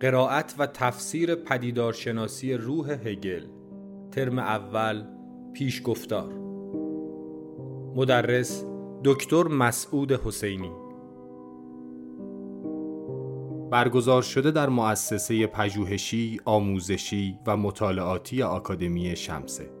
قرائت 0.00 0.54
و 0.58 0.66
تفسیر 0.66 1.34
پدیدارشناسی 1.34 2.54
روح 2.54 2.90
هگل 2.90 3.46
ترم 4.12 4.38
اول 4.38 5.04
پیشگفتار 5.52 6.32
مدرس 7.96 8.64
دکتر 9.04 9.42
مسعود 9.42 10.12
حسینی. 10.12 10.72
برگزار 13.70 14.22
شده 14.22 14.50
در 14.50 14.68
مؤسسه 14.68 15.46
پژوهشی، 15.46 16.40
آموزشی 16.44 17.38
و 17.46 17.56
مطالعاتی 17.56 18.42
آکادمی 18.42 19.16
شمسه. 19.16 19.77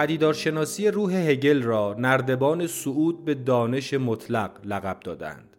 پدیدارشناسی 0.00 0.90
روح 0.90 1.14
هگل 1.14 1.62
را 1.62 1.96
نردبان 1.98 2.66
صعود 2.66 3.24
به 3.24 3.34
دانش 3.34 3.94
مطلق 3.94 4.50
لقب 4.64 5.00
دادند. 5.00 5.56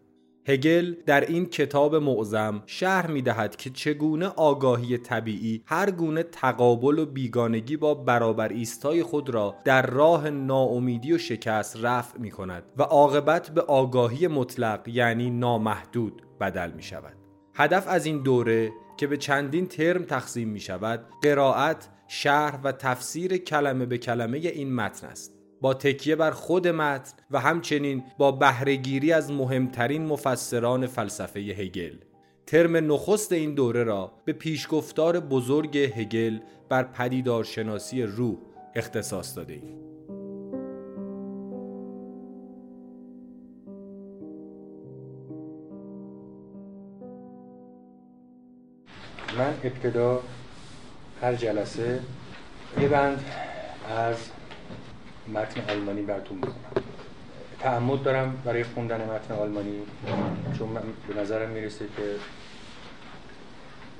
هگل 0.48 0.94
در 1.06 1.20
این 1.20 1.46
کتاب 1.46 1.94
معظم 1.94 2.62
شرح 2.66 3.10
می 3.10 3.22
دهد 3.22 3.56
که 3.56 3.70
چگونه 3.70 4.26
آگاهی 4.26 4.98
طبیعی 4.98 5.62
هر 5.66 5.90
گونه 5.90 6.22
تقابل 6.22 6.98
و 6.98 7.06
بیگانگی 7.06 7.76
با 7.76 7.94
برابر 7.94 8.48
ایستای 8.48 9.02
خود 9.02 9.30
را 9.30 9.54
در 9.64 9.86
راه 9.86 10.30
ناامیدی 10.30 11.12
و 11.12 11.18
شکست 11.18 11.76
رفع 11.84 12.18
می 12.18 12.30
کند 12.30 12.62
و 12.76 12.82
عاقبت 12.82 13.50
به 13.50 13.60
آگاهی 13.60 14.26
مطلق 14.26 14.88
یعنی 14.88 15.30
نامحدود 15.30 16.22
بدل 16.40 16.70
می 16.70 16.82
شود. 16.82 17.16
هدف 17.54 17.88
از 17.88 18.06
این 18.06 18.22
دوره 18.22 18.72
که 18.96 19.06
به 19.06 19.16
چندین 19.16 19.66
ترم 19.66 20.04
تقسیم 20.04 20.48
می 20.48 20.60
شود 20.60 21.06
قرائت 21.22 21.88
شرح 22.14 22.60
و 22.64 22.72
تفسیر 22.72 23.36
کلمه 23.36 23.86
به 23.86 23.98
کلمه 23.98 24.38
این 24.38 24.74
متن 24.74 25.06
است 25.06 25.32
با 25.60 25.74
تکیه 25.74 26.16
بر 26.16 26.30
خود 26.30 26.68
متن 26.68 27.12
و 27.30 27.40
همچنین 27.40 28.04
با 28.18 28.32
بهرهگیری 28.32 29.12
از 29.12 29.30
مهمترین 29.30 30.06
مفسران 30.06 30.86
فلسفه 30.86 31.40
هگل 31.40 31.96
ترم 32.46 32.92
نخست 32.92 33.32
این 33.32 33.54
دوره 33.54 33.84
را 33.84 34.12
به 34.24 34.32
پیشگفتار 34.32 35.20
بزرگ 35.20 35.78
هگل 35.78 36.38
بر 36.68 36.82
پدیدارشناسی 36.82 38.02
روح 38.02 38.36
اختصاص 38.74 39.36
داده 39.36 39.52
ایم. 39.52 39.78
من 49.38 49.54
ابتدا 49.64 50.20
هر 51.22 51.34
جلسه 51.34 52.00
یه 52.80 52.88
بند 52.88 53.24
از 53.96 54.16
متن 55.34 55.70
آلمانی 55.70 56.02
براتون 56.02 56.36
می‌خونم. 56.36 56.86
تعمد 57.60 58.02
دارم 58.02 58.42
برای 58.44 58.64
خوندن 58.64 59.10
متن 59.10 59.34
آلمانی 59.34 59.78
چون 60.58 60.74
به 61.08 61.20
نظرم 61.20 61.50
می‌رسه 61.50 61.84
که 61.96 62.02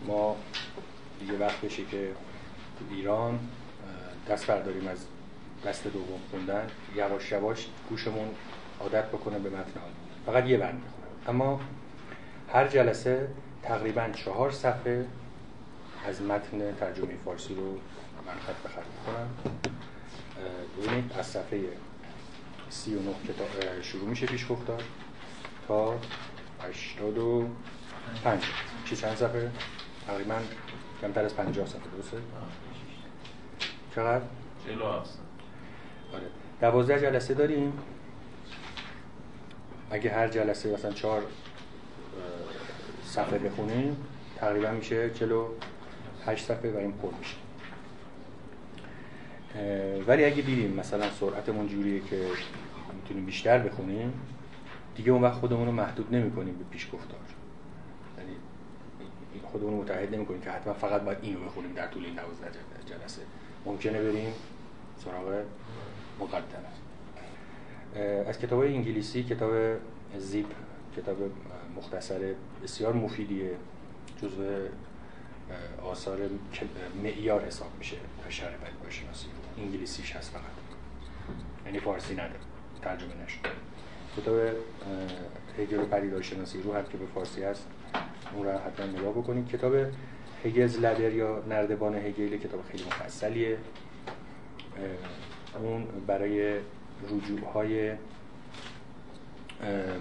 ما 0.07 0.37
دیگه 1.21 1.39
وقت 1.39 1.61
بشه 1.61 1.83
که 1.91 2.09
ایران 2.91 3.39
دست 4.31 4.47
برداریم 4.47 4.89
از 4.89 4.99
دست 5.67 5.85
دوم 5.87 6.21
خوندن. 6.31 6.67
یواش 6.97 7.33
یواش 7.33 7.67
گوشمون 7.89 8.29
عادت 8.81 9.05
بکنه 9.05 9.39
به 9.39 9.49
متن 9.49 9.81
آلمانی. 9.81 9.93
فقط 10.27 10.47
یه 10.47 10.59
بند 10.59 10.75
می‌خونم. 10.75 11.29
اما 11.29 11.61
هر 12.53 12.69
جلسه 12.69 13.29
تقریبا 13.63 14.09
چهار 14.25 14.51
صفحه 14.51 15.05
از 16.09 16.23
متن 16.23 16.75
ترجمه 16.75 17.17
فارسی 17.25 17.55
رو 17.55 17.73
من 18.27 18.33
خط 18.47 18.63
به 18.63 18.69
خط 18.69 18.85
می‌کنم 18.99 19.29
ببینید 20.79 21.13
از 21.19 21.27
صفحه 21.27 21.61
39 22.71 23.15
کتاب 23.29 23.83
شروع 23.83 24.09
میشه 24.09 24.27
پیش 24.27 24.47
گفتار 24.49 24.83
تا 25.69 25.99
85 26.63 28.43
چی 28.85 28.97
چند 28.97 29.17
صفحه؟ 29.17 29.51
تقریبا 30.07 30.35
کمتر 31.01 31.25
از 31.25 31.37
50 31.37 31.67
صفحه 31.67 31.83
درسته؟ 31.97 32.17
چقدر؟ 33.95 34.25
47 34.67 35.19
آره 36.15 36.23
دوازده 36.61 37.01
جلسه 37.01 37.35
داریم 37.35 37.73
اگه 39.91 40.11
هر 40.11 40.29
جلسه 40.29 40.73
مثلا 40.73 40.93
چهار 40.93 41.23
صفحه 43.05 43.39
بخونیم 43.39 43.97
تقریبا 44.37 44.71
میشه 44.71 45.11
48 46.27 46.45
صفحه 46.45 46.77
این 46.77 46.93
پر 46.93 47.09
میشه. 47.19 47.37
ولی 50.07 50.25
اگه 50.25 50.43
دیدیم 50.43 50.73
مثلا 50.73 51.11
سرعتمون 51.11 51.69
جوریه 51.69 52.01
که 52.01 52.27
می‌تونیم 53.03 53.27
بیشتر 53.27 53.59
بخونیم 53.59 54.13
دیگه 54.95 55.13
اون 55.13 55.23
وقت 55.23 55.35
خودمون 55.35 55.67
رو 55.67 55.73
محدود 55.73 56.15
نمی 56.15 56.31
کنیم 56.31 56.55
به 56.55 56.65
پیش 56.71 56.89
گفتار. 56.93 57.21
یعنی 58.19 58.37
خودمون 59.43 59.75
متحد 59.75 60.15
نمی 60.15 60.27
کنیم 60.27 60.41
که 60.41 60.51
حتما 60.51 60.73
فقط 60.73 61.03
باید 61.03 61.19
اینو 61.23 61.41
بخونیم 61.45 61.73
در 61.73 61.87
طول 61.87 62.05
این 62.05 62.15
12 62.15 62.51
جلسه. 62.87 63.23
ممکنه 63.67 64.03
بریم 64.03 64.33
سراغ 65.05 65.43
مقدمه. 66.21 66.73
از 68.29 68.39
کتاب 68.39 68.61
انگلیسی 68.61 69.23
کتاب 69.23 69.53
زیپ 70.19 70.47
کتاب 70.97 71.17
مختصر 71.77 72.35
بسیار 72.63 72.93
مفیدیه 72.93 73.51
جزو 74.23 74.43
آثار 75.83 76.19
معیار 77.03 77.45
حساب 77.45 77.71
میشه 77.79 77.97
در 78.25 78.31
شهر 78.31 78.51
پدیدارشناسی 78.51 79.27
انگلیسیش 79.59 80.17
هست 80.17 80.31
فقط. 80.31 80.43
یعنی 81.67 81.81
فارسی 81.81 82.15
نداره 82.15 82.41
ترجمه 82.83 83.11
نشده 83.25 83.49
کتاب 84.17 84.41
هگل 85.59 85.79
و 85.79 85.87
پدیدارشناسی 85.87 86.63
رو 86.63 86.75
هم 86.75 86.85
که 86.85 86.99
به 86.99 87.07
فارسی 87.15 87.43
هست 87.43 87.67
اون 88.35 88.47
رو 88.47 88.59
حتما 88.59 88.87
نگاه 88.87 89.13
بکنید. 89.13 89.49
کتاب 89.49 89.75
هگلز 90.45 90.79
لدر 90.79 91.13
یا 91.13 91.43
نردبان 91.49 91.95
هگل 91.95 92.37
کتاب 92.37 92.65
خیلی 92.71 92.85
مفصلیه. 92.85 93.59
اون 95.63 95.87
برای 96.07 96.59
رجوع 97.05 97.53
های 97.55 97.93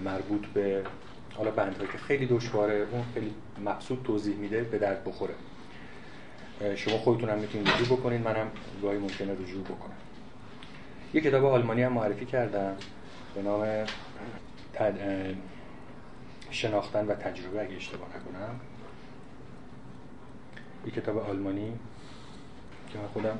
مربوط 0.04 0.46
به 0.46 0.84
حالا 1.38 1.52
بندهایی 1.52 1.92
که 1.92 1.98
خیلی 1.98 2.26
دشواره 2.26 2.88
اون 2.92 3.04
خیلی 3.14 3.34
مقصود 3.66 4.02
توضیح 4.04 4.36
میده 4.36 4.64
به 4.64 4.78
درد 4.78 5.04
بخوره. 5.04 5.34
شما 6.76 6.98
خودتون 6.98 7.30
هم 7.30 7.40
می‌تونید 7.40 7.70
رجوع 7.70 7.98
بکنید 7.98 8.22
منم 8.22 8.48
گاهی 8.82 8.98
ممکنه 8.98 9.34
رجوع 9.34 9.64
بکنم. 9.64 9.96
یه 11.14 11.22
کتاب 11.22 11.46
آلمانی 11.46 11.84
هم 11.84 11.94
معرفی 11.94 12.26
کردم 12.26 12.76
به 13.36 13.42
نام 13.42 13.86
شناختن 16.52 17.08
و 17.08 17.16
تجربه 17.16 17.62
اگه 17.62 17.76
اشتباه 17.76 18.08
نکنم. 18.10 18.60
یه 20.86 20.92
کتاب 20.92 21.18
آلمانی 21.18 21.74
که 22.94 23.00
من 23.00 23.08
خودم 23.08 23.38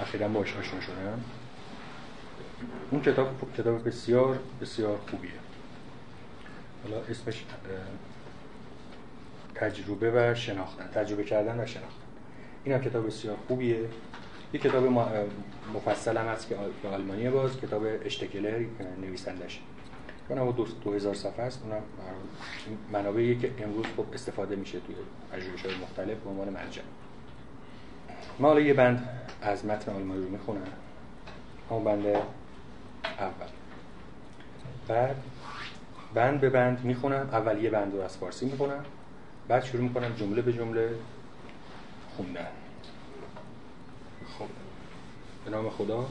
اخیرا 0.00 0.28
باش 0.28 0.56
آشنا 0.56 0.80
شدم. 0.80 1.20
اون 2.90 3.02
کتاب 3.02 3.52
کتاب 3.58 3.88
بسیار 3.88 4.38
بسیار 4.60 4.98
خوبیه. 5.10 5.30
حالا 6.86 7.02
اسمش 7.02 7.44
تجربه 9.54 10.30
و 10.30 10.34
شناختن 10.34 10.86
تجربه 10.86 11.24
کردن 11.24 11.60
و 11.60 11.66
شناختن. 11.66 12.02
این 12.64 12.74
هم 12.74 12.80
کتاب 12.80 13.06
بسیار 13.06 13.36
خوبیه. 13.48 13.78
یک 14.52 14.62
کتاب 14.62 14.84
مفصل 15.74 16.16
هم 16.16 16.26
هست 16.26 16.48
که 16.48 16.56
آلمانی 16.88 17.30
باز 17.30 17.60
کتاب 17.60 17.82
اشتکلر 18.04 18.64
نویسندش 19.00 19.60
کنم 20.28 20.52
دو, 20.52 20.66
دو 20.84 20.92
هزار 20.92 21.14
صفحه 21.14 21.44
است. 21.44 21.62
اونم 21.62 21.82
منابعی 22.92 23.38
که 23.38 23.52
امروز 23.58 23.86
خوب 23.96 24.14
استفاده 24.14 24.56
میشه 24.56 24.80
توی 24.80 24.94
پژوهش 25.32 25.66
های 25.66 25.74
مختلف 25.74 26.18
به 26.18 26.30
عنوان 26.30 26.48
مرجع. 26.48 26.82
ما 28.38 28.48
حالا 28.48 28.60
یه 28.60 28.74
بند 28.74 29.08
از 29.42 29.64
متن 29.66 29.92
آلمانی 29.92 30.22
رو 30.22 30.28
می‌خونم. 30.28 30.66
همون 31.70 31.84
بند 31.84 32.06
اول. 33.18 33.46
بعد 34.88 35.16
بند 36.16 36.40
به 36.40 36.50
بند 36.50 36.84
می‌خونم. 36.84 37.28
اول 37.32 37.62
یه 37.62 37.70
بند 37.70 37.94
رو 37.94 38.00
از 38.00 38.16
فارسی 38.16 38.46
می‌خونم 38.46 38.84
بعد 39.48 39.64
شروع 39.64 39.82
می‌کنم 39.82 40.12
جمله 40.16 40.42
به 40.42 40.52
جمله 40.52 40.90
خوندن. 42.16 42.46
خب. 44.38 44.44
به 45.44 45.50
نام 45.50 45.70
خدا. 45.70 46.06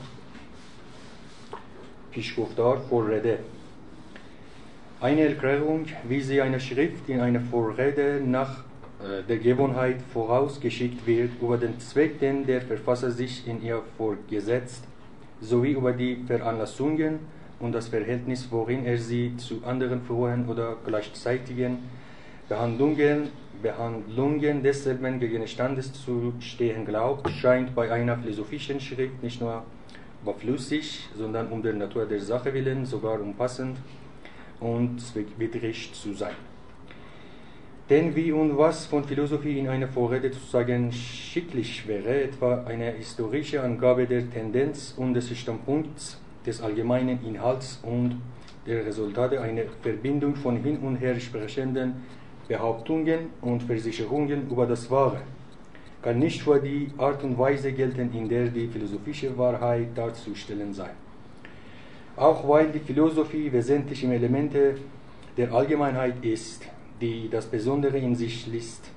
پیشگفتار 2.12 2.78
فرده 2.78 3.40
این 5.04 5.20
الکرهونگ 5.20 5.96
ویزی 6.10 6.42
این 6.42 6.58
شریفت 6.58 7.04
این 7.08 7.20
این 7.20 7.40
فرده 7.40 8.24
نخ 8.28 8.48
در 9.28 9.36
گیون 9.36 9.72
هایت 9.72 10.02
فراوز 10.14 10.60
گشید 10.60 11.02
ویرد 11.08 11.30
او 11.40 11.56
دن 11.56 11.74
تسویگ 11.78 12.20
دن 12.20 12.42
در 12.42 12.60
فرفاسه 12.60 13.10
زیش 13.10 13.44
این 13.46 13.62
ایر 13.62 13.78
فرگزیزت 13.98 14.84
زوی 15.42 15.74
او 15.74 15.92
دی 15.92 16.16
پر 16.16 16.42
انلسونگن 16.44 17.20
und 17.60 17.74
das 17.74 17.88
Verhältnis, 17.88 18.48
worin 18.52 18.86
er 18.86 18.98
sie 18.98 19.36
zu 19.38 19.64
anderen 19.66 20.02
frühen 20.02 20.48
oder 20.50 20.76
gleichzeitigen 20.86 21.78
Behandlungen, 22.50 23.30
Behandlungen 23.62 24.62
desselben 24.62 25.20
Gegenstandes 25.20 25.94
zu 25.94 26.34
stehen 26.40 26.86
glaubt, 26.86 27.30
scheint 27.30 27.74
bei 27.74 27.92
einer 27.92 28.18
philosophischen 28.18 28.80
Schrift 28.80 29.24
nicht 29.24 29.42
nur 29.42 29.64
überflüssig, 30.22 31.10
sondern 31.16 31.48
um 31.48 31.62
der 31.62 31.74
Natur 31.74 32.06
der 32.06 32.20
Sache 32.20 32.54
willen 32.54 32.86
sogar 32.86 33.20
umfassend 33.20 33.78
und 34.60 35.00
zweckwidrig 35.00 35.94
zu 35.94 36.14
sein. 36.14 36.36
Denn 37.90 38.16
wie 38.16 38.32
und 38.32 38.58
was 38.58 38.88
von 38.88 39.04
Philosophie 39.04 39.60
in 39.60 39.68
einer 39.68 39.88
Vorrede 39.88 40.32
zu 40.32 40.40
sagen 40.40 40.92
schicklich 40.92 41.88
wäre, 41.88 42.24
etwa 42.24 42.64
eine 42.64 42.92
historische 42.92 43.62
Angabe 43.62 44.08
der 44.08 44.28
Tendenz 44.28 44.96
und 44.98 45.14
des 45.14 45.38
Standpunkts, 45.38 46.20
des 46.46 46.62
allgemeinen 46.62 47.20
Inhalts 47.26 47.80
und 47.84 48.22
der 48.66 48.86
Resultate 48.86 49.40
einer 49.42 49.64
Verbindung 49.82 50.36
von 50.36 50.58
hin 50.58 50.78
und 50.80 50.98
her 50.98 51.20
sprechenden 51.20 51.94
Behauptungen 52.48 53.30
und 53.42 53.64
Versicherungen 53.64 54.50
über 54.50 54.66
das 54.66 54.90
Wahre, 54.90 55.22
kann 56.02 56.20
nicht 56.20 56.42
für 56.44 56.60
die 56.60 56.92
Art 56.98 57.24
und 57.24 57.38
Weise 57.38 57.72
gelten, 57.72 58.14
in 58.14 58.30
der 58.30 58.48
die 58.48 58.68
philosophische 58.68 59.36
Wahrheit 59.38 59.90
darzustellen 59.96 60.74
sei. 60.74 60.92
Auch 62.16 62.48
weil 62.48 62.72
die 62.72 62.80
Philosophie 62.80 63.52
wesentliche 63.52 64.08
Elemente 64.14 64.76
der 65.36 65.52
Allgemeinheit 65.52 66.24
ist, 66.24 66.66
die 67.02 67.28
das 67.30 67.46
Besondere 67.46 67.98
in 67.98 68.16
sich 68.16 68.48
liest. 68.48 68.90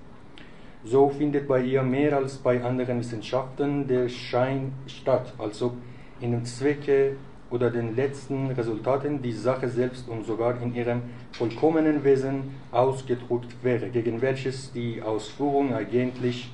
So 0.84 1.08
findet 1.08 1.48
bei 1.48 1.62
ihr 1.62 1.82
mehr 1.82 2.16
als 2.16 2.36
bei 2.36 2.62
anderen 2.62 3.00
Wissenschaften 3.00 3.88
der 3.88 4.08
Schein 4.08 4.72
statt, 4.86 5.34
als 5.36 5.60
ob 5.62 5.74
in 6.20 6.30
dem 6.30 6.44
Zwecke 6.44 7.16
oder 7.50 7.70
den 7.70 7.96
letzten 7.96 8.50
Resultaten 8.50 9.22
die 9.22 9.32
Sache 9.32 9.68
selbst 9.68 10.08
und 10.08 10.26
sogar 10.26 10.60
in 10.60 10.74
ihrem 10.74 11.02
vollkommenen 11.32 12.04
Wesen 12.04 12.54
ausgedrückt 12.72 13.56
wäre, 13.62 13.88
gegen 13.88 14.20
welches 14.20 14.72
die 14.72 15.00
Ausführung 15.02 15.74
eigentlich 15.74 16.50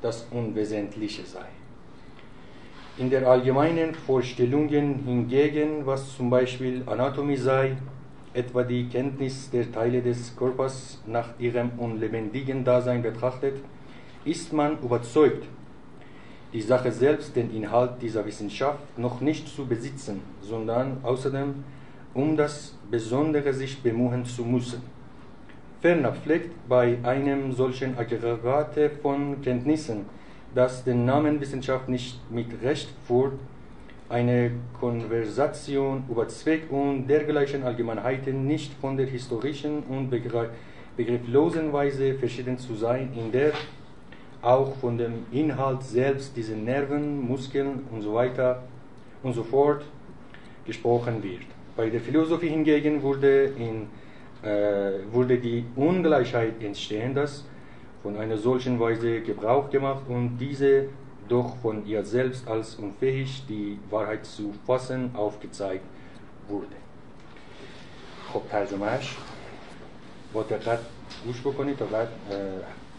das 0.00 0.26
Unwesentliche 0.30 1.24
sei. 1.24 1.46
In 2.96 3.10
der 3.10 3.28
allgemeinen 3.28 3.94
Vorstellungen 3.94 5.04
hingegen, 5.04 5.86
was 5.86 6.16
zum 6.16 6.30
Beispiel 6.30 6.82
Anatomie 6.86 7.36
sei, 7.36 7.76
etwa 8.34 8.62
die 8.62 8.88
Kenntnis 8.88 9.50
der 9.50 9.70
Teile 9.70 10.02
des 10.02 10.36
Körpers 10.36 11.00
nach 11.06 11.28
ihrem 11.38 11.70
unlebendigen 11.78 12.64
Dasein 12.64 13.02
betrachtet, 13.02 13.56
ist 14.24 14.52
man 14.52 14.78
überzeugt, 14.82 15.44
die 16.52 16.62
Sache 16.62 16.90
selbst, 16.90 17.36
den 17.36 17.54
Inhalt 17.54 18.00
dieser 18.00 18.24
Wissenschaft 18.24 18.98
noch 18.98 19.20
nicht 19.20 19.48
zu 19.48 19.66
besitzen, 19.66 20.22
sondern 20.40 20.98
außerdem 21.02 21.64
um 22.14 22.36
das 22.36 22.74
Besondere 22.90 23.52
sich 23.52 23.82
bemühen 23.82 24.24
zu 24.24 24.44
müssen. 24.44 24.82
Ferner 25.80 26.12
pflegt 26.12 26.50
bei 26.68 26.98
einem 27.02 27.52
solchen 27.52 27.96
Aggregate 27.96 28.90
von 29.02 29.40
Kenntnissen, 29.42 30.06
das 30.54 30.82
den 30.82 31.04
Namen 31.04 31.40
Wissenschaft 31.40 31.88
nicht 31.88 32.18
mit 32.30 32.46
Recht 32.62 32.88
führt, 33.06 33.34
eine 34.08 34.52
Konversation 34.80 36.04
über 36.08 36.26
Zweck 36.28 36.72
und 36.72 37.06
dergleichen 37.06 37.62
Allgemeinheiten 37.62 38.46
nicht 38.46 38.72
von 38.80 38.96
der 38.96 39.06
historischen 39.06 39.82
und 39.84 40.10
begrifflosen 40.96 41.72
Weise 41.72 42.14
verschieden 42.14 42.58
zu 42.58 42.74
sein, 42.74 43.12
in 43.14 43.30
der 43.30 43.52
auch 44.41 44.75
von 44.75 44.97
dem 44.97 45.25
Inhalt 45.31 45.83
selbst, 45.83 46.35
diese 46.35 46.55
Nerven, 46.55 47.25
Muskeln 47.27 47.87
und 47.91 48.01
so 48.01 48.13
weiter 48.13 48.63
und 49.23 49.33
so 49.33 49.43
fort 49.43 49.83
gesprochen 50.65 51.23
wird. 51.23 51.45
Bei 51.77 51.89
der 51.89 52.01
Philosophie 52.01 52.49
hingegen 52.49 53.01
wurde, 53.01 53.45
in, 53.57 53.87
äh, 54.43 54.99
wurde 55.11 55.37
die 55.37 55.65
Ungleichheit 55.75 56.61
entstehen, 56.61 57.15
dass 57.15 57.45
von 58.03 58.17
einer 58.17 58.37
solchen 58.37 58.79
Weise 58.79 59.21
Gebrauch 59.21 59.69
gemacht 59.69 60.03
und 60.09 60.37
diese 60.37 60.87
doch 61.29 61.55
von 61.57 61.85
ihr 61.85 62.03
selbst 62.03 62.47
als 62.47 62.75
unfähig, 62.75 63.43
die 63.47 63.79
Wahrheit 63.89 64.25
zu 64.25 64.53
fassen, 64.65 65.11
aufgezeigt 65.15 65.85
wurde. 66.49 66.75
خب 68.33 68.41
ترجمهش 68.49 69.15
با 70.33 70.43
دقت 70.43 70.79
گوش 71.25 71.41
بکنید 71.41 71.77
تا 71.77 71.85
بعد 71.85 72.07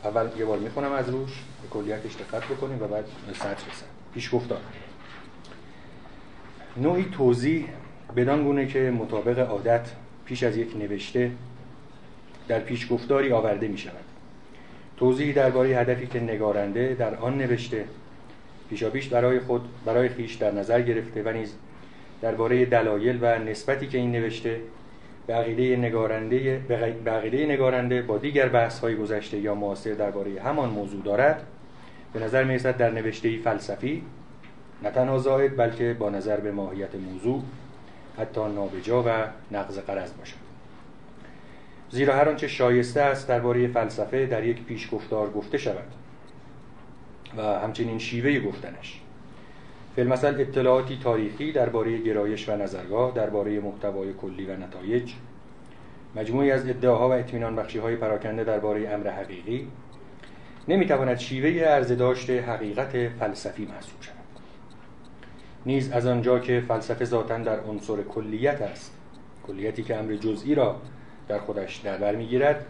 اول 0.03 0.27
یه 0.39 0.45
بار 0.45 0.59
می‌خونم 0.59 0.91
از 0.91 1.09
روش 1.09 1.31
به 1.61 1.69
کلیتش 1.69 2.15
دقت 2.15 2.43
بکنیم 2.43 2.81
و 2.81 2.87
بعد 2.87 3.05
سرچ 3.33 3.57
بسن 3.57 3.85
پیش 4.13 4.35
گفتار. 4.35 4.59
نوعی 6.77 7.05
توضیح 7.17 7.65
بدان 8.15 8.43
گونه 8.43 8.67
که 8.67 8.79
مطابق 8.79 9.39
عادت 9.39 9.89
پیش 10.25 10.43
از 10.43 10.57
یک 10.57 10.75
نوشته 10.77 11.31
در 12.47 12.59
پیش 12.59 12.91
گفتاری 12.91 13.31
آورده 13.31 13.67
می 13.67 13.77
شود 13.77 14.05
توضیحی 14.97 15.33
درباره 15.33 15.69
هدفی 15.69 16.07
که 16.07 16.19
نگارنده 16.19 16.95
در 16.99 17.15
آن 17.15 17.37
نوشته 17.37 17.85
پیشاپیش 18.69 19.07
برای 19.07 19.39
خود 19.39 19.61
برای 19.85 20.09
خیش 20.09 20.35
در 20.35 20.51
نظر 20.51 20.81
گرفته 20.81 21.23
و 21.23 21.29
نیز 21.29 21.53
درباره 22.21 22.65
دلایل 22.65 23.17
و 23.21 23.39
نسبتی 23.39 23.87
که 23.87 23.97
این 23.97 24.11
نوشته 24.11 24.61
به 25.29 25.35
عقیده 25.35 25.75
نگارنده 25.75 26.57
به 27.03 27.11
عقیده 27.11 27.45
نگارنده 27.45 28.01
با 28.01 28.17
دیگر 28.17 28.49
بحث 28.49 28.79
های 28.79 28.95
گذشته 28.95 29.39
یا 29.39 29.55
معاصر 29.55 29.93
درباره 29.93 30.41
همان 30.41 30.69
موضوع 30.69 31.03
دارد. 31.03 31.43
به 32.13 32.19
نظر 32.19 32.43
می 32.43 32.57
در 32.57 32.91
نوشته 32.91 33.37
فلسفی 33.37 34.03
نه 34.83 34.91
تنها 34.91 35.17
زائد 35.17 35.57
بلکه 35.57 35.95
با 35.99 36.09
نظر 36.09 36.39
به 36.39 36.51
ماهیت 36.51 36.95
موضوع 36.95 37.43
حتی 38.17 38.41
نابجا 38.41 39.03
و 39.03 39.27
نقض 39.51 39.79
قرض 39.79 40.13
باشد. 40.13 40.35
زیرا 41.89 42.15
هر 42.15 42.29
آنچه 42.29 42.47
شایسته 42.47 43.01
است 43.01 43.27
درباره 43.27 43.67
فلسفه 43.67 44.25
در 44.25 44.43
یک 44.43 44.63
پیشگفتار 44.63 45.29
گفته 45.29 45.57
شود 45.57 45.93
و 47.37 47.41
همچنین 47.41 47.99
شیوه 47.99 48.39
گفتنش. 48.39 49.01
فیلمسل 49.99 50.41
اطلاعاتی 50.41 50.99
تاریخی 51.03 51.51
درباره 51.51 51.97
گرایش 51.97 52.49
و 52.49 52.55
نظرگاه 52.55 53.11
درباره 53.11 53.59
محتوای 53.59 54.13
کلی 54.13 54.45
و 54.45 54.57
نتایج 54.57 55.13
مجموعی 56.15 56.51
از 56.51 56.69
ادعاها 56.69 57.09
و 57.09 57.11
اطمینان 57.11 57.55
بخشی 57.55 57.79
های 57.79 57.95
پراکنده 57.95 58.43
درباره 58.43 58.89
امر 58.89 59.09
حقیقی 59.09 59.67
نمی‌تواند 60.67 61.17
شیوه 61.17 61.83
داشته 61.95 62.41
حقیقت 62.41 63.07
فلسفی 63.07 63.65
محسوب 63.65 64.01
شود. 64.01 64.15
نیز 65.65 65.91
از 65.91 66.05
آنجا 66.05 66.39
که 66.39 66.63
فلسفه 66.67 67.05
ذاتا 67.05 67.37
در 67.37 67.59
عنصر 67.59 68.01
کلیت 68.01 68.61
است 68.61 68.97
کلیتی 69.47 69.83
که 69.83 69.95
امر 69.95 70.15
جزئی 70.15 70.55
را 70.55 70.75
در 71.27 71.39
خودش 71.39 71.77
در 71.77 71.97
بر 71.97 72.15
می‌گیرد 72.15 72.65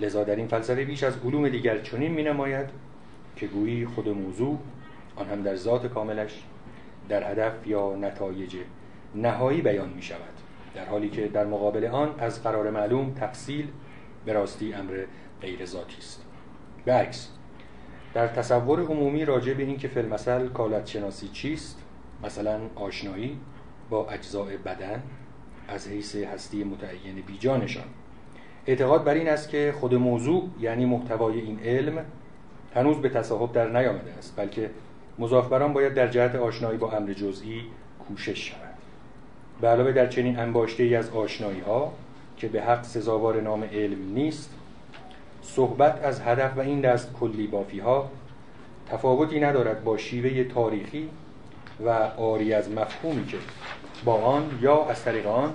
لذا 0.00 0.24
در 0.24 0.36
این 0.36 0.48
فلسفه 0.48 0.84
بیش 0.84 1.02
از 1.02 1.14
علوم 1.24 1.48
دیگر 1.48 1.78
چنین 1.78 2.12
می 2.12 2.22
نماید 2.22 2.66
که 3.36 3.46
گویی 3.46 3.86
خود 3.86 4.08
موضوع 4.08 4.58
آن 5.16 5.26
هم 5.26 5.42
در 5.42 5.56
ذات 5.56 5.86
کاملش 5.86 6.44
در 7.08 7.30
هدف 7.32 7.66
یا 7.66 7.96
نتایج 7.96 8.56
نهایی 9.14 9.62
بیان 9.62 9.88
می 9.88 10.02
شود 10.02 10.38
در 10.74 10.84
حالی 10.84 11.08
که 11.08 11.28
در 11.28 11.46
مقابل 11.46 11.84
آن 11.84 12.14
از 12.18 12.42
قرار 12.42 12.70
معلوم 12.70 13.14
تفصیل 13.14 13.68
به 14.24 14.32
راستی 14.32 14.72
امر 14.72 15.04
غیر 15.40 15.64
ذاتی 15.64 15.98
است. 15.98 16.24
به 16.84 16.92
عکس 16.92 17.28
در 18.14 18.26
تصور 18.28 18.80
عمومی 18.80 19.24
راجع 19.24 19.54
به 19.54 19.62
اینکه 19.62 19.88
فیلمسل 19.88 20.48
کالت 20.48 20.86
شناسی 20.86 21.28
چیست 21.28 21.82
مثلا 22.24 22.60
آشنایی 22.74 23.40
با 23.90 24.08
اجزاء 24.10 24.56
بدن 24.64 25.02
از 25.68 25.88
حیث 25.88 26.16
هستی 26.16 26.64
متعین 26.64 27.22
بیجانشان. 27.26 27.84
اعتقاد 28.66 29.04
بر 29.04 29.14
این 29.14 29.28
است 29.28 29.48
که 29.48 29.74
خود 29.80 29.94
موضوع 29.94 30.48
یعنی 30.60 30.84
محتوای 30.84 31.40
این 31.40 31.60
علم 31.60 32.04
هنوز 32.74 32.96
به 32.96 33.08
تصاحب 33.08 33.52
در 33.52 33.68
نیامده 33.68 34.12
است 34.18 34.36
بلکه 34.36 34.70
مضاف 35.18 35.52
باید 35.52 35.94
در 35.94 36.08
جهت 36.08 36.34
آشنایی 36.34 36.78
با 36.78 36.92
امر 36.92 37.12
جزئی 37.12 37.64
کوشش 38.08 38.48
شود 38.48 38.74
به 39.60 39.68
علاوه 39.68 39.92
در 39.92 40.06
چنین 40.06 40.38
انباشته 40.38 40.82
ای 40.82 40.96
از 40.96 41.10
آشنایی 41.10 41.60
ها 41.60 41.92
که 42.36 42.48
به 42.48 42.62
حق 42.62 42.82
سزاوار 42.82 43.40
نام 43.40 43.64
علم 43.64 44.14
نیست 44.14 44.54
صحبت 45.42 46.04
از 46.04 46.20
هدف 46.20 46.56
و 46.56 46.60
این 46.60 46.80
دست 46.80 47.12
کلی 47.20 47.46
بافی 47.46 47.80
ها 47.80 48.10
تفاوتی 48.90 49.40
ندارد 49.40 49.84
با 49.84 49.96
شیوه 49.96 50.44
تاریخی 50.44 51.08
و 51.80 51.88
آری 52.18 52.52
از 52.52 52.70
مفهومی 52.70 53.26
که 53.26 53.36
با 54.04 54.14
آن 54.14 54.58
یا 54.60 54.84
از 54.84 55.04
طریق 55.04 55.26
آن 55.26 55.54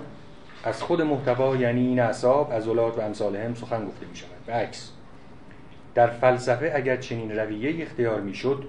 از 0.64 0.82
خود 0.82 1.02
محتوا 1.02 1.56
یعنی 1.56 1.86
این 1.86 2.00
اعصاب 2.00 2.52
عضلات 2.52 2.98
و 2.98 3.00
امثال 3.00 3.36
هم 3.36 3.54
سخن 3.54 3.86
گفته 3.86 4.06
می 4.06 4.16
شود 4.16 4.46
به 4.46 4.52
عکس 4.52 4.90
در 5.94 6.06
فلسفه 6.06 6.72
اگر 6.74 6.96
چنین 6.96 7.32
رویه 7.38 7.82
اختیار 7.82 8.20
می 8.20 8.34
شد 8.34 8.64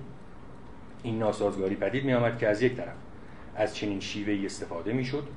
این 1.05 1.19
ناسازگاری 1.19 1.75
پدید 1.75 2.05
می 2.05 2.13
آمد 2.13 2.37
که 2.37 2.47
از 2.47 2.61
یک 2.61 2.75
طرف 2.75 2.95
از 3.55 3.75
چنین 3.75 3.99
شیوه 3.99 4.45
استفاده 4.45 4.93
می 4.93 5.05
شد 5.05 5.27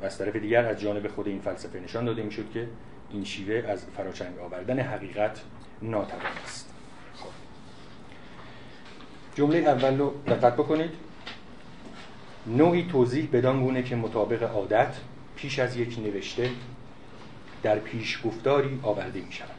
و 0.00 0.04
از 0.04 0.18
طرف 0.18 0.36
دیگر 0.36 0.64
از 0.64 0.80
جانب 0.80 1.08
خود 1.08 1.28
این 1.28 1.40
فلسفه 1.40 1.80
نشان 1.80 2.04
داده 2.04 2.22
می 2.22 2.32
شد 2.32 2.50
که 2.54 2.68
این 3.10 3.24
شیوه 3.24 3.68
از 3.68 3.84
فراچنگ 3.96 4.38
آوردن 4.38 4.80
حقیقت 4.80 5.40
ناتوان 5.82 6.32
است. 6.44 6.74
خب. 7.14 7.28
جمله 9.34 9.58
اول 9.58 9.98
رو 9.98 10.14
دقت 10.26 10.54
بکنید. 10.54 10.90
نوعی 12.46 12.86
توضیح 12.92 13.28
بدان 13.32 13.64
گونه 13.64 13.82
که 13.82 13.96
مطابق 13.96 14.42
عادت 14.42 14.96
پیش 15.36 15.58
از 15.58 15.76
یک 15.76 15.98
نوشته 15.98 16.50
در 17.62 17.78
پیش 17.78 18.20
گفتاری 18.24 18.80
آورده 18.82 19.20
می 19.20 19.32
شود 19.32 19.50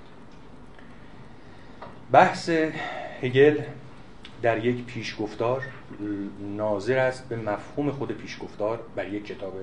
بحث 2.12 2.50
هگل 3.22 3.62
در 4.42 4.66
یک 4.66 4.86
پیشگفتار 4.86 5.64
ناظر 6.58 6.98
است 6.98 7.30
به 7.30 7.36
مفهوم 7.36 7.92
خود 7.92 8.12
پیشگفتار 8.12 8.80
بر 8.96 9.14
یک 9.14 9.26
کتاب 9.26 9.54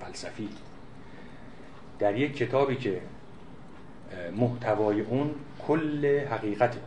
فلسفی. 0.00 0.48
در 1.98 2.16
یک 2.16 2.36
کتابی 2.36 2.76
که 2.76 3.00
محتوای 4.36 5.00
اون 5.00 5.34
کل 5.66 6.20
حقیقته 6.30 6.80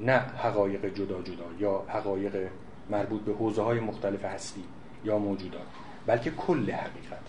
نه 0.00 0.18
حقایق 0.18 0.94
جدا 0.94 1.22
جدا 1.22 1.44
یا 1.58 1.84
حقایق 1.88 2.48
مربوط 2.90 3.22
به 3.22 3.32
حوزه 3.32 3.62
های 3.62 3.80
مختلف 3.80 4.24
هستی 4.24 4.64
یا 5.04 5.18
موجودات 5.18 5.66
بلکه 6.06 6.30
کل 6.30 6.70
حقیقت. 6.70 7.24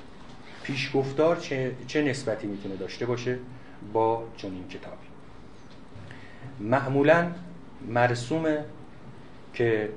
پیشگفتار 0.64 1.36
چه, 1.36 1.76
چه 1.88 2.02
نسبتی 2.02 2.48
می‌تونه 2.48 2.76
داشته 2.76 3.06
باشه؟ 3.06 3.40
با 3.94 4.24
چنین 4.38 4.68
کتابی. 4.68 5.08
معمولا 6.60 7.32
مرسومه 7.82 8.66
که 9.54 9.90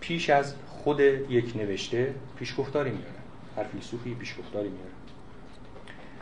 پیش 0.00 0.30
از 0.30 0.54
خود 0.68 1.00
یک 1.00 1.56
نوشته 1.56 2.14
پیشگفتاری 2.36 2.90
میاره. 2.90 3.18
هر 3.56 3.64
فیلسوفی 3.64 4.14
پیشگفتاری 4.14 4.68
میاره. 4.68 4.90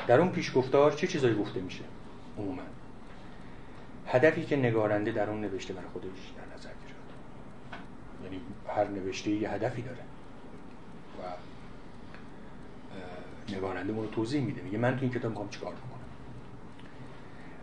در 0.07 0.21
اون 0.21 0.31
پیشگفتار 0.31 0.93
چه 0.93 1.07
چیزایی 1.07 1.35
گفته 1.35 1.61
میشه؟ 1.61 1.85
عموما. 2.39 2.63
هدفی 4.07 4.45
که 4.45 4.57
نگارنده 4.57 5.13
در 5.13 5.31
اون 5.31 5.41
نوشته 5.41 5.75
برای 5.75 5.89
خودش 5.89 6.07
در 6.07 6.57
نظر 6.57 6.69
گرفت 6.69 7.07
یعنی 8.25 8.41
هر 8.69 8.85
نوشته 8.85 9.31
یه 9.31 9.51
هدفی 9.51 9.83
داره. 9.83 9.99
و 11.19 11.23
نگارنده 13.57 14.07
توضیح 14.07 14.43
میده. 14.43 14.63
میگه 14.63 14.79
من 14.79 14.97
تو 14.97 15.03
این 15.03 15.11
کتاب 15.11 15.31
می‌خوام 15.31 15.49
چیکار 15.49 15.73
کنم 15.73 15.96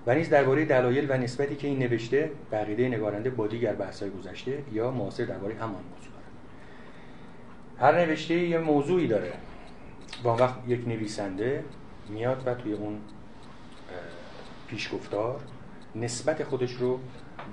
و 0.08 0.16
نیز 0.16 0.30
درباره 0.30 0.66
دلایل 0.66 1.12
و 1.12 1.18
نسبتی 1.18 1.56
که 1.56 1.68
این 1.68 1.80
نوشته 1.80 2.32
بقیده 2.52 2.88
نگارنده 2.88 3.30
با 3.30 3.48
دیگر 3.48 3.74
بحث‌های 3.74 4.12
گذشته 4.12 4.64
یا 4.74 4.92
معاصر 4.92 5.26
درباره 5.26 5.56
همان 5.56 5.84
موضوع 5.84 6.12
داره 6.14 6.26
هر 7.80 8.06
نوشته 8.06 8.34
یه 8.34 8.58
موضوعی 8.58 9.08
داره. 9.08 9.34
با 10.24 10.36
وقت 10.36 10.56
یک 10.68 10.88
نویسنده 10.88 11.64
میاد 12.10 12.44
و 12.46 12.54
توی 12.54 12.74
اون 12.74 13.02
پیشگفتار 14.68 15.42
نسبت 15.96 16.44
خودش 16.44 16.72
رو 16.74 17.00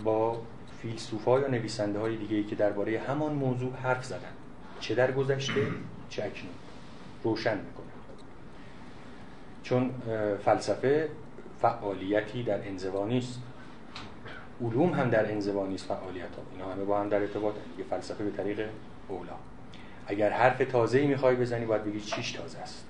با 0.05 0.43
فیلسوفا 0.83 1.41
یا 1.41 1.49
نویسنده 1.49 1.99
های 1.99 2.17
دیگه 2.17 2.37
ای 2.37 2.45
که 2.45 2.57
درباره 2.57 3.01
همان 3.01 3.33
موضوع 3.33 3.73
حرف 3.73 4.05
زدن. 4.05 4.33
چه 4.81 4.95
در 4.95 5.13
گذشته 5.13 5.61
چه 6.09 6.23
اکنون. 6.25 6.53
روشن 7.25 7.57
می‌کنه. 7.57 7.87
چون 9.63 9.91
فلسفه 10.45 11.09
فعالیتی 11.63 12.43
در 12.43 12.69
انزوا 12.69 13.07
نیست. 13.07 13.41
علوم 14.61 14.91
هم 14.91 15.11
در 15.11 15.33
انزوا 15.33 15.67
نیست 15.67 15.87
فعالیت 15.87 16.37
ها. 16.37 16.43
اینا 16.53 16.73
همه 16.73 16.85
با 16.85 17.01
هم 17.01 17.09
در 17.09 17.21
ارتباط 17.21 17.55
یه 17.79 17.85
فلسفه 17.85 18.25
به 18.25 18.31
طریق 18.31 18.69
اولا. 19.09 19.33
اگر 20.07 20.31
حرف 20.31 20.59
تازه 20.59 20.99
ای 20.99 21.07
می‌خوای 21.07 21.37
بزنی 21.37 21.65
باید 21.65 21.85
بگی 21.85 22.01
چیش 22.01 22.33
تازه 22.33 22.59
است. 22.59 22.87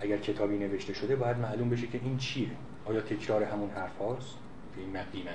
اگر 0.00 0.16
کتابی 0.16 0.58
نوشته 0.58 0.94
شده 0.94 1.16
باید 1.16 1.36
معلوم 1.36 1.70
بشه 1.70 1.86
که 1.86 2.00
این 2.04 2.18
چیه. 2.18 2.48
آیا 2.84 3.00
تکرار 3.00 3.42
همون 3.42 3.70
حرف 3.70 3.98
هاست؟ 3.98 4.34
این 4.76 4.88
معنیه. 4.88 5.32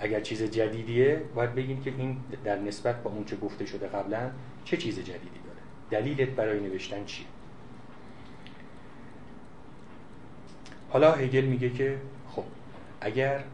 اگر 0.00 0.20
چیز 0.20 0.42
جدیدیه 0.42 1.22
باید 1.34 1.54
بگیم 1.54 1.82
که 1.82 1.92
این 1.98 2.16
در 2.44 2.58
نسبت 2.58 3.02
با 3.02 3.10
اون 3.10 3.24
چه 3.24 3.36
گفته 3.36 3.66
شده 3.66 3.86
قبلا 3.86 4.30
چه 4.64 4.76
چیز 4.76 4.98
جدیدی 4.98 5.40
داره. 5.44 6.02
دلیلت 6.02 6.28
برای 6.28 6.60
نوشتن 6.60 7.04
چیه؟ 7.04 7.26
حالا 10.90 11.12
هگل 11.12 11.44
میگه 11.44 11.70
که 11.70 11.96
خب 12.30 12.44
اگر 13.00 13.44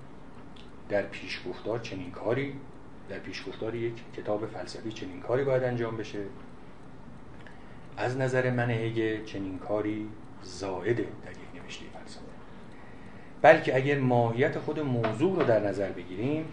در 0.89 1.03
پیشگفتار 1.03 1.79
چنین 1.79 2.11
کاری 2.11 2.55
در 3.09 3.19
پیشگفتار 3.19 3.75
یک 3.75 3.95
کتاب 4.17 4.47
فلسفی 4.47 4.93
چنین 4.93 5.21
کاری 5.21 5.45
باید 5.45 5.63
انجام 5.63 5.97
بشه 5.97 6.19
از 7.97 8.17
نظر 8.17 8.51
من 8.51 8.71
هگل 8.71 9.25
چنین 9.25 9.59
کاری 9.59 10.09
زائده 10.43 11.07
در 11.25 11.31
یک 11.31 11.63
نوشته 11.63 11.85
فلسفه 11.93 12.23
بلکه 13.43 13.77
اگر 13.77 13.99
ماهیت 13.99 14.59
خود 14.59 14.81
موضوع 14.81 15.37
رو 15.37 15.45
در 15.45 15.61
نظر 15.61 15.89
بگیریم 15.93 16.45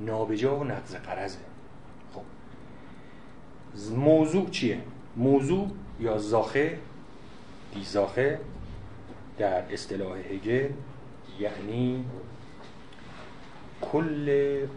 نابجا 0.00 0.56
و 0.56 0.64
نقض 0.64 0.94
قرضه 0.94 1.38
خب 2.14 2.22
موضوع 3.96 4.50
چیه؟ 4.50 4.80
موضوع 5.16 5.70
یا 6.00 6.18
زاخه 6.18 6.78
دیزاخه 7.74 8.40
در 9.38 9.72
اصطلاح 9.72 10.18
هگل 10.18 10.70
یعنی 11.38 12.04
کل 13.80 14.28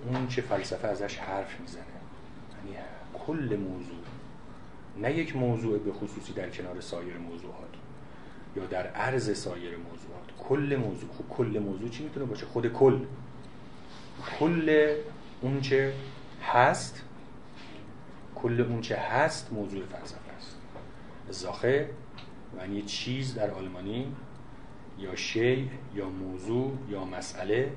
اون 0.07 0.27
چه 0.27 0.41
فلسفه 0.41 0.87
ازش 0.87 1.17
حرف 1.17 1.59
می‌زنه. 1.59 1.83
یعنی 2.57 2.77
کل 3.13 3.55
موضوع. 3.55 3.95
نه 4.97 5.13
یک 5.17 5.35
موضوع 5.35 5.79
به 5.79 5.93
خصوصی 5.93 6.33
در 6.33 6.49
کنار 6.49 6.81
سایر 6.81 7.17
موضوعات 7.17 7.69
یا 8.55 8.65
در 8.65 8.87
عرض 8.87 9.37
سایر 9.37 9.77
موضوعات. 9.77 10.49
کل 10.49 10.75
موضوع. 10.79 11.09
خب 11.17 11.29
کل 11.29 11.59
موضوع 11.65 11.89
چی 11.89 12.03
می‌تونه 12.03 12.25
باشه؟ 12.25 12.45
خود 12.45 12.73
کل. 12.73 12.99
کل 14.39 14.95
اونچه 15.41 15.93
هست 16.43 17.01
کل 18.35 18.61
اونچه 18.61 18.95
هست 18.97 19.53
موضوع 19.53 19.85
فلسفه 19.85 20.31
است. 20.37 20.57
زاخه 21.29 21.89
یعنی 22.59 22.81
چیز 22.81 23.35
در 23.35 23.51
آلمانی 23.51 24.15
یا 25.01 25.15
شی 25.15 25.70
یا 25.96 26.10
موضوع 26.10 26.72
یا 26.89 27.05
مسئله. 27.05 27.72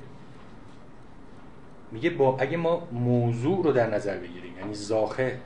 میگه 1.92 2.10
با 2.10 2.38
اگه 2.38 2.56
ما 2.56 2.88
موضوع 2.92 3.64
رو 3.64 3.72
در 3.72 3.90
نظر 3.90 4.18
بگیریم 4.18 4.58
یعنی 4.58 4.74
زاخه 4.74 5.40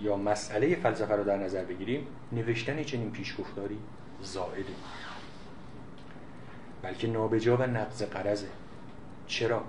یا 0.00 0.16
مسئله 0.16 0.74
فلسفه 0.74 1.14
رو 1.14 1.24
در 1.24 1.36
نظر 1.36 1.64
بگیریم 1.64 2.06
نوشتن 2.32 2.82
چنین 2.82 3.10
پیشگفتاری 3.10 3.78
زائده. 4.22 4.72
بلکه 6.82 7.06
نابجا 7.06 7.56
و 7.56 7.62
نقض 7.62 8.02
قرضه. 8.02 8.48
چرا؟ 9.26 9.64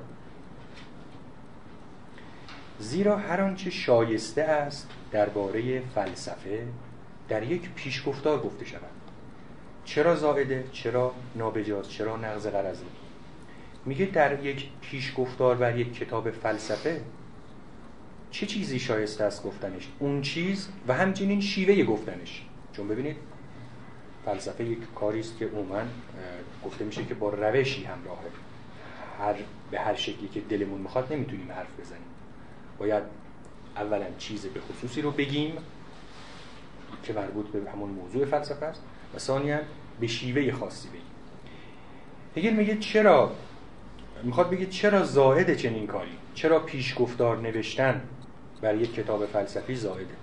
زیرا 2.79 3.17
هر 3.17 3.41
آنچه 3.41 3.69
شایسته 3.69 4.41
است 4.41 4.89
درباره 5.11 5.79
فلسفه 5.79 6.67
در 7.29 7.43
یک 7.43 7.69
پیشگفتار 7.69 8.41
گفته 8.41 8.65
شود. 8.65 8.92
چرا 9.85 10.15
زائده 10.15 10.63
چرا 10.71 11.13
نابجاست 11.35 11.89
چرا 11.89 12.17
نقض 12.17 12.47
قرضه 12.47 12.85
میگه 13.85 14.05
در 14.05 14.45
یک 14.45 14.69
پیشگفتار 14.81 15.55
بر 15.55 15.77
یک 15.77 15.93
کتاب 15.93 16.31
فلسفه 16.31 17.01
چه 18.31 18.45
چیزی 18.45 18.79
شایسته 18.79 19.23
است 19.23 19.43
گفتنش؟ 19.43 19.87
اون 19.99 20.21
چیز 20.21 20.69
و 20.87 20.93
همچنین 20.93 21.41
شیوه 21.41 21.83
گفتنش. 21.83 22.45
چون 22.73 22.87
ببینید 22.87 23.17
فلسفه 24.25 24.63
یک 24.63 24.79
کاری 24.95 25.19
است 25.19 25.37
که 25.37 25.45
عموما 25.47 25.81
گفته 26.65 26.85
میشه 26.85 27.05
که 27.05 27.13
با 27.13 27.29
روشی 27.29 27.83
همراهه 27.83 28.19
هر 29.19 29.35
به 29.71 29.79
هر 29.79 29.95
شکلی 29.95 30.27
که 30.27 30.41
دلمون 30.41 30.81
می‌خواد 30.81 31.13
نمی‌تونیم 31.13 31.51
حرف 31.51 31.79
بزنیم. 31.79 32.07
باید 32.79 33.03
اولا 33.75 34.05
چیز 34.17 34.45
به 34.45 34.59
خصوصی 34.59 35.01
رو 35.01 35.11
بگیم 35.11 35.57
که 37.03 37.13
مربوط 37.13 37.47
به 37.47 37.71
همون 37.71 37.89
موضوع 37.89 38.25
فلسفه 38.25 38.65
است. 38.65 38.81
و 39.15 39.19
ثانیا 39.19 39.59
به 39.99 40.07
شیوه 40.07 40.51
خاصی 40.51 40.87
بگیم 40.89 41.01
هگل 42.35 42.57
میگه 42.57 42.77
چرا؟ 42.77 43.31
می‌خواد 44.23 44.49
بگه 44.49 44.65
چرا 44.65 45.03
زائد 45.03 45.53
چنین 45.53 45.87
کاری؟ 45.87 46.17
چرا 46.33 46.59
پیشگفتار 46.59 47.37
نوشتن 47.37 48.01
بر 48.61 48.75
یک 48.75 48.93
کتاب 48.93 49.25
فلسفی 49.25 49.75
زائده؟ 49.75 50.15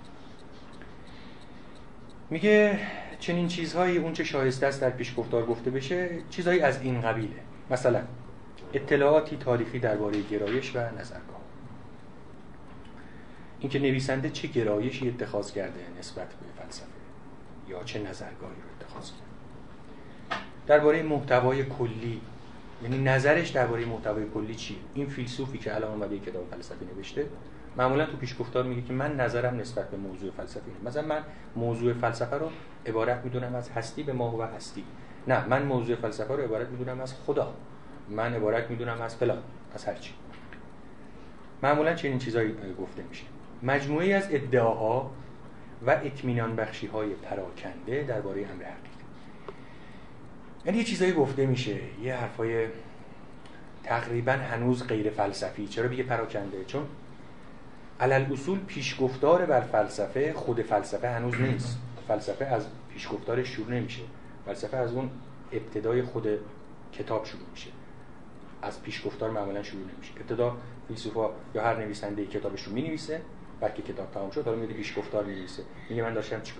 میگه 2.29 2.79
چنین 3.19 3.47
چیزهایی 3.47 3.97
اون 3.97 4.13
چه 4.13 4.23
شایسته 4.23 4.67
است 4.67 4.81
در 4.81 4.89
پیش 4.89 5.13
گفتار 5.17 5.45
گفته 5.45 5.71
بشه 5.71 6.09
چیزهایی 6.29 6.59
از 6.59 6.81
این 6.81 7.01
قبیله. 7.01 7.35
مثلا 7.69 8.01
اطلاعاتی 8.73 9.37
تاریخی 9.37 9.79
درباره 9.79 10.21
گرایش 10.21 10.75
و 10.75 10.79
نظرگاه. 10.79 11.41
اینکه 13.59 13.79
نویسنده 13.79 14.29
چه 14.29 14.47
گرایشی 14.47 15.09
اتخاذ 15.09 15.51
کرده 15.51 15.79
نسبت 15.99 16.27
به 16.27 16.63
فلسفه 16.63 16.87
یا 17.69 17.83
چه 17.83 17.99
نظرگاهی 17.99 18.55
رو 18.55 18.80
اتخاذ 18.91 19.11
کرده 19.11 20.41
درباره 20.67 21.03
محتوای 21.03 21.63
کلی 21.65 22.21
یعنی 22.83 22.97
نظرش 22.97 23.49
درباره 23.49 23.85
محتوای 23.85 24.23
کلی 24.33 24.55
چیه؟ 24.55 24.77
این 24.93 25.07
فیلسوفی 25.07 25.57
که 25.57 25.75
الان 25.75 25.91
اومده 25.91 26.19
کتاب 26.19 26.47
فلسفی 26.51 26.85
نوشته 26.95 27.25
معمولا 27.77 28.05
تو 28.05 28.17
پیشگفتار 28.17 28.63
میگه 28.63 28.81
که 28.81 28.93
من 28.93 29.15
نظرم 29.15 29.57
نسبت 29.57 29.89
به 29.89 29.97
موضوع 29.97 30.31
فلسفی 30.31 30.71
مثلا 30.85 31.07
من 31.07 31.23
موضوع 31.55 31.93
فلسفه 31.93 32.35
رو 32.35 32.49
عبارت 32.85 33.23
می‌دونم 33.23 33.55
از 33.55 33.69
هستی 33.69 34.03
به 34.03 34.13
ما 34.13 34.37
و 34.37 34.41
هستی. 34.41 34.83
نه 35.27 35.47
من 35.47 35.63
موضوع 35.63 35.95
فلسفه 35.95 36.35
رو 36.35 36.43
عبارت 36.43 36.69
می‌دونم 36.69 37.01
از 37.01 37.13
خدا. 37.25 37.53
من 38.09 38.33
عبارت 38.33 38.69
می‌دونم 38.69 39.01
از 39.01 39.15
فلان 39.15 39.37
از 39.75 39.85
هرچی 39.85 40.13
معمولا 41.63 41.93
چنین 41.93 42.19
چیزایی 42.19 42.55
گفته 42.81 43.03
میشه. 43.09 43.23
مجموعه 43.63 44.13
از 44.13 44.27
ادعاها 44.31 45.11
و 45.87 45.89
اطمینان 45.89 46.55
بخشی 46.55 46.87
های 46.87 47.09
پراکنده 47.09 48.03
درباره 48.03 48.41
امر 48.41 48.63
حقیقی 48.63 48.91
یعنی 50.65 50.77
یه 50.77 50.83
چیزایی 50.83 51.13
گفته 51.13 51.45
میشه 51.45 51.79
یه 52.03 52.15
حرفای 52.15 52.67
تقریبا 53.83 54.31
هنوز 54.31 54.87
غیر 54.87 55.09
فلسفی. 55.09 55.67
چرا 55.67 55.87
بگه 55.87 56.03
پراکنده؟ 56.03 56.65
چون 56.65 56.87
علل 57.99 58.33
اصول 58.33 58.59
پیشگفتار 58.59 59.45
بر 59.45 59.61
فلسفه 59.61 60.33
خود 60.33 60.61
فلسفه 60.61 61.09
هنوز 61.09 61.41
نیست. 61.41 61.79
فلسفه 62.07 62.45
از 62.45 62.67
پیشگفتار 62.93 63.43
شروع 63.43 63.69
نمیشه. 63.69 64.01
فلسفه 64.45 64.77
از 64.77 64.93
اون 64.93 65.09
ابتدای 65.51 66.01
خود 66.01 66.27
کتاب 66.93 67.25
شروع 67.25 67.49
میشه. 67.51 67.69
از 68.61 68.81
پیشگفتار 68.81 69.31
معمولا 69.31 69.63
شروع 69.63 69.81
نمیشه. 69.81 70.13
ابتدا 70.17 70.57
فیلسوفا 70.87 71.29
یا 71.55 71.63
هر 71.63 71.79
نویسنده 71.79 72.25
کتابش 72.25 72.63
رو 72.63 72.73
می‌نویسه 72.73 73.21
که 73.69 73.81
کتاب 73.81 74.11
تمام 74.11 74.31
شد 74.31 74.45
حالا 74.45 74.57
میاد 74.57 74.69
پیشگفتار 74.69 75.23
می‌نویسه 75.23 75.63
میگه 75.89 76.03
من 76.03 76.13
داشتم 76.13 76.41
چی 76.41 76.53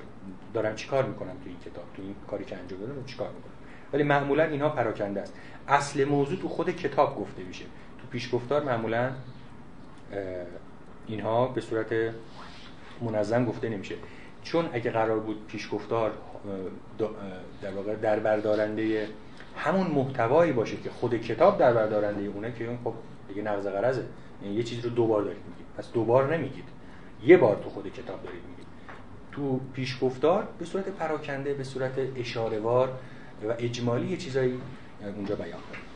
دارم 0.54 0.76
چیکار 0.76 1.06
می‌کنم 1.06 1.34
تو 1.34 1.50
این 1.50 1.60
کتاب 1.60 1.84
تو 1.96 2.02
این 2.02 2.16
کاری 2.30 2.46
که 2.46 2.58
انجام 2.58 2.80
دادم 2.80 3.06
چیکار 3.06 3.28
می‌کنم؟ 3.28 3.52
ولی 3.94 4.04
معمولا 4.04 4.44
اینها 4.44 4.70
پراکنده 4.70 5.22
است. 5.22 5.34
اصل 5.68 6.06
موضوع 6.06 6.40
تو 6.40 6.50
خود 6.50 6.70
کتاب 6.70 7.20
گفته 7.20 7.44
میشه. 7.44 7.66
تو 8.02 8.08
پیشگفتار 8.12 8.64
معمولا 8.64 9.12
اینها 11.08 11.48
به 11.48 11.62
صورت 11.62 12.14
منظم 13.02 13.46
گفته 13.46 13.70
نمیشه. 13.70 13.96
چون 14.44 14.70
اگه 14.74 14.92
قرار 14.92 15.20
بود 15.20 15.48
پیشگفتار 15.48 16.12
در 17.62 17.72
واقع 17.72 17.96
در 17.96 18.20
بردارنده 18.20 19.08
همون 19.58 19.88
محتوایی 19.88 20.52
باشه 20.52 20.78
که 20.78 20.90
خود 20.90 21.22
کتاب 21.22 21.58
در 21.58 21.74
بردارنده 21.74 22.26
اونه 22.26 22.52
که 22.52 22.68
اون 22.68 22.78
خب 22.84 22.94
دیگه 23.28 23.42
نقض 23.42 23.66
یعنی 24.44 24.56
یه 24.56 24.64
چیزی 24.64 24.82
رو 24.82 24.90
دوبار 24.90 25.22
دارید 25.22 25.42
میگید. 25.50 25.66
پس 25.78 25.92
دوبار 25.92 26.38
نمیگید. 26.38 26.66
یه 27.24 27.38
بار 27.38 27.62
تو 27.64 27.70
خود 27.70 27.94
کتاب 27.94 28.24
دارید 28.24 28.42
میگید 28.50 28.66
تو 29.32 29.60
پیشگفتار 29.74 30.48
به 30.60 30.66
صورت 30.66 30.90
پراکنده 30.90 31.54
به 31.54 31.64
صورت 31.64 31.94
اشارهوار 32.16 33.00
و 33.44 33.54
اجمالی 33.60 34.08
یه 34.08 34.18
چیزایی 34.18 34.60
اونجا 35.16 35.36
بیان 35.36 35.60
کنید 35.72 35.92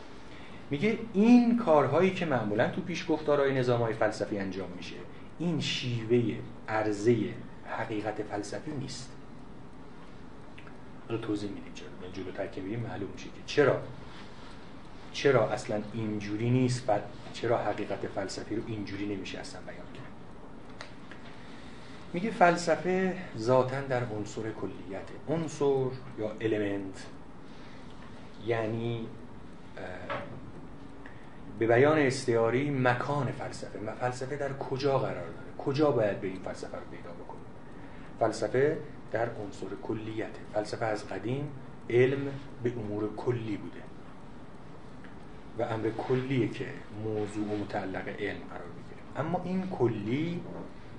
میگه 0.70 0.98
این 1.12 1.58
کارهایی 1.58 2.10
که 2.10 2.26
معمولا 2.26 2.70
تو 2.70 2.80
پیشگفتارهای 2.80 3.54
نظامهای 3.54 3.94
فلسفی 3.94 4.38
انجام 4.38 4.68
میشه 4.76 4.96
این 5.38 5.60
شیوه 5.60 6.34
عرضه 6.68 7.16
حقیقت 7.66 8.22
فلسفی 8.22 8.70
نیست. 8.70 9.12
رو 11.08 11.18
توضیح 11.18 11.50
میدیم 11.50 11.72
چرا. 11.74 11.86
جلوتر 12.12 12.46
که 12.46 12.60
میریم 12.60 12.80
معلوم 12.80 13.08
میشه 13.12 13.24
که 13.24 13.40
چرا. 13.46 13.80
چرا 15.12 15.48
اصلا 15.48 15.82
اینجوری 15.94 16.50
نیست 16.50 16.84
و 16.88 16.98
چرا 17.32 17.58
حقیقت 17.58 18.06
فلسفی 18.06 18.56
رو 18.56 18.62
اینجوری 18.66 19.06
نمیشه 19.06 19.38
اصلا 19.38 19.60
بیان 19.60 19.85
میگه 22.16 22.30
فلسفه 22.30 23.16
ذاتا 23.38 23.80
در 23.80 24.04
عنصر 24.04 24.42
کلیت 24.42 25.08
عنصر 25.28 25.86
یا 26.18 26.30
المنت 26.40 27.06
یعنی 28.46 29.06
به 31.58 31.66
بیان 31.66 31.98
استعاری 31.98 32.70
مکان 32.70 33.26
فلسفه. 33.26 33.78
فلسفه 34.00 34.36
در 34.36 34.52
کجا 34.52 34.98
قرار 34.98 35.14
داره؟ 35.14 35.56
کجا 35.58 35.90
باید 35.90 36.20
به 36.20 36.26
این 36.26 36.40
فلسفه 36.42 36.76
رو 36.76 36.82
پیدا 36.90 37.10
بکنیم؟ 37.10 37.44
فلسفه 38.20 38.78
در 39.12 39.28
عنصر 39.30 39.66
کلیته 39.82 40.40
فلسفه 40.54 40.84
از 40.84 41.08
قدیم 41.08 41.48
علم 41.90 42.28
به 42.62 42.72
امور 42.72 43.16
کلی 43.16 43.56
بوده. 43.56 43.82
و 45.58 45.62
امر 45.62 45.90
کلیه 45.90 46.48
که 46.48 46.66
موضوع 47.04 47.44
و 47.44 47.56
متعلق 47.56 48.08
علم 48.08 48.40
قرار 48.50 48.68
می‌گیره. 48.76 49.26
اما 49.26 49.42
این 49.44 49.68
کلی 49.70 50.40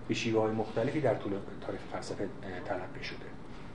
به 0.07 0.13
شیوه 0.13 0.41
های 0.41 0.51
مختلفی 0.51 1.01
در 1.01 1.15
طول 1.15 1.31
تاریخ 1.61 1.81
فلسفه 1.91 2.29
تلقی 2.65 3.03
شده. 3.03 3.25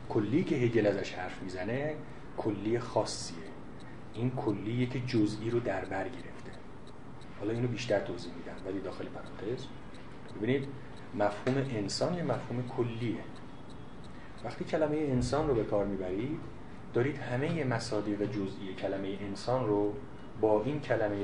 کلی 0.08 0.44
که 0.44 0.56
هگل 0.56 0.86
ازش 0.86 1.12
حرف 1.12 1.42
می‌زنه 1.42 1.94
کلی 2.36 2.78
خاصیه. 2.78 3.36
این 4.14 4.30
کلیه 4.30 4.86
که 4.86 5.00
جزئی 5.00 5.50
رو 5.50 5.60
در 5.60 5.84
بر 5.84 6.04
گرفته. 6.04 6.52
حالا 7.40 7.52
اینو 7.52 7.68
بیشتر 7.68 8.00
توضیح 8.00 8.32
میدم 8.34 8.66
ولی 8.66 8.80
داخل 8.80 9.04
پرانتز. 9.04 9.66
ببینید 10.36 10.68
مفهوم 11.14 11.56
انسان 11.56 12.14
یه 12.14 12.22
مفهوم 12.22 12.68
کلیه. 12.76 13.20
وقتی 14.44 14.64
کلمه 14.64 14.96
انسان 14.96 15.48
رو 15.48 15.54
به 15.54 15.64
کار 15.64 15.86
می‌برید 15.86 16.40
دارید 16.94 17.18
همه 17.18 17.64
مصادیق 17.64 18.30
جزئی 18.30 18.74
کلمه 18.78 19.18
انسان 19.20 19.66
رو 19.66 19.94
با 20.40 20.62
این 20.62 20.80
کلمه 20.80 21.16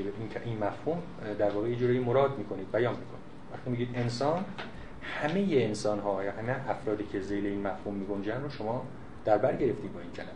این 0.44 0.58
مفهوم 0.58 1.02
در 1.38 1.50
واقع 1.50 1.68
یه 1.68 1.76
جوری 1.76 1.98
مراد 1.98 2.38
می‌کنید 2.38 2.72
بیان 2.72 2.92
می‌کنید. 2.92 3.18
وقتی 3.52 3.70
میگید 3.70 3.88
انسان 3.94 4.44
همه 5.08 5.46
انسان 5.50 5.98
ها 5.98 6.24
یا 6.24 6.32
همه 6.32 6.70
افرادی 6.70 7.04
که 7.04 7.20
زیل 7.20 7.46
این 7.46 7.66
مفهوم 7.66 7.94
میگنجن 7.94 8.42
رو 8.42 8.50
شما 8.50 8.86
در 9.24 9.38
بر 9.38 9.56
گرفتید 9.56 9.92
با 9.92 10.00
این 10.00 10.12
کلمه. 10.12 10.28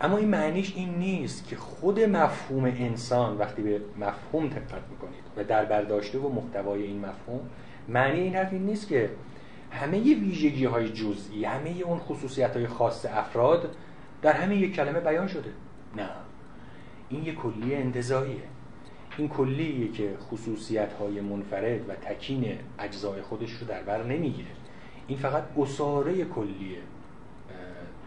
اما 0.00 0.16
این 0.16 0.28
معنیش 0.28 0.76
این 0.76 0.94
نیست 0.94 1.48
که 1.48 1.56
خود 1.56 2.00
مفهوم 2.00 2.64
انسان 2.64 3.38
وقتی 3.38 3.62
به 3.62 3.80
مفهوم 3.98 4.48
دقت 4.48 4.82
می‌کنید 4.90 5.24
و 5.36 5.44
در 5.44 5.64
برداشته 5.64 6.18
و 6.18 6.28
محتوای 6.28 6.82
این 6.82 6.98
مفهوم 6.98 7.40
معنی 7.88 8.20
این 8.20 8.34
حرف 8.34 8.52
این 8.52 8.66
نیست 8.66 8.88
که 8.88 9.10
همه 9.70 9.98
ویژگی 9.98 10.64
های 10.64 10.88
جزئی 10.88 11.44
همه 11.44 11.70
اون 11.84 11.98
خصوصیت 11.98 12.56
های 12.56 12.66
خاص 12.66 13.06
افراد 13.06 13.76
در 14.22 14.32
همه 14.32 14.56
یک 14.56 14.74
کلمه 14.74 15.00
بیان 15.00 15.26
شده. 15.26 15.50
نه. 15.96 16.08
این 17.08 17.24
یک 17.24 17.34
کلی 17.34 17.74
انتظاییه 17.74 18.42
این 19.18 19.28
کلیه 19.28 19.92
که 19.92 20.16
خصوصیت 20.30 20.92
های 20.92 21.20
منفرد 21.20 21.90
و 21.90 21.94
تکین 21.94 22.58
اجزای 22.78 23.22
خودش 23.22 23.52
رو 23.52 23.66
در 23.66 23.82
بر 23.82 24.02
نمی‌گیره. 24.02 24.48
این 25.08 25.18
فقط 25.18 25.44
اصاره 25.58 26.24
کلی 26.24 26.76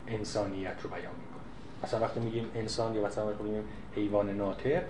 انسانیت 0.07 0.81
رو 0.83 0.89
بیان 0.89 1.01
می‌کنه. 1.01 1.43
مثلا 1.83 1.99
وقتی 1.99 2.19
میگیم 2.19 2.45
انسان 2.55 2.95
یا 2.95 3.05
مثلا 3.05 3.27
وقتی 3.27 3.43
میگیم 3.43 3.63
حیوان 3.95 4.29
ناطق 4.29 4.83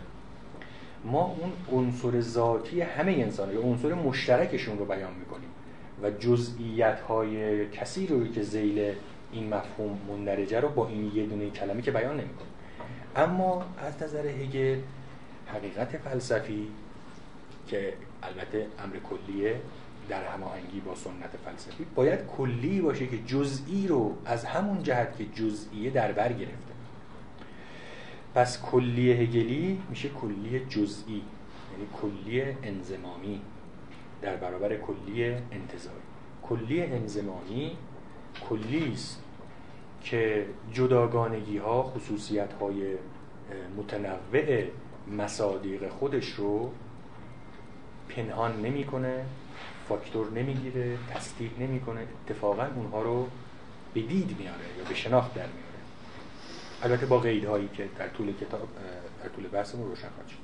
ما 1.06 1.36
اون 1.40 1.52
عنصر 1.80 2.22
ذاتی 2.22 2.82
همه 2.82 3.12
انسان 3.12 3.54
یا 3.54 3.62
عنصر 3.62 3.94
مشترکشون 3.94 4.78
رو 4.78 4.86
بیان 4.86 5.14
می‌کنیم 5.14 5.50
و 6.04 6.12
جزئیات 6.12 7.00
های 7.00 7.66
کسی 7.70 8.08
روی 8.08 8.30
که 8.30 8.42
زیل 8.42 8.94
این 9.32 9.54
مفهوم 9.54 9.98
مندرجه 10.08 10.60
رو 10.60 10.70
با 10.70 10.88
این 10.88 11.12
یه 11.16 11.26
دونه 11.26 11.50
کلمه 11.50 11.82
که 11.82 11.92
بیان 11.92 12.14
نمی‌کنه. 12.14 12.48
اما 13.16 13.66
از 13.78 14.04
نظر 14.04 14.28
هگل 14.28 14.78
حقیقت 15.54 15.98
فلسفی 15.98 16.68
که 17.68 17.94
البته 18.24 18.68
امر 18.80 18.96
کلیه 18.98 19.62
در 20.10 20.24
هماهنگی 20.24 20.80
با 20.80 20.96
سنت 20.96 21.30
فلسفی 21.46 21.86
باید 21.96 22.20
کلی 22.38 22.82
باشه 22.82 23.08
که 23.08 23.18
جزئی 23.18 23.88
رو 23.88 24.18
از 24.26 24.46
همون 24.46 24.84
جهت 24.84 25.18
که 25.18 25.26
جزئیه 25.26 25.90
در 25.90 26.12
بر 26.12 26.34
گرفته. 26.34 26.74
پس 28.36 28.62
کلی 28.62 29.12
هگلی 29.12 29.82
میشه 29.90 30.10
کلی 30.10 30.66
جزئی 30.70 31.22
یعنی 31.72 31.88
کلی 32.02 32.42
انزمامی 32.64 33.42
در 34.22 34.36
برابر 34.36 34.78
کلی 34.78 35.26
انتظاری 35.26 36.04
کلی 36.44 36.84
انزمامی 36.84 37.78
کلی 38.50 38.92
است 38.94 39.24
که 40.04 40.46
جداگانگی 40.74 41.58
ها 41.58 41.84
خصوصیت 41.84 42.54
های 42.54 42.96
متنوع 43.78 44.64
مصادیق 45.12 45.90
خودش 45.90 46.30
رو 46.30 46.72
پنهان 48.10 48.62
نمی‌کنه 48.62 49.26
فاکتور 49.90 50.32
نمی‌گیره 50.32 50.98
تصدیق 51.14 51.52
نمی‌کنه 51.60 52.02
اتفاقا 52.02 52.66
اونها 52.76 53.02
رو 53.02 53.28
به 53.94 54.02
دید 54.02 54.36
میاره 54.40 54.78
یا 54.78 54.84
به 54.90 54.96
شناخت 54.96 55.34
در 55.34 55.46
میاره 55.46 55.74
البته 56.84 57.06
با 57.06 57.20
قیدهایی 57.20 57.70
که 57.74 57.90
در 58.00 58.08
طول 58.08 58.34
کتاب 58.34 58.68
در 59.24 59.30
طول 59.30 59.48
بحثمون 59.48 59.88
روشن 59.90 60.10
خواهد 60.10 60.28
شد 60.28 60.38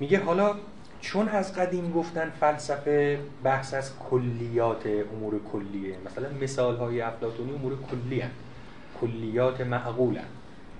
میگه 0.00 0.24
حالا 0.24 0.54
چون 1.00 1.28
از 1.28 1.54
قدیم 1.54 1.92
گفتن 1.92 2.30
فلسفه 2.30 3.18
بحث 3.44 3.74
از 3.74 3.98
کلیات 4.10 4.86
امور 4.86 5.40
کلیه 5.52 5.96
مثلا 6.06 6.28
مثال 6.40 6.76
های 6.76 7.00
افلاتونی 7.00 7.52
امور 7.52 7.76
کلی. 7.90 8.22
کلیات 9.00 9.60
معقول. 9.60 10.18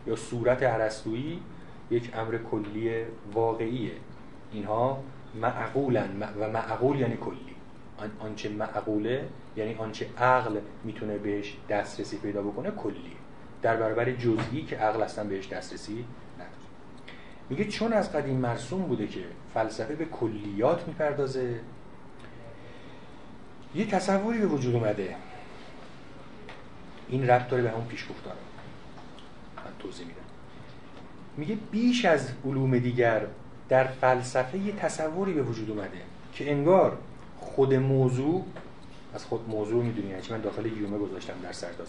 یا 0.07 0.17
صورت 0.17 0.62
عرستویی 0.62 1.41
یک 1.90 2.11
امر 2.14 2.38
کلی 2.38 3.05
واقعیه. 3.33 3.92
اینها 4.53 5.03
معقولن. 5.35 6.23
و 6.40 6.49
معقول 6.49 7.01
یعنی 7.01 7.16
کلی. 7.16 7.57
آنچه 8.21 8.49
معقوله 8.49 9.29
یعنی 9.57 9.75
آنچه 9.75 10.07
عقل 10.18 10.61
می‌تونه 10.85 11.18
بهش 11.18 11.57
دسترسی 11.68 12.18
پیدا 12.18 12.42
بکنه 12.42 12.71
کلی 12.71 13.16
در 13.62 13.77
برابر 13.77 14.11
جزئی 14.11 14.62
که 14.62 14.77
عقل 14.77 15.03
اصلا 15.03 15.25
بهش 15.25 15.49
دسترسی 15.49 16.05
میگه 17.51 17.64
چون 17.64 17.92
از 17.92 18.12
قدیم 18.12 18.37
مرسوم 18.37 18.83
بوده 18.83 19.07
که 19.07 19.25
فلسفه 19.55 19.95
به 19.95 20.05
کلیات 20.05 20.88
می‌پردازه 20.88 21.61
یه 23.75 23.87
تصوری 23.87 24.38
به 24.38 24.47
وجود 24.47 24.75
اومده. 24.75 25.16
این 27.09 27.29
ربط 27.29 27.49
داره 27.49 27.62
به 27.62 27.71
همون 27.71 27.87
پیش 27.87 28.09
گفتارم 28.11 28.37
من 29.57 29.73
توضیح 29.79 30.07
میدم. 30.07 30.22
میگه 31.37 31.59
بیش 31.71 32.05
از 32.05 32.29
علوم 32.47 32.79
دیگر 32.79 33.27
در 33.68 33.85
فلسفه 33.85 34.59
یه 34.59 34.73
تصوری 34.73 35.33
به 35.33 35.42
وجود 35.42 35.71
اومده 35.71 36.01
که 36.33 36.51
انگار 36.51 36.99
خود 37.40 37.75
موضوع 37.75 38.45
از 39.14 39.25
خود 39.25 39.49
موضوع 39.49 39.85
می‌دونی 39.85 40.09
یعنی 40.09 40.23
من 40.31 40.40
داخل 40.40 40.66
یومه 40.66 40.99
گذاشتم 40.99 41.35
در 41.42 41.53
سر 41.53 41.73
تا 41.73 41.85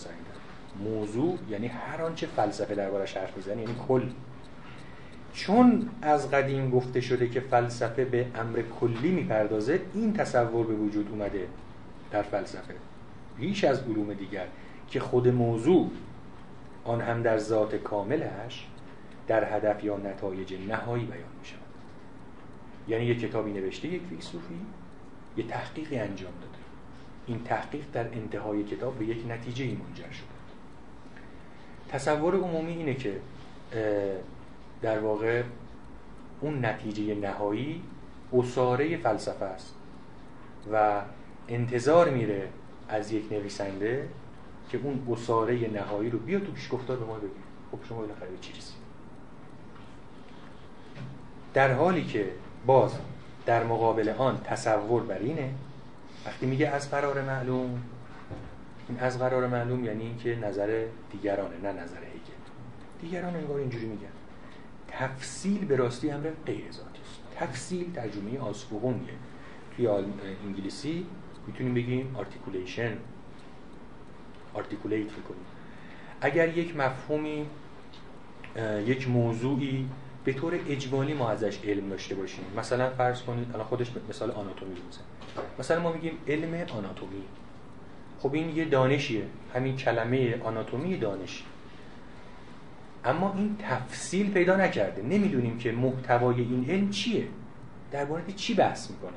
موضوع 0.84 1.38
یعنی 1.50 1.68
هر 1.68 2.02
آنچه 2.02 2.28
فلسفه 2.28 2.76
دربارش 2.76 3.18
حرف 3.18 3.38
می‌زنه 3.38 3.62
یعنی 3.62 3.76
کل. 3.88 4.10
چون 5.34 5.90
از 6.02 6.32
قدیم 6.32 6.70
گفته 6.70 7.02
شده 7.02 7.30
که 7.30 7.40
فلسفه 7.40 8.06
به 8.06 8.26
امر 8.36 8.62
کلی 8.80 9.12
می‌پردازه 9.12 9.82
این 9.94 10.14
تصور 10.14 10.66
به 10.66 10.74
وجود 10.74 11.08
اومده 11.12 11.48
در 12.12 12.22
فلسفه. 12.22 12.74
بیش 13.38 13.64
از 13.64 13.80
علوم 13.84 14.14
دیگر 14.14 14.46
که 14.90 15.00
خود 15.00 15.28
موضوع 15.28 15.92
آن 16.84 17.02
هم 17.02 17.22
در 17.22 17.38
ذات 17.38 17.76
کاملش 17.76 18.68
در 19.28 19.58
هدف 19.58 19.84
یا 19.84 19.98
نتایج 19.98 20.54
نهایی 20.54 21.06
بیان 21.06 21.30
می 21.40 21.46
شود 21.46 21.60
یعنی 22.88 23.06
یک 23.06 23.20
کتابی 23.20 23.52
نوشته 23.52 23.88
یک 23.88 24.02
فیلسوفی 24.10 24.60
یه 25.38 25.48
تحقیقی 25.48 25.98
انجام 25.98 26.34
داده. 26.42 26.64
این 27.28 27.44
تحقیق 27.44 27.84
در 27.94 28.06
انتهای 28.08 28.64
کتاب 28.64 29.00
به 29.00 29.06
یک 29.06 29.28
نتیجه 29.30 29.66
منجر 29.66 30.12
شده. 30.12 30.28
تصور 31.90 32.36
عمومی 32.36 32.74
اینه 32.74 32.94
که 32.94 33.20
در 34.82 35.00
واقع 35.00 35.44
اون 36.42 36.66
نتیجه 36.66 37.16
نهایی 37.16 37.82
اصاره 38.34 38.98
فلسفه 38.98 39.46
است 39.46 39.76
و 40.74 41.02
انتظار 41.48 42.10
میره 42.10 42.50
از 42.90 43.12
یک 43.12 43.32
نویسنده 43.32 44.10
که 44.70 44.80
اون 44.84 45.08
اصاره 45.12 45.70
نهایی 45.74 46.10
رو 46.10 46.20
بیا 46.20 46.40
تو 46.40 46.52
پیشگفتار 46.52 46.98
به 46.98 47.06
ما 47.06 47.16
بگی 47.16 47.30
خب 47.72 47.78
شما 47.90 47.98
بالاخره 47.98 48.30
چی 48.42 48.54
در 51.54 51.74
حالی 51.74 52.04
که 52.04 52.32
باز 52.66 52.92
در 53.46 53.64
مقابل 53.64 54.10
آن 54.10 54.42
تصور 54.44 55.04
بر 55.04 55.18
اینه 55.18 55.54
وقتی 56.26 56.46
میگه 56.46 56.68
از 56.68 56.92
قرار 56.92 57.22
معلوم 57.22 57.84
این 58.90 59.00
از 59.00 59.20
قرار 59.20 59.48
معلوم 59.48 59.86
یعنی 59.86 60.04
اینکه 60.04 60.36
نظر 60.36 60.86
دیگرانه 61.12 61.56
نه 61.64 61.72
نظر 61.72 61.98
هیگل 61.98 62.34
دیگران 63.02 63.36
انگار 63.36 63.60
اینجوری 63.60 63.86
میگن. 63.86 64.08
تفصیل 64.88 65.66
به 65.66 65.76
راستی 65.76 66.12
امر 66.12 66.30
غیر 66.46 66.72
ذاتی 66.72 67.00
تفصیل 67.36 67.94
ترجمه 67.94 68.40
آسفوغونیه 68.40 69.14
توی 69.76 69.88
انگلیسی 70.48 71.06
می‌تونیم 71.48 71.74
بگیم 71.74 72.16
articulation. 72.20 72.94
Articulate 74.56 75.22
کنیم 75.28 75.46
اگر 76.22 76.58
یک 76.58 76.78
مفهومی 76.78 77.46
یک 78.86 79.10
موضوعی 79.10 79.90
به 80.24 80.34
طور 80.34 80.60
اجمالی 80.68 81.14
ما 81.14 81.30
ازش 81.30 81.60
علم 81.64 81.90
داشته 81.90 82.16
باشیم. 82.16 82.46
مثلا 82.58 82.90
فرض 82.90 83.22
کنید 83.22 83.48
الان 83.54 83.66
خودش 83.66 83.88
مثال 84.10 84.32
آناتومی 84.32 84.72
می‌زنه. 84.72 85.04
مثلا 85.60 85.80
ما 85.80 85.92
میگیم 85.92 86.18
علم 86.28 86.54
آناتومی. 86.54 87.24
خب 88.20 88.34
این 88.34 88.56
یه 88.56 88.66
دانشیه. 88.66 89.26
همین 89.56 89.76
کلمه 89.76 90.42
آناتومی 90.44 90.98
دانش. 90.98 91.44
اما 93.06 93.34
این 93.38 93.58
تفصیل 93.60 94.32
پیدا 94.32 94.58
نکرده. 94.58 95.02
نمی‌دونیم 95.02 95.58
که 95.58 95.72
محتوای 95.72 96.42
این 96.42 96.66
علم 96.70 96.90
چیه. 96.90 97.28
در 97.92 98.06
مورد 98.06 98.36
چی 98.36 98.54
بحث 98.54 98.92
می‌کنه؟ 98.92 99.12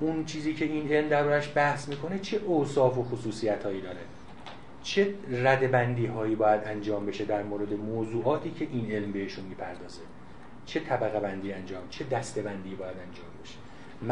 اون 0.00 0.24
چیزی 0.24 0.54
که 0.54 0.64
این 0.64 0.92
علم 0.92 1.08
دربارش 1.08 1.48
بحث 1.54 1.88
می‌کنه 1.88 2.18
چه 2.18 2.36
اوصاف 2.36 2.98
و 2.98 3.02
خصوصیت 3.02 3.64
هایی 3.64 3.80
داره؟ 3.80 4.00
چه 4.82 5.14
ردبندی 5.30 6.06
هایی 6.06 6.34
باید 6.34 6.60
انجام 6.64 7.06
بشه 7.06 7.24
در 7.24 7.42
مورد 7.42 7.72
موضوعاتی 7.72 8.50
که 8.50 8.68
این 8.72 8.92
علم 8.92 9.12
بهشون 9.12 9.44
می‌پردازه؟ 9.44 10.00
چه 10.66 10.80
طبقه 10.80 11.20
بندی 11.20 11.52
انجام 11.52 11.82
چه 11.90 12.04
دسته 12.04 12.42
بندی 12.42 12.74
باید 12.74 12.96
انجام 12.96 13.26
بشه؟ 13.44 13.54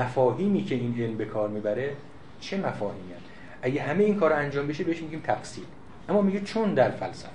مفاهیمی 0.03 0.65
که 0.65 0.75
این 0.75 0.95
علم 0.99 1.17
به 1.17 1.25
کار 1.25 1.49
می‌بره 1.49 1.97
چه 2.41 2.57
مفاهیمی 2.57 3.13
هست؟ 3.13 3.25
اگه 3.63 3.83
همه 3.83 4.05
این 4.05 4.17
کار 4.17 4.33
انجام 4.33 4.67
بشه 4.67 4.85
بهش 4.85 5.03
میگیم 5.03 5.21
تفصیل. 5.25 5.65
اما 6.09 6.23
میگه 6.23 6.41
چون 6.41 6.75
در 6.75 6.91
فلسفه. 6.91 7.31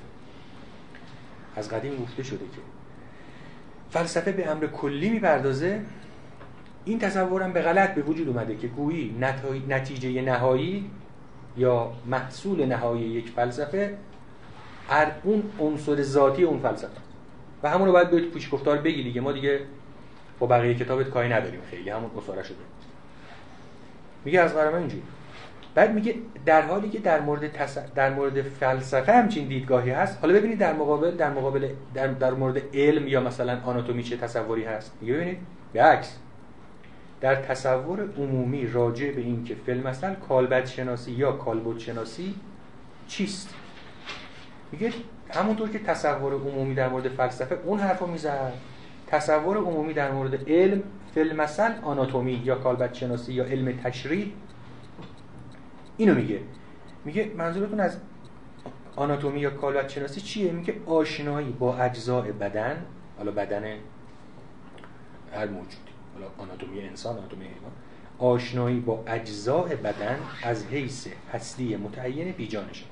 از 1.56 1.70
قدیم 1.70 1.98
گفته 1.98 2.24
شده 2.24 2.46
که 2.46 2.62
فلسفه 3.90 4.32
به 4.32 4.50
امر 4.50 4.68
کلی 4.68 5.10
می‌پردازه. 5.10 5.82
این 6.86 7.00
تصورم 7.00 7.54
به 7.54 7.62
غلط 7.62 7.96
به 7.96 8.02
وجود 8.02 8.28
اومده 8.28 8.56
که 8.56 8.68
گویی 8.68 9.16
نتیجه 9.70 10.22
نهایی 10.22 10.92
یا 11.58 11.92
محصول 12.06 12.66
نهایی 12.66 13.04
یک 13.04 13.30
فلسفه 13.30 13.98
اون 15.24 15.44
عنصر 15.60 16.02
ذاتی 16.02 16.44
اون 16.44 16.60
فلسفه. 16.60 16.98
و 17.64 17.70
همون 17.70 17.88
رو 17.88 17.94
باید 17.94 18.10
به 18.10 18.22
پوش 18.22 18.54
گفتار 18.54 18.78
بگی 18.78 19.04
دیگه. 19.04 19.22
ما 19.22 19.32
دیگه 19.32 19.60
با 20.40 20.48
بقیه 20.48 20.76
کتابت 20.76 21.10
کاری 21.10 21.30
نداریم. 21.30 21.60
خیلی 21.72 21.90
همون 21.90 22.12
اصاره 22.18 22.44
شده 22.44 22.58
میگه 24.26 24.42
از 24.42 24.54
قرمه 24.54 24.76
اینجوری. 24.76 25.04
بعد 25.76 25.94
میگه 25.94 26.16
در 26.46 26.62
حالی 26.62 26.90
که 26.90 27.00
در 27.00 27.22
مورد 27.22 27.52
در 27.96 28.14
مورد 28.14 28.42
فلسفه 28.42 29.12
همچین 29.14 29.48
دیدگاهی 29.48 29.92
هست 29.92 30.18
حالا 30.22 30.34
ببینید 30.34 30.58
در 30.58 30.74
مقابل 30.74 31.12
در 31.12 31.30
مقابل 31.30 31.70
در, 31.94 32.08
در 32.08 32.32
مورد 32.32 32.62
علم 32.76 33.08
یا 33.08 33.22
مثلا 33.22 33.60
آناتومی 33.66 34.04
چه 34.04 34.18
تصوری 34.18 34.64
هست. 34.64 34.92
میگه 35.02 35.14
ببینید. 35.14 35.38
به 35.74 35.84
عکس. 35.84 36.18
در 37.22 37.36
تصور 37.36 38.10
عمومی 38.18 38.68
راجع 38.68 39.12
به 39.12 39.22
این 39.22 39.44
که 39.44 39.56
فیلم 39.56 39.96
کالبد 40.28 40.66
شناسی 40.66 41.12
یا 41.12 41.32
کالبد 41.32 41.78
شناسی 41.78 42.36
چیست؟ 43.08 43.56
میگه 44.72 44.94
همونطور 45.34 45.70
که 45.70 45.80
تصور 45.80 46.34
عمومی 46.34 46.76
در 46.76 46.90
مورد 46.90 47.08
فلسفه 47.08 47.60
اون 47.66 47.80
حرفو 47.80 48.08
می‌زد. 48.08 48.54
تصور 49.08 49.58
عمومی 49.58 49.94
در 49.94 50.12
مورد 50.12 50.50
علم 50.50 50.84
فیلم 51.14 51.36
مثلا 51.36 51.76
آناتومی 51.84 52.42
یا 52.46 52.56
کالبد 52.56 52.94
شناسی 52.94 53.34
یا 53.34 53.44
علم 53.44 53.72
تشریح 53.72 54.32
اینو 55.98 56.16
میگه. 56.16 56.40
میگه 57.06 57.32
منظورتون 57.38 57.80
از 57.80 57.98
آناتومی 58.96 59.40
یا 59.40 59.50
کالبد 59.50 59.88
شناسی 59.88 60.22
چیه؟ 60.22 60.52
میگه 60.52 60.76
آشنایی 60.86 61.52
با 61.60 61.78
اجزاء 61.78 62.32
بدن 62.32 62.86
حالا 63.18 63.32
بدن 63.32 63.64
هر 65.34 65.48
موجود 65.48 65.95
حالا 66.16 66.28
آناتومی 66.38 66.82
انسان 66.82 67.18
آناتومی 67.18 67.46
حیوان 67.46 67.72
آشنایی 68.20 68.80
با 68.80 69.04
اجزاء 69.08 69.68
بدن 69.68 70.20
از 70.44 70.66
حیث 70.66 71.08
هستی 71.34 71.76
متعین 71.76 72.32
بیجانشه 72.32 72.86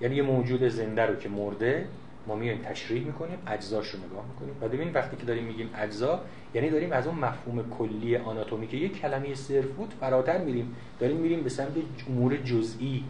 یعنی 0.00 0.16
یه 0.16 0.22
موجود 0.22 0.68
زنده 0.68 1.06
رو 1.06 1.16
که 1.16 1.28
مرده 1.28 1.88
ما 2.26 2.34
میایم 2.34 2.58
تشریح 2.58 3.04
می‌کنیم 3.04 3.38
اجزاش 3.46 3.88
رو 3.88 3.98
نگاه 3.98 4.24
می‌کنیم. 4.32 4.54
و 4.60 4.68
ببین 4.68 4.92
وقتی 4.92 5.16
که 5.16 5.24
داریم 5.24 5.44
میگیم 5.44 5.70
اجزا 5.74 6.20
یعنی 6.54 6.70
داریم 6.70 6.92
از 6.92 7.06
اون 7.06 7.18
مفهوم 7.18 7.70
کلی 7.70 8.16
آناتومی 8.16 8.66
که 8.66 8.76
یک 8.76 9.00
کلمه 9.00 9.34
صرف 9.34 9.66
بود 9.66 9.94
فراتر 10.00 10.38
میریم. 10.38 10.76
داریم 11.00 11.16
میریم 11.16 11.42
به 11.42 11.50
سمت 11.50 11.72
امور 12.08 12.36
جزئی 12.36 13.04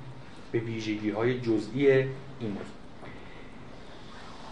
به 0.52 0.58
ویژگی 0.58 1.10
های 1.10 1.40
جزئی 1.40 1.90
این 1.90 2.08
موضوع 2.40 2.78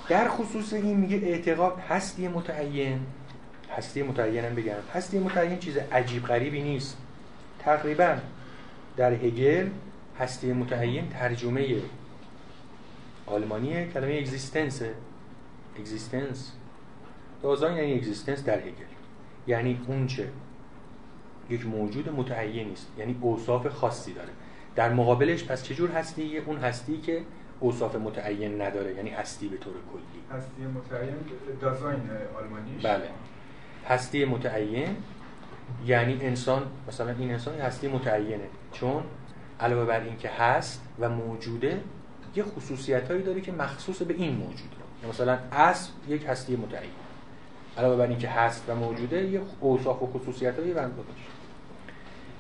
در 0.09 0.29
خصوص 0.29 0.73
این 0.73 0.97
میگه 0.97 1.17
اعتقاد 1.17 1.79
هستی 1.79 2.29
متعین. 2.29 3.01
هستی 3.77 4.03
متعین 4.03 4.55
بگم. 4.55 4.73
هستی 4.95 5.19
متعین 5.19 5.59
چیز 5.59 5.77
عجیب 5.77 6.27
غریبی 6.27 6.63
نیست. 6.63 6.97
تقریبا 7.59 8.19
در 8.97 9.13
هگل 9.13 9.69
هستی 10.19 10.53
متعین 10.53 11.09
ترجمه 11.09 11.77
آلمانی 13.27 13.87
کلمه 13.87 14.15
existence 14.15 14.83
existence 15.79 16.53
Dasein 17.43 17.77
یعنی 17.77 17.95
existence 17.95 18.45
در 18.45 18.59
هگل. 18.59 18.71
یعنی 19.47 19.81
اونچه 19.87 20.29
یک 21.51 21.67
موجود 21.67 22.09
متعین 22.09 22.73
است. 22.73 22.87
یعنی 22.99 23.19
اوصاف 23.21 23.67
خاصی 23.69 24.13
داره. 24.13 24.29
در 24.77 24.93
مقابلش 24.93 25.45
پس 25.45 25.63
چجور 25.63 25.91
هستی؟ 25.91 26.39
اون 26.39 26.57
هستی 26.57 26.99
که 26.99 27.23
اوصاف 27.61 27.97
متعین 27.97 28.63
نداره. 28.63 28.95
یعنی 28.95 29.11
هستی 29.11 29.49
به 29.49 29.57
طور 29.57 29.73
کلی. 29.93 30.39
هستی 30.39 30.63
متعین 30.63 31.17
دازاین 31.61 32.01
آلمانیش؟ 32.39 32.87
بله. 32.87 33.09
هستی 33.89 34.25
متعین 34.25 34.97
یعنی 35.87 36.19
انسان 36.21 36.63
مثلا 36.89 37.15
این 37.19 37.31
انسان 37.31 37.61
هستی 37.61 37.89
متعینه. 37.89 38.49
چون 38.73 39.03
علاوه 39.61 39.85
بر 39.85 40.01
اینکه 40.01 40.29
هست 40.29 40.83
و 40.99 41.09
موجوده 41.09 41.81
یه 42.37 42.43
خصوصیت 42.43 43.11
هایی 43.11 43.23
داره 43.23 43.41
که 43.41 43.53
مخصوص 43.53 44.03
به 44.03 44.15
این 44.15 44.35
موجوده 44.37 44.77
مثلا 45.09 45.39
اصل 45.53 45.91
یک 46.09 46.25
هستی 46.25 46.57
متعین. 46.57 46.91
علاوه 47.79 47.97
بر 47.97 48.07
اینکه 48.07 48.29
هست 48.29 48.65
و 48.69 48.75
موجوده 48.75 49.25
یه 49.25 49.41
اوصاف 49.61 50.03
و 50.03 50.07
خصوصیت 50.07 50.59
هایی 50.59 50.73
بند 50.73 50.93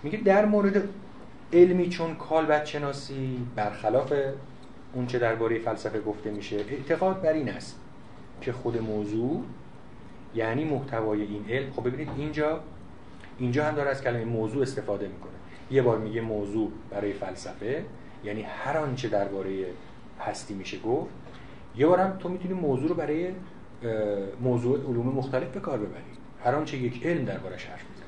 میگه 0.02 0.18
در 0.18 0.44
مورد 0.44 0.88
علمی 1.52 1.88
چون 1.88 2.14
کالبد 2.14 2.64
شناسی 2.64 3.46
برخلاف 3.56 4.12
اون 4.92 5.06
چه 5.06 5.18
درباره 5.18 5.58
فلسفه 5.58 6.00
گفته 6.00 6.30
میشه 6.30 6.56
اعتقاد 6.56 7.22
بر 7.22 7.32
این 7.32 7.48
است 7.48 7.80
که 8.40 8.52
خود 8.52 8.82
موضوع 8.82 9.44
یعنی 10.36 10.64
محتوای 10.64 11.22
این 11.22 11.44
علم. 11.48 11.72
خب 11.72 11.88
ببینید 11.88 12.08
اینجا 12.16 12.60
اینجا 13.38 13.64
هم 13.64 13.74
داره 13.74 13.90
از 13.90 14.02
کلمه 14.02 14.24
موضوع 14.24 14.62
استفاده 14.62 15.08
می‌کنه. 15.08 15.32
یه 15.70 15.82
بار 15.82 15.98
میگه 15.98 16.20
موضوع 16.20 16.70
برای 16.90 17.12
فلسفه 17.12 17.84
یعنی 18.24 18.42
هر 18.42 18.78
آنچه 18.78 19.08
درباره 19.08 19.66
هستی 20.20 20.54
میشه 20.54 20.78
گفت. 20.78 21.10
یه 21.76 21.86
بار 21.86 22.00
هم 22.00 22.16
تو 22.18 22.28
می‌تونی 22.28 22.54
موضوع 22.54 22.88
رو 22.88 22.94
برای 22.94 23.32
موضوع 24.40 24.78
علوم 24.78 25.06
مختلف 25.06 25.48
به 25.48 25.60
کار 25.60 25.78
ببری. 25.78 26.02
هر 26.44 26.54
آنچه 26.54 26.76
یک 26.76 27.06
علم 27.06 27.24
دربارش 27.24 27.66
حرف 27.66 27.84
می‌زنه. 27.90 28.06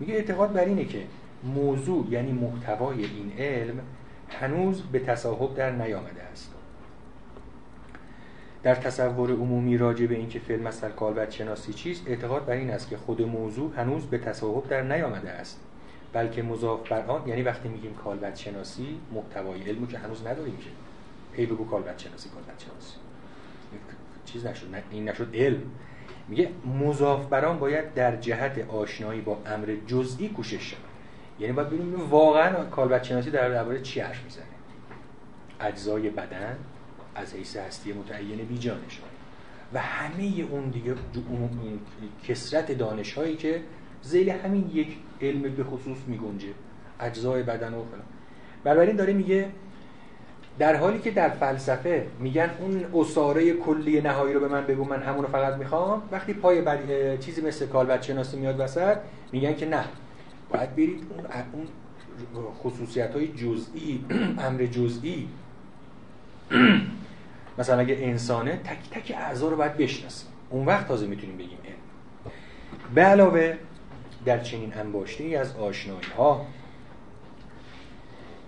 میگه 0.00 0.14
اعتقاد 0.14 0.52
بر 0.52 0.64
اینه 0.64 0.84
که 0.84 1.02
موضوع 1.44 2.06
یعنی 2.10 2.32
محتوای 2.32 3.04
این 3.04 3.32
علم 3.38 3.80
هنوز 4.28 4.82
به 4.82 4.98
تصاحب 4.98 5.54
در 5.54 5.70
نیامده 5.70 6.22
است. 6.32 6.54
در 8.62 8.74
تصور 8.74 9.30
عمومی 9.30 9.78
راجع 9.78 10.06
به 10.06 10.14
اینکه 10.14 10.38
فیلم 10.38 10.62
مثل 10.62 10.88
کالبد 10.88 11.30
شناسی 11.30 11.72
چیست 11.72 12.08
اعتقاد 12.08 12.46
بر 12.46 12.54
این 12.54 12.70
است 12.70 12.90
که 12.90 12.96
خود 12.96 13.22
موضوع 13.22 13.72
هنوز 13.76 14.06
به 14.06 14.18
تصاحب 14.18 14.68
در 14.68 14.82
نیامده 14.82 15.30
است. 15.30 15.60
بلکه 16.12 16.42
مضاف 16.42 16.88
بر 16.88 17.06
آن 17.06 17.28
یعنی 17.28 17.42
وقتی 17.42 17.68
میگیم 17.68 17.94
کالبد 17.94 18.36
شناسی 18.36 18.98
محتوای 19.12 19.62
علمو 19.62 19.86
که 19.86 19.98
هنوز 19.98 20.26
نداریم 20.26 20.56
که 20.56 20.70
هی 21.36 21.46
بگو 21.46 21.64
کالبد 21.64 21.98
شناسی 21.98 22.28
کالبد 22.28 22.58
شناسی 22.58 22.96
چیز 24.24 24.46
نشد 24.46 24.66
این 24.90 25.08
نشد 25.08 25.30
علم. 25.34 25.62
میگه 26.28 26.48
مضاف 26.80 27.26
بران 27.26 27.58
باید 27.58 27.94
در 27.94 28.16
جهت 28.16 28.68
آشنایی 28.68 29.20
با 29.20 29.38
امر 29.46 29.76
جزئی 29.86 30.28
کوشش 30.28 30.70
شود. 30.70 30.80
یعنی 31.40 31.52
باید 31.52 31.68
ببینیم 31.68 32.10
واقعا 32.10 32.64
کالبد 32.64 33.02
شناسی 33.02 33.30
در 33.30 33.48
درباره 33.48 33.80
چی 33.80 34.00
حرف 34.00 34.24
می‌زنه. 34.24 34.44
اجزای 35.60 36.10
بدن 36.10 36.56
از 37.14 37.34
حیث 37.34 37.56
هستی 37.56 37.92
متعین 37.92 38.36
بیجانش 38.36 39.00
و 39.74 39.78
همه 39.78 40.44
اون 40.50 40.70
دیگه 40.70 40.94
کسرت 42.28 42.72
دانش 42.72 43.12
هایی 43.12 43.36
که 43.36 43.60
زیل 44.02 44.30
همین 44.30 44.70
یک 44.74 44.96
علم 45.20 45.42
به 45.42 45.64
خصوص 45.64 45.98
میگنجه. 46.06 46.48
اجزای 47.00 47.42
بدن 47.42 47.74
و 47.74 47.84
فلان. 47.84 48.02
بنابراین 48.64 48.96
داره 48.96 49.12
میگه 49.12 49.48
در 50.58 50.76
حالی 50.76 50.98
که 50.98 51.10
در 51.10 51.28
فلسفه 51.28 52.06
میگن 52.18 52.50
اون 52.60 52.84
اساره 52.94 53.52
کلی 53.52 54.00
نهایی 54.00 54.34
رو 54.34 54.40
به 54.40 54.48
من 54.48 54.66
بگو 54.66 54.84
من 54.84 55.02
همون 55.02 55.26
فقط 55.26 55.54
می‌خوام. 55.54 56.02
وقتی 56.12 56.34
پای 56.34 56.60
بر... 56.60 56.78
چیزی 57.16 57.42
مثل 57.42 57.66
کالبد 57.66 58.02
شناسی 58.02 58.36
میاد 58.36 58.60
وسط 58.60 58.96
میگن 59.32 59.54
که 59.54 59.66
نه. 59.66 59.84
باید 60.50 60.76
برید 60.76 61.02
اون, 61.10 61.26
اون 61.52 61.66
خصوصیت 62.62 63.14
های 63.14 63.28
جزئی 63.28 64.04
امر 64.46 64.66
جزئی 64.66 65.28
مثلا 67.58 67.78
اگه 67.78 67.96
انسانه 68.00 68.56
تک 68.56 68.90
تک 68.90 69.12
اعضا 69.16 69.48
رو 69.48 69.56
باید 69.56 69.76
بشناسیم. 69.76 70.28
اون 70.50 70.66
وقت 70.66 70.88
تازه 70.88 71.06
می‌تونیم 71.06 71.36
بگیم 71.36 71.58
علم. 71.64 71.76
به 72.94 73.02
علاوه 73.02 73.58
در 74.24 74.38
چنین 74.38 74.74
انباشته 74.74 75.24
ای 75.24 75.36
از 75.36 75.56
آشنایی 75.56 76.06
ها 76.16 76.46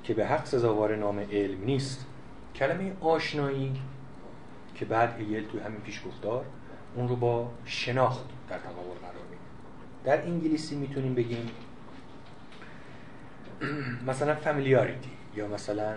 که 0.04 0.14
به 0.14 0.26
حق 0.26 0.44
سزاوار 0.44 0.96
نام 0.96 1.18
علم 1.18 1.64
نیست 1.64 2.06
کلمه 2.54 2.92
آشنایی 3.00 3.72
که 4.74 4.84
بعد 4.84 5.14
ایل 5.18 5.46
توی 5.46 5.60
همین 5.60 5.80
پیش 5.80 6.02
گفتار 6.06 6.44
اون 6.96 7.08
رو 7.08 7.16
با 7.16 7.50
شناخت 7.64 8.24
در 8.48 8.58
تقابل 8.58 8.98
قرار 9.00 9.24
میده 9.30 9.42
در 10.04 10.22
انگلیسی 10.22 10.76
می‌تونیم 10.76 11.14
بگیم 11.14 11.50
مثلا 14.08 14.34
فامیلیاریتی 14.34 15.10
یا 15.36 15.48
مثلا 15.48 15.94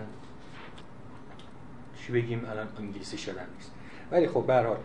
چی 2.08 2.12
بگیم 2.12 2.44
الان 2.50 2.68
انگلیسی 2.78 3.18
شدن 3.18 3.46
نیست. 3.56 3.70
ولی 4.10 4.28
خب 4.28 4.46
به 4.46 4.76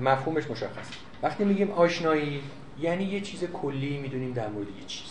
مفهومش 0.00 0.50
مشخص 0.50 0.90
وقتی 1.22 1.44
میگیم 1.44 1.70
آشنایی 1.70 2.42
یعنی 2.80 3.04
یه 3.04 3.20
چیز 3.20 3.44
کلی 3.44 3.98
می‌دونیم 3.98 4.32
در 4.32 4.48
مورد 4.48 4.68
یه 4.68 4.84
چیز. 4.86 5.10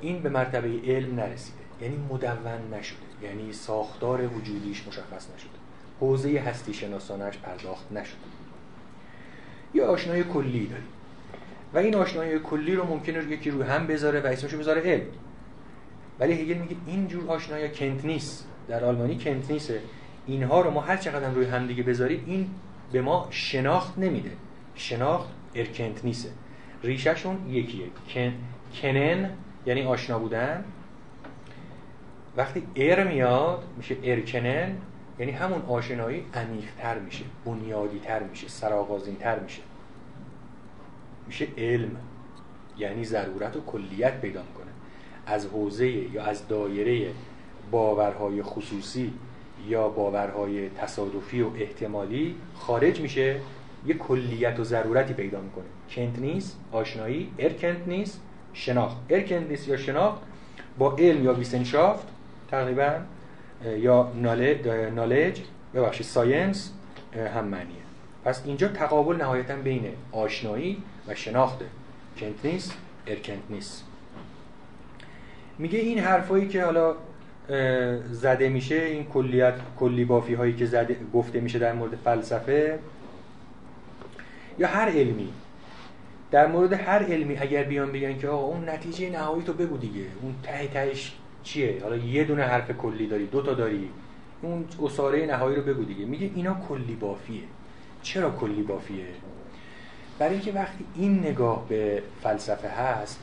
این 0.00 0.22
به 0.22 0.28
مرتبه 0.28 0.80
علم 0.86 1.14
نرسیده. 1.14 1.58
یعنی 1.82 1.96
مدون 2.10 2.74
نشده. 2.74 2.98
یعنی 3.22 3.52
ساختار 3.52 4.26
وجودیش 4.26 4.86
مشخص 4.88 5.26
نشده. 5.36 5.50
حوزه 6.00 6.38
هستی 6.38 6.74
شناسانش 6.74 7.38
پرداخت 7.38 7.92
نشده. 7.92 8.16
یه 9.74 9.84
آشنایی 9.84 10.24
کلی 10.24 10.66
داریم. 10.66 10.86
و 11.74 11.78
این 11.78 11.94
آشنایی 11.94 12.38
کلی 12.38 12.74
رو 12.74 12.84
ممکنه 12.84 13.24
یکی 13.24 13.50
روی 13.50 13.62
هم 13.62 13.86
بذاره 13.86 14.20
و 14.20 14.26
اسمشو 14.26 14.58
بذاره 14.58 14.80
علم. 14.80 15.06
ولی 16.20 16.32
هگل 16.32 16.58
میگه 16.58 16.76
این 16.86 17.08
جور 17.08 17.30
آشنایی 17.30 17.68
کنت 17.68 18.04
نیست. 18.04 18.46
در 18.68 18.84
آلمانی 18.84 19.18
کنت 19.18 19.50
نیسته 19.50 19.82
اینها 20.26 20.60
رو 20.60 20.70
ما 20.70 20.80
هر 20.80 20.96
چقدر 20.96 21.30
روی 21.30 21.46
هم 21.46 21.66
دیگه 21.66 21.82
بذاریم 21.82 22.24
این 22.26 22.50
به 22.92 23.02
ما 23.02 23.26
شناخت 23.30 23.98
نمیده. 23.98 24.30
شناخت 24.74 25.28
ارکنت 25.54 26.04
نیسته 26.04 26.30
ریشهشون 26.82 27.50
یکیه. 27.50 27.86
کن... 28.14 28.32
کنن 28.82 29.30
یعنی 29.66 29.82
آشنا 29.82 30.18
بودن. 30.18 30.64
وقتی 32.36 32.62
ار 32.76 33.04
میاد 33.04 33.64
میشه 33.76 33.96
ارکنن 34.02 34.76
یعنی 35.18 35.32
همون 35.32 35.62
آشنایی 35.62 36.24
عمیقتر 36.34 36.98
میشه 36.98 37.24
بنیادیتر 37.44 38.22
میشه 38.22 38.48
سراغازینتر 38.48 39.38
میشه. 39.38 39.62
میشه 41.26 41.46
علم 41.58 41.96
یعنی 42.78 43.04
ضرورت 43.04 43.56
و 43.56 43.60
کلیت 43.66 44.20
پیدا 44.20 44.42
می‌کنه. 44.42 44.70
از 45.26 45.46
حوزه 45.46 45.88
یا 45.88 46.24
از 46.24 46.48
دایره 46.48 47.10
باورهای 47.70 48.42
خصوصی 48.42 49.12
یا 49.68 49.88
باورهای 49.88 50.70
تصادفی 50.70 51.42
و 51.42 51.50
احتمالی 51.56 52.34
خارج 52.54 53.00
میشه 53.00 53.40
یه 53.86 53.94
کلیت 53.94 54.60
و 54.60 54.64
ضرورتی 54.64 55.14
پیدا 55.14 55.40
می‌کنه. 55.40 55.64
Kenntnis 55.90 56.60
آشنایی. 56.72 57.32
Erkenntnis 57.38 58.20
شناخت. 58.52 58.96
Erkenntnis 59.10 59.68
یا 59.68 59.76
شناخت 59.76 60.22
با 60.78 60.96
علم 60.96 61.24
یا 61.24 61.34
Wissenschaft 61.34 62.06
تقریبا 62.50 62.92
یا 63.78 64.12
knowledge 64.94 65.40
ببخشید 65.74 66.06
science 66.06 66.72
هم 67.34 67.44
معنیه. 67.44 67.76
پس 68.24 68.42
اینجا 68.46 68.68
تقابل 68.68 69.16
نهایتا 69.16 69.56
بین 69.56 69.88
آشنایی 70.12 70.82
و 71.08 71.14
شناخته. 71.14 71.64
Kenntnis 72.20 72.72
Erkenntnis. 73.06 73.84
میگه 75.58 75.78
این 75.78 75.98
حرفایی 75.98 76.48
که 76.48 76.64
حالا 76.64 76.94
زده 78.10 78.48
میشه 78.48 78.74
این 78.74 79.04
کلیت 79.04 79.54
کلی 79.78 80.04
بافی 80.04 80.34
هایی 80.34 80.52
که 80.56 80.66
زده 80.66 80.96
گفته 81.14 81.40
میشه 81.40 81.58
در 81.58 81.72
مورد 81.72 81.94
فلسفه 82.04 82.78
یا 84.58 84.68
هر 84.68 84.88
علمی. 84.88 85.28
در 86.30 86.46
مورد 86.46 86.72
هر 86.72 87.02
علمی 87.02 87.36
اگر 87.38 87.62
بیان 87.62 87.92
بگن 87.92 88.18
که 88.18 88.28
آقا 88.28 88.46
اون 88.46 88.68
نتیجه 88.68 89.10
نهایی 89.10 89.42
تو 89.42 89.52
بگو 89.52 89.76
دیگه. 89.76 90.04
اون 90.22 90.34
ته 90.42 90.66
تهش 90.66 91.12
چیه؟ 91.42 91.78
حالا 91.82 91.96
یه 91.96 92.24
دونه 92.24 92.42
حرف 92.42 92.70
کلی 92.70 93.06
داری 93.06 93.26
دو 93.26 93.42
تا 93.42 93.54
داری. 93.54 93.90
اون 94.42 94.64
اساره 94.82 95.26
نهایی 95.26 95.56
رو 95.56 95.62
بگو 95.62 95.84
دیگه. 95.84 96.04
میگه 96.04 96.30
اینا 96.34 96.56
کلی 96.68 96.94
بافیه. 96.94 97.42
چرا 98.02 98.30
کلی 98.30 98.62
بافیه؟ 98.62 99.04
برای 100.18 100.34
اینکه 100.34 100.52
وقتی 100.52 100.84
این 100.94 101.18
نگاه 101.18 101.68
به 101.68 102.02
فلسفه 102.22 102.68
هست 102.68 103.20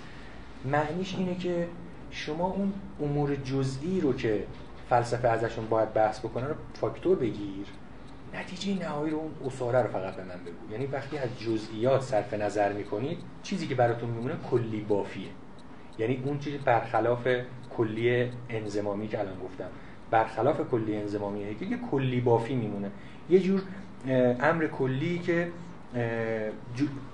معنیش 0.66 1.16
اینه 1.18 1.36
که 1.36 1.68
شما 2.16 2.46
اون 2.46 2.74
امور 3.02 3.36
جزئی 3.36 4.02
رو 4.02 4.14
که 4.14 4.44
فلسفه 4.90 5.28
ازشون 5.28 5.66
باید 5.66 5.94
بحث 5.94 6.20
بکنه 6.20 6.48
رو 6.48 6.56
فاکتور 6.74 7.18
بگیر. 7.18 7.66
نتیجه 8.34 8.84
نهایی 8.84 9.12
رو 9.12 9.18
اون 9.18 9.32
اصاره 9.46 9.82
رو 9.82 9.88
فقط 9.88 10.16
به 10.16 10.24
من 10.24 10.36
بگو. 10.46 10.72
یعنی 10.72 10.86
وقتی 10.86 11.18
از 11.18 11.30
جزئیات 11.40 12.02
صرف 12.02 12.34
نظر 12.34 12.74
می‌کنید 12.74 13.18
چیزی 13.44 13.68
که 13.68 13.76
براتون 13.76 14.10
میمونه 14.10 14.34
کلی 14.52 14.82
بافیه. 14.82 15.28
یعنی 15.98 16.24
اون 16.26 16.40
چیزی 16.40 16.58
برخلاف 16.58 17.28
کلی 17.78 18.32
انزمامی 18.50 19.08
که 19.08 19.20
الان 19.20 19.40
گفتم. 19.40 19.70
برخلاف 20.12 20.62
کلی 20.72 20.96
انزمامیه 20.98 21.56
که 21.56 21.66
یه 21.66 21.78
کلی 21.92 22.22
بافی 22.22 22.56
میمونه. 22.56 22.92
یه 23.30 23.40
جور 23.40 23.62
امر 24.40 24.68
کلی 24.68 25.20
که 25.20 25.48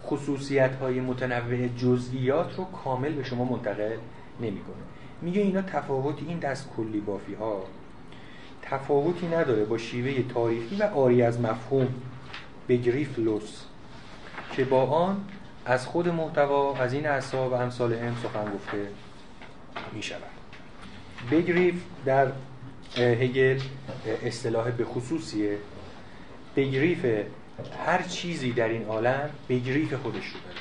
خصوصیت 0.03 0.75
های 0.75 0.99
متنوع 0.99 1.67
جزئیات 1.67 2.55
رو 2.57 2.63
کامل 2.63 3.13
به 3.13 3.23
شما 3.23 3.45
منتقل 3.45 3.97
نمی‌کنه. 4.41 4.75
میگه 5.21 5.41
اینا 5.41 5.61
تفاوتی 5.61 6.25
این 6.27 6.39
دست 6.39 6.69
کلی 6.77 6.99
بافی 6.99 7.33
ها. 7.33 7.63
تفاوتی 8.61 9.27
نداره 9.27 9.65
با 9.65 9.77
شیوه 9.77 10.33
تاریخی 10.33 10.75
و 10.75 10.83
آری 10.83 11.21
از 11.21 11.39
مفهوم 11.39 11.87
بگریفلوس 12.69 13.63
که 14.51 14.65
با 14.65 14.85
آن 14.85 15.25
از 15.65 15.87
خود 15.87 16.07
محتوا 16.09 16.75
از 16.77 16.93
این 16.93 17.07
اعصا 17.07 17.49
و 17.49 17.53
امثال 17.53 17.93
هم 17.93 18.15
سخن 18.23 18.51
گفته 18.55 18.87
می 19.93 20.03
شود 20.03 20.21
بگریف 21.31 21.75
در 22.05 22.27
هگل 22.97 23.59
اصطلاح 24.23 24.71
به 24.71 24.85
خصوصیه. 24.85 25.57
بگریف 26.55 27.05
هر 27.85 28.01
چیزی 28.01 28.51
در 28.51 28.67
این 28.67 28.85
عالم 28.85 29.29
بگریف 29.49 29.93
خودش 29.93 30.25
رو 30.25 30.39
داره. 30.39 30.59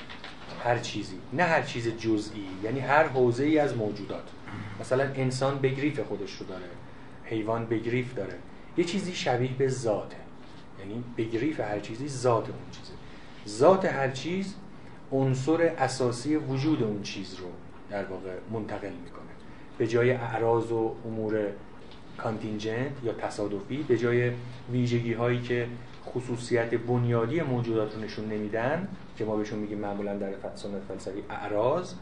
هر 0.64 0.79
چیزی. 0.79 1.16
نه 1.33 1.42
هر 1.42 1.62
چیز 1.62 1.88
جزئی 1.88 2.46
یعنی 2.64 2.81
هر 2.81 3.05
حوزه 3.09 3.44
ای 3.44 3.59
از 3.59 3.77
موجودات. 3.77 4.25
مثلا 4.81 5.05
انسان 5.14 5.59
بگریف 5.59 6.01
خودش 6.01 6.33
رو 6.33 6.47
داره 6.47 6.69
حیوان 7.25 7.66
بگریف 7.66 8.14
داره. 8.14 8.35
یه 8.77 8.85
چیزی 8.85 9.12
شبیه 9.12 9.51
به 9.59 9.69
ذاته. 9.69 10.16
یعنی 10.79 11.05
بگریف 11.16 11.61
هر 11.61 11.81
چیزی 11.81 12.09
ذات 12.09 12.45
اون 12.49 12.71
چیزه. 12.71 12.93
ذات 13.59 13.85
هر 13.85 14.11
چیز 14.11 14.55
عنصر 15.12 15.62
اساسی 15.62 16.37
وجود 16.37 16.83
اون 16.83 17.03
چیز 17.03 17.35
رو 17.35 17.47
در 17.90 18.05
واقع 18.05 18.31
منتقل 18.53 18.93
می‌کنه. 19.05 19.31
به 19.79 19.87
جای 19.87 20.11
اعراض 20.11 20.73
و 20.73 20.95
امور 21.07 21.47
کانتینجنت 22.19 23.05
یا 23.05 23.12
تصادفی 23.12 23.83
به 23.83 23.99
جای 23.99 24.33
ویژگی 24.73 25.12
هایی 25.12 25.40
که 25.40 25.66
خصوصیت 26.07 26.75
بنیادی 26.75 27.40
موجودات 27.40 27.95
رو 27.95 28.01
نشون 28.01 28.25
نمیدن 28.25 28.88
که 29.16 29.25
ما 29.25 29.37
بهشون 29.37 29.59
میگیم 29.59 29.79
معمولا 29.79 30.16
در 30.16 30.33
سنت 30.55 30.83
فلسفی 30.88 31.23
اعراض 31.31 31.95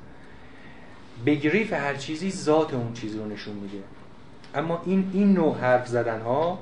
بگریف 1.27 1.73
هر 1.73 1.95
چیزی 1.95 2.31
ذات 2.31 2.75
اون 2.75 2.93
چیزی 2.93 3.19
رو 3.19 3.27
نشون 3.27 3.55
میده. 3.55 3.83
اما 4.55 4.83
این 4.85 5.11
این 5.13 5.33
نوع 5.33 5.59
حرف 5.59 5.87
زدن 5.87 6.21
ها 6.21 6.59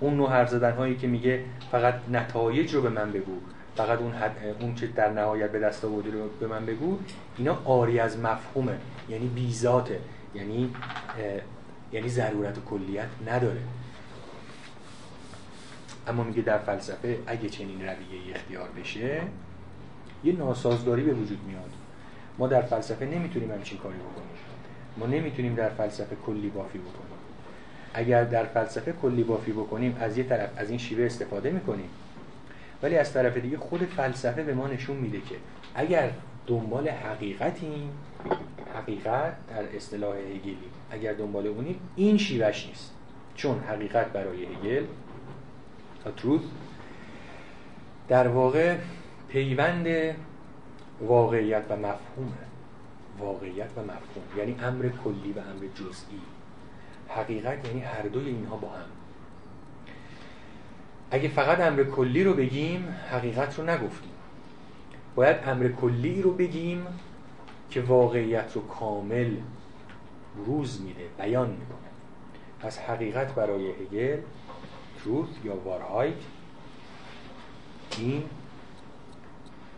اون 0.00 0.16
نوع 0.16 0.30
حرف 0.30 0.48
زدن 0.48 0.72
هایی 0.72 0.96
که 0.96 1.06
میگه 1.06 1.44
فقط 1.70 1.94
نتایج 2.10 2.74
رو 2.74 2.82
به 2.82 2.88
من 2.88 3.12
بگو 3.12 3.38
فقط 3.76 3.98
اون 3.98 4.12
اون 4.60 4.74
چه 4.74 4.86
در 4.86 5.10
نهایت 5.10 5.52
به 5.52 5.58
دست 5.58 5.84
آوردی 5.84 6.10
رو 6.10 6.28
به 6.40 6.46
من 6.46 6.66
بگو 6.66 6.98
اینا 7.38 7.58
آری 7.64 8.00
از 8.00 8.18
مفهومه. 8.18 8.78
یعنی 9.08 9.26
بیزاته 9.28 10.00
یعنی 10.34 10.70
یعنی 11.92 12.08
ضرورت 12.08 12.58
و 12.58 12.60
کلیت 12.60 13.08
نداره. 13.26 13.60
اما 16.06 16.24
میگه 16.24 16.42
در 16.42 16.58
فلسفه 16.58 17.18
اگه 17.26 17.48
چنین 17.48 17.80
رویه 17.80 18.34
اختیار 18.34 18.68
بشه 18.80 19.22
یه 20.24 20.32
ناسازگاری 20.32 21.02
به 21.02 21.12
وجود 21.12 21.38
میاد. 21.46 21.70
ما 22.42 22.48
در 22.48 22.62
فلسفه 22.62 23.06
نمی‌تونیم 23.06 23.50
همچین 23.50 23.78
کاری 23.78 23.98
بکنیم. 23.98 24.28
ما 24.96 25.06
نمی‌تونیم 25.06 25.54
در 25.54 25.68
فلسفه 25.68 26.16
کلی 26.26 26.48
بافی 26.48 26.78
بکنیم. 26.78 27.18
اگر 27.94 28.24
در 28.24 28.44
فلسفه 28.44 28.92
کلی 29.02 29.22
بافی 29.22 29.52
بکنیم 29.52 29.96
از 30.00 30.18
یه 30.18 30.24
طرف 30.24 30.50
از 30.56 30.70
این 30.70 30.78
شیوه 30.78 31.04
استفاده 31.04 31.50
می‌کنیم. 31.50 31.88
ولی 32.82 32.96
از 32.96 33.12
طرف 33.12 33.36
دیگه 33.36 33.58
خود 33.58 33.80
فلسفه 33.80 34.42
به 34.42 34.54
ما 34.54 34.68
نشون 34.68 34.96
میده 34.96 35.20
که 35.20 35.34
اگر 35.74 36.10
دنبال 36.46 36.88
حقیقتیم 36.88 37.90
حقیقت 38.74 39.32
در 39.50 39.76
اصطلاح 39.76 40.16
هگلی 40.16 40.56
اگر 40.90 41.12
دنبال 41.12 41.46
اونیم 41.46 41.80
این 41.96 42.18
شیوهش 42.18 42.66
نیست. 42.66 42.94
چون 43.34 43.58
حقیقت 43.58 44.06
برای 44.06 44.44
هگل 44.44 44.84
truth 46.06 46.44
در 48.08 48.28
واقع 48.28 48.76
پیوند 49.28 49.86
واقعیت 51.02 51.64
و 51.70 51.76
مفهومه. 51.76 52.46
واقعیت 53.18 53.70
و 53.76 53.80
مفهوم. 53.80 54.38
یعنی 54.38 54.56
امر 54.62 54.88
کلی 55.04 55.32
و 55.32 55.38
امر 55.38 55.66
جزئی. 55.74 56.20
حقیقت 57.08 57.68
یعنی 57.68 57.80
هر 57.80 58.02
دوی 58.02 58.28
اینها 58.28 58.56
با 58.56 58.68
هم. 58.68 58.86
اگه 61.10 61.28
فقط 61.28 61.60
امر 61.60 61.84
کلی 61.84 62.24
رو 62.24 62.34
بگیم 62.34 62.96
حقیقت 63.10 63.58
رو 63.58 63.64
نگفتیم. 63.64 64.12
باید 65.14 65.36
امر 65.46 65.68
کلی 65.68 66.22
رو 66.22 66.32
بگیم 66.32 66.86
که 67.70 67.80
واقعیت 67.80 68.52
رو 68.54 68.66
کامل 68.66 69.36
روز 70.46 70.82
میده 70.82 71.04
بیان 71.18 71.50
می‌کنه. 71.50 71.78
پس 72.60 72.78
حقیقت 72.78 73.34
برای 73.34 73.70
هگل 73.70 74.20
تروث 75.04 75.28
یا 75.44 75.56
وارهایت 75.56 76.14
این 77.98 78.24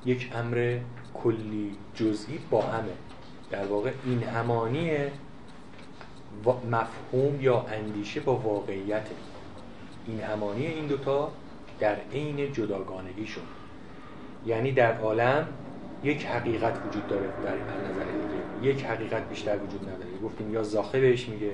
یک 0.05 0.31
امر 0.35 0.79
کلی 1.15 1.77
جزئی 1.95 2.39
با 2.51 2.63
همه. 2.63 2.93
در 3.51 3.67
واقع 3.67 3.91
این 4.05 4.23
همانی 4.23 4.91
مفهوم 6.71 7.41
یا 7.41 7.61
اندیشه 7.61 8.21
با 8.21 8.37
واقعیت. 8.37 9.07
این 10.07 10.21
همانی 10.21 10.67
این 10.67 10.87
دوتا 10.87 11.33
در 11.81 11.97
عین 12.13 12.53
جداگانگیشون. 12.53 13.45
یعنی 14.47 14.73
در 14.73 14.99
عالم 15.01 15.49
یک 16.05 16.27
حقیقت 16.27 16.87
وجود 16.87 17.07
داره 17.07 17.27
در 17.45 17.55
نظر 17.91 18.05
دیگه. 18.05 18.75
یک 18.75 18.85
حقیقت 18.85 19.29
بیشتر 19.29 19.57
وجود 19.57 19.83
نداره. 19.83 20.19
گفتیم 20.25 20.53
یا 20.55 20.63
زاخه 20.63 21.01
بهش 21.01 21.29
میگه 21.29 21.53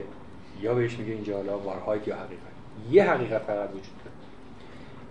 یا 0.61 0.75
بهش 0.75 0.99
میگه 0.99 1.13
اینجا 1.13 1.37
حالا 1.37 1.59
وارهایت 1.59 2.09
یا 2.09 2.17
حقیقت. 2.17 2.41
یه 2.91 3.11
حقیقت 3.11 3.43
فقط 3.43 3.69
وجود 3.71 3.83
داره. 4.05 4.17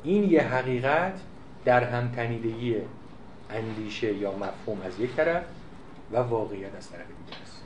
این 0.04 0.24
یه 0.24 0.42
حقیقت 0.42 1.22
در 1.66 1.84
همتنیدگی 1.84 2.76
اندیشه 3.50 4.14
یا 4.14 4.32
مفهوم 4.32 4.82
از 4.82 5.00
یک 5.00 5.16
طرف 5.16 5.44
و 6.12 6.18
واقعیت 6.18 6.76
از 6.76 6.90
طرف 6.90 7.08
دیگه 7.26 7.42
است. 7.42 7.64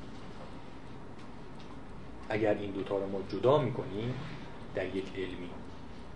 اگر 2.30 2.54
این 2.54 2.72
دوتا 2.72 2.98
رو 2.98 3.10
ما 3.10 3.20
جدا 3.30 3.58
می‌کنیم 3.58 4.14
در 4.76 4.86
یک 4.86 5.06
علمی 5.16 5.50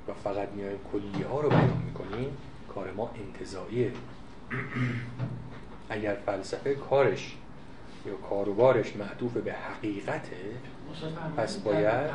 و 0.08 0.14
فقط 0.14 0.50
میایم 0.50 0.80
کلیه 0.92 1.28
ها 1.28 1.42
رو 1.42 1.50
بیان 1.50 1.82
می‌کنیم 1.86 2.38
کار 2.76 2.92
ما 2.92 3.12
انتظاییه 3.16 3.92
اگر 5.90 6.18
فلسفه 6.26 6.76
کارش 6.76 7.38
یا 8.06 8.16
کاروبارش 8.16 8.96
معطوف 8.96 9.38
به 9.38 9.54
حقیقته 9.54 10.56
پس 11.38 11.58
باید 11.58 12.10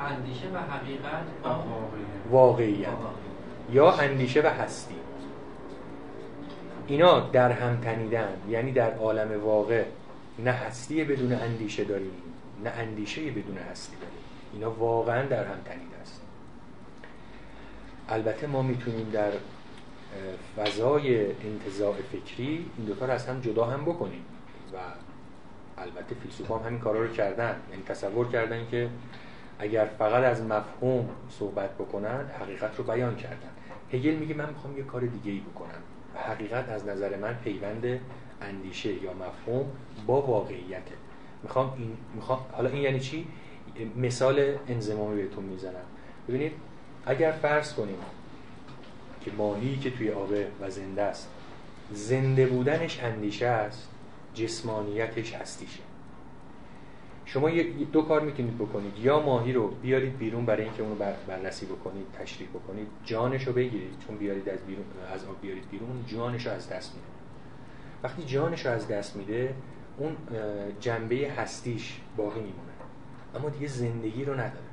اندیشه 0.00 0.46
و 0.54 0.58
حقیقت 0.58 1.24
واقعیت 2.30 2.88
یا 3.72 3.92
اندیشه 3.92 4.40
و 4.40 4.46
هستی. 4.46 4.94
اینا 6.86 7.20
در 7.20 7.52
هم 7.52 7.80
تنیدن 7.80 8.36
یعنی 8.48 8.72
در 8.72 8.94
عالم 8.94 9.44
واقع 9.44 9.84
نه 10.38 10.50
هستی 10.50 11.04
بدون 11.04 11.32
اندیشه 11.32 11.84
داریم 11.84 12.12
نه 12.64 12.70
اندیشه 12.70 13.30
بدون 13.30 13.58
هستی 13.58 13.96
داریم. 13.96 14.18
اینا 14.52 14.70
واقعا 14.70 15.28
در 15.28 15.44
هم 15.44 15.58
تنیده 15.64 15.96
است. 16.02 16.20
البته 18.08 18.46
ما 18.46 18.62
می‌تونیم 18.62 19.10
در 19.10 19.30
فضای 20.56 21.26
انتظاع 21.26 21.94
فکری 22.12 22.66
این 22.76 22.86
دوتا 22.86 23.06
رو 23.06 23.12
از 23.12 23.26
هم 23.26 23.40
جدا 23.40 23.64
هم 23.64 23.84
بکنیم. 23.84 24.24
و 24.74 24.76
البته 25.78 26.14
فیلسوف 26.22 26.50
هم 26.50 26.66
همین 26.66 26.80
کارا 26.80 27.02
رو 27.02 27.08
کردن 27.08 27.56
یعنی 27.70 27.82
تصور 27.82 28.28
کردن 28.28 28.66
که 28.70 28.88
اگر 29.58 29.88
فقط 29.98 30.24
از 30.24 30.42
مفهوم 30.42 31.08
صحبت 31.30 31.74
بکنن 31.74 32.30
حقیقت 32.40 32.76
رو 32.78 32.84
بیان 32.84 33.16
کردن. 33.16 33.50
هگل 33.92 34.14
میگه 34.14 34.34
من 34.34 34.48
می‌خوام 34.48 34.78
یه 34.78 34.84
کار 34.84 35.00
دیگه 35.00 35.32
ای 35.32 35.40
بکنم. 35.40 35.82
حقیقت 36.16 36.68
از 36.68 36.86
نظر 36.86 37.16
من 37.16 37.34
پیوند 37.44 38.00
اندیشه 38.40 38.92
یا 39.02 39.12
مفهوم 39.12 39.66
با 40.06 40.22
واقعیته. 40.22 40.94
می‌خوام 41.42 41.74
این 41.78 41.96
می‌خوام 42.14 42.40
حالا 42.52 42.70
این 42.70 42.82
یعنی 42.82 43.00
چی؟ 43.00 43.26
مثال 43.96 44.56
انزمامی 44.68 45.22
بهتون 45.22 45.44
می‌زنم. 45.44 45.84
ببینید 46.28 46.52
اگر 47.06 47.32
فرض 47.32 47.74
کنیم 47.74 47.98
که 49.24 49.30
ماهی 49.32 49.76
که 49.76 49.90
توی 49.90 50.10
آبه 50.10 50.46
و 50.60 50.70
زنده 50.70 51.02
است 51.02 51.28
زنده 51.92 52.46
بودنش 52.46 53.00
اندیشه 53.02 53.46
است 53.46 53.88
جسمانیتش 54.34 55.34
هستیشه. 55.34 55.80
شما 57.24 57.50
دو 57.92 58.02
کار 58.02 58.20
می‌تونید 58.20 58.58
بکنید. 58.58 58.98
یا 58.98 59.20
ماهی 59.20 59.52
رو 59.52 59.68
بیارید 59.68 60.18
بیرون 60.18 60.46
برای 60.46 60.64
اینکه 60.64 60.82
اونو 60.82 60.94
بررسی 61.28 61.66
بکنید 61.66 62.06
تشریح 62.12 62.48
بکنید. 62.48 62.86
جانش 63.04 63.46
رو 63.46 63.52
بگیرید. 63.52 63.94
چون 64.06 64.16
بیارید 64.16 64.48
از 64.48 64.60
بیرون 64.66 64.84
از 65.14 65.24
آب 65.24 65.40
بیارید 65.40 65.70
بیرون 65.70 66.04
جانش 66.06 66.46
رو 66.46 66.52
از 66.52 66.68
دست 66.68 66.94
میده. 66.94 67.06
وقتی 68.02 68.22
جانش 68.22 68.66
رو 68.66 68.72
از 68.72 68.88
دست 68.88 69.16
میده 69.16 69.54
اون 69.98 70.16
جنبه 70.80 71.32
هستیش 71.36 72.00
باقی 72.16 72.40
میمونه. 72.40 72.72
اما 73.34 73.48
دیگه 73.48 73.66
زندگی 73.66 74.24
رو 74.24 74.32
نداره. 74.32 74.66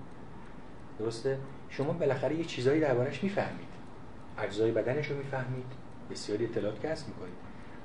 درسته؟ 0.99 1.37
شما 1.69 1.93
بالاخره 1.93 2.35
یه 2.35 2.43
چیزایی 2.43 2.81
دربارش 2.81 3.23
می‌فهمید. 3.23 3.69
اجزای 4.37 4.71
بدنش 4.71 5.07
رو 5.07 5.17
می‌فهمید. 5.17 5.65
بسیاری 6.11 6.45
اطلاعات 6.45 6.85
کسب 6.85 7.07
می‌کنید. 7.07 7.33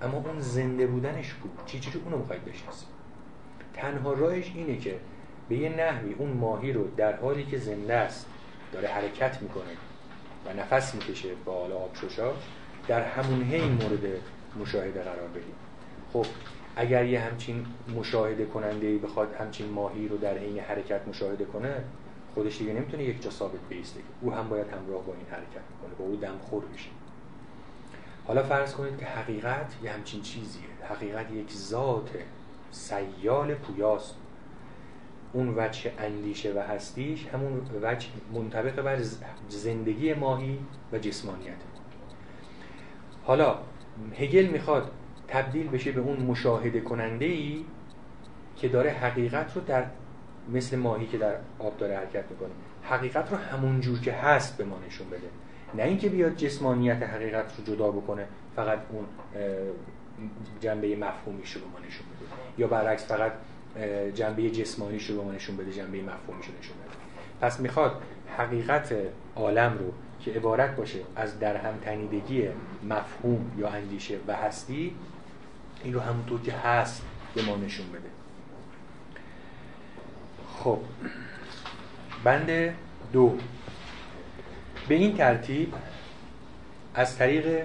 اما 0.03 0.19
اون 0.19 0.41
زنده 0.41 0.87
بودنش 0.87 1.35
کو 1.35 1.49
چی 1.67 1.81
چی 1.81 2.03
اونو 2.05 2.19
می‌خواید 2.19 2.45
بشناسید. 2.45 2.94
تنها 3.75 4.13
راهش 4.13 4.53
اینه 4.55 4.79
که 4.79 4.97
به 5.49 5.57
یه 5.57 5.69
نحوی 5.69 6.15
اون 6.15 6.31
ماهی 6.31 6.73
رو 6.73 6.89
در 6.97 7.17
حالی 7.17 7.45
که 7.45 7.59
زنده 7.59 7.95
است 7.95 8.27
داره 8.73 8.89
حرکت 8.89 9.43
می‌کنه 9.43 9.73
و 10.47 10.53
نفس 10.53 10.95
می‌کشه 10.95 11.29
با 11.45 11.61
حالا 11.61 11.77
آبشوشاش 11.77 12.37
در 12.89 13.03
همون 13.03 13.43
حین 13.43 13.73
مورد 13.73 14.21
مشاهده 14.61 15.03
قرار 15.03 15.29
بدیم. 15.29 15.55
خب 16.13 16.27
اگر 16.77 17.05
یه 17.05 17.21
همچین 17.21 17.67
مشاهده 17.97 18.45
کننده 18.47 18.87
ای 18.87 18.99
بخواد 18.99 19.35
همچین 19.35 19.71
ماهی 19.71 20.09
رو 20.09 20.17
در 20.17 20.39
حین 20.39 20.59
حرکت 20.59 21.09
مشاهده 21.09 21.45
کنه 21.45 21.85
خودش 22.35 22.59
دیگه 22.59 22.73
نمی‌تونه 22.73 23.05
یک 23.05 23.23
جا 23.23 23.31
ثابت 23.31 23.61
بیسته 23.69 24.01
او 24.21 24.33
هم 24.33 24.49
باید 24.49 24.67
همراه 24.67 25.07
با 25.07 25.13
این 25.13 25.27
حرکت 25.31 25.65
می‌کنه 25.71 25.95
با 25.99 26.05
او 26.05 26.17
دم 26.17 26.39
خور 26.39 26.65
میشه 26.73 26.91
حالا 28.27 28.43
فرض 28.43 28.75
کنید 28.75 28.99
که 28.99 29.07
حقیقت 29.07 29.75
یه 29.83 29.91
همچین 29.91 30.23
چیزیه. 30.23 30.63
حقیقت 30.89 31.33
یک 31.33 31.53
ذات 31.53 32.11
سیال 32.75 33.55
پویاست 33.55 34.17
اون 35.33 35.55
وجه 35.57 35.93
اندیشه 35.99 36.53
و 36.53 36.59
هستیش 36.59 37.27
همون 37.27 37.61
وجه 37.83 38.09
منطبق 38.33 38.83
بر 38.83 38.99
زندگی 39.49 40.15
ماهی 40.15 40.59
و 40.93 40.99
جسمانیت. 40.99 41.57
حالا 43.25 43.59
هگل 44.19 44.47
می‌خواد 44.47 44.91
تبدیل 45.29 45.69
بشه 45.69 45.93
به 45.93 46.01
اون 46.01 46.17
مشاهده 46.17 46.81
کننده 46.81 47.25
ای 47.25 47.65
که 48.57 48.69
داره 48.69 48.91
حقیقت 48.91 49.57
رو 49.57 49.63
در 49.63 49.85
مثل 50.53 50.77
ماهی 50.77 51.07
که 51.07 51.19
در 51.19 51.35
آب 51.59 51.77
داره 51.77 51.97
حرکت 51.97 52.25
می‌کنه 52.31 52.51
حقیقت 52.83 53.31
رو 53.31 53.37
همون 53.37 53.81
جور 53.81 54.01
که 54.01 54.13
هست 54.13 54.57
به 54.57 54.65
ما 54.65 54.79
نشون 54.87 55.11
بده. 55.11 55.29
نه 55.75 55.83
اینکه 55.83 56.09
بیاد 56.09 56.37
جسمانیت 56.37 57.03
حقیقت 57.03 57.53
رو 57.59 57.75
جدا 57.75 57.91
بکنه 57.91 58.27
فقط 58.57 58.79
اون 58.93 59.05
جنبه 60.61 60.97
مفهومیش 60.97 61.53
رو 61.53 61.61
به 61.61 61.67
ما 61.67 61.79
نشون 61.87 62.07
بده. 62.07 62.14
یا 62.59 62.67
برعکس 62.67 63.07
فقط 63.07 63.33
جنبه 64.15 64.51
جسمانیش 64.51 65.11
رو 65.11 65.17
به 65.17 65.25
ما 65.25 65.33
نشون 65.33 65.57
بده 65.57 65.73
جنبه 65.73 66.03
مفهومیش 66.03 66.47
رو 66.47 66.53
نشون 66.59 66.77
بده. 66.77 66.97
پس 67.41 67.61
می‌خواد 67.61 68.03
حقیقت 68.39 68.95
عالم 69.37 69.79
رو 69.79 69.93
که 70.21 70.31
عبارت 70.31 70.77
باشه 70.77 70.99
از 71.17 71.39
در 71.39 71.57
هم 71.57 71.75
تنیدگی 71.85 72.49
مفهوم 72.89 73.53
یا 73.59 73.69
اندیشه 73.69 74.19
و 74.27 74.37
هستی 74.37 74.95
این 75.85 75.95
رو 75.95 76.01
همونطور 76.01 76.41
که 76.41 76.53
هست 76.53 77.03
به 77.35 77.43
ما 77.43 77.57
نشون 77.57 77.87
بده. 77.89 78.09
خب 80.59 80.79
بند 82.25 82.75
دو. 83.13 83.39
به 84.89 84.95
این 84.95 85.17
ترتیب 85.17 85.75
از 86.95 87.19
طریق 87.19 87.65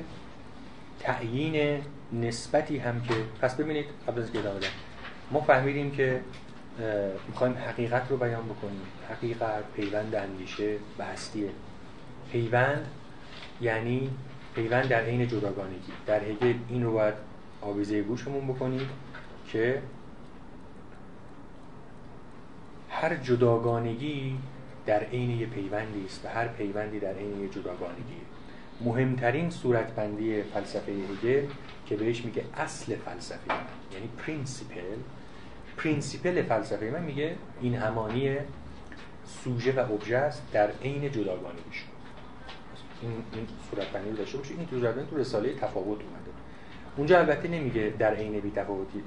تعیین 1.00 1.82
نسبتی 2.14 2.78
هم 2.78 3.02
که 3.02 3.14
پس 3.42 3.56
ببینید 3.56 3.86
قبل 4.08 4.22
از 4.22 4.36
ادامه 4.36 4.60
ما 5.32 5.42
فهمیدیم 5.42 5.92
که 5.92 6.22
می‌خوایم 7.28 7.54
حقیقت 7.54 8.12
رو 8.12 8.18
بیان 8.18 8.46
بکنیم. 8.46 8.82
حقیقت 9.10 9.64
پیوند 9.76 10.16
اندیشه 10.16 10.76
و 11.00 11.06
هستیه 11.06 11.50
پیوند 12.32 12.88
یعنی 13.62 14.10
پیوند 14.56 14.88
در 14.88 15.02
عین 15.02 15.28
جداگانگی. 15.28 15.92
در 16.06 16.24
هگل 16.24 16.54
این 16.70 16.84
رو 16.84 16.94
باید 16.94 17.14
آویزه 17.62 18.02
گوشمون 18.02 18.48
بکنید 18.48 18.88
که 19.48 19.82
هر 22.90 23.16
جداگانگی 23.16 24.38
در 24.86 25.04
عین 25.04 25.40
یه 25.40 25.46
پیوندی 25.46 26.06
است 26.06 26.26
و 26.26 26.28
هر 26.28 26.48
پیوندی 26.48 27.00
در 27.00 27.14
عین 27.14 27.42
یه 27.42 27.50
جداگانگی 27.50 28.22
مهمترین 28.82 29.50
صورتبندی 29.50 30.44
فلسفه 30.44 30.92
هگل 30.92 31.46
که 31.86 31.96
بهش 31.96 32.26
میگه 32.26 32.44
اصل 32.58 32.96
فلسفه. 32.96 33.50
من 33.50 33.58
یعنی 33.94 34.10
principle. 34.18 34.82
principle 35.78 36.42
فلسفه 36.42 36.90
من 36.90 37.04
میگه 37.04 37.36
این 37.62 37.76
همانی 37.76 38.38
سوژه 39.26 39.72
و 39.72 39.94
ابژه 39.94 40.18
است 40.18 40.42
در 40.54 40.70
عین 40.84 41.12
جداگانگیشون 41.12 41.90
این 43.02 43.12
این 43.34 43.48
صورتبندی 43.72 44.12
داشته 44.12 44.38
باشه 44.38 44.54
این 44.54 44.66
تو 44.66 45.04
تو 45.04 45.18
رساله 45.18 45.54
تفاوت 45.54 46.00
اومده. 46.02 46.32
اونجا 46.98 47.20
البته 47.20 47.48
نمیگه 47.48 47.94
در 48.00 48.16
عین 48.16 48.40
بی 48.40 48.52
تفاوتی. 48.52 49.04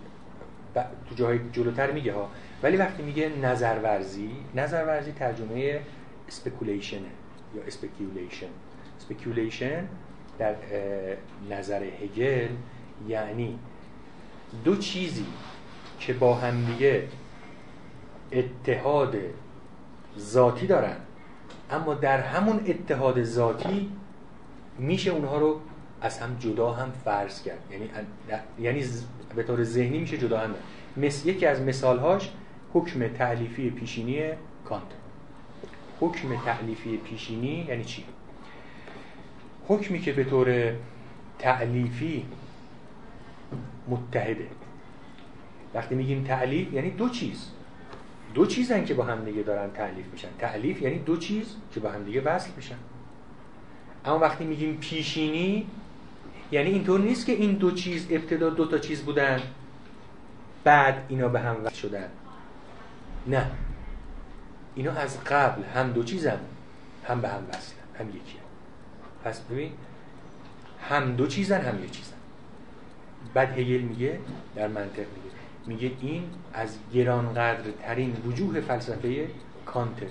تو 1.09 1.15
جاهای 1.15 1.41
جلوتر 1.53 1.91
میگه 1.91 2.15
ها. 2.15 2.31
ولی 2.63 2.77
وقتی 2.77 3.03
میگه 3.03 3.29
نظرورزی 3.29 4.31
نظرورزی 4.55 5.13
ترجمه 5.13 5.81
speculation 6.29 7.02
ه 7.02 7.09
یا 7.57 7.63
speculation 7.67 8.47
speculation 9.03 9.89
در 10.39 10.55
نظر 11.51 11.83
هگل. 11.83 12.49
یعنی 13.09 13.59
دو 14.65 14.77
چیزی 14.77 15.27
که 16.01 16.13
با 16.13 16.35
همدیگه 16.35 17.09
اتحاد 18.33 19.17
ذاتی 20.19 20.67
دارن 20.67 20.97
اما 21.71 21.95
در 21.95 22.21
همون 22.21 22.61
اتحاد 22.67 23.23
ذاتی 23.23 23.93
میشه 24.79 25.11
اونها 25.11 25.39
رو 25.39 25.61
از 26.01 26.19
هم 26.19 26.37
جدا 26.41 26.73
هم 26.73 26.93
فرض 27.05 27.43
کرد. 27.43 27.59
یعنی 27.71 27.89
یعنی 28.61 28.85
به 29.37 29.43
طور 29.43 29.65
ذهنی 29.65 29.99
میشه 29.99 30.19
جدا 30.19 30.39
هم 30.39 30.55
مثل 30.97 31.29
یکی 31.29 31.47
از 31.47 31.61
مثالهاش 31.61 32.31
حکم 32.75 33.09
تألیفی 33.09 33.71
پیشینی 33.71 34.23
کانت. 34.65 34.83
حکم 36.01 36.37
تعلیفی 36.37 36.97
پیشینی 36.97 37.67
یعنی 37.69 37.85
چی؟ 37.85 38.05
حکمی 39.69 40.01
که 40.01 40.13
به 40.13 40.25
طور 40.25 40.73
تعلیفی 41.39 42.27
متحده. 43.89 44.49
وقتی 45.75 45.95
میگیم 45.95 46.25
تعلیف 46.25 46.73
یعنی 46.73 46.91
دو 46.91 47.09
چیز. 47.09 47.49
دو 48.35 48.47
چیزن 48.47 48.85
که 48.85 48.95
با 48.95 49.05
هم 49.05 49.25
دیگه 49.25 49.43
دارن 49.43 49.71
تعلیف 49.71 50.07
میشن. 50.13 50.29
تعلیف 50.39 50.83
یعنی 50.83 50.99
دو 50.99 51.17
چیز 51.17 51.57
که 51.75 51.81
با 51.81 51.91
هم 51.91 52.05
دیگه 52.05 52.21
وصل 52.21 52.51
میشن. 52.57 52.79
اما 54.05 54.19
وقتی 54.19 54.45
میگیم 54.45 54.77
پیشینی 54.77 55.67
یعنی 56.53 56.71
اینطور 56.71 57.01
نیست 57.01 57.27
که 57.27 57.33
این 57.33 57.53
دو 57.53 57.71
چیز 57.71 58.07
ابتدا 58.11 58.51
دو 58.51 58.67
تا 58.67 58.79
چیز 58.79 59.03
بودن 59.03 59.43
بعد 60.65 61.07
اینا 61.09 61.29
به 61.29 61.41
هم 61.41 61.57
وصل 61.65 61.75
شدن. 61.75 62.09
نه. 63.27 63.51
اینا 64.75 64.93
از 64.93 65.25
قبل 65.25 65.63
هم 65.75 65.93
دو 65.93 66.03
چیزن 66.03 66.39
هم 67.05 67.21
به 67.21 67.29
هم 67.29 67.43
وصلن 67.49 67.79
هم 67.99 68.09
یکی. 68.09 68.42
پس 69.25 69.41
ببین 69.41 69.73
هم 70.89 71.17
دو 71.17 71.27
چیزن 71.27 71.61
هم 71.61 71.85
یک 71.85 71.91
چیزن. 71.91 72.17
بعد 73.35 73.59
هگل 73.59 73.81
میگه 73.81 74.19
در 74.57 74.69
منطق 74.69 74.99
میگه. 74.99 75.33
میگه 75.67 75.91
این 76.01 76.25
از 76.55 76.79
گرانقدر 76.95 77.71
ترین 77.83 78.17
وجوه 78.27 78.61
فلسفه 78.61 79.27
کانته 79.67 80.07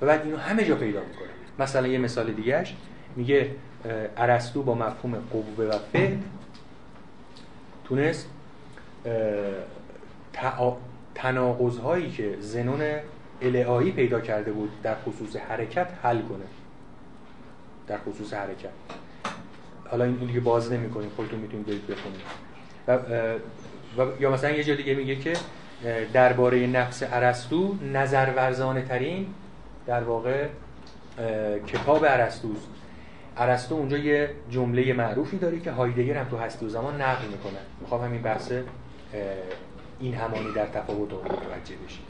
و 0.00 0.06
بعد 0.06 0.24
اینو 0.24 0.36
همه 0.36 0.64
جا 0.64 0.74
پیدا 0.76 1.00
می‌کنه. 1.00 1.28
مثلا 1.58 1.86
یه 1.86 1.98
مثال 1.98 2.32
دیگهش 2.32 2.74
میگه 3.16 3.50
ارسطو 4.16 4.62
با 4.62 4.74
مفهوم 4.74 5.14
قوه 5.14 5.64
و 5.64 5.78
فعل 5.92 6.16
تونست 7.84 8.30
تناقض 11.14 11.78
هایی 11.78 12.10
که 12.10 12.36
زنون 12.40 12.82
الهایی 13.42 13.92
پیدا 13.92 14.20
کرده 14.20 14.52
بود 14.52 14.70
در 14.82 14.94
خصوص 14.94 15.36
حرکت 15.36 15.88
حل 16.02 16.22
کنه. 16.22 16.44
در 17.86 17.98
خصوص 17.98 18.32
حرکت. 18.32 18.68
حالا 19.90 20.04
این 20.04 20.14
دیگه 20.14 20.40
باز 20.40 20.72
نمی 20.72 20.90
کنیم 20.90 21.10
خودتون 21.16 21.38
می‌تونید 21.38 21.66
برید 21.66 21.86
بخونید. 21.86 22.20
و, 22.88 22.98
و 24.02 24.20
یا 24.20 24.30
مثلا 24.30 24.50
یه 24.50 24.64
جا 24.64 24.74
دیگه 24.74 24.94
میگه 24.94 25.16
که 25.16 25.32
درباره 26.12 26.66
نفس 26.66 27.02
ارسطو 27.06 27.76
نظر 27.92 28.32
ورزانه 28.36 28.82
ترین 28.82 29.26
در 29.86 30.02
واقع 30.02 30.46
کتاب 31.66 32.04
ارسطوست. 32.04 32.68
ارسطو 33.36 33.74
اونجا 33.74 33.98
یه 33.98 34.30
جمله 34.50 34.92
معروفی 34.92 35.38
داره 35.38 35.60
که 35.60 35.70
هایدگر 35.70 36.16
هم 36.16 36.28
تو 36.28 36.36
هستی 36.36 36.66
و 36.66 36.68
زمان 36.68 37.02
نقل 37.02 37.26
می‌کنه. 37.26 37.58
می‌خوام 37.80 38.04
همین 38.04 38.22
بحث 38.22 38.52
این 40.00 40.14
همانی 40.14 40.52
در 40.52 40.66
تفاوت 40.66 41.10
رو 41.10 41.18
متوجه 41.18 41.76
بشید 41.86 42.04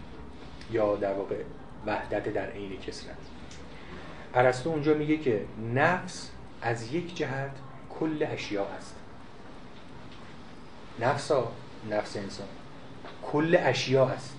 یا 0.73 0.97
در 0.97 1.13
واقع 1.13 1.37
وحدت 1.87 2.29
در 2.29 2.47
عین 2.47 2.81
کسرت 2.81 3.17
ارسطو 4.35 4.71
اونجا 4.71 4.95
میگه 4.95 5.17
که 5.17 5.41
نفس 5.75 6.31
از 6.63 6.95
یک 6.95 7.17
جهت 7.17 7.51
کل 8.01 8.27
اشیاء 8.31 8.67
است. 8.79 8.97
نفس 11.01 11.31
ها 11.31 11.53
نفس 11.91 12.17
انسان. 12.17 12.47
کل 13.33 13.57
اشیاء 13.61 14.09
است. 14.09 14.35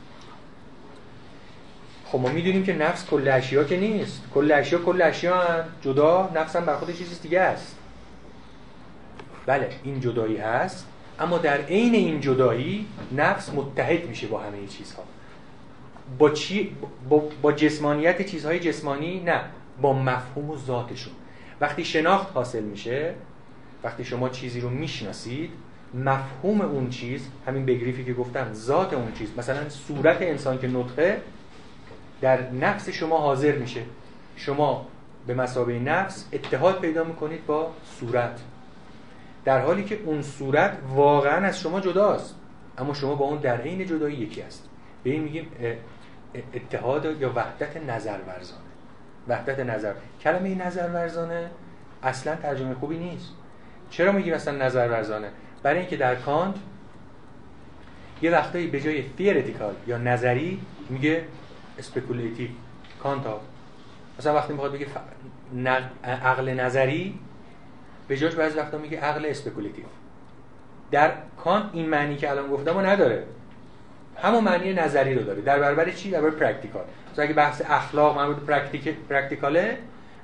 خب 2.06 2.20
ما 2.20 2.30
می‌دونیم 2.30 2.64
که 2.64 2.74
نفس 2.74 3.06
کل 3.06 3.28
اشیاء 3.28 3.64
که 3.64 3.78
نیست. 3.78 4.22
کل 4.34 4.52
اشیاء 4.52 4.82
کل 4.82 5.02
اشیاء 5.02 5.48
هم 5.48 5.66
جدا 5.82 6.32
نفس 6.36 6.56
هم 6.56 6.66
بر 6.66 6.76
خودش 6.76 6.98
چیز 6.98 7.22
دیگه 7.22 7.40
است. 7.40 7.76
بله 9.46 9.70
این 9.84 10.00
جدایی 10.00 10.38
هست 10.38 10.88
اما 11.20 11.38
در 11.38 11.62
عین 11.62 11.96
این 11.96 12.22
جدایی 12.22 12.88
نفس 13.12 13.50
متحد 13.54 14.06
میشه 14.08 14.28
با 14.28 14.40
همه 14.40 14.68
چیزها. 14.68 15.04
با, 16.18 16.30
چی؟ 16.30 16.76
با, 17.10 17.24
با 17.42 17.52
جسمانیت 17.52 18.22
چیزهای 18.22 18.60
جسمانی 18.60 19.20
نه. 19.20 19.42
با 19.82 19.94
مفهوم 19.94 20.50
و 20.50 20.58
ذاتشون. 20.58 21.14
وقتی 21.62 21.86
شناخت 21.86 22.34
حاصل 22.34 22.64
میشه 22.64 23.14
وقتی 23.84 24.06
شما 24.06 24.30
چیزی 24.30 24.62
رو 24.62 24.70
می‌شناسید 24.70 25.52
مفهوم 25.94 26.62
اون 26.62 26.90
چیز 26.90 27.28
همین 27.48 27.66
بگریفی 27.66 28.06
که 28.06 28.14
گفتم 28.14 28.54
ذات 28.54 28.94
اون 28.94 29.14
چیز. 29.14 29.30
مثلا 29.38 29.70
صورت 29.70 30.22
انسان 30.22 30.60
که 30.60 30.68
نطقه 30.68 31.22
در 32.22 32.52
نفس 32.52 32.90
شما 32.90 33.18
حاضر 33.18 33.52
میشه. 33.52 33.82
شما 34.36 34.88
به 35.28 35.34
مسابقه 35.34 35.80
نفس 35.80 36.28
اتحاد 36.34 36.80
پیدا 36.80 37.04
می‌کنید 37.04 37.46
با 37.46 37.72
صورت. 38.00 38.40
در 39.46 39.62
حالی 39.62 39.84
که 39.84 40.00
اون 40.06 40.22
صورت 40.22 40.78
واقعا 40.96 41.46
از 41.46 41.60
شما 41.60 41.80
جداست 41.80 42.36
اما 42.78 42.94
شما 42.94 43.16
با 43.16 43.26
اون 43.26 43.38
در 43.38 43.62
عین 43.62 43.86
جدایی 43.86 44.16
یکی 44.16 44.42
هست. 44.42 44.70
به 45.04 45.10
این 45.10 45.24
میگیم 45.24 45.48
اتحاد 46.54 47.22
یا 47.22 47.34
وحدت 47.36 47.78
نظر 47.78 48.18
ورزانه 48.28 48.63
وحدت 49.28 49.60
نظر. 49.60 49.94
کلمه 50.22 50.56
نظر 50.56 50.90
ورزانه 50.90 51.50
اصلا 52.04 52.36
ترجمه 52.36 52.74
خوبی 52.74 52.98
نیست. 52.98 53.30
چرا 53.90 54.12
میگیم 54.12 54.34
اصلا 54.34 54.66
نظر 54.66 54.88
ورزانه 54.88 55.30
برای 55.64 55.80
اینکه 55.80 55.98
در 55.98 56.16
کانت 56.16 56.56
یه 58.22 58.32
وقتایی 58.32 58.68
به 58.68 58.82
جای 58.82 59.04
theoretical 59.04 59.88
یا 59.88 59.98
نظری 59.98 60.60
میگه 60.90 61.24
speculative 61.80 62.50
کانت 63.04 63.26
ها. 63.26 63.42
مثلا 64.20 64.36
وقتی 64.36 64.54
می‌خواد 64.54 64.72
بگه 64.74 64.88
عقل 66.04 66.50
نظری 66.50 67.20
به 68.08 68.18
جاش 68.18 68.36
بعضی 68.36 68.60
وقتا 68.60 68.78
میگه 68.78 69.00
عقل 69.00 69.26
speculative 69.26 69.86
در 70.92 71.12
کانت 71.44 71.66
این 71.74 71.90
معنی 71.90 72.16
که 72.16 72.30
الان 72.30 72.50
گفتم 72.50 72.80
نداره. 72.80 73.24
همون 74.18 74.44
معنی 74.44 74.74
نظری 74.74 75.16
رو 75.16 75.24
داره. 75.24 75.42
در 75.42 75.60
برابر 75.60 75.92
چی؟ 75.92 76.12
در 76.12 76.22
برابر 76.22 76.36
practical 76.36 76.84
مثلا 77.14 77.26
اگه 77.26 77.34
بحث 77.34 77.62
اخلاق 77.66 78.18
مربوط 78.18 78.36
به 78.36 78.46
practic 78.54 78.96
practical 79.10 79.71
ه 79.71 79.78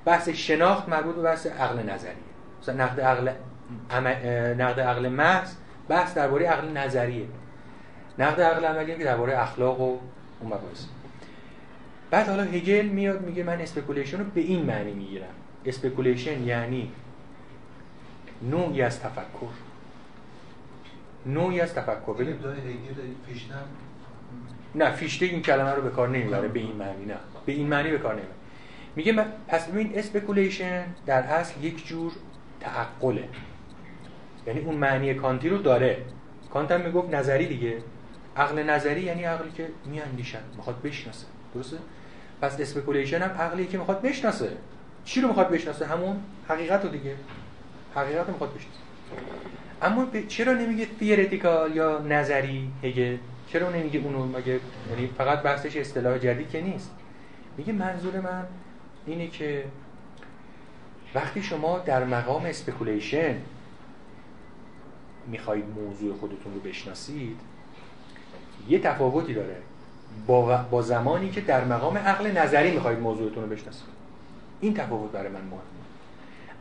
بحث 0.06 0.30
شناخت 0.30 0.90
مربوط 0.90 1.16
به 1.16 1.22
بحث 1.22 1.48
عقل 1.48 1.90
نظری 1.90 2.12
مثلا 2.62 2.76
نقد 2.86 3.00
عقل 3.02 3.32
نقد 4.62 4.80
عقل 4.80 5.10
محض 5.10 5.56
بحث 5.90 6.14
درباره 6.14 6.46
عقل 6.46 6.78
نظریه. 6.78 7.26
نقد 8.20 8.42
عقل 8.42 8.66
عملی 8.66 8.96
که 8.98 9.04
درباره 9.04 9.42
اخلاق 9.42 9.82
و 9.82 9.84
اون 9.84 10.00
مباحث 10.46 10.86
بعد 12.12 12.28
حالا 12.28 12.44
هگل 12.44 12.86
میاد 12.86 13.22
میگه 13.22 13.44
من 13.44 13.62
speculation 13.62 14.18
رو 14.18 14.24
به 14.24 14.42
این 14.42 14.66
معنی 14.66 14.94
می‌گیرم. 14.94 15.28
speculation 15.66 16.44
یعنی 16.44 16.92
نوعی 18.42 18.82
از 18.82 19.00
تفکر. 19.00 19.54
نوعی 21.26 21.62
از 21.62 21.74
تفکر. 21.74 22.14
ببین 22.14 22.36
نه 24.76 24.92
فیشته 24.92 25.26
این 25.26 25.42
کلمه 25.42 25.72
رو 25.72 25.82
به 25.82 25.90
کار 25.90 26.10
نمی‌بره 26.10 26.48
به 26.48 26.60
این 26.60 26.76
معنی 26.76 27.06
نه. 27.06 27.18
به 27.46 27.52
این 27.52 27.68
معنی 27.68 27.92
به 27.92 27.98
کار 27.98 28.14
نمی‌بره. 28.14 28.36
میگه 28.96 29.26
پس 29.48 29.68
ببین 29.68 29.92
speculation 29.96 30.86
در 31.06 31.22
اصل 31.22 31.64
یک 31.64 31.88
جور 31.88 32.12
تعقله. 32.60 33.30
یعنی 34.48 34.60
اون 34.60 34.76
معنی 34.76 35.14
کانتی 35.14 35.50
رو 35.50 35.58
داره. 35.58 35.98
کانت 36.54 36.72
هم 36.72 36.82
می‌گفت 36.82 37.14
نظری 37.14 37.46
دیگه. 37.46 37.78
عقل 38.38 38.64
نظری 38.64 39.02
یعنی 39.02 39.24
عقلی 39.24 39.52
که 39.52 39.68
می‌اندیشه 39.86 40.40
می‌خواد 40.56 40.82
بشناسه. 40.82 41.26
درسته؟ 41.56 41.78
پس 42.42 42.62
speculation 42.62 43.22
هم 43.22 43.42
عقلی 43.42 43.66
که 43.66 43.78
می‌خواد 43.78 44.02
بشناسه. 44.02 44.50
چی 45.06 45.22
رو 45.22 45.28
می‌خواد 45.28 45.50
بشناسه؟ 45.50 45.86
همون 45.86 46.16
حقیقت 46.48 46.84
رو 46.84 46.90
دیگه. 46.90 47.16
حقیقت 47.96 48.26
رو 48.26 48.32
می‌خواد 48.32 48.50
بشناسه. 48.50 48.80
اما 49.82 50.08
چرا 50.28 50.54
نمیگه 50.54 50.88
theoretical 51.00 51.76
یا 51.76 52.00
نظری 52.00 52.72
هگل 52.84 53.20
چرا 53.52 53.70
نمیگه 53.70 54.00
اونو 54.00 54.26
مگه 54.26 54.60
یعنی 54.90 55.08
فقط 55.18 55.42
بحثش 55.42 55.78
اصطلاح 55.78 56.18
جدید 56.18 56.50
که 56.50 56.62
نیست. 56.62 56.92
میگه 57.58 57.74
منظور 57.74 58.20
من 58.20 58.44
اینه 59.06 59.28
که 59.28 59.66
وقتی 61.16 61.44
شما 61.44 61.80
در 61.80 62.04
مقام 62.04 62.46
اسپکولیشن 62.46 63.36
می‌خواهید 65.28 65.66
موضوع 65.76 66.18
خودتون 66.18 66.54
رو 66.54 66.60
بشناسید 66.60 67.40
یه 68.70 68.80
تفاوتی 68.80 69.34
داره 69.34 69.58
با, 70.28 70.58
با 70.72 70.82
زمانی 70.82 71.30
که 71.30 71.42
در 71.42 71.66
مقام 71.66 71.98
عقل 71.98 72.32
نظری 72.32 72.72
می‌خواهید 72.72 73.00
موضوعتون 73.00 73.44
رو 73.44 73.50
بشناسید. 73.50 73.90
این 74.62 74.74
تفاوت 74.74 75.12
برای 75.12 75.30
من 75.30 75.42
مهمه. 75.42 75.60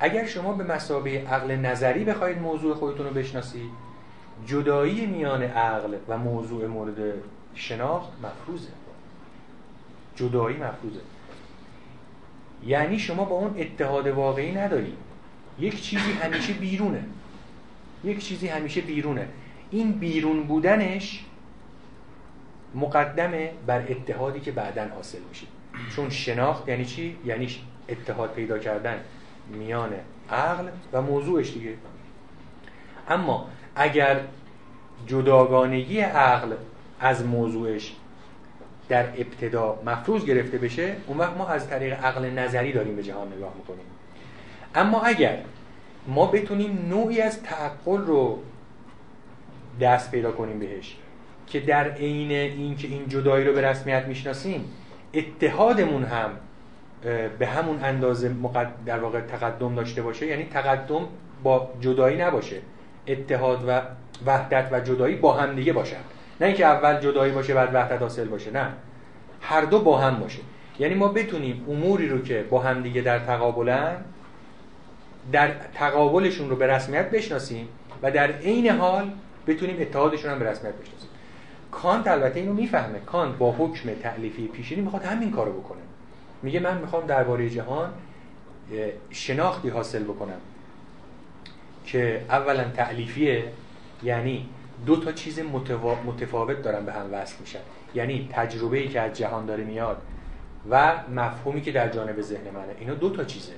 اگر 0.01 0.27
شما 0.27 0.53
به 0.53 0.65
مسابقه 0.65 1.27
عقل 1.31 1.57
نظری 1.57 2.05
بخواید 2.05 2.39
موضوع 2.39 2.75
خودتون 2.75 3.07
رو 3.07 3.13
بشناسید 3.13 3.88
جدایی 4.47 5.07
میان 5.07 5.43
عقل 5.43 5.97
و 6.09 6.19
موضوع 6.19 6.67
مورد 6.67 7.15
شناخت 7.55 8.09
مفروضه. 8.23 8.69
جدایی 10.17 10.57
مفروضه. 10.57 11.01
یعنی 12.67 12.99
شما 12.99 13.25
با 13.25 13.37
اون 13.37 13.55
اتحاد 13.59 14.07
واقعی 14.07 14.53
ندارید 14.53 14.97
یک 15.59 15.83
چیزی 15.83 16.13
همیشه 16.13 16.53
بیرونه. 16.53 17.05
یک 18.05 18.25
چیزی 18.25 18.49
همیشه 18.49 18.81
بیرونه. 18.81 19.29
این 19.71 19.93
بیرون 19.93 20.43
بودنش 20.43 21.25
مقدمه 22.75 23.53
بر 23.67 23.83
اتحادی 23.89 24.41
که 24.41 24.53
بعدا 24.53 24.89
حاصل 24.95 25.19
میشه. 25.29 25.47
چون 25.97 26.11
شناخت 26.11 26.69
یعنی 26.69 26.85
چی؟ 26.85 27.17
یعنی 27.25 27.49
اتحاد 27.89 28.33
پیدا 28.33 28.59
کردن 28.59 29.01
میان 29.53 29.91
عقل 30.31 30.69
و 30.93 31.03
موضوعش 31.03 31.53
دیگه. 31.53 31.75
اما 33.09 33.49
اگر 33.79 34.21
جداگانگی 35.07 36.01
عقل 36.01 36.53
از 37.01 37.25
موضوعش 37.27 37.93
در 38.89 39.05
ابتدا 39.05 39.79
مفروض 39.87 40.25
گرفته 40.25 40.59
بشه 40.59 40.97
اون 41.07 41.19
وقت 41.19 41.37
ما 41.37 41.49
از 41.49 41.69
طریق 41.69 42.05
عقل 42.05 42.31
نظری 42.31 42.73
داریم 42.73 42.97
به 42.97 43.03
جهان 43.03 43.33
نگاه 43.33 43.53
می‌کنیم. 43.57 43.85
اما 44.75 45.01
اگر 45.01 45.39
ما 46.07 46.27
بتونیم 46.27 46.87
نوعی 46.89 47.21
از 47.21 47.43
تعقل 47.43 47.99
رو 47.99 48.39
دست 49.81 50.11
پیدا 50.11 50.33
کنیم 50.33 50.59
بهش 50.59 50.97
که 51.47 51.61
در 51.61 51.91
عین 51.91 52.31
اینکه 52.31 52.89
این 52.89 53.09
جدایی 53.09 53.45
رو 53.45 53.53
به 53.53 53.61
رسمیت 53.61 54.05
می‌شناسیم 54.05 54.65
اتحادمون 55.15 56.05
هم 56.05 56.31
به 57.39 57.47
همون 57.47 57.85
اندازه 57.85 58.31
در 58.87 58.99
واقع 58.99 59.21
تقدم 59.21 59.75
داشته 59.75 60.03
باشه 60.03 60.27
یعنی 60.27 60.45
تقدم 60.45 61.09
با 61.43 61.71
جدایی 61.81 62.17
نباشه. 62.17 62.57
اتحاد 63.09 63.65
و 63.69 63.81
وحدت 64.27 64.69
و 64.73 64.81
جدایی 64.81 65.17
با 65.17 65.33
هم 65.33 65.55
دیگه 65.55 65.73
باشن. 65.73 66.01
نه 66.41 66.47
اینکه 66.47 66.67
اول 66.67 67.01
جدایی 67.01 67.33
باشه 67.33 67.55
بعد 67.55 67.75
وحدت 67.75 68.03
حاصل 68.03 68.29
باشه 68.29 68.51
نه. 68.51 68.73
هر 69.41 69.61
دو 69.61 69.81
با 69.81 69.99
هم 69.99 70.21
باشه. 70.21 70.39
یعنی 70.79 70.95
ما 70.95 71.09
بتونیم 71.09 71.65
اموری 71.69 72.09
رو 72.09 72.23
که 72.23 72.45
با 72.51 72.61
هم 72.61 72.83
دیگه 72.83 73.01
در 73.01 73.19
تقابلن 73.19 73.97
در 75.33 75.51
تقابلشون 75.75 76.51
رو 76.51 76.57
به 76.57 76.67
رسمیت 76.67 77.11
بشناسیم 77.11 77.69
و 78.03 78.11
در 78.11 78.33
عین 78.33 78.69
حال 78.71 79.11
بتونیم 79.47 79.77
اتحادشون 79.81 80.31
هم 80.31 80.39
به 80.39 80.51
رسمیت 80.51 80.75
بشناسیم. 80.75 81.09
کانت 81.71 82.09
البته 82.09 82.41
اینو 82.41 82.53
می‌فهمه. 82.53 82.99
کانت 82.99 83.39
با 83.39 83.53
حکم 83.53 83.95
تعلیفی 84.03 84.47
پیشینی 84.47 84.83
می‌خواد 84.83 85.05
همین 85.05 85.31
کارو 85.31 85.61
بکنه. 85.61 85.81
میگه 86.43 86.61
من 86.61 86.79
می‌خوام 86.79 87.07
درباره 87.07 87.51
جهان 87.51 87.91
شناختی 89.11 89.69
حاصل 89.69 90.03
بکنم. 90.03 90.41
که 91.93 92.25
اولا 92.31 92.65
تعلیفیه 92.65 93.45
یعنی 94.03 94.49
دو 94.87 94.97
تا 94.97 95.13
چیز 95.13 95.41
متفاوت 96.07 96.63
دارن 96.63 96.85
به 96.85 96.93
هم 96.93 97.13
وصل 97.13 97.35
میشن. 97.41 97.59
یعنی 97.95 98.29
تجربه 98.33 98.79
ای 98.79 98.89
که 98.89 99.01
از 99.01 99.13
جهان 99.19 99.47
داره 99.47 99.65
میاد 99.65 100.03
و 100.71 100.93
مفهومی 101.15 101.61
که 101.61 101.73
در 101.73 101.89
جانب 101.89 102.21
ذهن 102.21 102.51
منه. 102.55 102.75
اینا 102.81 102.95
دو 102.95 103.11
تا 103.11 103.25
چیزه. 103.25 103.53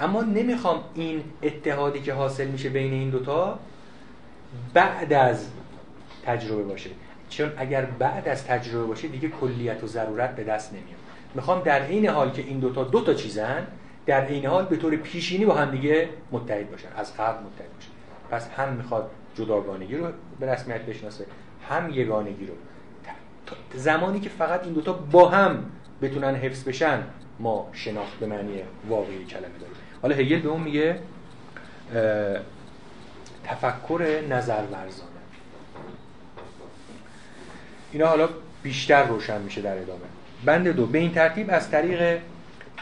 اما 0.00 0.22
نمی‌خوام 0.22 0.84
این 0.94 1.24
اتحادی 1.42 2.00
که 2.00 2.12
حاصل 2.12 2.46
میشه 2.46 2.68
بین 2.68 2.92
این 2.92 3.10
دوتا 3.10 3.58
بعد 4.74 5.12
از 5.12 5.46
تجربه 6.26 6.62
باشه. 6.62 6.90
چون 7.30 7.52
اگر 7.56 7.84
بعد 7.84 8.28
از 8.28 8.44
تجربه 8.44 8.84
باشه 8.84 9.08
دیگه 9.08 9.28
کلیت 9.28 9.84
و 9.84 9.86
ضرورت 9.86 10.36
به 10.36 10.44
دست 10.44 10.72
نمیاد. 10.72 10.98
می‌خوام 11.34 11.62
در 11.62 11.86
این 11.86 12.08
حال 12.08 12.30
که 12.30 12.42
این 12.42 12.58
دوتا 12.58 12.84
دو 12.84 13.00
تا 13.00 13.14
چیزن 13.14 13.66
در 14.08 14.26
این 14.26 14.46
حال 14.46 14.64
به 14.64 14.76
طور 14.76 14.96
پیشینی 14.96 15.44
با 15.44 15.54
هم 15.54 15.70
دیگه 15.70 16.08
متحد 16.32 16.70
باشن 16.70 16.88
از 16.96 17.16
قبل 17.16 17.44
متحد 17.44 17.74
باشن. 17.74 17.90
پس 18.30 18.48
هم 18.48 18.72
می‌خواد 18.72 19.10
جداگانگی 19.34 19.96
رو 19.96 20.06
به 20.40 20.52
رسمیت 20.52 20.80
بشناسه 20.80 21.26
هم 21.68 21.90
یگانگی 21.90 22.46
رو. 22.46 22.54
زمانی 23.74 24.20
که 24.20 24.28
فقط 24.28 24.64
این 24.64 24.72
دوتا 24.72 24.92
با 24.92 25.28
هم 25.28 25.64
بتونن 26.02 26.34
حفظ 26.34 26.64
بشن 26.64 27.02
ما 27.38 27.70
شناخت 27.72 28.18
به 28.18 28.26
معنی 28.26 28.62
واقعی 28.88 29.24
کلمه 29.24 29.42
داریم. 29.42 29.76
حالا 30.02 30.14
هگل 30.14 30.40
به 30.40 30.48
اون 30.48 30.62
میگه 30.62 30.98
تفکر 33.44 34.22
نظر 34.30 34.62
ورزانه 34.72 35.10
اینا 37.92 38.06
حالا 38.06 38.28
بیشتر 38.62 39.06
روشن 39.06 39.42
میشه 39.42 39.62
در 39.62 39.78
ادامه. 39.78 40.00
بند 40.44 40.68
دو 40.68 40.86
به 40.86 40.98
این 40.98 41.12
ترتیب 41.12 41.46
از 41.50 41.70
طریق 41.70 42.20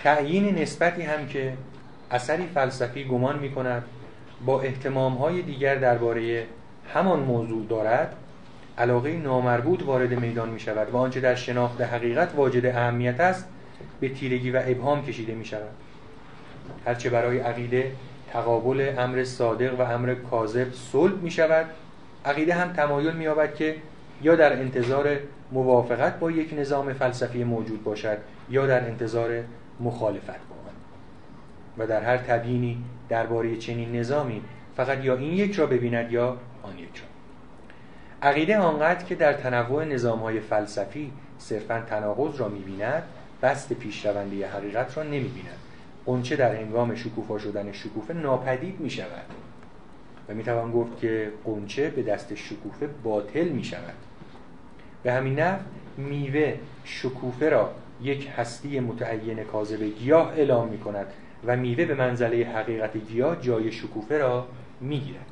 تعیین 0.03 0.59
نسبتی 0.59 1.03
هم 1.03 1.27
که 1.27 1.53
اثری 2.11 2.47
فلسفی 2.47 3.05
گمان 3.05 3.39
می‌کند 3.39 3.83
با 4.47 4.61
احتمام 4.61 5.15
های 5.15 5.43
دیگر 5.43 5.75
درباره 5.75 6.47
همان 6.95 7.21
موضوع 7.21 7.67
دارد 7.67 8.17
علاقه 8.79 9.17
نامربوط 9.17 9.83
وارد 9.83 10.21
میدان 10.21 10.49
می 10.49 10.61
شود 10.61 10.91
و 10.91 10.97
آنچه 10.97 11.21
در 11.21 11.35
شناخت 11.35 11.81
حقیقت 11.81 12.35
واجد 12.35 12.67
اهمیت 12.67 13.21
است 13.21 13.49
به 14.01 14.09
تیرگی 14.09 14.51
و 14.51 14.63
ابهام 14.67 15.05
کشیده 15.05 15.35
می 15.35 15.45
شود 15.45 15.71
هرچه 16.87 17.11
برای 17.11 17.39
عقیده 17.39 17.93
تقابل 18.33 18.95
امر 18.99 19.25
صادق 19.25 19.81
و 19.81 19.83
امر 19.83 20.15
کاذب 20.15 20.73
صلب 20.73 21.23
می 21.23 21.31
شود 21.31 21.67
عقیده 22.25 22.55
هم 22.55 22.73
تمایل 22.73 23.13
می 23.13 23.25
یابد 23.25 23.55
که 23.55 23.77
یا 24.23 24.37
در 24.37 24.53
انتظار 24.53 25.17
موافقت 25.53 26.19
با 26.19 26.31
یک 26.31 26.55
نظام 26.59 26.93
فلسفی 26.93 27.45
موجود 27.45 27.85
باشد 27.85 28.19
یا 28.51 28.67
در 28.67 28.85
انتظار 28.87 29.43
مخالفت 29.81 30.27
با 30.27 30.57
آن 30.67 30.75
و 31.79 31.87
در 31.87 32.03
هر 32.03 32.17
تبیینی 32.17 32.85
درباره 33.09 33.57
چنین 33.57 33.97
نظامی 33.97 34.43
فقط 34.77 35.05
یا 35.05 35.17
این 35.17 35.33
یک 35.33 35.55
را 35.55 35.67
ببیند 35.67 36.13
یا 36.13 36.37
آن 36.63 36.79
یک 36.79 36.97
را. 36.97 37.07
عقیده 38.29 38.59
آنقدر 38.59 39.05
که 39.05 39.15
در 39.15 39.33
تنوع 39.33 39.85
نظام 39.85 40.19
های 40.19 40.41
فلسفی 40.41 41.13
صرفا 41.39 41.81
تناقض 41.81 42.41
را 42.41 42.49
می‌بیند 42.49 43.03
بست 43.43 43.73
پیشرونده 43.73 44.49
حقیقت 44.49 44.97
را 44.97 45.03
نمی‌بیند. 45.03 45.59
قنچه 46.07 46.37
در 46.37 46.55
هنگام 46.55 46.95
شکوفا 46.95 47.39
شدن 47.39 47.73
شکوفه 47.73 48.15
ناپدید 48.15 48.81
می 48.81 48.91
شود 48.91 49.27
و 50.29 50.35
می 50.35 50.45
توان 50.45 50.73
گفت 50.73 51.01
که 51.01 51.33
قنچه 51.45 51.91
به 51.91 52.03
دست 52.03 52.35
شکوفه 52.35 52.87
باطل 52.87 53.49
می 53.49 53.65
شود 53.65 53.95
به 55.03 55.13
همین 55.13 55.41
نحو 55.41 55.59
میوه 55.97 56.55
شکوفه 56.85 57.49
را 57.49 57.71
یک 58.03 58.29
هستی 58.37 58.81
متعین 58.81 59.45
کاذب 59.45 59.83
گیاه 59.83 60.29
اعلام 60.29 60.69
می 60.69 60.79
کند 60.79 61.07
و 61.45 61.57
میوه 61.57 61.85
به 61.85 61.95
منزله 61.95 62.47
حقیقت 62.47 62.97
گیاه 62.97 63.41
جای 63.41 63.73
شکوفه 63.73 64.19
را 64.19 64.47
می 64.81 65.01
گیرد 65.01 65.27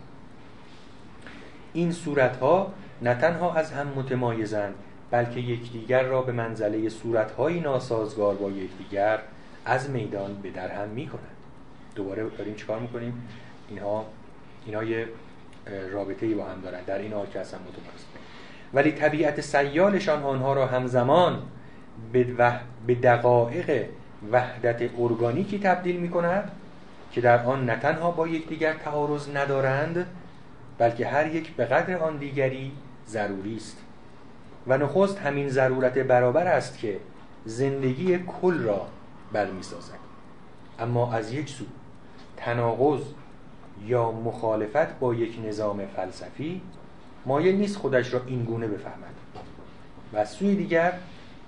این 1.72 1.92
صورتها 1.92 2.72
نه 3.02 3.14
تنها 3.14 3.54
از 3.54 3.72
هم 3.72 3.86
متمایزند 3.86 4.74
بلکه 5.10 5.40
یکدیگر 5.40 6.02
را 6.02 6.22
به 6.22 6.32
منزله 6.32 6.88
صورتهایی 6.88 7.60
ناسازگار 7.60 8.34
با 8.34 8.50
یکدیگر 8.50 9.18
از 9.64 9.90
میدان 9.90 10.34
به 10.34 10.50
در 10.50 10.68
هم 10.68 10.88
می 10.88 11.06
کنند 11.06 11.36
دوباره 11.94 12.28
داریم 12.38 12.54
چیکار 12.54 12.78
می‌کنیم؟ 12.78 13.28
اینها 13.68 14.06
اینها 14.66 14.84
یه 14.84 15.08
رابطه 15.92 16.34
با 16.34 16.44
هم 16.44 16.60
دارند 16.60 16.86
در 16.86 16.98
این 16.98 17.12
حال 17.12 17.26
که 17.26 17.40
اصلا 17.40 17.60
متمایز 17.60 18.04
ولی 18.74 18.92
طبیعت 18.92 19.40
سیالشان 19.40 20.22
آنها 20.22 20.52
را 20.52 20.66
همزمان 20.66 21.42
به 22.86 22.94
دقایق 22.94 23.86
وحدت 24.32 24.90
ارگانیکی 24.98 25.58
تبدیل 25.58 25.96
می 25.96 26.08
کند 26.08 26.52
که 27.12 27.20
در 27.20 27.44
آن 27.44 27.66
نه 27.66 27.76
تنها 27.76 28.10
با 28.10 28.28
یکدیگر 28.28 28.72
تعارض 28.72 29.28
ندارند 29.34 30.06
بلکه 30.78 31.06
هر 31.06 31.34
یک 31.34 31.52
به 31.56 31.64
قدر 31.64 31.96
آن 31.96 32.16
دیگری 32.16 32.72
ضروری 33.08 33.56
است. 33.56 33.76
و 34.66 34.78
نخست 34.78 35.18
همین 35.18 35.48
ضرورت 35.48 35.98
برابر 35.98 36.46
است 36.46 36.78
که 36.78 37.00
زندگی 37.44 38.18
کل 38.18 38.58
را 38.58 38.86
برمیسازد. 39.32 40.04
اما 40.78 41.12
از 41.12 41.32
یک 41.32 41.48
سو 41.48 41.64
تناقض 42.36 43.00
یا 43.86 44.12
مخالفت 44.12 44.98
با 44.98 45.14
یک 45.14 45.38
نظام 45.46 45.86
فلسفی 45.96 46.60
مایل 47.26 47.56
نیست 47.56 47.76
خودش 47.76 48.14
را 48.14 48.20
این 48.26 48.44
گونه 48.44 48.66
بفهمد. 48.66 49.14
و 50.12 50.16
از 50.16 50.30
سوی 50.30 50.56
دیگر 50.56 50.92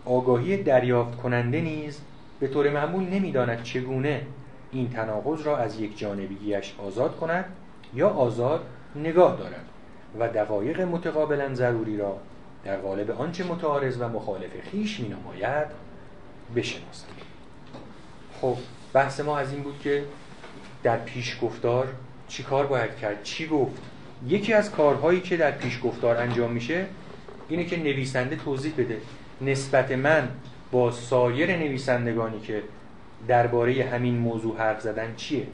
آگاهی 0.07 0.63
دریافت 0.63 1.17
کننده 1.17 1.61
نیز 1.61 2.01
به 2.41 2.49
طور 2.49 2.71
معمول 2.71 3.05
نمی‌داند 3.05 3.63
چگونه 3.63 4.23
این 4.73 4.91
تناقض 4.91 5.43
را 5.43 5.57
از 5.57 5.81
یک 5.81 5.99
جانبیش 5.99 6.75
آزاد 6.79 7.17
کند 7.17 7.45
یا 7.95 8.09
آزاد 8.09 8.67
نگاه 8.97 9.37
دارد 9.37 9.65
و 10.19 10.29
دقایق 10.29 10.81
متقابلا 10.81 11.55
ضروری 11.55 11.97
را 11.97 12.19
در 12.65 12.77
قالب 12.77 13.11
آنچه 13.11 13.45
متعارض 13.45 13.97
و 14.01 14.09
مخالف 14.09 14.51
خیش 14.71 15.01
می 15.01 15.09
نماید 15.09 15.67
بشناسد 16.57 17.07
خب 18.41 18.57
بحث 18.93 19.21
ما 19.21 19.39
از 19.39 19.53
این 19.53 19.63
بود 19.63 19.81
که 19.83 20.05
در 20.83 20.99
پیش 20.99 21.39
گفتار 21.43 21.89
چی 22.29 22.43
کار 22.43 22.67
باید 22.67 22.97
کرد؟ 22.97 23.23
چی 23.23 23.47
گفت؟ 23.47 23.83
یکی 24.29 24.53
از 24.53 24.71
کارهایی 24.71 25.21
که 25.21 25.37
در 25.37 25.51
پیش 25.51 25.81
گفتار 25.85 26.17
انجام 26.17 26.53
میشه 26.53 26.87
اینه 27.49 27.65
که 27.65 27.77
نویسنده 27.77 28.37
توضیح 28.37 28.73
بده. 28.79 29.01
نسبت 29.41 29.93
من 29.93 30.29
با 30.71 30.91
سایر 30.91 31.57
نویسندگانی 31.57 32.41
که 32.41 32.63
درباره 33.29 33.85
همین 33.85 34.19
موضوع 34.19 34.59
حرف 34.59 34.81
زدن 34.81 35.15
چیه؟ 35.17 35.47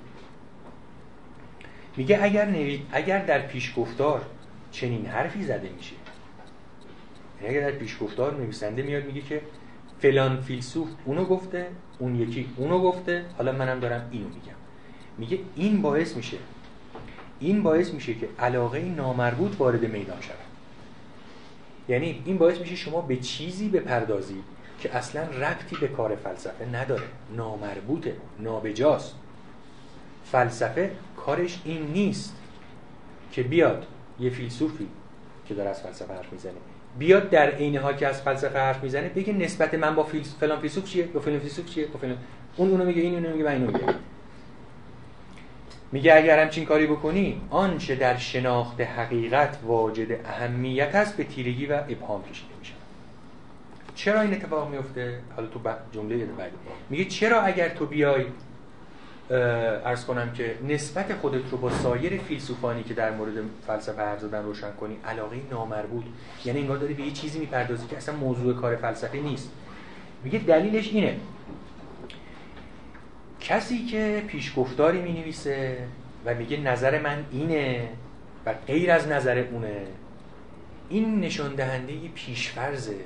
میگه 1.97 2.19
اگر, 2.23 2.47
نوی... 2.47 2.83
اگر 2.93 3.25
در 3.25 3.39
پیشگفتار 3.39 4.23
چنین 4.71 5.07
حرفی 5.07 5.45
زده 5.45 5.69
میشه. 5.77 5.95
یعنی 7.43 7.57
اگر 7.57 7.71
در 7.71 7.77
پیشگفتار 7.77 8.35
نویسنده 8.35 8.83
میاد 8.83 9.05
میگه 9.05 9.21
که 9.21 9.41
فلان 10.01 10.41
فیلسوف 10.41 10.89
اونو 11.05 11.25
گفته 11.25 11.67
اون 11.99 12.17
یکی 12.17 12.49
اونو 12.57 12.79
گفته 12.79 13.25
حالا 13.39 13.53
منم 13.53 13.81
دارم 13.81 14.09
اینو 14.11 14.29
میگم. 14.29 14.57
میگه 15.19 15.39
این 15.57 15.83
باعث 15.83 16.17
میشه. 16.17 16.37
این 17.41 17.63
باعث 17.63 17.91
میشه 17.91 18.15
که 18.15 18.29
علاقه 18.39 18.81
نامربوط 18.81 19.61
وارد 19.61 19.85
میدان 19.85 20.21
شود. 20.21 20.42
یعنی 21.89 22.23
این 22.25 22.39
باعث 22.39 22.59
میشه 22.59 22.77
شما 22.77 23.01
به 23.01 23.17
چیزی 23.17 23.69
بپردازید 23.69 24.45
که 24.81 24.97
اصلا 24.97 25.23
ربطی 25.23 25.77
به 25.81 25.89
کار 25.89 26.17
فلسفه 26.17 26.67
نداره. 26.67 27.05
نامربوطه 27.37 28.17
نابجاست. 28.39 29.15
فلسفه 30.25 30.91
کارش 31.17 31.63
این 31.65 31.87
نیست 31.87 32.37
که 33.33 33.43
بیاد 33.43 33.87
یه 34.21 34.31
فیلسوفی 34.31 34.89
که 35.49 35.55
داره 35.55 35.71
از 35.71 35.83
فلسفه 35.83 36.15
حرف 36.15 36.33
می‌زنه 36.33 36.53
بیاد 36.99 37.31
در 37.31 37.51
عین 37.51 37.77
حال 37.77 37.97
که 37.97 38.07
از 38.07 38.23
فلسفه 38.23 38.59
حرف 38.59 38.83
می‌زنه 38.83 39.09
بگه 39.09 39.33
نسبت 39.33 39.75
من 39.75 39.95
با 39.95 40.03
فلان 40.41 40.61
فیلسوف 40.61 40.85
چیه؟ 40.85 41.05
با 41.05 41.21
فلان 41.21 41.39
فیلسوف 41.39 41.67
چیه؟ 41.67 41.87
با 41.87 41.99
فلان 41.99 42.17
اون 42.57 42.71
اونو 42.71 42.85
میگه 42.85 43.03
این 43.03 43.15
اونو 43.15 43.31
میگه 43.31 43.45
من 43.45 43.53
اینو 43.53 43.67
میگه. 43.67 43.95
میگه 45.93 46.15
اگر 46.15 46.43
همچین 46.43 46.65
کاری 46.65 46.87
بکنی 46.87 47.41
آنچه 47.51 47.95
در 47.95 48.17
شناخت 48.17 48.81
حقیقت 48.81 49.59
واجد 49.65 50.27
اهمیت 50.27 50.95
است 50.95 51.17
به 51.17 51.25
تیرگی 51.25 51.67
و 51.67 51.73
ابهام 51.73 52.23
کشیده 52.23 52.55
میشه. 52.59 52.73
چرا 53.95 54.21
این 54.21 54.33
اتفاق 54.33 54.71
میفته؟ 54.71 55.19
حالا 55.37 55.49
تو 55.49 55.61
جمله 55.93 56.17
بعد 56.17 56.51
میگه 56.91 57.05
چرا 57.05 57.43
اگر 57.43 57.69
تو 57.69 57.87
بیای 57.87 58.25
ارز 59.31 60.05
کنم 60.05 60.33
که 60.33 60.55
نسبت 60.69 61.15
خودت 61.15 61.51
رو 61.51 61.59
با 61.59 61.71
سایر 61.71 62.19
فیلسوفانی 62.19 62.83
که 62.83 62.95
در 62.95 63.11
مورد 63.11 63.33
فلسفه 63.67 64.03
حرف 64.03 64.21
زدن 64.21 64.43
روشن 64.43 64.73
کنی 64.81 64.97
علاقه 65.07 65.37
نامربوط. 65.51 66.05
یعنی 66.45 66.61
انگار 66.61 66.77
داری 66.77 66.95
به 66.95 67.03
یه 67.03 67.11
چیزی 67.11 67.39
می‌پردازی 67.39 67.87
که 67.87 67.97
اصلا 67.97 68.17
موضوع 68.17 68.55
کار 68.55 68.77
فلسفه 68.77 69.19
نیست. 69.19 69.51
میگه 70.25 70.39
دلیلش 70.39 70.89
اینه. 70.93 71.17
کسی 73.43 73.85
که 73.85 74.25
پیشگفتاری 74.27 75.01
می 75.01 75.13
نویسه 75.13 75.87
و 76.25 76.35
میگه 76.35 76.57
نظر 76.57 77.01
من 77.01 77.25
اینه 77.33 77.89
و 78.47 78.55
غیر 78.67 78.91
از 78.91 79.09
نظر 79.09 79.39
اونه 79.39 79.87
این 80.89 81.21
نشان 81.21 81.55
دهنده 81.55 81.93
پیشفرزه 82.15 82.97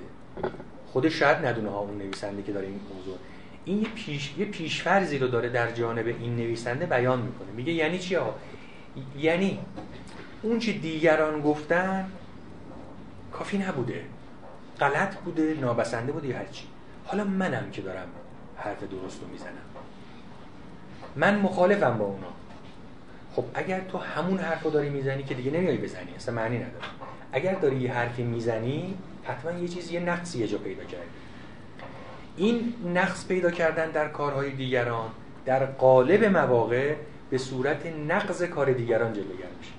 خودش 0.87 1.13
شاید 1.13 1.47
ندونه 1.47 1.71
ها 1.71 1.79
اون 1.79 1.99
نویسنده 1.99 2.43
که 2.43 2.53
داره 2.53 2.67
این 2.67 2.81
موضوع. 2.95 3.19
این 3.65 3.83
یه 3.83 3.89
پیش 3.89 4.35
یه 4.39 4.47
پیشفرزی 4.47 5.19
رو 5.19 5.29
داره 5.29 5.49
در 5.49 5.71
جانب 5.71 6.07
این 6.07 6.37
نویسنده 6.37 6.87
بیان 6.87 7.23
می‌کنه. 7.23 7.51
میگه 7.57 7.73
یعنی 7.73 7.99
چی 7.99 8.15
ها 8.15 8.35
یعنی 9.19 9.59
اون 10.43 10.59
چه 10.59 10.73
دیگران 10.73 11.41
گفتن 11.41 12.11
کافی 13.33 13.59
نبوده. 13.59 14.05
غلط 14.81 15.17
بوده 15.17 15.57
نابسنده 15.61 16.13
بوده 16.13 16.29
یا 16.29 16.39
هرچی 16.39 16.65
حالا 17.05 17.25
منم 17.25 17.71
که 17.71 17.83
دارم 17.83 18.09
حرف 18.57 18.83
درست 18.83 19.23
رو 19.23 19.29
می‌زنم. 19.29 19.66
من 21.17 21.39
مخالفم 21.39 21.99
با 21.99 22.05
اونا. 22.05 22.27
خب 23.37 23.45
اگر 23.55 23.81
تو 23.81 23.99
همون 23.99 24.39
حرف 24.39 24.63
رو 24.63 24.71
داری 24.71 24.89
می‌زنی 24.91 25.23
که 25.23 25.35
دیگه 25.35 25.51
نمیای 25.51 25.77
بزنی 25.77 26.15
اصلا 26.17 26.35
معنی 26.35 26.57
نداره. 26.57 26.85
اگر 27.33 27.55
داری 27.55 27.77
یه 27.77 27.93
حرفی 27.93 28.23
می‌زنی 28.23 28.95
حتما 29.25 29.59
یه 29.59 29.69
چیزی 29.69 29.95
یه 29.95 30.01
نقصی 30.01 30.39
یه 30.39 30.47
جا 30.47 30.59
پیدا 30.59 30.85
کردی 30.85 31.05
این 32.37 32.75
نقص 32.95 33.27
پیدا 33.27 33.51
کردن 33.51 33.91
در 33.91 34.09
کارهای 34.09 34.51
دیگران 34.51 35.11
در 35.45 35.67
قالب 35.67 36.25
مواقع 36.25 36.95
به 37.31 37.39
صورت 37.39 37.87
نقض 37.87 38.43
کار 38.43 38.73
دیگران 38.73 39.13
جلوگر 39.13 39.49
میشه. 39.59 39.73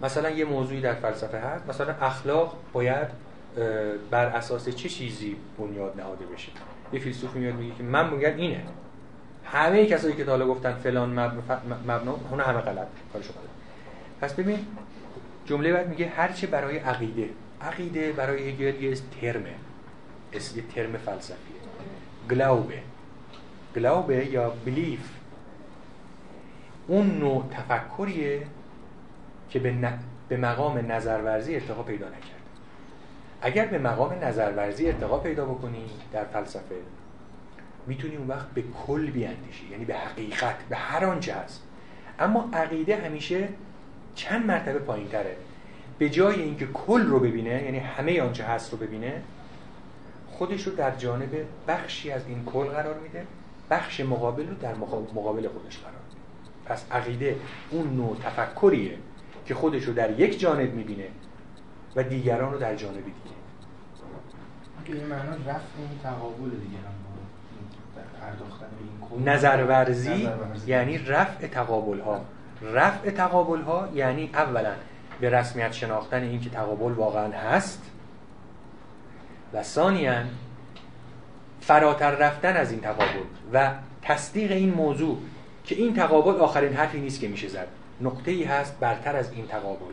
مثلا 0.00 0.30
یه 0.30 0.44
موضوعی 0.44 0.80
در 0.80 0.94
فلسفه 0.94 1.38
هست. 1.38 1.68
مثلا 1.68 1.94
اخلاق 2.00 2.56
باید 2.72 3.08
بر 4.10 4.26
اساس 4.26 4.68
چه 4.68 4.88
چیزی 4.88 5.36
بنیاد 5.58 6.00
نهاده 6.00 6.26
بشه؟ 6.26 6.48
یه 6.92 7.00
فیلسوف 7.00 7.34
میاد 7.34 7.54
میگه 7.54 7.74
که 7.74 7.82
من 7.82 8.10
میگم 8.10 8.36
اینه. 8.36 8.62
همه 9.52 9.86
کسایی 9.86 10.14
که 10.14 10.24
تا 10.24 10.30
حالا 10.30 10.46
گفتن 10.46 10.72
فلان 10.72 11.10
مبنا 11.86 12.18
اون 12.30 12.40
همه 12.40 12.60
غلط. 12.60 12.86
کارشو 13.12 13.32
غلط. 13.32 13.50
پس 14.20 14.34
ببین 14.34 14.58
جمله 15.44 15.72
بعد 15.72 15.88
میگه 15.88 16.08
هرچه 16.08 16.46
برای 16.46 16.78
عقیده 16.78 17.30
عقیده 17.62 18.12
برای 18.12 18.50
هگل 18.50 18.82
یه 18.82 18.96
ترمه. 19.20 19.54
یه 20.32 20.62
ترم 20.74 20.92
فلسفیه. 20.92 21.56
گلاوبه. 22.30 22.78
گلاوبه 23.76 24.26
یا 24.26 24.50
بلیف 24.66 25.00
اون 26.86 27.18
نوع 27.18 27.44
تفکریه 27.50 28.42
که 29.50 29.58
به, 29.58 29.72
ن... 29.72 29.98
به 30.28 30.36
مقام 30.36 30.92
نظرورزی 30.92 31.54
ارتقا 31.54 31.82
پیدا 31.82 32.06
نکرد 32.06 32.20
اگر 33.42 33.66
به 33.66 33.78
مقام 33.78 34.12
نظرورزی 34.24 34.86
ارتقا 34.86 35.18
پیدا 35.18 35.44
بکنی 35.44 35.84
در 36.12 36.24
فلسفه 36.24 36.74
می‌تونی 37.86 38.16
اون 38.16 38.26
وقت 38.26 38.50
به 38.50 38.62
کل 38.86 39.10
بیاندیشی 39.10 39.68
یعنی 39.70 39.84
به 39.84 39.94
حقیقت 39.94 40.56
به 40.68 40.76
هر 40.76 41.04
آنچه 41.04 41.34
هست. 41.34 41.62
اما 42.18 42.48
عقیده 42.52 42.96
همیشه 42.96 43.48
چند 44.14 44.46
مرتبه 44.46 44.78
پایین 44.78 45.08
تره 45.08 45.36
به 45.98 46.10
جای 46.10 46.42
اینکه 46.42 46.66
کل 46.66 47.06
رو 47.06 47.20
ببینه 47.20 47.62
یعنی 47.62 47.78
همه 47.78 48.22
آنچه 48.22 48.44
هست 48.44 48.72
رو 48.72 48.78
ببینه 48.78 49.22
خودش 50.28 50.62
رو 50.62 50.74
در 50.74 50.96
جانب 50.96 51.46
بخشی 51.68 52.10
از 52.10 52.26
این 52.26 52.44
کل 52.44 52.64
قرار 52.64 52.98
میده 52.98 53.26
بخش 53.70 54.00
مقابل 54.00 54.48
رو 54.48 54.54
در 54.54 54.74
مقابل 55.14 55.48
خودش 55.48 55.78
قرار 55.78 55.94
میده. 56.08 56.20
پس 56.64 56.92
عقیده 56.92 57.36
اون 57.70 57.96
نوع 57.96 58.16
تفکریه 58.22 58.98
که 59.46 59.54
خودش 59.54 59.84
رو 59.84 59.92
در 59.94 60.20
یک 60.20 60.40
جانب 60.40 60.74
می‌بینه 60.74 61.08
و 61.96 62.02
دیگران 62.02 62.52
رو 62.52 62.58
در 62.58 62.74
جانب 62.74 63.04
دیگه. 63.04 63.36
این 64.86 65.06
معنا 65.06 65.32
رفع 65.32 65.78
این 65.78 65.98
تقابل 66.02 66.50
دیگه 68.78 69.22
هم 69.22 69.28
نظرورزی 69.28 70.28
یعنی 70.66 70.98
رفع 70.98 71.46
تقابل 71.46 72.00
ها 72.00 72.20
رفع 72.72 73.10
تقابل 73.10 73.62
ها 73.62 73.88
یعنی 73.94 74.30
اولا 74.34 74.72
به 75.20 75.30
رسمیت 75.30 75.72
شناختن 75.72 76.22
این 76.22 76.40
که 76.40 76.50
تقابل 76.50 76.92
واقعا 76.92 77.32
هست. 77.32 77.82
و 79.52 79.62
ثانیا 79.62 80.14
فراتر 81.60 82.10
رفتن 82.10 82.56
از 82.56 82.70
این 82.70 82.80
تقابل 82.80 83.24
و 83.52 83.70
تصدیق 84.02 84.52
این 84.52 84.74
موضوع 84.74 85.18
که 85.64 85.74
این 85.74 85.94
تقابل 85.94 86.40
آخرین 86.40 86.72
حرفی 86.72 87.00
نیست 87.00 87.20
که 87.20 87.28
میشه 87.28 87.48
زد. 87.48 87.68
نقطه 88.00 88.30
ای 88.30 88.44
هست 88.44 88.80
برتر 88.80 89.16
از 89.16 89.32
این 89.32 89.46
تقابل 89.46 89.92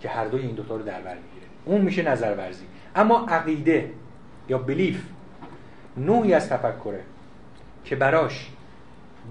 که 0.00 0.08
هر 0.08 0.24
دوی 0.24 0.42
این 0.42 0.54
دوتا 0.54 0.76
رو 0.76 0.82
در 0.82 1.00
بر 1.00 1.14
می‌گیره. 1.14 1.46
اون 1.64 1.80
میشه 1.80 2.02
نظرورزی. 2.02 2.64
اما 2.96 3.26
عقیده 3.28 3.90
یا 4.48 4.58
بلیف 4.58 5.02
نوعی 5.96 6.34
از 6.34 6.48
تفکره. 6.48 7.00
که 7.84 7.96
براش 7.96 8.50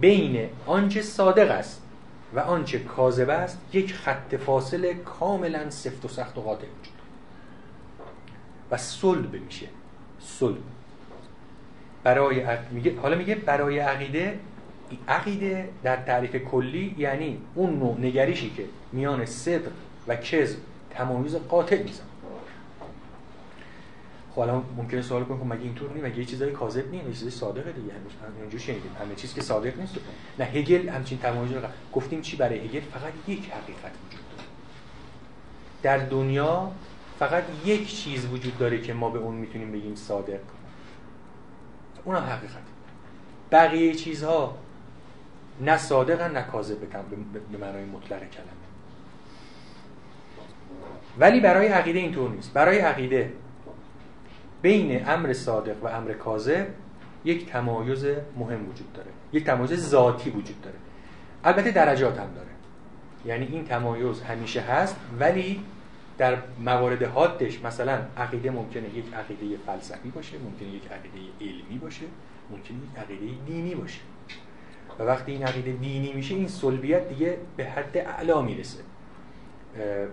بین 0.01 0.49
آنچه 0.65 1.01
صادق 1.01 1.51
است 1.51 1.81
و 2.33 2.39
آنچه 2.39 2.79
کاذب 2.79 3.29
است 3.29 3.61
یک 3.73 3.93
خط 3.93 4.35
فاصله 4.35 4.93
کاملا 4.93 5.69
سفت 5.69 6.05
و 6.05 6.07
سخت 6.07 6.37
و 6.37 6.41
قاطع 6.41 6.65
وجود 6.65 6.93
و 8.71 8.77
صلب 8.77 9.33
میشه. 9.33 9.67
صلب. 10.19 10.57
برای 12.03 12.45
میگه 12.71 12.99
حالا 12.99 13.17
میگه 13.17 13.35
برای 13.35 13.79
عقیده 13.79 14.39
عقیده 15.07 15.69
در 15.83 15.95
تعریف 15.95 16.35
کلی 16.35 16.95
یعنی 16.97 17.37
اون 17.55 17.79
نوع 17.79 17.97
نگریشی 17.99 18.49
که 18.49 18.63
میان 18.91 19.25
صدق 19.25 19.71
و 20.07 20.15
کذب 20.15 20.57
تمایز 20.89 21.35
قاطع 21.35 21.83
میزن 21.83 22.03
خب 24.35 24.39
الان 24.39 24.63
ممکنه 24.77 25.01
سوال 25.01 25.23
کنیم 25.23 25.39
خب 25.39 25.45
مگه 25.45 25.61
اینطور 25.61 25.89
نیست 25.91 26.05
مگه 26.05 26.17
یه 26.17 26.25
چیزای 26.25 26.51
کاذب 26.51 26.91
نیست؟ 26.91 27.07
یه 27.07 27.13
چیزای 27.13 27.31
صادقه 27.31 27.71
دیگه. 27.71 27.91
اینجوری 28.41 28.63
شنیدیم. 28.63 28.91
همه 29.01 29.15
چیز 29.15 29.33
که 29.33 29.41
صادق 29.41 29.79
نیست. 29.79 29.95
نه 30.39 30.45
هگل 30.45 30.89
همچین 30.89 31.17
تمایز 31.17 31.51
رو 31.51 31.61
گفتیم 31.93 32.21
چی 32.21 32.37
برای 32.37 32.59
هگل؟ 32.59 32.79
فقط 32.79 33.13
یک 33.27 33.39
حقیقت 33.39 33.91
وجود 34.07 34.21
داره. 34.31 34.47
در 35.83 35.97
دنیا 35.97 36.71
فقط 37.19 37.43
یک 37.65 37.95
چیز 37.95 38.25
وجود 38.25 38.57
داره 38.57 38.81
که 38.81 38.93
ما 38.93 39.09
به 39.09 39.19
اون 39.19 39.35
می‌تونیم 39.35 39.71
بگیم 39.71 39.95
صادق. 39.95 40.39
اونم 42.03 42.23
حقیقت. 42.23 42.63
بقیه 43.51 43.95
چیزها 43.95 44.57
نه 45.61 45.77
صادقن 45.77 46.31
نه 46.31 46.41
کاذب 46.41 46.79
به 47.51 47.57
معنای 47.57 47.85
مطلق 47.85 48.19
کلمه. 48.19 48.47
ولی 51.19 51.39
برای 51.39 51.67
عقیده 51.67 51.99
اینطور 51.99 52.29
نیست. 52.31 52.53
برای 52.53 52.79
عقیده 52.79 53.33
بین 54.63 55.09
امر 55.09 55.33
صادق 55.33 55.83
و 55.83 55.87
امر 55.87 56.13
کاذب 56.13 56.67
یک 57.25 57.49
تمایز 57.49 58.05
مهم 58.37 58.69
وجود 58.69 58.93
داره. 58.93 59.09
یک 59.33 59.43
تمایز 59.43 59.89
ذاتی 59.89 60.29
وجود 60.29 60.61
داره. 60.61 60.75
البته 61.43 61.71
درجات 61.71 62.19
هم 62.19 62.33
داره. 62.35 62.47
یعنی 63.25 63.45
این 63.45 63.65
تمایز 63.65 64.21
همیشه 64.21 64.61
هست 64.61 64.95
ولی 65.19 65.59
در 66.17 66.37
موارد 66.59 67.03
حادش 67.03 67.61
مثلا 67.63 67.99
عقیده 68.17 68.51
ممکنه 68.51 68.89
یک 68.95 69.05
عقیده 69.13 69.57
فلسفی 69.65 70.09
باشه 70.09 70.37
ممکنه 70.37 70.69
یک 70.69 70.83
عقیده 70.91 71.29
علمی 71.41 71.77
باشه 71.81 72.05
ممکنه 72.51 72.77
یک 72.77 72.99
عقیده 72.99 73.35
دینی 73.45 73.75
باشه. 73.75 73.99
و 74.99 75.03
وقتی 75.03 75.31
این 75.31 75.43
عقیده 75.43 75.71
دینی 75.71 76.13
میشه 76.13 76.35
این 76.35 76.47
سلبیت 76.47 77.09
دیگه 77.09 77.37
به 77.57 77.65
حد 77.65 77.97
اعلا 77.97 78.41
می‌رسه. 78.41 78.79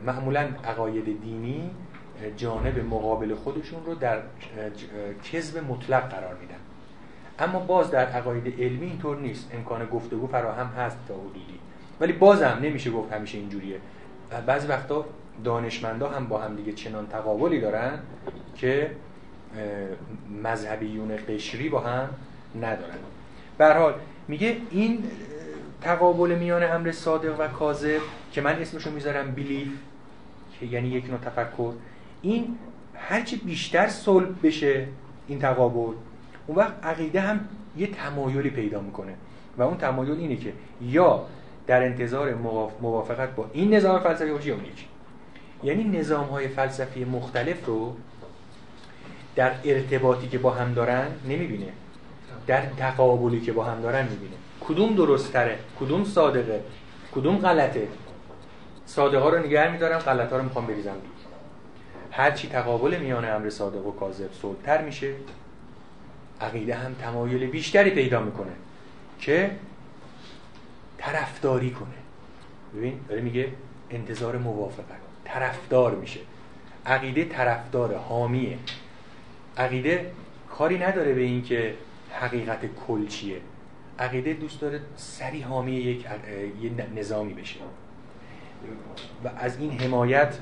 معمولا 0.06 0.48
عقاید 0.64 1.04
دینی 1.04 1.70
جانب 2.36 2.78
مقابل 2.78 3.34
خودشون 3.34 3.84
رو 3.86 3.94
در 3.94 4.18
کذب 5.32 5.58
مطلق 5.58 6.08
قرار 6.08 6.36
میدن. 6.40 6.54
اما 7.38 7.58
باز 7.58 7.90
در 7.90 8.06
عقاید 8.06 8.60
علمی 8.60 8.86
اینطور 8.86 9.16
نیست. 9.16 9.50
امکان 9.54 9.86
گفتگو 9.86 10.26
فراهم 10.26 10.66
هست 10.66 10.96
تا 11.08 11.14
حدودی. 11.14 11.58
ولی 12.00 12.12
بازم 12.12 12.58
نمیشه 12.62 12.90
گفت 12.90 13.12
همیشه 13.12 13.38
اینجوریه. 13.38 13.80
بعضی 14.46 14.66
وقتا 14.66 15.04
دانشمندا 15.44 16.08
هم 16.08 16.26
با 16.26 16.38
هم 16.38 16.56
دیگه 16.56 16.72
چنان 16.72 17.06
تقابلی 17.06 17.60
دارن 17.60 17.98
که 18.56 18.90
مذهبیون 20.42 21.16
قشری 21.28 21.68
با 21.68 21.80
هم 21.80 22.08
ندارن. 22.60 22.98
به 23.58 23.74
حال 23.74 23.94
میگه 24.28 24.56
این 24.70 25.04
تقابل 25.80 26.34
میان 26.38 26.62
امر 26.62 26.92
صادق 26.92 27.40
و 27.40 27.48
کاذب 27.48 28.00
که 28.32 28.40
من 28.40 28.54
اسمشو 28.54 28.90
می‌ذارم 28.90 29.30
بیلیف 29.30 29.72
که 30.60 30.66
یعنی 30.66 30.88
یک 30.88 31.10
نوع 31.10 31.18
تفکر 31.18 31.72
این 32.22 32.58
هرچی 32.94 33.36
بیشتر 33.36 33.88
صلب 33.88 34.46
بشه 34.46 34.86
این 35.28 35.38
تقابل 35.38 35.94
اون 36.46 36.58
وقت 36.58 36.72
عقیده 36.82 37.20
هم 37.20 37.40
یه 37.76 37.86
تمایلی 37.86 38.50
پیدا 38.50 38.80
می‌کنه. 38.80 39.14
و 39.58 39.62
اون 39.62 39.76
تمایل 39.76 40.12
اینه 40.12 40.36
که 40.36 40.52
یا 40.82 41.26
در 41.66 41.82
انتظار 41.82 42.34
موافقت 42.80 43.34
با 43.34 43.50
این 43.52 43.74
نظام 43.74 44.00
فلسفی 44.00 44.30
باشه 44.30 44.48
یا 44.48 44.54
اون 44.54 44.64
یکی. 44.64 44.86
یعنی 45.62 45.98
نظام 45.98 46.26
های 46.26 46.48
فلسفی 46.48 47.04
مختلف 47.04 47.66
رو 47.66 47.96
در 49.36 49.52
ارتباطی 49.64 50.28
که 50.28 50.38
با 50.38 50.50
هم 50.50 50.74
دارن 50.74 51.06
نمی‌بینه. 51.28 51.68
در 52.46 52.62
تقابلی 52.66 53.40
که 53.40 53.52
با 53.52 53.64
هم 53.64 53.80
دارن 53.80 54.02
می‌بینه. 54.02 54.36
کدوم 54.60 54.94
درست 54.94 55.32
تره 55.32 55.58
کدوم 55.80 56.04
صادقه؟ 56.04 56.60
کدوم 57.14 57.36
غلطه؟ 57.38 57.88
صادقه 58.86 59.30
رو 59.30 59.46
نگه 59.46 59.72
میدارم 59.72 59.98
غلط 59.98 60.30
ها 60.30 60.36
رو 60.36 60.44
می‌خوام 60.44 60.66
بریزم. 60.66 60.96
هرچی 62.10 62.48
تقابل 62.48 62.96
میان 63.00 63.24
امر 63.24 63.50
صادق 63.50 63.86
و 63.86 63.92
کاذب 63.92 64.32
صلبتر 64.32 64.82
میشه 64.84 65.14
عقیده 66.40 66.74
هم 66.74 66.94
تمایل 66.94 67.46
بیشتری 67.46 67.90
پیدا 67.90 68.20
می‌کنه 68.20 68.52
که 69.18 69.50
طرفداری 70.98 71.70
کنه. 71.70 71.88
ببین 72.76 73.00
داره 73.08 73.20
میگه 73.20 73.48
انتظار 73.90 74.38
موافقت 74.38 75.00
طرفدار 75.24 75.94
میشه. 75.94 76.20
عقیده 76.86 77.24
طرفدار 77.24 77.94
حامیه. 77.94 78.58
عقیده 79.56 80.12
کاری 80.50 80.78
نداره 80.78 81.14
به 81.14 81.20
این 81.20 81.42
که 81.42 81.74
حقیقت 82.12 82.58
کل 82.86 83.06
چیه. 83.06 83.40
عقیده 83.98 84.32
دوست 84.32 84.60
داره 84.60 84.80
سری 84.96 85.40
حامی 85.40 85.72
یک 85.72 86.06
نظامی 86.96 87.34
بشه. 87.34 87.60
و 89.24 89.30
از 89.36 89.58
این 89.58 89.80
حمایت 89.80 90.38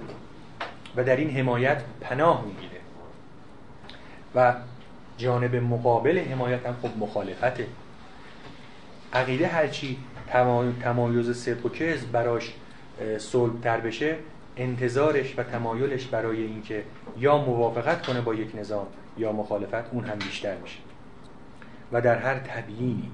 و 0.98 1.04
در 1.04 1.16
این 1.16 1.30
حمایت 1.30 1.82
پناه 2.00 2.44
می‌گیره. 2.44 2.80
و 4.34 4.54
جانب 5.18 5.56
مقابل 5.56 6.18
حمایت 6.18 6.66
هم 6.66 6.76
خب 6.82 6.98
مخالفته. 6.98 7.66
عقیده 9.12 9.46
هرچی 9.46 9.98
تمایز 10.82 11.30
صدق 11.30 11.66
و 11.66 11.68
کز 11.68 12.04
براش 12.04 12.52
تر 13.62 13.80
بشه 13.80 14.16
انتظارش 14.56 15.38
و 15.38 15.42
تمایلش 15.42 16.06
برای 16.06 16.42
اینکه 16.42 16.84
یا 17.18 17.38
موافقت 17.38 18.06
کنه 18.06 18.20
با 18.20 18.34
یک 18.34 18.56
نظام 18.56 18.86
یا 19.18 19.32
مخالفت 19.32 19.92
اون 19.92 20.04
هم 20.04 20.18
بیشتر 20.18 20.56
میشه. 20.56 20.78
و 21.92 22.00
در 22.00 22.18
هر 22.18 22.38
تبیینی 22.38 23.10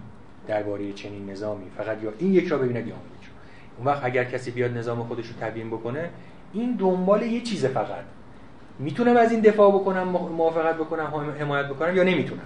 درباره 0.46 0.92
چنین 0.92 1.30
نظامی 1.30 1.70
فقط 1.76 2.02
یا 2.02 2.12
این 2.18 2.34
یک 2.34 2.48
را 2.48 2.58
ببیند 2.58 2.86
یا 2.86 2.94
اون 2.94 3.04
یک 3.22 3.28
اون 3.78 3.86
وقت 3.86 4.04
اگر 4.04 4.24
کسی 4.24 4.50
بیاد 4.50 4.76
نظام 4.76 5.04
خودش 5.04 5.26
رو 5.26 5.32
تبیین 5.40 5.70
بکنه 5.70 6.10
این 6.54 6.72
دنبال 6.72 7.22
یه 7.22 7.40
چیز 7.40 7.66
فقط. 7.66 8.04
می‌تونم 8.78 9.16
از 9.16 9.32
این 9.32 9.40
دفاع 9.40 9.72
بکنم 9.72 10.02
موافقت 10.08 10.76
بکنم 10.76 11.34
حمایت 11.40 11.68
بکنم 11.68 11.96
یا 11.96 12.02
نمی‌تونم؟ 12.02 12.42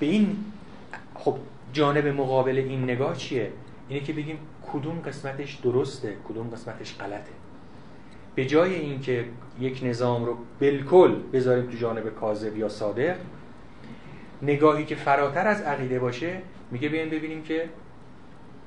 به 0.00 0.06
این 0.06 0.36
خب 1.14 1.36
جانب 1.72 2.06
مقابل 2.06 2.58
این 2.58 2.84
نگاه 2.84 3.16
چیه؟ 3.16 3.52
اینه 3.88 4.02
که 4.02 4.12
بگیم 4.12 4.38
کدوم 4.72 4.98
قسمتش 4.98 5.54
درسته 5.54 6.16
کدوم 6.28 6.50
قسمتش 6.50 6.96
غلطه. 6.98 7.32
به 8.34 8.44
جای 8.44 8.74
اینکه 8.74 9.24
یک 9.60 9.80
نظام 9.84 10.24
رو 10.24 10.36
بالکل 10.60 11.14
بذاریم 11.32 11.70
تو 11.70 11.76
جانب 11.76 12.08
کاذب 12.08 12.56
یا 12.56 12.68
صادق 12.68 13.16
نگاهی 14.42 14.84
که 14.84 14.94
فراتر 14.94 15.46
از 15.46 15.60
عقیده 15.60 15.98
باشه 15.98 16.38
میگه 16.70 16.88
بیاین 16.88 17.10
ببینیم 17.10 17.42
که 17.42 17.68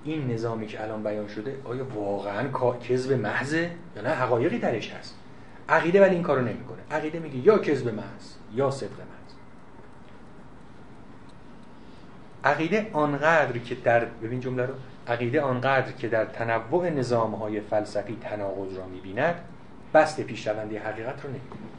این 0.06 0.32
نظامی 0.32 0.68
که 0.68 0.84
الان 0.84 1.04
بیان 1.04 1.28
شده 1.28 1.58
آیا 1.64 1.86
واقعا 1.96 2.48
کذب 2.90 3.12
محضه 3.14 3.72
یا 3.96 4.02
نه؟ 4.02 4.10
حقایقی 4.10 4.60
درش 4.60 4.92
هست. 4.92 5.16
عقیده 5.70 6.02
ولی 6.02 6.16
این 6.16 6.24
کارو 6.24 6.42
نمی‌کنه. 6.42 6.78
عقیده 6.92 7.20
میگه 7.20 7.38
یا 7.38 7.58
کذب 7.58 7.88
محض 7.88 8.34
یا 8.54 8.72
صدق 8.72 8.90
محض. 8.90 9.34
عقیده 12.44 12.90
آنقدر 12.94 13.58
که 13.58 13.76
در 13.76 14.06
ببین 14.06 14.40
جمله 14.40 14.66
رو. 14.66 14.74
عقیده 15.08 15.42
آنقدر 15.42 15.92
که 15.92 16.08
در 16.08 16.26
تنوع 16.26 16.90
نظام 16.90 17.36
های 17.36 17.62
فلسفی 17.62 18.18
تناقض 18.22 18.78
را 18.78 18.86
می‌بیند 18.88 19.36
بست 19.94 20.22
پیشروندی 20.22 20.78
حقیقت 20.78 21.24
رو 21.24 21.30
نمی‌بیند. 21.30 21.75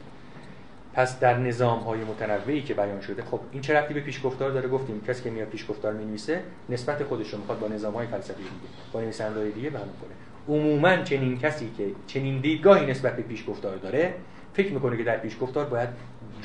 پس 0.97 1.19
در 1.19 1.37
نظام 1.37 1.79
های 1.79 1.99
متنوعی 1.99 2.61
که 2.61 2.73
بیان 2.73 3.01
شده 3.01 3.23
خب 3.23 3.39
این 3.51 3.61
چه 3.61 3.73
رفتی 3.73 3.93
به 3.93 3.99
پیشگفتار 3.99 4.51
داره؟ 4.51 4.69
گفتیم 4.69 5.01
کسی 5.07 5.23
که 5.23 5.29
میاد 5.29 5.47
پیشگفتار 5.47 5.93
می‌نویسه 5.93 6.43
نسبت 6.69 7.03
خودش 7.03 7.29
رو 7.29 7.39
می‌خواد 7.39 7.59
با 7.59 7.67
نظام 7.67 7.93
های 7.93 8.07
فلسفی 8.07 8.43
دیگه 8.43 8.73
با 8.93 9.01
نویسنده‌های 9.01 9.51
دیگه 9.51 9.69
بیان 9.69 9.81
کنه 9.83 10.55
عموما 10.57 10.97
چنین 10.97 11.39
کسی 11.39 11.71
که 11.77 11.87
چنین 12.07 12.39
دیدگاهی 12.39 12.85
نسبت 12.85 13.15
به 13.15 13.21
پیشگفتار 13.21 13.75
داره 13.75 14.13
فکر 14.53 14.73
می‌کنه 14.73 14.97
که 14.97 15.03
در 15.03 15.17
پیشگفتار 15.17 15.65
باید 15.65 15.89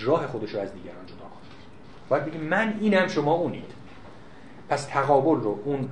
راه 0.00 0.26
خودش 0.26 0.50
رو 0.50 0.60
از 0.60 0.74
دیگران 0.74 1.06
جدا 1.06 1.16
کنه. 1.16 1.28
باید 2.08 2.24
بگه 2.24 2.38
من 2.38 2.74
اینم 2.80 3.08
شما 3.08 3.32
اونید. 3.32 3.70
پس 4.68 4.84
تقابل 4.84 5.40
رو 5.40 5.58
اون 5.64 5.88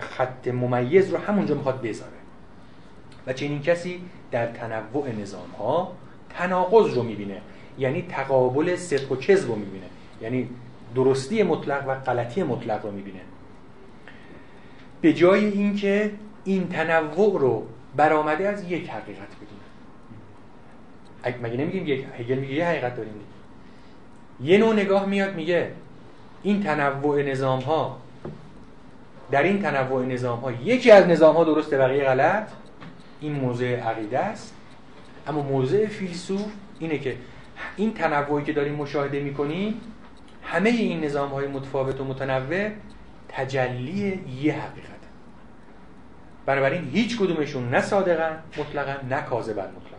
خط 0.00 0.48
ممیز 0.48 1.10
رو 1.10 1.18
همونجا 1.18 1.54
می‌خواد 1.54 1.82
بذاره. 1.82 2.12
و 3.26 3.32
چنین 3.32 3.62
کسی 3.62 4.00
در 4.30 4.46
تنوع 4.46 5.12
نظام 5.20 5.50
ها 5.58 5.92
تناقض 6.30 6.94
رو 6.94 7.02
می‌بینه. 7.02 7.40
یعنی 7.80 8.02
تقابل 8.02 8.76
صدق 8.76 9.12
و 9.12 9.16
کذب 9.16 9.48
رو 9.48 9.56
می‌بینه. 9.56 9.86
یعنی 10.22 10.48
درستی 10.94 11.42
مطلق 11.42 11.88
و 11.88 11.94
غلطی 11.94 12.42
مطلق 12.42 12.84
رو 12.84 12.90
می‌بینه. 12.90 13.20
به 15.00 15.12
جای 15.12 15.44
اینکه 15.44 16.10
این 16.44 16.68
تنوع 16.68 17.40
رو 17.40 17.66
برآمده 17.96 18.48
از 18.48 18.70
یک 18.70 18.90
حقیقت 18.90 19.28
بدونه. 19.36 19.60
مگه 21.42 21.56
نمیگیم 21.56 21.86
یک 21.86 22.06
هگل 22.18 22.38
میگه 22.38 22.54
یه 22.54 22.66
حقیقت 22.66 22.96
داریم 22.96 23.12
یه 24.42 24.58
نوع 24.58 24.74
نگاه 24.74 25.06
میاد 25.06 25.34
میگه 25.34 25.70
این 26.42 26.62
تنوع 26.62 27.22
نظام 27.22 27.60
ها 27.60 27.96
در 29.30 29.42
این 29.42 29.62
تنوع 29.62 30.06
نظام 30.06 30.40
ها 30.40 30.52
یکی 30.52 30.90
از 30.90 31.06
نظام 31.06 31.36
ها 31.36 31.44
درسته 31.44 31.78
بقیه 31.78 32.04
غلط. 32.04 32.48
این 33.20 33.32
موضع 33.32 33.76
عقیده 33.76 34.18
است. 34.18 34.54
اما 35.26 35.42
موضع 35.42 35.86
فیلسوف 35.86 36.44
اینه 36.78 36.98
که 36.98 37.16
این 37.76 37.94
تنوعی 37.94 38.44
که 38.44 38.52
داریم 38.52 38.74
مشاهده 38.74 39.20
می‌کنیم 39.20 39.80
همه 40.42 40.70
این 40.70 41.04
نظام 41.04 41.30
های 41.30 41.46
متفاوت 41.46 42.00
و 42.00 42.04
متنوع 42.04 42.70
تجلی 43.28 44.24
یه 44.42 44.52
حقیقت 44.52 45.00
بنابراین 46.46 46.90
هیچ 46.92 47.18
کدومشون 47.18 47.70
نه 47.70 47.80
صادقن 47.80 48.42
مطلقا 48.56 48.94
نه 49.08 49.22
کاذبن 49.22 49.62
مطلقا 49.62 49.96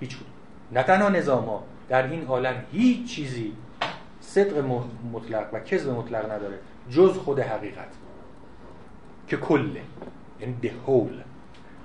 هیچ 0.00 0.16
کدوم. 0.16 0.28
نه 0.72 0.82
تنها 0.82 1.08
نظام 1.08 1.44
ها 1.44 1.62
در 1.88 2.06
این 2.06 2.26
عالم 2.26 2.54
هیچ 2.72 3.14
چیزی 3.14 3.52
صدق 4.20 4.64
مطلق 5.12 5.46
و 5.52 5.60
کذب 5.60 5.90
مطلق 5.90 6.32
نداره 6.32 6.58
جز 6.90 7.16
خود 7.16 7.40
حقیقت 7.40 7.88
که 9.28 9.36
کله 9.36 9.80
یعنی 10.40 10.56
the 10.62 10.88
whole 10.88 11.24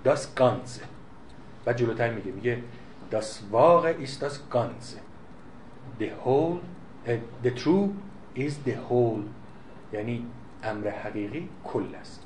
das 0.10 0.20
Ganze 0.40 0.82
و 1.66 1.74
جلوتر 1.74 2.10
میگه 2.14 2.32
میگه 2.32 2.58
das 3.16 3.30
Wahre 3.54 3.92
ist 4.06 4.18
das 4.26 4.36
Ganze. 4.56 4.98
The 6.02 6.12
whole 6.24 6.58
the 7.46 7.54
true 7.62 7.88
is 8.46 8.54
the 8.68 8.76
whole. 8.90 9.24
یعنی 9.94 10.26
امر 10.64 10.90
حقیقی 10.90 11.50
کل 11.64 11.96
است. 12.02 12.22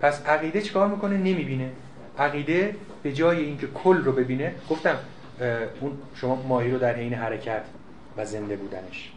پس 0.00 0.26
عقیده 0.26 0.62
چیکار 0.62 0.88
می‌کنه؟ 0.88 1.16
نمی‌بینه. 1.16 1.72
عقیده 2.18 2.76
به 3.02 3.12
جای 3.12 3.44
اینکه 3.44 3.66
کل 3.66 3.96
رو 4.04 4.12
ببینه 4.12 4.54
گفتم 4.70 4.96
اون 5.80 5.98
شما 6.14 6.34
ماهی 6.34 6.70
رو 6.70 6.78
در 6.78 6.96
حین 6.96 7.14
حرکت 7.14 7.64
و 8.16 8.24
زنده 8.24 8.56
بودنش. 8.56 9.12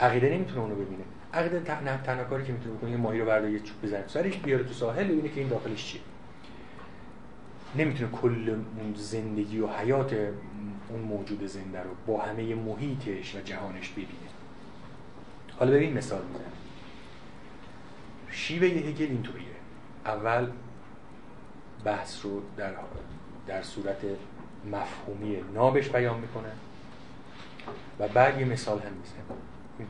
عقیده 0.00 0.30
نمی‌تونه 0.30 0.60
اونو 0.60 0.74
ببینه. 0.74 1.04
عقیده 1.34 1.60
تنها 2.04 2.24
کاری 2.24 2.44
که 2.44 2.52
می‌تونه 2.52 2.74
بکنه 2.74 2.96
ماهی 2.96 3.20
رو 3.20 3.26
برداره 3.26 3.52
یه 3.52 3.60
چوب 3.60 3.82
بزنه. 3.82 4.04
سرش 4.06 4.36
بیاره 4.36 4.64
تو 4.64 4.72
ساحل 4.72 5.04
ببینه 5.04 5.28
که 5.28 5.40
این 5.40 5.48
داخلش 5.48 5.84
چیه. 5.84 6.00
نمی‌تونه 7.78 8.10
کل 8.10 8.56
زندگی 8.94 9.58
و 9.58 9.66
حیات 9.66 10.12
اون 10.88 11.00
موجود 11.00 11.46
زنده 11.46 11.82
رو 11.82 11.90
با 12.06 12.22
همه 12.22 12.54
محیطش 12.54 13.34
و 13.34 13.40
جهانش 13.40 13.88
ببینه. 13.88 14.08
حالا 15.58 15.72
ببین 15.72 15.92
مثال 15.92 16.22
می‌زنم. 16.22 16.52
شیوه 18.30 18.66
هگل 18.66 19.06
اینطوریه. 19.06 19.46
اول 20.04 20.50
بحث 21.84 22.24
رو 22.24 22.42
در, 22.56 22.72
در 23.46 23.62
صورت 23.62 23.96
مفهومی 24.72 25.36
نابش 25.54 25.88
بیان 25.88 26.20
می‌کنه 26.20 26.52
و 27.98 28.08
بعد 28.08 28.40
یه 28.40 28.46
مثال 28.46 28.78
هم 28.78 28.92
می‌زنه 28.92 29.36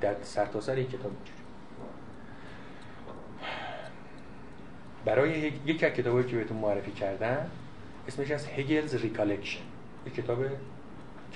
در 0.01 0.22
سرتاسر 0.22 0.78
یک 0.78 0.89
کتاب 0.89 1.12
اینجوری 1.12 1.37
برای 5.05 5.53
یک 5.66 5.84
از 5.84 5.93
کتابایی 5.93 6.26
که 6.26 6.37
بهتون 6.37 6.57
معرفی 6.57 6.93
کردن 6.93 7.51
اسمش 8.09 8.31
از 8.31 8.47
هگلز 8.47 8.95
ریکالکشن. 8.95 9.61
یک 10.07 10.15
کتاب 10.15 10.39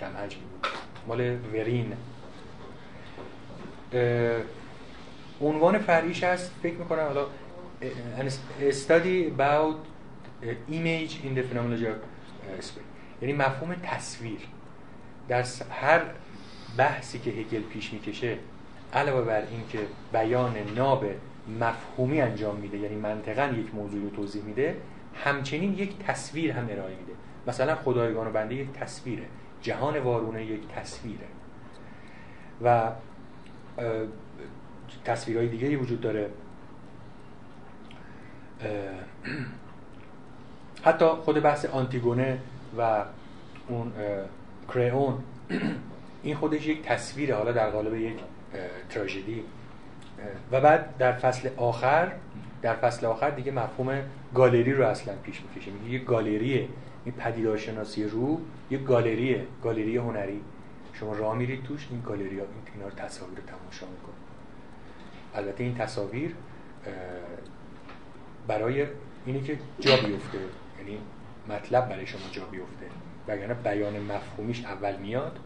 کم 0.00 0.16
حجمی 0.16 0.42
بود. 0.42 0.66
مال 1.06 1.36
ورین 1.52 1.92
عنوان 5.40 5.78
فرعیش 5.78 6.24
هست. 6.24 6.52
فکر 6.62 6.74
می‌کنم 6.74 7.02
حالا 7.02 7.26
study 8.70 9.30
about 9.36 9.76
image 10.70 11.12
in 11.24 11.38
the 11.38 11.42
of 11.42 12.64
یعنی 13.22 13.32
مفهوم 13.32 13.74
تصویر. 13.82 14.38
در 15.28 15.44
هر 15.70 16.02
بحثی 16.76 17.18
که 17.18 17.30
هگل 17.30 17.60
پیش 17.60 17.92
می‌کشه 17.92 18.38
علاوه 18.94 19.24
بر 19.24 19.42
اینکه 19.50 19.78
بیان 20.12 20.56
ناب 20.76 21.04
مفهومی 21.60 22.20
انجام 22.20 22.56
میده 22.56 22.78
یعنی 22.78 22.96
منطقا 22.96 23.54
یک 23.56 23.74
موضوع 23.74 24.02
رو 24.02 24.10
توضیح 24.10 24.42
میده 24.42 24.76
همچنین 25.14 25.74
یک 25.74 25.98
تصویر 25.98 26.52
هم 26.52 26.66
ارائه 26.70 26.96
میده. 26.96 27.12
مثلا 27.46 27.74
خدایگان 27.74 28.26
و 28.26 28.30
بنده 28.30 28.54
یک 28.54 28.72
تصویره. 28.72 29.24
جهان 29.62 29.98
وارونه 29.98 30.44
یک 30.44 30.60
تصویره. 30.68 31.26
و 32.64 32.90
تصویرهای 35.04 35.48
دیگه 35.48 35.76
وجود 35.76 36.00
داره. 36.00 36.30
حتی 40.84 41.06
خود 41.06 41.42
بحث 41.42 41.64
آنتیگونه 41.64 42.38
و 42.78 43.04
اون 43.68 43.92
کریون 44.74 45.18
این 46.22 46.36
خودش 46.36 46.66
یک 46.66 46.82
تصویره. 46.82 47.34
حالا 47.34 47.52
در 47.52 47.70
قالب 47.70 47.94
یک 47.94 48.16
تراژدی. 48.88 49.44
و 50.52 50.60
بعد 50.60 50.96
در 50.98 51.12
فصل 51.12 51.48
آخر 51.56 52.12
در 52.62 52.74
فصل 52.74 53.06
آخر 53.06 53.30
دیگه 53.30 53.52
مفهوم 53.52 54.02
گالری 54.34 54.72
رو 54.72 54.86
اصلا 54.86 55.14
پیش 55.22 55.42
می‌کشه. 55.42 55.70
میگه 55.70 55.94
یک 55.94 56.04
گالریه 56.04 56.68
این 57.04 57.14
پدیدارشناسی 57.14 58.04
رو 58.04 58.40
یک 58.70 58.84
گالریه 58.84 59.46
گالری 59.62 59.96
هنری. 59.96 60.40
شما 60.92 61.12
راه 61.12 61.36
میرید 61.36 61.62
توش 61.62 61.88
این 61.90 62.00
گالری 62.00 62.38
ها 62.38 62.44
این 62.44 62.74
اینا 62.74 62.88
رو 62.88 62.94
تصاویر 62.94 63.38
رو 63.38 63.44
تماشا 63.44 63.86
می‌کنید. 63.86 64.30
البته 65.34 65.64
این 65.64 65.74
تصاویر 65.74 66.34
برای 68.46 68.86
اینی 69.26 69.40
که 69.40 69.58
جا 69.80 69.96
بیفته. 69.96 70.38
یعنی 70.78 70.98
مطلب 71.48 71.88
برای 71.88 72.06
شما 72.06 72.20
جا 72.32 72.44
بیفته. 72.44 72.86
وگرنه 73.28 73.54
بیان 73.54 74.00
مفهومیش 74.00 74.64
اول 74.64 74.96
میاد 74.96 75.38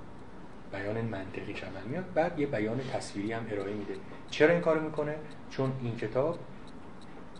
بیان 0.72 1.00
منطقیش 1.00 1.64
اول 1.64 1.90
میاد 1.90 2.04
بعد 2.14 2.38
یه 2.38 2.46
بیان 2.46 2.80
تصویری 2.92 3.32
هم 3.32 3.46
ارائه 3.50 3.74
میده. 3.74 3.94
چرا 4.30 4.52
این 4.52 4.60
کارو 4.60 4.80
می‌کنه؟ 4.80 5.14
چون 5.50 5.72
این 5.82 5.96
کتاب 5.96 6.38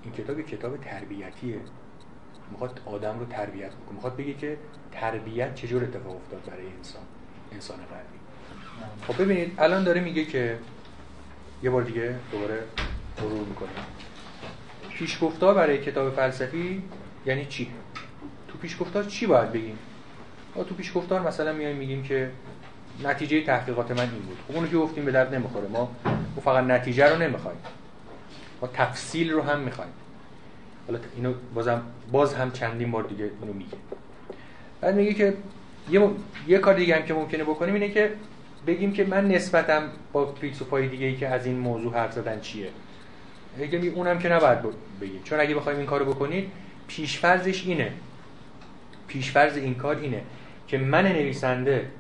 این 0.04 0.12
کتاب 0.12 0.40
کتاب 0.40 0.76
تربیتیه. 0.76 1.60
می‌خواد 2.50 2.80
آدم 2.86 3.18
رو 3.18 3.26
تربیت 3.26 3.70
بکنه. 3.70 3.94
می‌خواد 3.94 4.16
بگه 4.16 4.34
که 4.34 4.56
تربیت 4.92 5.54
چجور 5.54 5.82
اتفاق 5.82 6.16
افتاد 6.16 6.52
برای 6.52 6.66
انسان 6.76 7.02
انسان 7.52 7.76
غربی 7.76 8.18
خب 9.06 9.22
ببینید 9.22 9.54
الان 9.58 9.84
داره 9.84 10.00
میگه 10.00 10.24
که 10.24 10.58
یه 11.62 11.70
بار 11.70 11.82
دیگه 11.82 12.14
دوباره 12.32 12.64
مرور 13.20 13.46
می‌کنه 13.46 13.68
پیشگفتار 14.90 15.54
برای 15.54 15.78
کتاب 15.78 16.14
فلسفی 16.14 16.82
یعنی 17.26 17.46
چی؟ 17.46 17.70
تو 18.48 18.58
پیشگفتار 18.58 19.04
چی 19.04 19.26
باید 19.26 19.52
بگیم؟ 19.52 19.78
ما 20.56 20.64
تو 20.64 20.74
پیشگفتار 20.74 21.20
مثلا 21.20 21.52
میایم 21.52 21.76
میگیم 21.76 22.02
که 22.02 22.30
نتیجه 23.04 23.44
تحقیقات 23.44 23.90
من 23.90 24.00
این 24.00 24.22
بود. 24.22 24.38
خب 24.48 24.54
اونو 24.54 24.68
که 24.68 24.76
گفتیم 24.76 25.04
به 25.04 25.12
درد 25.12 25.34
نمی‌خوره. 25.34 25.68
ما 25.68 25.96
فقط 26.44 26.64
نتیجه 26.64 27.08
رو 27.08 27.22
نمی‌خوایم. 27.22 27.58
ما 28.64 28.70
تفصیل 28.74 29.32
رو 29.32 29.42
هم 29.42 29.60
می‌خوایم. 29.60 29.90
حالا 30.86 30.98
اینو 31.16 31.34
بازم 31.54 31.82
باز 32.12 32.34
هم 32.34 32.50
چندین 32.50 32.90
بار 32.90 33.02
دیگه 33.02 33.30
اینو 33.42 33.52
میگه 33.52 33.76
بعد 34.80 34.94
میگه 34.94 35.14
که 35.14 35.34
یه, 35.90 36.10
یه 36.46 36.58
کار 36.58 36.74
دیگه 36.74 36.96
هم 36.96 37.02
که 37.02 37.14
ممکنه 37.14 37.44
بکنیم 37.44 37.74
اینه 37.74 37.88
که 37.88 38.12
بگیم 38.66 38.92
که 38.92 39.04
من 39.04 39.28
نسبتم 39.28 39.82
با 40.12 40.32
فیلسوفای 40.32 40.88
دیگه 40.88 41.06
ای 41.06 41.16
که 41.16 41.28
از 41.28 41.46
این 41.46 41.58
موضوع 41.58 41.94
حرف 41.94 42.12
زدن 42.12 42.40
چیه؟ 42.40 42.68
اگه 43.60 43.78
اونم 43.78 44.18
که 44.18 44.28
نباید 44.28 44.58
بگیم. 45.00 45.22
چون 45.24 45.40
اگه 45.40 45.54
بخوایم 45.54 45.78
این 45.78 45.86
کارو 45.86 46.04
بکنید 46.04 46.50
پیشفرزش 46.88 47.66
اینه. 47.66 47.92
پیشفرز 49.08 49.56
این 49.56 49.74
کار 49.74 49.96
اینه 49.96 50.22
که 50.68 50.78
من 50.78 51.06
نویسنده 51.06 51.90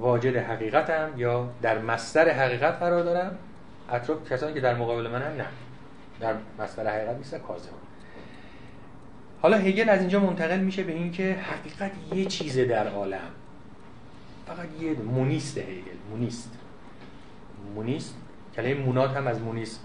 واجد 0.00 0.36
حقیقتم 0.36 1.10
یا 1.16 1.50
در 1.62 1.78
مصدر 1.78 2.28
حقیقت 2.28 2.78
قرار 2.78 3.02
دارم؟ 3.02 3.38
اطراف 3.90 4.32
کسانی 4.32 4.54
که 4.54 4.60
در 4.60 4.74
مقابل 4.74 5.10
من 5.10 5.22
هم 5.22 5.36
نه. 5.36 5.46
در 6.22 6.34
مصدر 6.58 6.96
حقیقت 6.96 7.16
نیستن 7.16 7.38
کاذب. 7.38 7.70
حالا 9.42 9.56
هگل 9.56 9.88
از 9.88 10.00
اینجا 10.00 10.20
منتقل 10.20 10.60
میشه 10.60 10.82
به 10.82 10.92
اینکه 10.92 11.32
حقیقت 11.32 11.92
یه 12.14 12.24
چیزه 12.24 12.64
در 12.64 12.88
عالم. 12.88 13.30
فقط 14.46 14.66
یه 14.80 14.92
مونیست 14.92 15.58
هگل 15.58 15.96
مونیست. 16.10 16.52
مونیست؟ 17.74 18.14
کلمه 18.56 18.74
مونات 18.74 19.16
هم 19.16 19.26
از 19.26 19.40
مونیست. 19.40 19.80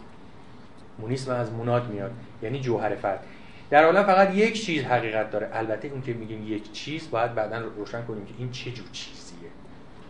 مونیسم 0.99 1.31
از 1.31 1.51
مونات 1.51 1.83
میاد 1.83 2.11
یعنی 2.43 2.59
جوهر 2.59 2.95
فرد. 2.95 3.23
در 3.69 3.83
عالم 3.83 4.03
فقط 4.03 4.35
یک 4.35 4.65
چیز 4.65 4.83
حقیقت 4.83 5.31
داره. 5.31 5.49
البته 5.53 5.88
اون 5.88 6.01
که 6.01 6.13
میگیم 6.13 6.53
یک 6.53 6.71
چیز 6.71 7.09
باید 7.09 7.35
بعدا 7.35 7.59
روشن 7.59 8.05
کنیم 8.05 8.25
که 8.25 8.33
این 8.38 8.51
چه 8.51 8.71
جور 8.71 8.88
چیزیه. 8.91 9.49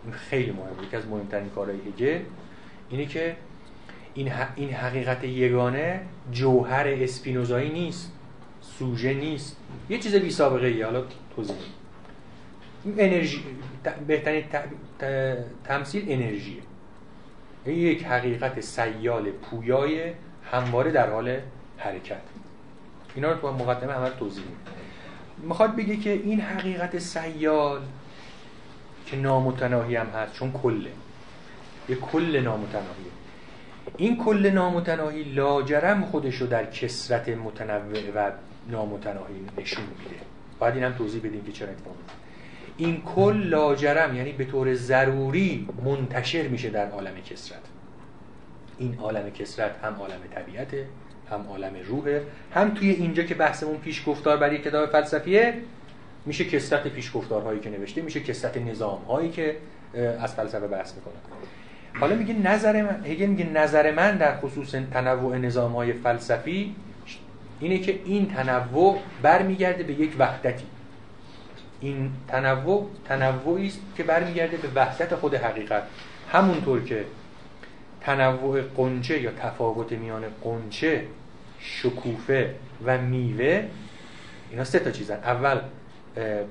این 0.04 0.12
خیلی 0.12 0.50
مهمه. 0.50 0.86
یکی 0.86 0.96
از 0.96 1.06
مهمترین 1.06 1.48
کارهای 1.48 1.78
هگل 1.78 2.20
اینه 2.90 3.06
که 3.06 3.36
این, 4.14 4.32
این 4.56 4.70
حقیقت 4.70 5.24
یگانه 5.24 6.00
جوهر 6.32 6.88
اسپینوزایی 6.88 7.70
نیست 7.70 8.12
سوژه 8.60 9.14
نیست. 9.14 9.56
یه 9.90 9.98
چیز 9.98 10.14
بی 10.14 10.30
سابقه 10.30 10.66
ای 10.66 10.82
حالا 10.82 11.04
توضیح 11.36 11.56
انرژی 12.98 13.44
بهترین 14.06 14.44
تمثیل 15.64 16.04
انرژیه. 16.08 16.62
یک 17.66 18.04
حقیقت 18.04 18.60
سیال 18.60 19.30
پویای 19.30 20.12
همواره 20.52 20.90
در 20.90 21.10
حال 21.10 21.40
حرکت. 21.78 22.20
اینا 23.14 23.32
رو 23.32 23.40
تو 23.40 23.52
مقدمه 23.52 23.92
همه 23.92 24.10
توضیح 24.10 24.44
می‌خواد 25.42 25.76
بگه 25.76 25.96
که 25.96 26.12
این 26.12 26.40
حقیقت 26.40 26.98
سیال 26.98 27.80
که 29.06 29.16
نامتناهی 29.16 29.96
هم 29.96 30.06
هست 30.06 30.32
چون 30.32 30.52
کله. 30.52 30.90
یه 31.88 31.96
کل 31.96 32.40
نامتناهیه. 32.40 33.12
این 33.96 34.16
کل 34.16 34.50
نامتناهی 34.50 35.22
لاجرم 35.22 36.04
خودش 36.04 36.36
رو 36.36 36.46
در 36.46 36.66
کسرت 36.66 37.28
متنوع 37.28 38.10
و 38.14 38.30
نامتناهی 38.70 39.34
نشون 39.58 39.84
میده. 39.84 40.16
باید 40.58 40.74
این 40.74 40.84
هم 40.84 40.92
توضیح 40.92 41.20
بدیم 41.20 41.44
که 41.44 41.52
چرا 41.52 41.68
اتفاق 41.68 41.94
این 42.76 43.02
کل 43.02 43.48
لاجرم 43.48 44.16
یعنی 44.16 44.32
به 44.32 44.44
طور 44.44 44.74
ضروری 44.74 45.68
منتشر 45.84 46.48
میشه 46.48 46.70
در 46.70 46.90
عالم 46.90 47.20
کسرت. 47.20 47.58
این 48.78 48.98
عالم 48.98 49.30
کسرت 49.30 49.76
هم 49.82 49.94
عالم 49.94 50.20
طبیعته 50.34 50.86
هم 51.30 51.46
عالم 51.48 51.72
روحه 51.88 52.22
هم 52.54 52.74
توی 52.74 52.90
اینجا 52.90 53.22
که 53.22 53.34
بحثمون 53.34 53.76
پیش 53.76 54.02
گفتار 54.06 54.36
برای 54.36 54.58
کتاب 54.58 54.90
فلسفیه 54.90 55.54
میشه 56.26 56.44
کسرت 56.44 56.88
پیش 56.88 57.10
گفتارهایی 57.14 57.60
که 57.60 57.70
نوشته 57.70 58.02
میشه 58.02 58.20
کسرت 58.20 58.56
نظام 58.56 59.02
هایی 59.02 59.30
که 59.30 59.56
از 60.20 60.34
فلسفه 60.34 60.66
بحث 60.66 60.94
می‌کنه. 60.94 61.14
حالا 62.00 62.14
میگه 62.14 62.34
نظر 62.34 62.82
من 62.82 63.04
هگل 63.04 63.26
میگه 63.26 63.44
نظر 63.44 63.94
من 63.94 64.16
در 64.16 64.36
خصوص 64.36 64.74
تنوع 64.92 65.38
نظام 65.38 65.72
های 65.72 65.92
فلسفی 65.92 66.74
اینه 67.60 67.78
که 67.78 68.00
این 68.04 68.26
تنوع 68.26 68.98
برمیگرده 69.22 69.82
به 69.82 69.92
یک 69.92 70.12
وحدتی. 70.18 70.64
این 71.80 72.10
تنوع 72.28 72.90
تنوعی 73.04 73.66
است 73.66 73.80
که 73.96 74.02
برمیگرده 74.02 74.56
به 74.56 74.68
وحدت 74.74 75.14
خود 75.14 75.34
حقیقت. 75.34 75.82
همونطور 76.32 76.84
که 76.84 77.04
تنوع 78.00 78.62
قنچه 78.62 79.20
یا 79.20 79.30
تفاوت 79.30 79.92
میان 79.92 80.22
قنچه 80.44 81.06
شکوفه 81.60 82.54
و 82.84 82.98
میوه 82.98 83.64
اینا 84.50 84.64
سه 84.64 84.78
تا 84.78 84.90
چیزن. 84.90 85.16
اول 85.16 85.60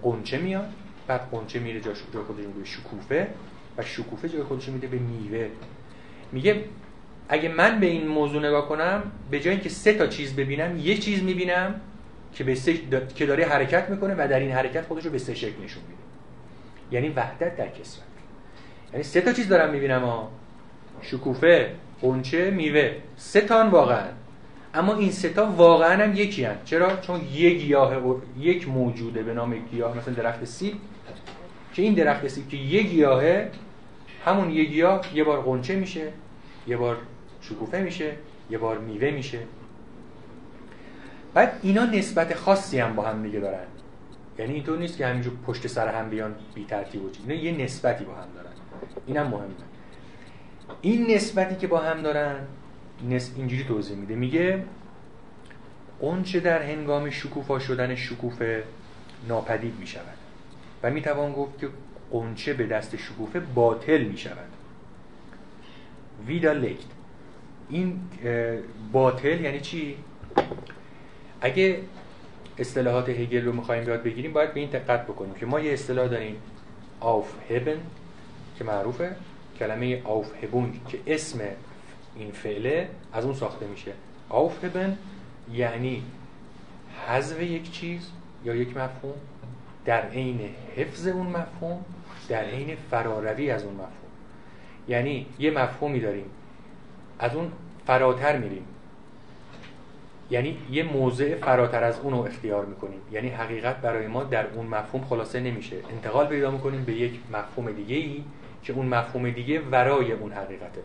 قنچه 0.03 0.37
میاد 0.37 0.69
بعد 1.07 1.21
قنچه 1.31 1.59
میره 1.59 1.81
جای 1.81 1.93
خودش 2.27 2.45
به 2.45 2.65
شکوفه. 2.65 3.27
و 3.77 3.83
شکوفه 3.83 4.29
جای 4.29 4.43
خودش 4.43 4.69
میده 4.69 4.87
به 4.87 4.97
میوه. 4.97 5.47
میگه 6.31 6.63
اگه 7.29 7.49
من 7.49 7.79
به 7.79 7.85
این 7.85 8.07
موضوع 8.07 8.47
نگاه 8.47 8.69
کنم 8.69 9.03
به 9.31 9.39
جای 9.39 9.53
اینکه 9.53 9.69
سه 9.69 9.93
تا 9.93 10.07
چیز 10.07 10.35
ببینم 10.35 10.77
یه 10.77 10.97
چیز 10.97 11.23
می‌بینم 11.23 11.81
که 12.33 12.43
به 12.43 12.55
سه 12.55 12.73
که 13.15 13.25
داره 13.25 13.45
حرکت 13.45 13.89
می‌کنه 13.89 14.13
و 14.13 14.27
در 14.29 14.39
این 14.39 14.51
حرکت 14.51 14.85
خودش 14.85 15.05
رو 15.05 15.11
به 15.11 15.17
سه 15.17 15.35
شکل 15.35 15.63
نشون 15.63 15.83
میده. 15.83 16.01
یعنی 16.91 17.09
وحدت 17.09 17.57
در 17.57 17.67
کسرت. 17.67 18.03
یعنی 18.91 19.03
سه 19.03 19.21
تا 19.21 19.33
چیز 19.33 19.47
دارم 19.49 19.73
می‌بینم 19.73 20.01
ها. 20.01 20.31
شکوفه 21.01 21.71
قنچه 22.01 22.51
میوه. 22.51 22.91
سه 23.15 23.41
تان 23.41 23.69
واقعا. 23.69 24.07
اما 24.73 24.95
این 24.95 25.11
سه 25.11 25.29
تا 25.29 25.45
واقعا 25.45 26.03
هم 26.03 26.15
یکی 26.15 26.43
هن. 26.43 26.55
چرا؟ 26.65 26.97
چون 26.97 27.21
یک 27.33 27.57
گیاه 27.57 28.21
یک 28.39 28.69
موجوده 28.69 29.23
به 29.23 29.33
نام 29.33 29.55
گیاه 29.71 29.97
مثلا 29.97 30.13
درخت 30.13 30.45
سیب. 30.45 30.73
که 31.73 31.81
این 31.81 31.93
درخت 31.93 32.27
سیب 32.27 32.49
که 32.49 32.57
یک 32.57 32.87
گیاهه 32.87 33.51
همون 34.27 34.49
یک 34.49 34.69
گیاه 34.69 35.01
یه 35.13 35.23
بار 35.23 35.41
قنچه 35.41 35.75
میشه 35.75 36.11
یه 36.67 36.77
بار 36.77 36.97
شکوفه 37.41 37.81
میشه 37.81 38.11
یه 38.49 38.57
بار 38.57 38.77
میوه 38.77 39.11
میشه. 39.11 39.39
بعد 41.33 41.59
اینا 41.63 41.85
نسبت 41.85 42.35
خاصی 42.35 42.79
هم 42.79 42.95
با 42.95 43.03
هم 43.03 43.23
دیگه 43.23 43.39
دارن. 43.39 43.65
یعنی 44.39 44.53
اینطور 44.53 44.77
نیست 44.77 44.97
که 44.97 45.07
همینجور 45.07 45.33
پشت 45.47 45.67
سر 45.67 45.87
هم 45.87 46.09
بیان 46.09 46.35
بی 46.55 46.65
ترتیب 46.65 47.03
و 47.03 47.09
اینا 47.27 47.41
یه 47.41 47.63
نسبتی 47.63 48.03
با 48.05 48.13
هم 48.13 48.27
دارن. 48.35 48.51
اینم 49.05 49.27
مهمه. 49.27 49.47
این 50.81 51.11
نسبتی 51.11 51.55
که 51.55 51.67
با 51.67 51.79
هم 51.79 52.01
دارن 52.01 52.35
نس... 53.09 53.31
اینجوری 53.35 53.63
توضیح 53.63 53.97
میده. 53.97 54.15
میگه 54.15 54.63
اونچه 55.99 56.39
در 56.39 56.61
هنگام 56.61 57.09
شکوفا 57.09 57.59
شدن 57.59 57.95
شکوفه 57.95 58.63
ناپدید 59.27 59.73
می‌شود. 59.79 60.17
و 60.83 60.91
می‌توان 60.91 61.33
گفت 61.33 61.59
که 61.59 61.69
غنچه 62.11 62.53
به 62.53 62.65
دست 62.67 62.95
شکوفه 62.95 63.39
باطل 63.39 64.01
می‌شود. 64.03 64.49
widerlegt 66.27 66.85
این 67.69 67.99
باطل 68.91 69.41
یعنی 69.41 69.59
چی؟ 69.59 69.97
اگه 71.41 71.79
اصطلاحات 72.57 73.09
هگل 73.09 73.45
رو 73.45 73.53
می‌خوایم 73.53 73.87
یاد 73.87 74.03
بگیریم 74.03 74.33
باید 74.33 74.53
به 74.53 74.59
این 74.59 74.69
دقت 74.69 75.03
بکنیم 75.03 75.33
که 75.33 75.45
ما 75.45 75.59
یه 75.59 75.73
اصطلاح 75.73 76.07
داریم 76.07 76.35
aufheben 76.99 77.77
که 78.57 78.63
معروفه. 78.63 79.15
کلمه 79.59 80.01
Aufhebung 80.03 80.73
که 80.87 80.99
اسم 81.07 81.39
این 82.15 82.31
فعله 82.31 82.89
از 83.13 83.25
اون 83.25 83.33
ساخته 83.33 83.67
میشه. 83.67 83.91
آف 84.29 84.63
هبن 84.63 84.97
یعنی 85.53 86.03
حذف 87.07 87.41
یک 87.41 87.71
چیز 87.71 88.11
یا 88.45 88.55
یک 88.55 88.77
مفهوم 88.77 89.13
در 89.85 90.01
عین 90.01 90.39
حفظ 90.75 91.07
اون 91.07 91.27
مفهوم 91.27 91.85
در 92.29 92.43
عین 92.43 92.77
فراروی 92.91 93.51
از 93.51 93.63
اون 93.63 93.73
مفهوم. 93.73 93.89
یعنی 94.87 95.25
یه 95.39 95.51
مفهومی 95.51 95.99
داریم 95.99 96.25
از 97.19 97.35
اون 97.35 97.51
فراتر 97.87 98.37
میریم. 98.37 98.65
یعنی 100.31 100.57
یه 100.71 100.83
موضع 100.83 101.35
فراتر 101.35 101.83
از 101.83 101.99
اون 101.99 102.13
رو 102.13 102.19
اختیار 102.19 102.65
می‌کنیم. 102.65 102.99
یعنی 103.11 103.29
حقیقت 103.29 103.77
برای 103.77 104.07
ما 104.07 104.23
در 104.23 104.45
اون 104.55 104.65
مفهوم 104.65 105.05
خلاصه 105.05 105.39
نمیشه. 105.39 105.75
انتقال 105.91 106.27
پیدا 106.27 106.51
می‌کنیم 106.51 106.83
به 106.83 106.93
یک 106.93 107.19
مفهوم 107.33 107.71
دیگه 107.71 107.95
ای 107.95 108.23
که 108.63 108.73
اون 108.73 108.85
مفهوم 108.85 109.29
دیگه 109.29 109.61
ورای 109.71 110.11
اون 110.11 110.31
حقیقته. 110.31 110.81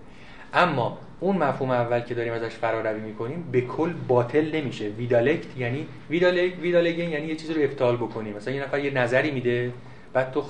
اما 0.55 0.99
اون 1.21 1.37
مفهوم 1.37 1.71
اول 1.71 2.01
که 2.01 2.15
داریم 2.15 2.33
ازش 2.33 2.55
فراروی 2.55 3.01
می‌کنیم 3.01 3.49
به 3.53 3.61
کل 3.61 3.93
باطل 4.09 4.57
نمیشه. 4.57 4.89
ویدالکت 4.89 5.57
یعنی 5.57 5.87
ویدالکت 6.11 6.59
ویدالگن 6.59 7.09
یعنی 7.09 7.27
یه 7.27 7.37
چیزی 7.37 7.55
رو 7.55 7.63
ابطال 7.63 7.97
بکنیم. 7.97 8.37
مثلا 8.37 8.55
یه 8.55 8.63
نفر 8.63 8.79
یه 8.79 8.91
نظری 8.91 9.31
میده 9.31 9.73
بعد 10.13 10.33
تو 10.33 10.45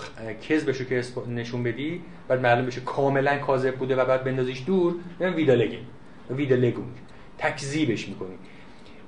کذبشو 0.49 0.85
که 0.85 1.03
نشون 1.29 1.63
بدی 1.63 2.01
بعد 2.29 2.41
معلوم 2.41 2.67
بشه 2.67 2.81
کاملا 2.81 3.39
کاذب 3.39 3.77
بوده 3.77 3.97
و 3.97 4.05
بعد 4.05 4.25
بندازیش 4.25 4.63
دور 4.67 4.95
میگن 5.19 5.35
ویدالگن 5.35 5.79
ویدالگون 6.31 6.87
تکذیبش 7.39 8.09
می‌کنی. 8.09 8.35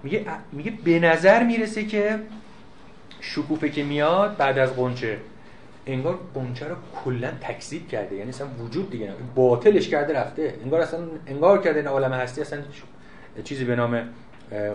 میگه 0.03 0.27
میگه 0.53 0.73
به 0.85 1.01
نظر 1.01 1.45
می‌رسه 1.45 1.85
که 1.85 2.19
شکوفه 3.21 3.71
که 3.71 3.85
میاد 3.85 4.37
بعد 4.37 4.59
از 4.59 4.77
قنچه 4.77 5.19
انگار 5.87 6.19
قنچه 6.35 6.69
رو 6.69 6.77
کلا 7.05 7.31
تکذیب 7.41 7.89
کرده. 7.89 8.17
یعنی 8.17 8.29
اصلا 8.29 8.47
وجود 8.61 8.91
دیگه 8.91 9.07
نه 9.07 9.13
باطلش 9.35 9.89
کرده 9.89 10.21
رفته. 10.21 10.55
انگار 10.65 10.81
اصلا 10.81 11.01
انگار 11.27 11.63
کرده 11.63 11.79
این 11.79 11.89
عالم 11.89 12.13
هستی 12.13 12.41
اصلا 12.41 12.59
چیزی 13.45 13.65
به 13.65 13.77
نام 13.77 14.09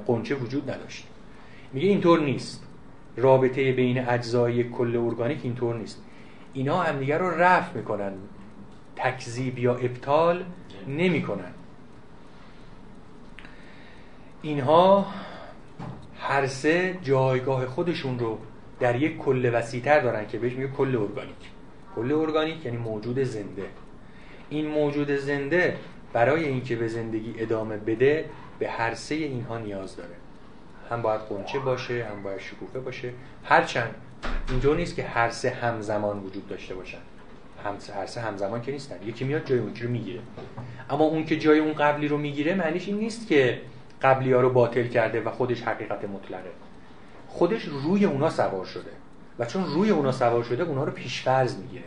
قنچه 0.07 0.35
وجود 0.35 0.71
نداشت. 0.71 1.07
میگه 1.73 1.87
اینطور 1.87 2.19
نیست. 2.19 2.63
رابطه 3.19 3.71
بین 3.71 4.09
اجزای 4.09 4.63
کل 4.63 4.95
ارگانیک 4.95 5.39
اینطور 5.43 5.75
نیست. 5.75 6.03
اینا 6.53 6.77
همدیگه 6.81 7.17
رو 7.17 7.29
رفع 7.29 7.77
می‌کنن. 7.77 8.13
تکذیب 8.95 9.59
یا 9.59 9.75
ابطال 9.75 10.43
نمی‌کنن. 10.87 11.51
اینها 14.41 15.05
هر 16.19 16.47
سه 16.47 16.97
جایگاه 17.03 17.65
خودشون 17.65 18.19
رو 18.19 18.37
در 18.79 19.01
یک 19.01 19.17
کل 19.17 19.51
وسیعتر 19.53 19.99
دارن 19.99 20.27
که 20.27 20.37
بهش 20.37 20.53
میگه 20.53 20.67
کل 20.67 20.95
ارگانیک. 20.95 21.35
کل 21.95 22.11
ارگانیک 22.11 22.65
یعنی 22.65 22.77
موجود 22.77 23.23
زنده. 23.23 23.65
این 24.49 24.67
موجود 24.67 25.11
زنده 25.11 25.77
برای 26.13 26.45
اینکه 26.45 26.75
به 26.75 26.87
زندگی 26.87 27.33
ادامه 27.37 27.77
بده 27.77 28.25
به 28.59 28.69
هر 28.69 28.93
سه 28.93 29.15
اینها 29.15 29.57
نیاز 29.57 29.95
داره. 29.95 30.15
هم 30.89 31.01
باید 31.01 31.21
قنچه 31.21 31.59
باشه 31.59 32.05
هم 32.11 32.23
باید 32.23 32.39
شکوفه 32.39 32.79
باشه. 32.79 33.13
هرچند 33.43 33.95
اینجا 34.49 34.73
نیست 34.73 34.95
که 34.95 35.03
هر 35.03 35.29
سه 35.29 35.49
همزمان 35.49 36.19
وجود 36.19 36.47
داشته 36.47 36.75
باشن. 36.75 36.97
هم 37.65 37.77
هر 37.95 38.05
سه 38.05 38.21
همزمان 38.21 38.61
که 38.61 38.71
نیستن. 38.71 38.95
یکی 39.05 39.25
میاد 39.25 39.45
جای 39.45 39.59
اون 39.59 39.75
رو 39.81 39.89
می‌گیره. 39.89 40.19
اما 40.89 41.03
اون 41.03 41.25
که 41.25 41.39
جای 41.39 41.59
اون 41.59 41.73
قبلی 41.73 42.07
رو 42.07 42.17
می‌گیره 42.17 42.55
معنیش 42.55 42.87
این 42.87 42.97
نیست 42.97 43.27
که 43.27 43.61
قبلی 44.01 44.33
ها 44.33 44.41
رو 44.41 44.49
باطل 44.49 44.87
کرده 44.87 45.21
و 45.21 45.31
خودش 45.31 45.61
حقیقت 45.61 46.05
مطلقه. 46.05 46.51
خودش 47.27 47.63
روی 47.63 48.05
اونا 48.05 48.29
سوار 48.29 48.65
شده. 48.65 48.91
و 49.39 49.45
چون 49.45 49.65
روی 49.65 49.89
اونا 49.89 50.11
سوار 50.11 50.43
شده 50.43 50.63
اونا 50.63 50.83
رو 50.83 50.91
پیشفرض 50.91 51.57
می‌گیره. 51.57 51.83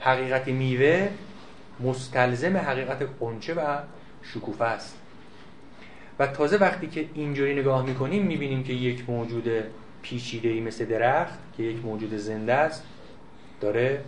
حقیقت 0.00 0.48
میوه 0.48 1.08
مستلزم 1.80 2.56
حقیقت 2.56 3.08
قنچه 3.20 3.54
و 3.54 3.78
شکوفه 4.22 4.64
است. 4.64 4.98
و 6.18 6.26
تازه 6.26 6.56
وقتی 6.56 6.86
که 6.86 7.08
اینجوری 7.14 7.54
نگاه 7.54 7.86
می‌کنیم 7.86 8.26
می‌بینیم 8.26 8.64
که 8.64 8.72
یک 8.72 9.10
موجود 9.10 9.44
پیچیده 10.02 10.48
ای 10.48 10.60
مثل 10.60 10.84
درخت 10.84 11.38
که 11.56 11.62
یک 11.62 11.84
موجود 11.84 12.16
زنده 12.16 12.54
است 12.54 12.82
داره 13.60 14.04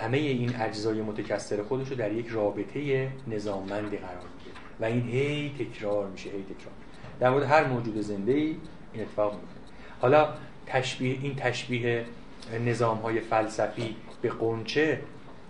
همه 0.00 0.18
این 0.18 0.56
اجزای 0.60 1.02
متکثر 1.02 1.62
خودش 1.62 1.88
رو 1.88 1.96
در 1.96 2.12
یک 2.12 2.28
رابطه 2.28 3.08
نظاممندی 3.28 3.96
قرار 3.96 4.24
میده. 4.38 4.50
و 4.80 4.84
این 4.84 5.08
هی 5.08 5.54
تکرار 5.58 6.08
میشه 6.08 6.30
هی 6.30 6.42
تکرار. 6.42 6.74
در 7.20 7.30
مورد 7.30 7.44
هر 7.44 7.64
موجود 7.64 8.00
زنده 8.00 8.32
ای 8.32 8.56
این 8.92 9.02
اتفاق 9.02 9.32
میفته 9.32 9.60
حالا 10.00 10.28
تشبیه 10.66 11.18
این 11.22 11.36
تشبیه 11.36 12.04
نظام 12.66 12.98
های 12.98 13.20
فلسفی 13.20 13.96
به 14.22 14.28
قنچه 14.28 15.00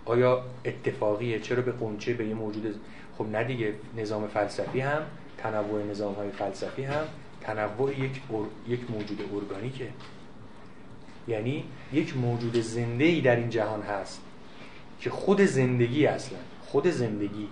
آیا 0.05 0.43
اتفاقیه؟ 0.65 1.39
چرا 1.39 1.61
به 1.61 1.71
قنچه 1.71 2.13
به 2.13 2.27
یه 2.27 2.33
موجود 2.33 2.75
خب 3.17 3.25
نه 3.25 3.43
دیگه 3.43 3.73
نظام 3.97 4.27
فلسفی 4.27 4.79
هم 4.79 5.01
تنوع 5.37 5.83
نظام 5.83 6.13
های 6.13 6.29
فلسفی 6.29 6.83
هم 6.83 7.05
تنوع 7.41 7.99
یک, 7.99 8.21
یک 8.67 8.91
موجود 8.91 9.29
ارگانیکه. 9.33 9.87
یعنی 11.27 11.63
یک 11.93 12.17
موجود 12.17 12.61
زنده 12.61 13.03
ای 13.03 13.21
در 13.21 13.35
این 13.35 13.49
جهان 13.49 13.81
هست 13.81 14.21
که 14.99 15.09
خود 15.09 15.41
زندگی 15.41 16.05
اصلا 16.05 16.37
خود 16.65 16.87
زندگی 16.87 17.47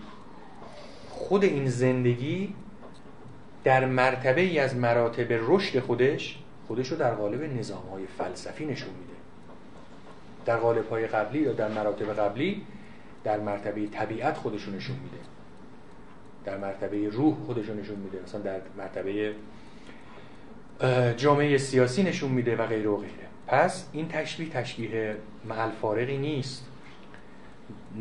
خود 1.10 1.44
این 1.44 1.70
زندگی 1.70 2.54
در 3.64 3.86
مرتبه 3.86 4.42
ای 4.42 4.60
از 4.60 4.76
مراتب 4.76 5.28
رشد 5.30 5.80
خودش 5.80 6.40
خودش 6.68 6.88
رو 6.88 6.98
در 6.98 7.16
قالب 7.16 7.60
نظام 7.60 7.84
های 7.92 8.04
فلسفی 8.18 8.66
نشون 8.66 8.90
میده. 8.90 9.14
در 10.46 10.58
قالب 10.58 10.90
های 10.90 11.08
قبلی 11.08 11.40
یا 11.40 11.54
در 11.54 11.68
مراتب 11.68 12.14
قبلی 12.14 12.62
در 13.24 13.40
مرتبه 13.40 13.88
طبیعت 13.88 14.38
خودش 14.38 14.68
نشون 14.68 14.96
میده. 14.96 15.33
در 16.46 16.58
مرتبه 16.58 17.10
روح 17.10 17.36
خودش 17.46 17.70
رو 17.70 17.76
نشون 17.76 17.96
میده. 17.96 18.20
مثلا 18.24 18.42
در 18.42 18.62
مرتبه 18.78 19.36
جامعه 21.18 21.58
سیاسی 21.58 22.04
نشون 22.04 22.32
میده 22.32 22.56
و 22.56 22.68
غیره 22.68 22.90
و 22.90 22.98
غیره. 22.98 23.28
پس 23.48 23.90
این 23.92 24.08
تشبیه 24.08 24.50
تشبیه 24.50 25.18
محل 25.46 25.72
فارقی 25.72 26.18
نیست. 26.18 26.68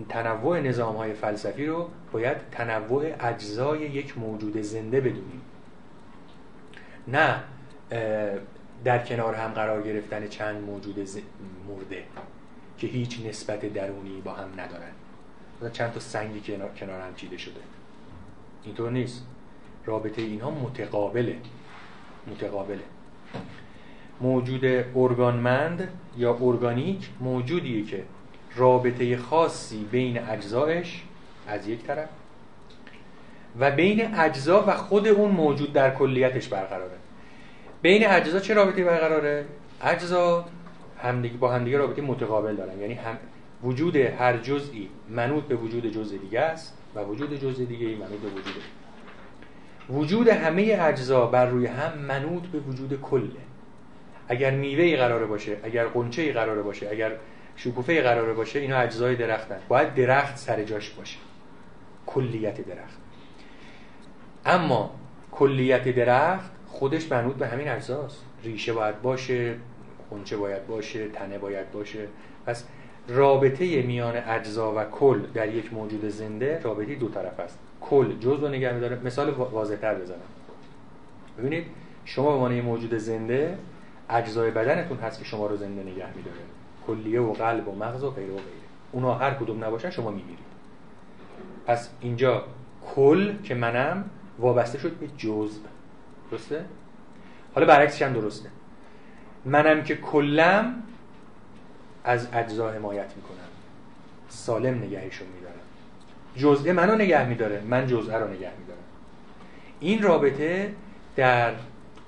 تنوع 0.09 0.61
نظام 0.61 0.97
های 0.97 1.12
فلسفی 1.12 1.66
رو 1.66 1.88
باید 2.12 2.36
تنوع 2.51 3.12
اجزای 3.20 3.80
یک 3.80 4.18
موجود 4.18 4.62
زنده 4.62 5.01
بدونیم. 5.01 5.43
نه 7.09 7.40
در 8.84 8.99
کنار 8.99 9.34
هم 9.34 9.51
قرار 9.51 9.82
گرفتن 9.82 10.28
چند 10.28 10.62
موجود 10.62 11.09
مرده 11.68 12.03
که 12.78 12.86
هیچ 12.86 13.26
نسبت 13.26 13.72
درونی 13.72 14.20
با 14.20 14.32
هم 14.32 14.49
ندارن. 14.57 14.93
چند 15.72 15.93
تا 15.93 16.01
سنگی 16.01 16.40
کنار 16.40 17.01
هم 17.01 17.14
چیده 17.14 17.36
شده. 17.36 17.61
اینطور 18.64 18.90
نیست. 18.90 19.26
رابطه 19.86 20.22
اینها 20.22 20.50
متقابله. 20.50 21.36
متقابله. 22.26 22.82
موجود 24.20 24.64
ارگانمند 24.94 25.88
یا 26.16 26.38
ارگانیک 26.40 27.08
موجودیه 27.20 27.84
که 27.84 28.04
رابطه 28.56 29.16
خاصی 29.16 29.84
بین 29.84 30.18
اجزایش 30.18 31.02
از 31.48 31.68
یک 31.68 31.82
طرف 31.82 32.08
و 33.60 33.70
بین 33.70 34.14
اجزا 34.14 34.64
و 34.66 34.76
خود 34.76 35.08
اون 35.08 35.30
موجود 35.30 35.72
در 35.72 35.94
کلیتش 35.94 36.48
برقراره. 36.48 36.96
بین 37.82 38.06
اجزا 38.06 38.40
چه 38.40 38.54
رابطه 38.54 38.84
برقراره؟ 38.84 39.46
اجزا 39.82 40.44
همدیگه 41.02 41.36
با 41.36 41.52
همدیگه 41.52 41.78
رابطه 41.78 42.02
متقابل 42.02 42.56
دارن. 42.56 42.78
یعنی 42.78 42.94
هم 42.94 43.16
وجود 43.62 43.96
هر 43.96 44.36
جزئی 44.36 44.88
منوط 45.08 45.44
به 45.44 45.54
وجود 45.56 45.86
جزء 45.86 46.16
دیگه 46.16 46.40
است. 46.40 46.78
و 46.95 47.01
وجود 47.01 47.40
جزء 47.40 47.64
دیگه 47.64 47.86
ای 47.86 47.95
منوط 47.95 48.20
به 48.20 48.28
وجود 48.28 48.62
وجود 49.90 50.28
همه 50.28 50.78
اجزا 50.80 51.26
بر 51.26 51.47
روی 51.47 51.66
هم 51.66 51.99
منوط 51.99 52.43
به 52.43 52.59
وجود 52.59 53.01
کله. 53.01 53.40
اگر 54.28 54.51
میوه 54.51 54.82
ای 54.82 54.97
قراره 54.97 55.26
باشه 55.26 55.57
اگر 55.62 55.86
قنچه 55.86 56.22
ای 56.22 56.32
قراره 56.32 56.62
باشه 56.62 56.88
اگر 56.90 57.12
شکوفه 57.57 57.93
ای 57.93 58.01
قراره 58.01 58.32
باشه 58.32 58.59
اینا 58.59 58.76
اجزای 58.76 59.16
درختن. 59.16 59.59
باید 59.68 59.95
درخت 59.95 60.36
سر 60.36 60.64
جاش 60.64 60.90
باشه. 60.90 61.18
کلیت 62.07 62.61
درخت. 62.61 62.99
اما 64.47 64.90
کلیت 65.32 65.88
درخت 65.88 66.51
خودش 66.68 67.12
منوط 67.12 67.36
به 67.36 67.49
همین 67.49 67.68
اجزاست. 67.68 68.24
ریشه 68.45 68.72
باید 68.72 69.03
باشه 69.03 69.55
قنچه 70.11 70.36
باید 70.36 70.66
باشه 70.66 71.09
تنه 71.09 71.38
باید 71.38 71.72
باشه. 71.72 72.09
پس 72.47 72.64
رابطه 73.09 73.82
میان 73.82 74.16
اجزا 74.16 74.72
و 74.76 74.84
کل 74.84 75.20
در 75.34 75.55
یک 75.55 75.72
موجود 75.72 76.09
زنده 76.09 76.61
رابطه 76.62 76.94
دو 76.94 77.09
طرف 77.09 77.40
است. 77.40 77.59
کل 77.80 78.18
جزء 78.18 78.40
رو 78.40 78.48
نگه 78.48 78.72
میداره. 78.72 79.00
مثال 79.05 79.30
واضحتر 79.30 79.94
بزنم. 79.94 80.18
ببینید 81.38 81.64
شما 82.05 82.26
به 82.26 82.32
عنوان 82.32 82.61
موجود 82.61 82.94
زنده 82.94 83.59
اجزای 84.11 84.50
بدنتون 84.50 84.98
هست 84.98 85.18
که 85.18 85.24
شما 85.24 85.46
رو 85.46 85.57
زنده 85.57 85.82
نگه 85.82 86.16
میداره. 86.16 86.36
کلیه 86.86 87.20
و 87.20 87.32
قلب 87.32 87.68
و 87.68 87.74
مغز 87.74 88.05
و 88.05 88.11
غیره 88.11 88.32
و 88.32 88.36
غیره. 88.36 88.46
اونا 88.92 89.14
هر 89.14 89.34
کدوم 89.34 89.64
نباشن 89.64 89.90
شما 89.90 90.11
میمیرید 90.11 90.53
پس 91.66 91.90
اینجا 92.00 92.44
کل 92.94 93.42
که 93.42 93.55
منم 93.55 94.05
وابسته 94.38 94.78
شد 94.78 94.92
به 94.92 95.07
جزء. 95.16 95.59
درسته؟ 96.30 96.64
حالا 97.55 97.66
برعکسش 97.66 98.03
هم 98.03 98.12
درسته. 98.12 98.48
منم 99.44 99.82
که 99.82 99.96
کلم 99.96 100.82
از 102.05 102.28
اجزا 102.32 102.70
حمایت 102.70 103.12
می‌کنم 103.16 103.48
سالم 104.28 104.74
نگهشون 104.78 105.28
میدارم 105.28 105.55
جزء 106.36 106.72
منو 106.72 106.94
نگه 106.94 107.28
میداره 107.28 107.61
من 107.61 107.86
جزء 107.86 108.18
رو 108.18 108.28
نگه 108.28 108.50
میدارم. 108.59 108.82
این 109.80 110.03
رابطه 110.03 110.74
در 111.16 111.55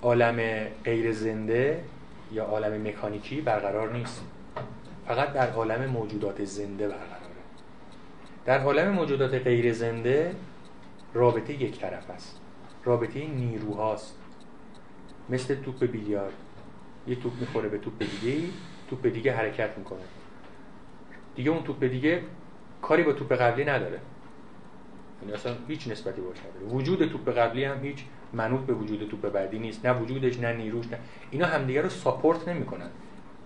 عالم 0.03 0.67
غیر 0.85 1.13
زنده 1.13 1.85
یا 2.33 2.45
عالم 2.45 2.89
مکانیکی 2.89 3.41
برقرار 3.41 3.93
نیست. 3.93 4.25
فقط 5.07 5.33
در 5.33 5.51
عالم 5.51 5.91
موجودات 5.91 6.45
زنده 6.45 6.89
برقراره. 6.89 7.25
در 8.45 8.61
عالم 8.61 8.91
موجودات 8.91 9.35
غیر 9.35 9.73
زنده 9.73 10.35
رابطه 11.15 11.63
یک 11.63 11.81
طرف 11.81 12.11
است. 12.11 12.41
رابطه 12.85 13.27
نیروهاست. 13.27 14.17
مثل 15.31 15.55
توپ 15.55 15.85
بیلیارد. 15.85 16.33
یه 17.07 17.15
توپ 17.17 17.33
می‌خوره 17.41 17.69
به 17.69 17.79
توپ 17.79 17.99
دیگه 17.99 18.49
توپ 18.95 19.13
دیگه 19.13 19.33
حرکت 19.33 19.79
می‌کنه. 19.79 20.01
دیگه 21.35 21.51
اون 21.51 21.63
توپ 21.63 21.85
دیگه 21.85 22.23
کاری 22.83 23.03
با 23.03 23.13
توپ 23.13 23.33
قبلی 23.33 23.65
نداره. 23.65 24.01
یعنی 25.23 25.35
اصلا 25.35 25.55
هیچ 25.69 25.89
نسبتی 25.89 26.21
باش 26.21 26.37
نداره. 26.39 26.67
وجود 26.67 27.09
توپ 27.09 27.29
قبلی 27.29 27.65
هم 27.65 27.85
هیچ 27.85 28.05
منوط 28.33 28.61
به 28.61 28.73
وجود 28.73 29.09
توپ 29.09 29.33
بعدی 29.33 29.59
نیست. 29.59 29.87
نه 29.87 30.01
وجودش 30.01 30.39
نه 30.39 30.53
نیروش 30.53 30.87
نه. 30.87 30.99
اینا 31.31 31.47
همدیگه 31.47 31.83
رو 31.83 31.89
ساپورت 31.89 32.49
نمی‌کنن. 32.49 32.91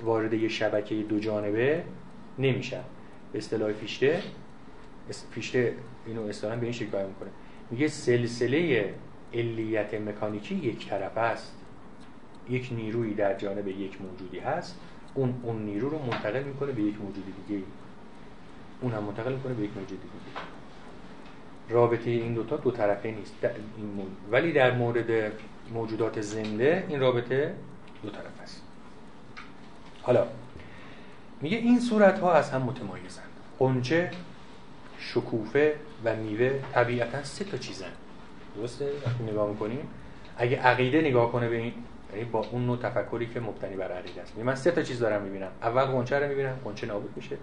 وارد 0.02 0.32
یه 0.32 0.48
شبکه 0.48 0.94
دو 0.94 1.18
جانبه 1.18 1.84
نمیشن. 2.38 2.82
به 3.32 3.38
اصطلاح 3.38 3.72
فیشته 3.72 4.22
فیشته 5.30 5.74
اینو 6.06 6.22
اصطلاحا 6.22 6.56
به 6.56 6.62
این 6.62 6.72
شکل 6.72 6.86
می‌کنه. 6.86 7.30
میگه 7.70 7.88
سلسله 7.88 8.94
علیت 9.34 9.94
مکانیکی 9.94 10.54
یک 10.54 10.88
طرفه 10.88 11.20
است. 11.20 11.54
یک 12.50 12.68
نیرویی 12.72 13.14
در 13.14 13.34
جانب 13.34 13.68
یک 13.68 14.02
موجودی 14.02 14.38
هست. 14.38 14.80
اون 15.14 15.34
اون 15.42 15.62
نیرو 15.62 15.88
رو 15.88 15.98
منتقل 15.98 16.42
می‌کنه 16.42 16.72
به 16.72 16.82
یک 16.82 17.00
موجود 17.00 17.24
دیگه 17.46 17.62
اون 18.80 18.92
هم 18.92 19.02
منتقل 19.02 19.32
می‌کنه 19.32 19.54
به 19.54 19.64
یک 19.64 19.70
موجود 19.76 20.00
دیگه 20.00 20.14
رابطه 21.68 22.10
این 22.10 22.34
دوتا 22.34 22.56
دو 22.56 22.70
طرفه 22.70 23.10
نیست. 23.10 23.34
این 23.42 24.06
ولی 24.30 24.52
در 24.52 24.76
مورد 24.76 25.32
موجودات 25.74 26.20
زنده 26.20 26.86
این 26.88 27.00
رابطه 27.00 27.54
دو 28.02 28.10
طرف 28.10 28.40
است. 28.42 28.62
حالا 30.02 30.26
میگه 31.40 31.56
این 31.56 31.80
صورت 31.80 32.18
ها 32.18 32.32
از 32.32 32.50
هم 32.50 32.62
متمایزند. 32.62 33.28
قنچه 33.58 34.10
شکوفه 34.98 35.74
و 36.04 36.16
میوه 36.16 36.60
طبیعتا 36.72 37.22
سه 37.24 37.44
تا 37.44 37.56
چیزن. 37.56 37.90
درسته؟ 38.56 38.92
وقتی 39.06 39.24
نگاه 39.24 39.48
می‌کنیم. 39.50 39.88
اگه 40.38 40.56
عقیده 40.56 41.00
نگاه 41.00 41.32
کنه 41.32 41.48
به 41.48 41.56
این 41.56 41.72
یعنی 42.12 42.24
با 42.24 42.46
اون 42.52 42.66
نوع 42.66 42.76
تفکری 42.76 43.26
که 43.26 43.40
مبتنی 43.40 43.76
بر 43.76 43.92
عقیده 43.92 44.22
است. 44.22 44.38
من 44.38 44.54
سه 44.54 44.70
تا 44.70 44.82
چیز 44.82 45.00
دارم 45.00 45.22
می‌بینم. 45.22 45.50
اول 45.62 45.84
قنچه 45.84 46.18
رو 46.18 46.28
می‌بینم 46.28 46.56
قنچه 46.64 46.86
نابود 46.86 47.12
میشه. 47.16 47.36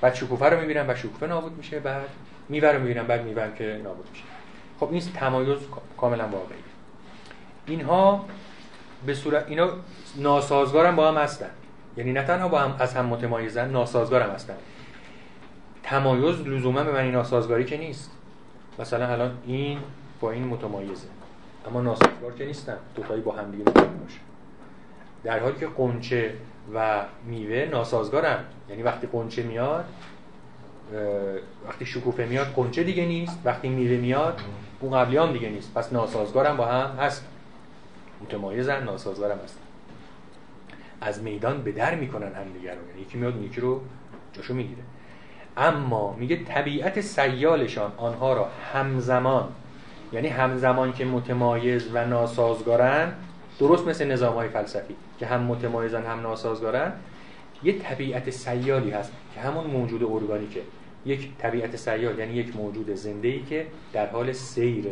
بعد 0.00 0.14
شکوفه 0.14 0.46
رو 0.46 0.60
می‌بینم 0.60 0.84
و 0.88 0.94
شکوفه 0.94 1.26
نابود 1.26 1.56
میشه. 1.56 1.80
بعد 1.80 2.08
میوه 2.48 2.68
رو 2.68 2.80
می‌بینم 2.80 3.06
بعد 3.06 3.24
میوه 3.24 3.48
که 3.58 3.80
نابود 3.84 4.08
میشه. 4.10 4.24
خب 4.80 4.88
این 4.92 5.00
تمایز 5.00 5.58
کاملا 5.96 6.28
واقعی 6.28 6.58
اینها 7.66 8.24
به 9.06 9.14
صورت 9.14 9.44
اینا 9.48 9.70
ناسازگارم 10.16 10.96
با 10.96 11.08
هم 11.08 11.16
هستن. 11.16 11.50
یعنی 11.96 12.12
نه 12.12 12.22
تنها 12.22 12.48
با 12.48 12.58
هم 12.58 12.76
از 12.78 12.94
هم 12.94 13.06
متمایزن 13.06 13.70
ناسازگارم 13.70 14.30
هستن. 14.30 14.54
تمایز 15.82 16.40
لزوما 16.40 16.84
به 16.84 16.92
معنی 16.92 17.10
ناسازگاری 17.10 17.64
که 17.64 17.76
نیست. 17.76 18.10
مثلا 18.78 19.06
الان 19.06 19.38
این 19.46 19.78
با 20.20 20.30
این 20.30 20.44
متمایزه. 20.44 21.06
اما 21.66 21.80
ناسازگار 21.80 22.34
که 22.38 22.44
نیستن. 22.44 22.76
دوتایی 22.94 23.22
با 23.22 23.32
هم 23.32 23.50
دیگه 23.50 23.64
باشه. 23.64 24.18
در 25.24 25.38
حالی 25.38 25.58
که 25.58 25.66
قنچه 25.66 26.34
و 26.74 27.04
میوه 27.26 27.68
ناسازگارن. 27.70 28.38
یعنی 28.70 28.82
وقتی 28.82 29.06
قنچه 29.06 29.42
میاد 29.42 29.84
وقتی 31.68 31.86
شکوفه 31.86 32.26
میاد 32.26 32.46
قنچه 32.46 32.82
دیگه 32.82 33.06
نیست. 33.06 33.38
وقتی 33.44 33.68
میوه 33.68 33.96
میاد 33.96 34.40
اون 34.80 35.04
قبلی 35.04 35.32
دیگه 35.32 35.48
نیست. 35.48 35.74
پس 35.74 35.92
ناسازگارم 35.92 36.56
با 36.56 36.66
هم 36.66 36.96
هست. 36.96 37.26
متمایزن 38.22 38.84
ناسازگارم 38.84 39.38
هستن 39.44 39.60
از 41.00 41.22
میدان 41.22 41.62
به 41.62 41.72
در 41.72 41.94
می‌کنن 41.94 42.32
هم 42.34 42.52
دیگه 42.52 42.70
رو. 42.70 42.88
یعنی 42.88 43.00
یکی 43.00 43.18
میاد 43.18 43.42
یکی 43.42 43.60
رو 43.60 43.80
جاشو 44.32 44.54
می‌گیره. 44.54 44.82
اما 45.56 46.12
میگه 46.12 46.44
طبیعت 46.44 47.00
سیالشان 47.00 47.92
آنها 47.96 48.32
را 48.32 48.48
همزمان 48.72 49.48
یعنی 50.16 50.28
همزمان 50.28 50.92
که 50.92 51.04
متمایز 51.04 51.88
و 51.94 52.06
ناسازگارن 52.06 53.12
درست 53.58 53.88
مثل 53.88 54.12
نظام 54.12 54.34
های 54.34 54.48
فلسفی 54.48 54.94
که 55.18 55.26
هم 55.26 55.42
متمایزن 55.42 56.02
هم 56.02 56.20
ناسازگارن 56.20 56.92
یه 57.62 57.78
طبیعت 57.78 58.30
سیالی 58.30 58.90
هست 58.90 59.12
که 59.34 59.40
همون 59.40 59.66
موجود 59.66 60.02
ارگانیکه. 60.02 60.60
یک 61.06 61.28
طبیعت 61.38 61.76
سیال 61.76 62.18
یعنی 62.18 62.32
یک 62.32 62.56
موجود 62.56 62.94
زنده 62.94 63.28
ای 63.28 63.42
که 63.42 63.66
در 63.92 64.06
حال 64.06 64.32
سیر 64.32 64.84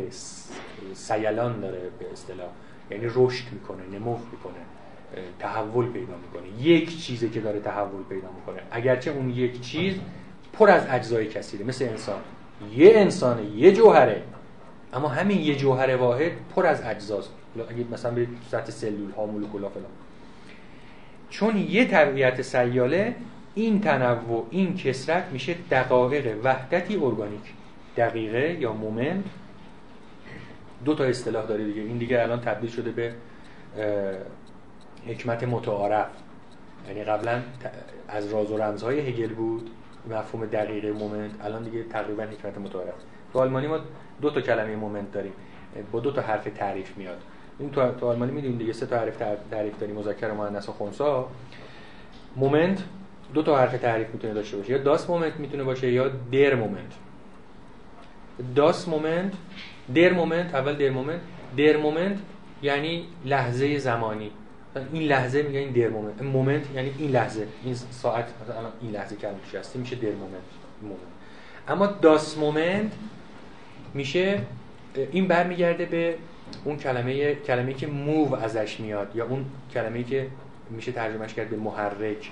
سیلان 0.93 1.59
داره 1.59 1.79
به 1.99 2.11
اصطلاح. 2.13 2.49
یعنی 2.91 3.05
رشد 3.15 3.45
می‌کنه 3.51 3.99
نمو 3.99 4.17
می‌کنه 4.31 4.61
تحول 5.39 5.85
پیدا 5.85 6.13
می‌کنه. 6.23 6.67
یک 6.67 7.05
چیزی 7.05 7.29
که 7.29 7.39
داره 7.39 7.59
تحول 7.59 8.03
پیدا 8.09 8.27
می‌کنه. 8.35 8.61
اگرچه 8.71 9.11
اون 9.11 9.29
یک 9.29 9.61
چیز 9.61 9.95
پر 10.53 10.69
از 10.69 10.87
اجزای 10.89 11.27
کثیره 11.27 11.65
مثل 11.65 11.85
انسان. 11.85 12.19
یه 12.75 12.91
انسانه 12.95 13.45
یه 13.45 13.71
جوهره. 13.71 14.23
اما 14.93 15.07
همین 15.07 15.41
یه 15.41 15.55
جوهر 15.55 15.95
واحد 15.95 16.31
پر 16.55 16.65
از 16.65 16.81
اجزاست. 16.81 17.29
اگه 17.69 17.85
مثلا 17.91 18.11
به 18.11 18.27
سطح 18.51 18.71
سلول 18.71 19.11
ها 19.11 19.25
مولکولا 19.25 19.69
فلان. 19.69 19.85
چون 21.29 21.57
یه 21.57 21.85
طبیعت 21.85 22.41
سیاله 22.41 23.15
این 23.55 23.81
تنوع 23.81 24.47
این 24.49 24.77
کسرت 24.77 25.23
میشه 25.31 25.55
دقایق 25.71 26.37
وحدتی 26.43 26.95
ارگانیک. 26.95 27.53
دقیقه 27.97 28.57
یا 28.59 28.73
مومنت. 28.73 29.23
دو 30.85 30.95
تا 30.95 31.03
اصطلاح 31.03 31.45
داره 31.45 31.65
دیگه. 31.65 31.81
این 31.81 31.97
دیگه 31.97 32.21
الان 32.21 32.41
تبدیل 32.41 32.69
شده 32.69 32.91
به 32.91 33.13
حکمت 35.07 35.43
متعارف. 35.43 36.07
یعنی 36.87 37.03
قبلا 37.03 37.41
از 38.07 38.33
راز 38.33 38.51
و 38.51 38.57
رمزهای 38.57 38.99
هگل 38.99 39.33
بود. 39.33 39.69
مفهوم 40.09 40.45
دقیقه 40.45 40.91
Moment. 40.91 41.31
الان 41.41 41.63
دیگه 41.63 41.83
تقریبا 41.83 42.23
حکمت 42.23 42.57
متعارف. 42.57 42.93
تو 43.33 43.39
آلمانی 43.39 43.67
ما 43.67 43.79
دو 44.21 44.29
تا 44.29 44.41
کلمه 44.41 44.75
Moment 44.75 45.11
داریم. 45.11 45.33
با 45.91 45.99
دو 45.99 46.11
تا 46.11 46.21
حرف 46.21 46.43
تعریف 46.43 46.97
میاد. 46.97 47.17
این 47.59 47.71
تو 47.71 47.91
تو 47.91 48.07
آلمانی 48.07 48.31
می‌دونید 48.31 48.57
دیگه 48.57 48.73
سه 48.73 48.85
تا 48.85 48.97
حرف 48.97 49.17
تعریف 49.51 49.79
داریم. 49.79 49.95
مذکر 49.95 50.31
مؤنث 50.31 50.69
و 50.69 50.71
خنثی 50.71 51.03
Moment 52.35 52.83
دو 53.33 53.43
تا 53.43 53.57
حرف 53.57 53.81
تعریف 53.81 54.07
می‌تونه 54.13 54.33
داشته 54.33 54.57
باشه. 54.57 54.71
یا 54.71 54.77
das 54.77 55.09
Moment 55.09 55.35
می‌تونه 55.35 55.63
باشه 55.63 55.91
یا 55.91 56.07
der 56.31 56.55
Moment. 56.55 56.93
das 58.55 58.87
Moment 58.87 59.33
der 59.95 60.13
Moment 60.13 60.55
اول 60.55 60.73
der 60.73 60.89
Moment. 60.89 61.21
der 61.57 61.77
Moment 61.77 62.19
یعنی 62.61 63.05
لحظه 63.25 63.77
زمانی. 63.77 64.31
این 64.93 65.03
لحظه 65.03 65.43
میگه 65.43 65.59
این 65.59 65.71
der 65.71 65.89
Moment. 65.89 66.21
Moment 66.21 66.75
یعنی 66.75 66.93
این 66.97 67.11
لحظه. 67.11 67.47
این 67.63 67.75
ساعت 67.75 68.25
مثلا 68.43 68.69
این 68.81 68.91
لحظه 68.91 69.15
که 69.51 69.59
هستی 69.59 69.79
میشه 69.79 69.95
der 69.95 70.11
Moment. 70.11 70.41
Moment. 70.81 70.99
اما 71.67 71.85
das 71.85 72.37
Moment 72.37 72.91
میشه 73.95 74.41
این 75.11 75.27
برمیگرده 75.27 75.85
به 75.85 76.15
اون 76.63 76.77
کلمه 76.77 77.35
کلمه 77.35 77.73
که 77.73 77.87
move 77.87 78.35
ازش 78.35 78.79
میاد 78.79 79.15
یا 79.15 79.25
اون 79.25 79.45
کلمه 79.73 80.03
که 80.03 80.27
میشه 80.69 80.91
ترجمهش 80.91 81.33
کرد 81.33 81.49
به 81.49 81.57
محرک. 81.57 82.31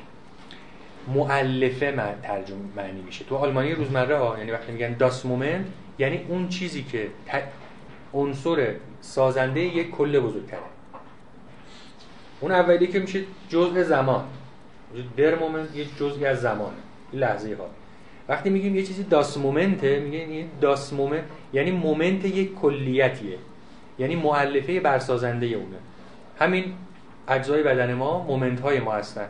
مؤلفه 1.07 1.93
من 1.97 2.15
ترجمه 2.23 2.59
معنی 2.75 3.01
میشه. 3.01 3.25
تو 3.25 3.35
آلمانی 3.35 3.71
روزمره 3.71 4.17
ها 4.17 4.37
یعنی 4.37 4.51
وقتی 4.51 4.71
میگن 4.71 4.93
das 4.93 5.25
Moment 5.25 5.65
یعنی 5.99 6.25
اون 6.27 6.49
چیزی 6.49 6.83
که 6.83 7.07
عنصر 8.13 8.75
سازنده 9.01 9.59
یک 9.59 9.91
کل 9.91 10.19
بزرگتره. 10.19 10.59
اون 12.39 12.51
اولی 12.51 12.87
که 12.87 12.99
میشه 12.99 13.23
جزء 13.49 13.83
زمان. 13.83 14.23
der 15.17 15.35
Moment 15.35 15.75
یک 15.75 15.97
جزئی 15.97 16.25
از 16.25 16.41
زمانه 16.41 16.77
لحظه 17.13 17.55
ها. 17.55 17.82
وقتی 18.29 18.49
میگیم 18.49 18.75
یه 18.75 18.83
چیزی 18.83 19.03
das 19.03 19.37
Moment 19.37 19.90
ه 19.90 19.99
میگه 19.99 20.17
این 20.17 20.47
das 20.61 20.93
Moment 20.93 21.23
یعنی 21.53 21.71
Moment 21.71 22.25
یک 22.25 22.55
کلیتیه. 22.55 23.37
یعنی 23.99 24.15
مؤلفه 24.15 24.79
برسازنده 24.79 25.45
اونه. 25.45 25.77
همین 26.39 26.73
اجزای 27.27 27.63
بدن 27.63 27.93
ما 27.93 28.23
Moment 28.23 28.59
های 28.59 28.79
ما 28.79 28.93
هستن. 28.93 29.27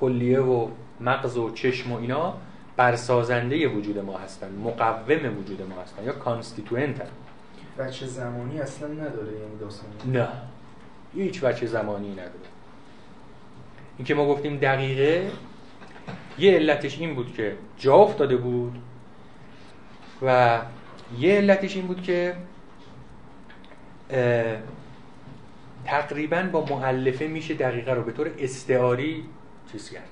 کلیه 0.00 0.40
و 0.40 0.68
مغز 1.00 1.36
و 1.36 1.50
چشم 1.50 1.92
و 1.92 1.96
اینا 1.96 2.34
برسازنده 2.76 3.68
وجود 3.68 3.98
ما 3.98 4.18
هستن. 4.18 4.48
مقوم 4.64 5.38
وجود 5.38 5.62
ما 5.62 5.82
هستن 5.82 6.04
یا 6.04 6.12
کانستیتوئنت 6.12 7.02
بچه 7.78 8.06
زمانی 8.06 8.60
اصلا 8.60 8.88
نداره 8.88 9.32
یعنی 9.32 9.58
داستان 9.60 9.90
نه. 10.06 10.28
هیچ 11.14 11.40
بچه 11.40 11.66
زمانی 11.66 12.12
نداره. 12.12 12.50
این 13.98 14.04
که 14.04 14.14
ما 14.14 14.26
گفتیم 14.26 14.56
دقیقه 14.56 15.30
یه 16.40 16.52
علتش 16.52 16.98
این 16.98 17.14
بود 17.14 17.34
که 17.34 17.56
جا 17.78 17.94
افتاده 17.94 18.36
بود 18.36 18.78
و 20.22 20.60
یه 21.18 21.34
علتش 21.34 21.76
این 21.76 21.86
بود 21.86 22.02
که 22.02 22.36
تقریبا 25.84 26.42
با 26.42 26.64
معلفه 26.64 27.26
میشه 27.26 27.54
دقیقه 27.54 27.92
رو 27.92 28.02
به 28.02 28.12
طور 28.12 28.30
استعاری 28.38 29.24
چیز 29.72 29.90
کرد. 29.90 30.08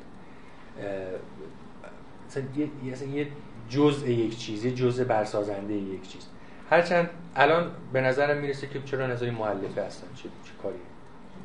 یه, 3.14 3.28
جزء 3.68 4.06
یک 4.06 4.38
چیز 4.38 4.64
یه 4.64 4.70
جزء 4.70 5.05
برسازنده 5.05 5.74
یک 5.74 6.09
چیز. 6.09 6.26
هرچند 6.70 7.10
الان 7.36 7.70
به 7.92 8.00
نظرم 8.00 8.38
می‌رسه 8.38 8.66
که 8.66 8.82
چرا 8.82 9.06
نظری 9.06 9.30
معلفه 9.30 9.82
هستن 9.82 10.06
چه, 10.14 10.22
چه 10.22 10.52
کاری 10.62 10.78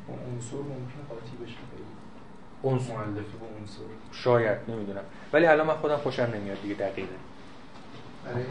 عنصر 0.08 0.56
ممکن 0.56 1.08
قاطی 1.08 1.44
بشه. 1.44 1.54
عنصر 2.64 2.94
با 2.94 3.46
عنصر 3.60 3.80
شاید 4.12 4.58
نمی‌دونم. 4.68 5.02
ولی 5.32 5.46
الان 5.46 5.66
من 5.66 5.74
خودم 5.74 5.96
خوشم 5.96 6.32
نمیاد 6.34 6.62
دیگه 6.62 6.74
دقیقه 6.74 7.08
برای 8.24 8.44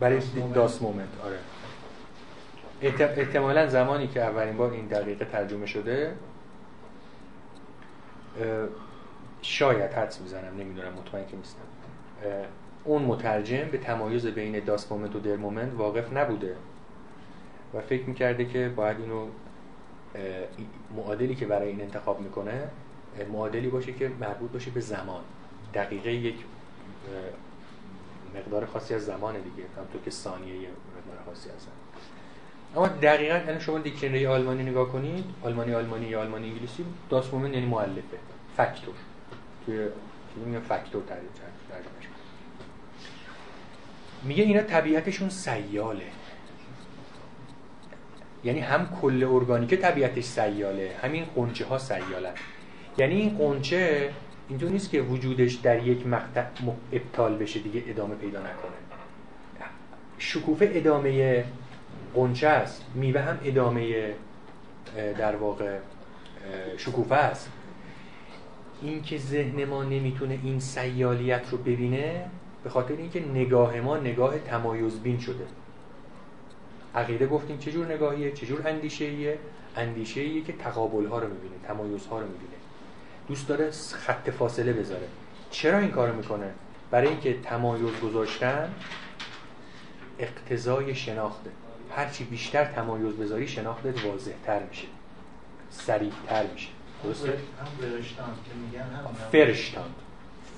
برای 0.00 0.20
داس 0.54 0.82
مومنت 0.82 1.08
آره. 1.24 1.38
احتمالا 2.82 3.66
زمانی 3.66 4.08
که 4.08 4.22
اولین 4.22 4.56
بار 4.56 4.72
این 4.72 4.86
دقیقه 4.86 5.24
ترجمه 5.24 5.66
شده 5.66 6.14
شاید 9.42 9.92
حدس 9.92 10.20
می‌زنم 10.20 10.56
نمی‌دونم 10.60 10.92
مطمئن 10.92 11.26
که 11.26 11.36
نیستم. 11.36 11.60
اون 12.84 13.02
مترجم 13.02 13.64
به 13.72 13.78
تمایز 13.78 14.26
بین 14.26 14.64
das 14.64 14.92
Moment 14.92 15.16
و 15.16 15.20
der 15.20 15.36
Moment 15.36 15.72
واقف 15.76 16.12
نبوده 16.12 16.56
و 17.74 17.80
فکر 17.80 18.04
می‌کرده 18.04 18.44
که 18.44 18.68
باید 18.68 18.96
اینو 19.00 19.26
معادلی 20.96 21.34
که 21.34 21.46
برای 21.46 21.68
این 21.68 21.80
انتخاب 21.80 22.20
می‌کنه 22.20 22.68
معادلی 23.32 23.68
باشه 23.68 23.92
که 23.92 24.10
مربوط 24.20 24.50
باشه 24.50 24.70
به 24.70 24.80
زمان. 24.80 25.22
دقیقه 25.74 26.12
یک 26.12 26.34
مقدار 28.34 28.66
خاصی 28.66 28.94
از 28.94 29.04
زمان 29.04 29.34
دیگه 29.34 29.68
همونطور 29.76 30.02
که 30.04 30.10
ثانیه 30.10 30.54
یه 30.54 30.68
مقدار 30.98 31.24
خاصی 31.26 31.50
از 31.50 31.56
زمان. 31.56 31.76
اما 32.76 32.88
دقیقا 32.88 33.36
یعنی 33.36 33.60
شما 33.60 33.78
دیکشنری 33.78 34.26
آلمانی 34.26 34.62
نگاه 34.62 34.88
کنید 34.88 35.24
آلمانی 35.42 35.74
آلمانی 35.74 36.06
یا 36.06 36.20
آلمانی 36.20 36.50
انگلیسی 36.50 36.84
داس 37.10 37.34
مومنت 37.34 37.54
یعنی 37.54 37.66
مؤلفه 37.66 38.18
فاکتور. 38.56 38.94
توی 39.66 39.88
میگه 40.46 40.60
فاکتور 40.60 41.02
ترجمهش 41.02 42.06
میگه 44.22 44.44
اینا 44.44 44.62
طبیعتشون 44.62 45.28
سیاله. 45.28 46.06
یعنی 48.44 48.60
هم 48.60 48.98
کل 49.02 49.24
ارگانیک 49.24 49.74
طبیعتش 49.74 50.24
سیاله 50.24 50.96
همین 51.02 51.24
قنچه 51.36 51.66
ها 51.66 51.78
سیالن. 51.78 52.34
یعنی 53.00 53.14
این 53.14 53.38
قنچه 53.38 54.10
اینطور 54.48 54.70
نیست 54.70 54.90
که 54.90 55.00
وجودش 55.00 55.54
در 55.54 55.86
یک 55.86 56.06
مقطع 56.06 56.44
ابطال 56.92 57.36
بشه 57.36 57.60
دیگه 57.60 57.82
ادامه 57.86 58.14
پیدا 58.14 58.38
نکنه. 58.38 58.76
شکوفه 60.18 60.70
ادامه 60.74 61.44
قنچه 62.14 62.48
است. 62.48 62.84
میوه 62.94 63.20
هم 63.20 63.38
ادامه 63.44 64.14
در 65.18 65.36
واقع 65.36 65.78
شکوفه 66.76 67.14
است. 67.14 67.50
این 68.82 69.02
که 69.02 69.18
ذهن 69.18 69.64
ما 69.64 69.84
نمی‌تونه 69.84 70.38
این 70.42 70.60
سیالیت 70.60 71.50
رو 71.50 71.58
ببینه 71.58 72.26
به 72.64 72.70
خاطر 72.70 72.94
اینکه 72.96 73.20
نگاه 73.20 73.80
ما 73.80 73.96
نگاه 73.96 74.38
تمایزبین 74.38 75.18
شده. 75.18 75.44
عقیده 76.94 77.26
گفتیم 77.26 77.58
چجور 77.58 77.94
نگاهیه 77.94 78.32
چجور 78.32 78.68
اندیشه 78.68 79.04
ایه 79.04 79.38
اندیشه 79.76 80.20
ایه 80.20 80.44
که 80.44 80.52
تقابل 80.52 81.06
ها 81.06 81.18
رو 81.18 81.28
می‌بینه 81.28 81.54
تمایز 81.68 82.06
ها 82.06 82.20
رو 82.20 82.26
می‌بینه. 82.26 82.59
دوست 83.30 83.48
داره 83.48 83.70
خط 83.92 84.30
فاصله 84.30 84.72
بذاره. 84.72 85.08
چرا 85.50 85.78
این 85.78 85.90
کارو 85.90 86.16
می‌کنه؟ 86.16 86.50
برای 86.90 87.08
اینکه 87.08 87.40
تمایز 87.40 88.00
گذاشتن 88.02 88.74
اقتضای 90.18 90.94
شناخته. 90.94 91.50
هرچی 91.96 92.24
بیشتر 92.24 92.64
تمایز 92.64 93.14
بذاری 93.14 93.48
شناختت 93.48 94.04
واضح 94.04 94.32
تر 94.46 94.62
میشه. 94.62 94.86
سریع 95.70 96.12
تر 96.26 96.46
میشه. 96.46 96.68
درسته؟ 97.04 97.28
هم 97.28 97.36
فرشتاند 97.80 98.36
که 98.44 98.50
میگن 98.54 98.80
هم 98.80 99.30
فرشتاند 99.32 99.94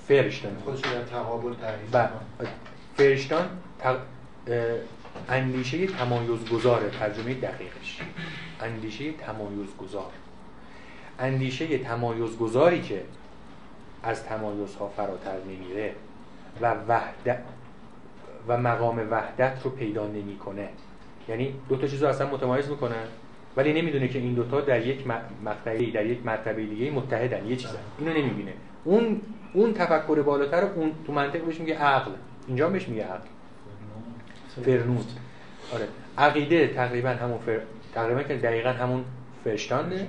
فرشتاند 0.08 0.62
خودش 0.64 0.80
در 0.80 1.02
تقابل 1.02 1.54
تعریف 1.54 1.94
و 1.94 2.08
فرشتان 2.96 3.48
تق... 3.78 3.96
اندیشه 5.28 5.86
تمایز 5.86 6.48
گذاره 6.52 6.90
ترجمه 6.90 7.34
دقیقش. 7.34 8.00
اندیشه 8.60 9.12
تمایز 9.12 9.76
گذار 9.78 10.10
اندیشه 11.22 11.78
تمایز 11.78 12.36
گذاری 12.38 12.80
که 12.80 13.02
از 14.02 14.24
تمایزها 14.24 14.88
فراتر 14.96 15.36
نمیره 15.46 15.94
و 16.60 16.74
وحدت 16.88 17.38
و 18.48 18.56
مقام 18.56 19.06
وحدت 19.10 19.62
رو 19.64 19.70
پیدا 19.70 20.06
نمی‌کنه. 20.06 20.68
یعنی 21.28 21.54
دو 21.68 21.76
تا 21.76 21.86
چیز 21.86 22.02
رو 22.02 22.08
اصلا 22.08 22.30
متمایز 22.30 22.68
می‌کنه 22.68 22.94
ولی 23.56 23.82
نمی‌دونه 23.82 24.08
که 24.08 24.18
این 24.18 24.34
دوتا 24.34 24.60
در 24.60 24.86
یک 24.86 25.04
مقطعی 25.44 25.90
در 25.90 26.06
یک 26.06 26.26
مرتبه 26.26 26.66
دیگه 26.66 26.90
متحدن. 26.90 27.46
یه 27.46 27.56
چیزن. 27.56 27.78
اینو 27.98 28.12
نمی‌بینه. 28.12 28.52
اون 28.84 29.20
اون 29.52 29.74
تفکر 29.74 30.22
بالاتر 30.22 30.64
اون 30.64 30.92
تو 31.06 31.12
منطق 31.12 31.44
بهش 31.44 31.60
میگه 31.60 31.78
عقل. 31.78 32.10
اینجا 32.46 32.68
بهش 32.68 32.88
میگه 32.88 33.04
عقل. 33.04 33.26
فرنوت 34.64 35.06
آره. 35.74 35.88
عقیده 36.18 36.68
تقریبا 36.68 37.08
همون 37.08 37.38
فر... 37.38 37.60
تقریبا 37.94 38.22
که 38.22 38.36
دقیقا 38.36 38.70
همون 38.70 39.04
فرشتانده. 39.44 40.08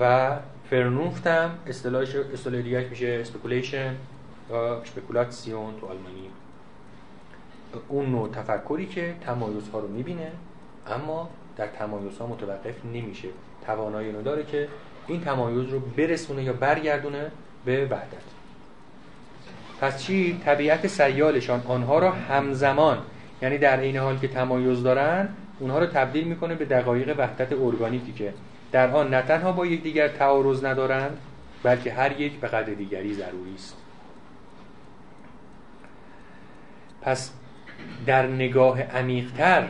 و 0.00 0.36
Vernunft 0.70 1.26
هم 1.26 1.50
اصطلاحش 1.66 2.14
اصطلاح 2.14 2.60
دیگه 2.60 2.86
میشه 2.90 3.18
speculation 3.20 3.94
یا 4.50 4.80
Spekulation 4.80 5.74
تو 5.80 5.86
آلمانی. 5.86 6.30
اون 7.88 8.06
نوع 8.06 8.28
تفکری 8.28 8.86
که 8.86 9.14
تمایزها 9.26 9.78
رو 9.78 9.88
می‌بینه 9.88 10.32
اما 10.86 11.30
در 11.56 11.66
تمایزها 11.66 12.26
متوقف 12.26 12.84
نمیشه. 12.84 13.28
توانایی 13.66 14.08
اینو 14.08 14.22
داره 14.22 14.44
که 14.44 14.68
این 15.06 15.20
تمایز 15.20 15.68
رو 15.68 15.80
برسونه 15.80 16.42
یا 16.42 16.52
برگردونه 16.52 17.30
به 17.64 17.84
وحدت. 17.84 18.22
پس 19.80 20.02
چی؟ 20.02 20.40
طبیعت 20.44 20.86
سیالشان. 20.86 21.62
آنها 21.66 21.98
را 21.98 22.10
همزمان 22.10 22.98
یعنی 23.42 23.58
در 23.58 23.80
این 23.80 23.96
حال 23.96 24.18
که 24.18 24.28
تمایز 24.28 24.82
دارن 24.82 25.28
اونها 25.58 25.78
رو 25.78 25.86
تبدیل 25.86 26.24
می‌کنه 26.24 26.54
به 26.54 26.64
دقایق 26.64 27.18
وحدت 27.18 27.52
ارگانیکی 27.52 28.12
که 28.12 28.34
در 28.72 28.90
آن 28.90 29.14
نه 29.14 29.22
تنها 29.22 29.52
با 29.52 29.66
یکدیگر 29.66 30.08
تعارض 30.08 30.64
ندارند 30.64 31.18
بلکه 31.62 31.92
هر 31.92 32.20
یک 32.20 32.32
به 32.32 32.48
قدر 32.48 32.72
دیگری 32.74 33.14
ضروری 33.14 33.54
است. 33.54 33.76
پس 37.02 37.32
در 38.06 38.26
نگاه 38.26 38.82
عمیقتر 38.82 39.66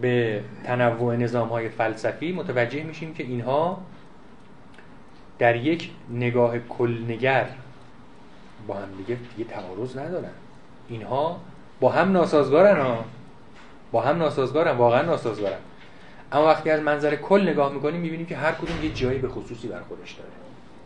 به 0.00 0.40
تنوع 0.64 1.16
نظام 1.16 1.48
های 1.48 1.68
فلسفی 1.68 2.32
متوجه 2.32 2.82
میشیم 2.82 3.14
که 3.14 3.22
اینها 3.22 3.82
در 5.38 5.56
یک 5.56 5.90
نگاه 6.10 6.58
کلنگر 6.58 7.46
با 8.66 8.74
هم 8.74 8.88
دیگه 8.98 9.18
دیگه 9.36 9.50
تعارض 9.50 9.98
ندارن. 9.98 10.30
اینها 10.88 11.40
با 11.80 11.90
هم 11.90 12.12
ناسازگارن 12.12 12.80
ها. 12.80 13.04
با 13.92 14.00
هم 14.00 14.18
ناسازگارن 14.18 14.76
واقعا 14.76 15.02
ناسازگارن. 15.02 15.58
اما 16.32 16.46
وقتی 16.46 16.70
از 16.70 16.80
منظر 16.80 17.16
کل 17.16 17.48
نگاه 17.48 17.72
می‌کنیم 17.72 18.00
می‌بینیم 18.00 18.26
که 18.26 18.36
هر 18.36 18.52
کدوم 18.52 18.84
یه 18.84 18.92
جایی 18.92 19.18
به 19.18 19.28
خصوصی 19.28 19.68
بر 19.68 19.80
خودش 19.80 20.12
داره. 20.12 20.30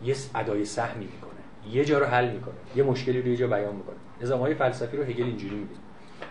یه 0.03 0.15
ادای 0.35 0.65
سهمی 0.65 1.05
می‌کنه. 1.05 1.31
یه 1.71 1.85
جا 1.85 1.99
رو 1.99 2.05
حل 2.05 2.31
می‌کنه. 2.31 2.53
یه 2.75 2.83
مشکلی 2.83 3.21
رو 3.21 3.27
یه 3.27 3.37
جا 3.37 3.47
بیان 3.47 3.75
می‌کنه. 3.75 3.95
نظام 4.21 4.39
های 4.39 4.55
فلسفی 4.55 4.97
رو 4.97 5.03
هگل 5.03 5.23
اینجوری 5.23 5.55
می‌بینه. 5.55 5.79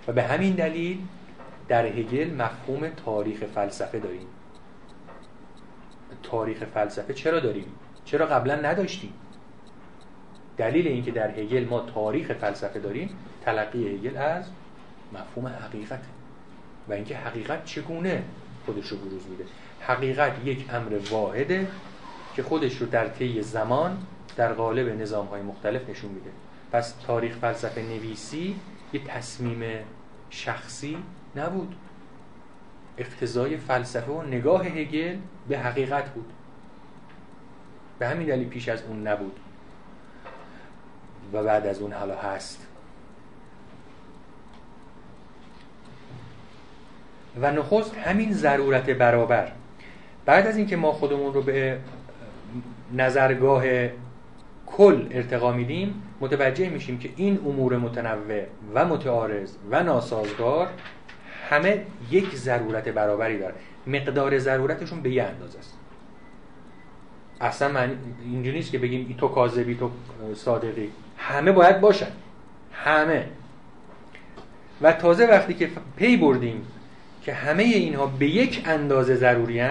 و 0.08 0.12
به 0.12 0.22
همین 0.22 0.54
دلیل 0.54 0.98
در 1.68 1.86
هگل 1.86 2.34
مفهوم 2.34 2.88
تاریخ 2.88 3.44
فلسفه 3.54 3.98
داریم. 3.98 4.26
تاریخ 6.22 6.64
فلسفه 6.64 7.14
چرا 7.14 7.40
داریم؟ 7.40 7.66
چرا 8.04 8.26
قبلا 8.26 8.54
نداشتیم؟ 8.56 9.12
دلیل 10.56 10.86
اینکه 10.86 11.10
در 11.10 11.30
هگل 11.30 11.66
ما 11.70 11.80
تاریخ 11.80 12.32
فلسفه 12.32 12.80
داریم 12.80 13.10
تلقی 13.44 13.88
هگل 13.88 14.16
از 14.16 14.44
مفهوم 15.12 15.46
حقیقت. 15.46 16.02
و 16.88 16.92
اینکه 16.92 17.16
حقیقت 17.16 17.64
چگونه؟ 17.64 18.22
خودش 18.66 18.88
رو 18.88 18.96
بروز 18.96 19.26
میده. 19.26 19.44
حقیقت 19.80 20.32
یک 20.44 20.66
امر 20.74 20.98
واحده 21.10 21.68
که 22.36 22.42
خودش 22.42 22.76
رو 22.76 22.86
در 22.86 23.08
طی 23.08 23.42
زمان 23.42 23.98
در 24.36 24.52
قالب 24.52 25.00
نظام 25.00 25.26
های 25.26 25.42
مختلف 25.42 25.88
نشون 25.88 26.10
میده. 26.10 26.30
پس 26.72 26.94
تاریخ 27.06 27.36
فلسفه 27.36 27.82
نویسی 27.82 28.56
یه 28.92 29.00
تصمیم 29.04 29.62
شخصی 30.30 30.98
نبود. 31.36 31.74
اقتضای 32.98 33.56
فلسفه 33.56 34.12
و 34.12 34.22
نگاه 34.22 34.66
هگل 34.66 35.16
به 35.48 35.58
حقیقت 35.58 36.14
بود. 36.14 36.32
به 37.98 38.08
همین 38.08 38.26
دلیل 38.26 38.48
پیش 38.48 38.68
از 38.68 38.82
اون 38.82 39.06
نبود. 39.06 39.40
و 41.32 41.42
بعد 41.42 41.66
از 41.66 41.80
اون 41.80 41.92
حالا 41.92 42.18
هست. 42.18 42.66
و 47.40 47.50
نخست 47.52 47.96
همین 47.96 48.32
ضرورت 48.32 48.90
برابر. 48.90 49.52
بعد 50.26 50.46
از 50.46 50.56
اینکه 50.56 50.76
ما 50.76 50.92
خودمون 50.92 51.34
رو 51.34 51.42
به 51.42 51.78
نظرگاه 52.92 53.64
کل 54.66 55.06
ارتقا 55.10 55.52
میدیم 55.52 56.02
متوجه 56.20 56.68
میشیم 56.68 56.98
که 56.98 57.10
این 57.16 57.38
امور 57.46 57.76
متنوع 57.76 58.44
و 58.74 58.84
متعارض 58.84 59.52
و 59.70 59.82
ناسازگار 59.82 60.68
همه 61.50 61.82
یک 62.10 62.34
ضرورت 62.34 62.88
برابری 62.88 63.38
داره. 63.38 63.54
مقدار 63.86 64.38
ضرورتشون 64.38 65.00
به 65.00 65.10
یه 65.10 65.22
اندازه 65.22 65.58
است. 65.58 65.78
اصلا 67.40 67.68
من 67.68 67.96
اینجوری 68.24 68.56
نیست 68.56 68.72
که 68.72 68.78
بگیم 68.78 69.16
تو 69.18 69.28
کاذبی 69.28 69.74
تو 69.74 69.90
صادقی. 70.34 70.90
همه 71.18 71.52
باید 71.52 71.80
باشن. 71.80 72.10
همه. 72.72 73.26
و 74.82 74.92
تازه 74.92 75.26
وقتی 75.26 75.54
که 75.54 75.70
پی 75.96 76.16
بردیم 76.16 76.66
که 77.22 77.34
همه 77.34 77.62
اینها 77.62 78.06
به 78.06 78.26
یک 78.26 78.62
اندازه 78.64 79.14
ضروری 79.14 79.62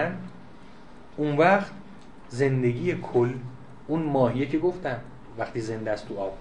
اون 1.16 1.36
وقت 1.36 1.70
زندگی 2.28 2.94
کل 2.94 3.32
اون 3.86 4.02
ماهیه 4.02 4.46
که 4.46 4.58
گفتم 4.58 5.00
وقتی 5.38 5.60
زنده 5.60 5.90
است 5.90 6.08
تو 6.08 6.18
آب. 6.18 6.38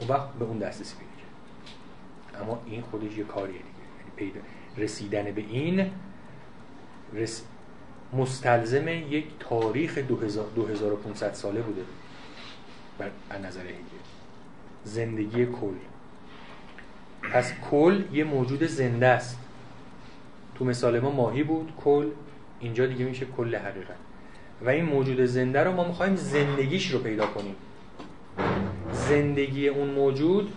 اون 0.00 0.10
وقت 0.10 0.32
به 0.38 0.44
اون 0.44 0.58
دسترسی 0.58 0.94
پیدا 0.94 1.10
کرد 1.16 2.42
اما 2.42 2.62
این 2.66 2.82
خودش 2.82 3.18
یه 3.18 3.24
کاریه 3.24 3.52
دیگه. 3.52 3.66
یعنی 3.98 4.10
پیدا 4.16 4.40
رسیدن 4.76 5.32
به 5.32 5.40
این 5.40 5.90
رس... 7.14 7.42
مستلزم 8.12 8.88
یک 8.88 9.26
تاریخ 9.40 9.98
2500 9.98 11.34
ساله 11.34 11.60
بوده. 11.60 11.82
بر 12.98 13.38
نظر 13.38 13.60
هگل 13.60 13.74
زندگی 14.84 15.46
کل. 15.46 15.74
پس 17.32 17.52
کل 17.70 18.02
یه 18.12 18.24
موجود 18.24 18.66
زنده 18.66 19.06
است. 19.06 19.38
تو 20.58 20.64
مثال 20.64 21.00
ما 21.00 21.10
ماهی 21.10 21.42
بود 21.42 21.72
کل 21.84 22.10
اینجا 22.60 22.86
دیگه 22.86 23.04
میشه 23.04 23.26
کل 23.36 23.56
حقیقت. 23.56 23.96
و 24.62 24.68
این 24.68 24.84
موجود 24.84 25.24
زنده 25.24 25.64
رو 25.64 25.72
ما 25.72 25.88
می‌خوایم 25.88 26.16
زندگیش 26.16 26.90
رو 26.90 26.98
پیدا 26.98 27.26
کنیم. 27.26 27.56
زندگی 28.92 29.68
اون 29.68 29.90
موجود 29.90 30.52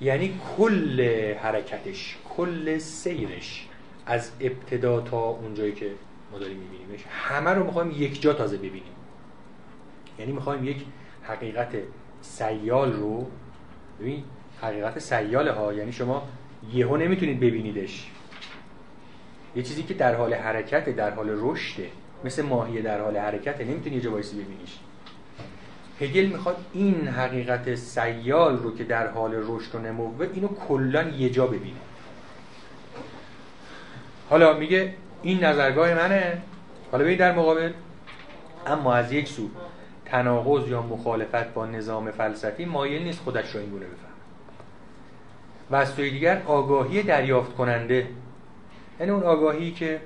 یعنی 0.00 0.40
کل 0.56 1.00
حرکتش 1.34 2.16
کل 2.36 2.78
سیرش 2.78 3.68
از 4.06 4.30
ابتدا 4.40 5.00
تا 5.00 5.20
اونجایی 5.20 5.72
که 5.72 5.90
ما 6.32 6.38
داریم 6.38 6.56
میبینیمش. 6.56 7.04
همه 7.10 7.50
رو 7.50 7.64
می‌خوایم 7.64 7.90
یک 7.90 8.22
جا 8.22 8.32
تازه 8.32 8.56
ببینیم. 8.56 8.82
یعنی 10.18 10.32
می‌خوایم 10.32 10.64
یک 10.64 10.84
حقیقت 11.22 11.68
سیال 12.20 12.92
رو 12.92 13.26
ببین 14.00 14.24
حقیقت 14.62 14.98
سیاله 14.98 15.52
ها 15.52 15.72
یعنی 15.72 15.92
شما 15.92 16.28
یهو 16.72 16.96
نمی‌تونید 16.96 17.40
ببینیدش. 17.40 18.10
یه 19.58 19.64
چیزی 19.64 19.82
که 19.82 19.94
در 19.94 20.14
حال 20.14 20.34
حرکت 20.34 20.88
در 20.88 21.10
حال 21.10 21.30
رشده. 21.30 21.88
مثل 22.24 22.42
ماهی 22.42 22.82
در 22.82 23.00
حال 23.00 23.16
حرکت 23.16 23.60
نمی‌تونی 23.60 23.96
یه 23.96 24.02
جا 24.02 24.10
ببینیش. 24.10 24.78
هگل 26.00 26.26
می‌خواد 26.26 26.56
این 26.72 27.08
حقیقت 27.08 27.74
سیال 27.74 28.58
رو 28.58 28.76
که 28.76 28.84
در 28.84 29.06
حال 29.06 29.34
رشد 29.34 29.74
و 29.74 29.78
نموه 29.78 30.28
اینو 30.34 30.48
کلا 30.48 31.02
یه 31.02 31.30
جا 31.30 31.46
ببینه. 31.46 31.76
حالا 34.30 34.58
میگه 34.58 34.94
این 35.22 35.44
نظرگاه 35.44 35.94
منه. 35.94 36.42
حالا 36.92 37.04
ببین 37.04 37.18
در 37.18 37.32
مقابل. 37.32 37.72
اما 38.66 38.94
از 38.94 39.12
یک 39.12 39.28
سو 39.28 39.48
تناقض 40.04 40.68
یا 40.68 40.82
مخالفت 40.82 41.54
با 41.54 41.66
نظام 41.66 42.10
فلسفی 42.10 42.64
مایل 42.64 43.02
نیست 43.02 43.20
خودش 43.20 43.54
رو 43.54 43.60
این 43.60 43.70
گونه 43.70 43.86
بفهم 43.86 44.12
و 45.70 45.76
از 45.76 45.88
سوی 45.88 46.10
دیگر 46.10 46.42
آگاهی 46.46 47.02
دریافت 47.02 47.54
کننده 47.54 48.06
یعنی 49.00 49.12
اون 49.12 49.22
آگاهی 49.22 49.72
که 49.72 50.00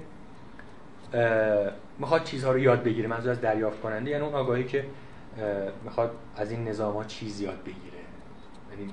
می‌خواد 1.98 2.24
چیزها 2.24 2.52
رو 2.52 2.58
یاد 2.58 2.82
بگیره 2.82 3.08
منظور 3.08 3.30
از 3.30 3.40
دریافت 3.40 3.80
کننده 3.80 4.10
یعنی 4.10 4.24
اون 4.24 4.34
آگاهی 4.34 4.64
که 4.64 4.84
می‌خواد 5.84 6.10
از 6.36 6.50
این 6.50 6.68
نظام 6.68 6.94
ها 6.94 7.04
چیز 7.04 7.40
یاد 7.40 7.62
بگیره 7.62 7.98
یعنی 8.70 8.92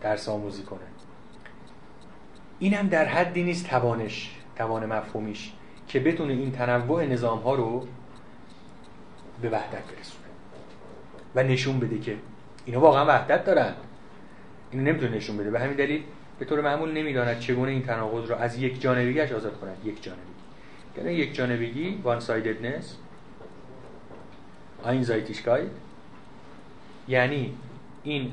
درس 0.00 0.28
آموزی 0.28 0.62
کنه. 0.62 0.80
اینم 2.58 2.88
در 2.88 3.04
حدی 3.04 3.42
نیست 3.42 3.68
توانش 3.68 4.30
توان 4.56 4.86
مفهومیش 4.86 5.52
که 5.88 6.00
بتونه 6.00 6.32
این 6.32 6.52
تنوع 6.52 7.06
نظام 7.06 7.38
ها 7.38 7.54
رو 7.54 7.86
به 9.42 9.50
وحدت 9.50 9.82
برسونه 9.84 10.26
و 11.34 11.42
نشون 11.42 11.80
بده 11.80 11.98
که 11.98 12.16
اینا 12.64 12.80
واقعا 12.80 13.06
وحدت 13.06 13.44
دارن. 13.44 13.74
اینو 14.70 14.84
نمی‌تونه 14.84 15.16
نشون 15.16 15.36
بده. 15.36 15.50
به 15.50 15.60
همین 15.60 15.76
دلیل 15.76 16.02
به 16.42 16.48
طور 16.48 16.60
معمول 16.60 16.92
نمی‌داند 16.92 17.38
چگونه 17.38 17.70
این 17.70 17.82
تناقض 17.82 18.30
رو 18.30 18.36
از 18.36 18.58
یک 18.58 18.80
جانبیش 18.80 19.32
آزاد 19.32 19.60
کند. 19.60 19.76
یک 19.84 20.02
جانبی 20.02 20.22
یعنی 20.96 21.12
یک 21.12 21.34
جانبگی 21.34 22.00
وان 22.02 22.20
سایددنس 22.20 22.96
Einseitigkeit 24.84 25.70
یعنی 27.08 27.54
این 28.02 28.32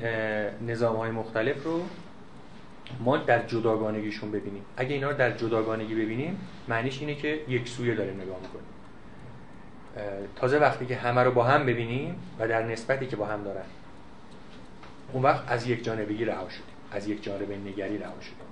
نظام 0.66 0.96
های 0.96 1.10
مختلف 1.10 1.64
رو 1.64 1.84
ما 3.00 3.16
در 3.16 3.46
جداگانگیشون 3.46 4.30
ببینیم. 4.30 4.62
اگه 4.76 4.94
اینا 4.94 5.10
رو 5.10 5.16
در 5.16 5.30
جداگانگی 5.36 5.94
ببینیم 5.94 6.40
معنیش 6.68 7.00
اینه 7.00 7.14
که 7.14 7.40
یک 7.48 7.68
سویه 7.68 7.94
داریم 7.94 8.20
نگاه 8.20 8.38
می‌کنیم. 8.42 8.70
تازه 10.36 10.58
وقتی 10.58 10.86
که 10.86 10.96
همه 10.96 11.20
رو 11.20 11.30
با 11.30 11.44
هم 11.44 11.66
ببینیم 11.66 12.14
و 12.38 12.48
در 12.48 12.62
نسبتی 12.62 13.06
که 13.06 13.16
با 13.16 13.26
هم 13.26 13.44
دارن 13.44 13.64
اون 15.12 15.22
وقت 15.22 15.44
از 15.48 15.66
یک 15.66 15.84
جانبگی 15.84 16.24
رها 16.24 16.48
شدیم 16.48 16.69
از 16.92 17.08
یک 17.08 17.22
جانب 17.22 17.52
نگری 17.52 17.98
رها 17.98 18.14
شدیم 18.20 18.50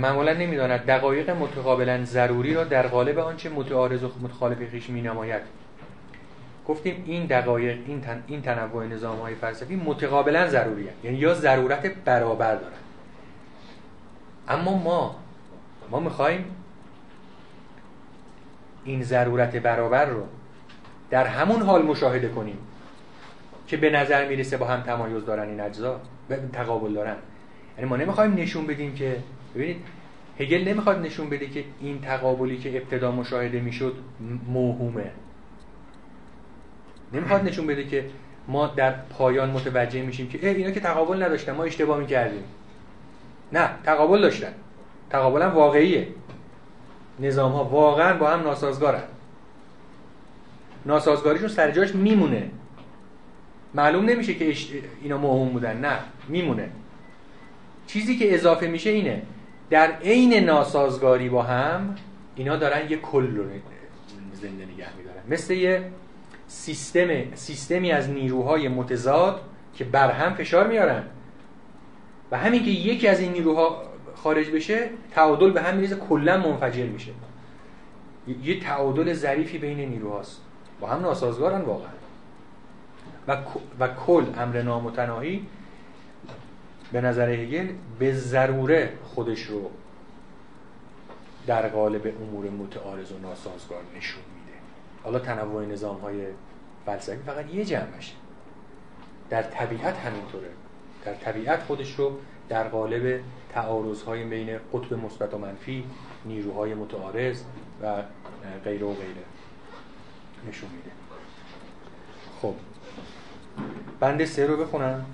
معمولا 0.00 0.32
نمی‌داند 0.32 0.86
دقایق 0.86 1.30
متقابلا 1.30 2.04
ضروری 2.04 2.54
را 2.54 2.64
در 2.64 2.86
قالب 2.86 3.18
آنچه 3.18 3.48
متعارض 3.48 4.04
و 4.04 4.10
متخالف 4.20 4.70
خیش 4.70 4.90
می 4.90 5.02
نماید 5.02 5.42
گفتیم 6.68 7.04
این 7.06 7.26
دقایق 7.26 7.78
این, 7.86 8.00
تن، 8.00 8.22
این 8.26 8.42
تنوع 8.42 8.86
نظام 8.86 9.18
های 9.18 9.34
فلسفی 9.34 9.76
متقابلا 9.76 10.48
ضروری 10.48 10.88
یعنی 11.04 11.16
یا 11.16 11.34
ضرورت 11.34 11.86
برابر 11.86 12.54
دارن. 12.54 12.76
اما 14.48 14.78
ما 14.78 15.16
ما 15.90 16.00
می‌خوایم 16.00 16.44
این 18.84 19.02
ضرورت 19.02 19.56
برابر 19.56 20.04
رو 20.04 20.26
در 21.10 21.26
همون 21.26 21.62
حال 21.62 21.82
مشاهده 21.82 22.28
کنیم. 22.28 22.58
که 23.66 23.76
به 23.76 23.90
نظر 23.90 24.28
می‌رسه 24.28 24.56
با 24.56 24.66
هم 24.66 24.80
تمایز 24.80 25.24
دارن 25.24 25.48
این 25.48 25.60
اجزا 25.60 26.00
تقابل 26.52 26.92
دارن. 26.92 27.16
یعنی 27.78 27.90
ما 27.90 27.96
نمی‌خوایم 27.96 28.34
نشون 28.34 28.66
بدیم 28.66 28.94
که 28.94 29.16
ببینید 29.54 29.76
هگل 30.38 30.68
نمی‌خواد 30.68 30.98
نشون 30.98 31.30
بده 31.30 31.46
که 31.46 31.64
این 31.80 32.00
تقابلی 32.00 32.58
که 32.58 32.76
ابتدا 32.76 33.10
مشاهده 33.10 33.60
می‌شد 33.60 33.96
موهومه. 34.48 35.10
نمی‌خواد 37.12 37.44
نشون 37.44 37.66
بده 37.66 37.84
که 37.84 38.04
ما 38.48 38.66
در 38.66 38.90
پایان 38.90 39.50
متوجه 39.50 40.02
میشیم 40.02 40.28
که 40.28 40.50
اینا 40.50 40.70
که 40.70 40.80
تقابل 40.80 41.22
نداشتن 41.22 41.52
ما 41.52 41.64
اشتباه 41.64 41.98
می‌کردیم. 41.98 42.44
نه 43.52 43.70
تقابل 43.84 44.20
داشتن. 44.20 44.52
تقابل 45.10 45.42
هم 45.42 45.54
واقعیه. 45.54 46.08
نظام 47.20 47.52
ها 47.52 47.64
واقعا 47.64 48.18
با 48.18 48.30
هم 48.30 48.40
ناسازگارن. 48.40 49.02
ناسازگاریشون 50.86 51.48
سر 51.48 51.70
جاش 51.70 51.94
میمونه. 51.94 52.50
معلوم 53.76 54.04
نمیشه 54.04 54.34
که 54.34 54.54
اینا 55.02 55.18
موهوم 55.18 55.48
بودن. 55.48 55.80
نه 55.80 55.98
میمونه. 56.28 56.68
چیزی 57.86 58.16
که 58.16 58.34
اضافه 58.34 58.66
میشه 58.66 58.90
اینه 58.90 59.22
در 59.70 59.92
عین 59.92 60.34
ناسازگاری 60.34 61.28
با 61.28 61.42
هم 61.42 61.94
اینا 62.36 62.56
دارن 62.56 62.90
یه 62.90 62.96
کل 62.96 63.36
رو 63.36 63.44
زنده 64.32 64.64
نگه 64.64 64.96
میدارن. 64.96 65.22
مثل 65.28 65.54
یه 65.54 65.82
سیستم 66.46 67.34
سیستمی 67.34 67.92
از 67.92 68.10
نیروهای 68.10 68.68
متضاد 68.68 69.40
که 69.74 69.84
بر 69.84 70.10
هم 70.10 70.34
فشار 70.34 70.66
میارن. 70.66 71.02
و 72.30 72.38
همین 72.38 72.64
که 72.64 72.70
یکی 72.70 73.08
از 73.08 73.20
این 73.20 73.32
نیروها 73.32 73.82
خارج 74.14 74.50
بشه 74.50 74.90
تعادل 75.14 75.50
به 75.50 75.62
هم 75.62 75.74
میریزه 75.74 75.96
کلا 75.96 76.36
منفجر 76.36 76.86
میشه. 76.86 77.12
یه 78.42 78.60
تعادل 78.60 79.12
ظریفی 79.12 79.58
بین 79.58 79.78
نیروهاست. 79.78 80.40
با 80.80 80.88
هم 80.88 81.02
ناسازگارن 81.02 81.60
واقعا. 81.60 81.95
و, 83.28 83.36
و 83.80 83.88
کل 83.88 84.24
امر 84.38 84.62
نامتناهی 84.62 85.46
به 86.92 87.00
نظر 87.00 87.30
هگل 87.30 87.68
به 87.98 88.12
ضروره 88.12 88.92
خودش 89.04 89.42
رو 89.42 89.70
در 91.46 91.68
قالب 91.68 92.14
امور 92.22 92.50
متعارض 92.50 93.12
و 93.12 93.18
ناسازگار 93.18 93.82
نشون 93.96 94.22
میده. 94.34 94.58
حالا 95.04 95.18
تنوع 95.18 95.66
نظام 95.66 95.96
های 96.00 96.26
فلسفی 96.86 97.22
فقط 97.26 97.54
یه 97.54 97.64
جمعشه. 97.64 98.14
در 99.30 99.42
طبیعت 99.42 99.96
همینطوره. 99.96 100.48
در 101.04 101.14
طبیعت 101.14 101.62
خودش 101.62 101.94
رو 101.94 102.18
در 102.48 102.68
قالب 102.68 103.20
تعارض 103.52 104.02
های 104.02 104.24
بین 104.24 104.58
قطب 104.72 104.92
مثبت 104.92 105.34
و 105.34 105.38
منفی 105.38 105.84
نیروهای 106.24 106.74
متعارض 106.74 107.42
و 107.82 108.02
غیره 108.64 108.86
و 108.86 108.94
غیره 108.94 109.24
نشون 110.48 110.70
میده. 110.70 110.90
خب 112.42 112.54
بند 114.00 114.24
سه 114.24 114.46
رو 114.46 114.56
بخونم. 114.56 115.04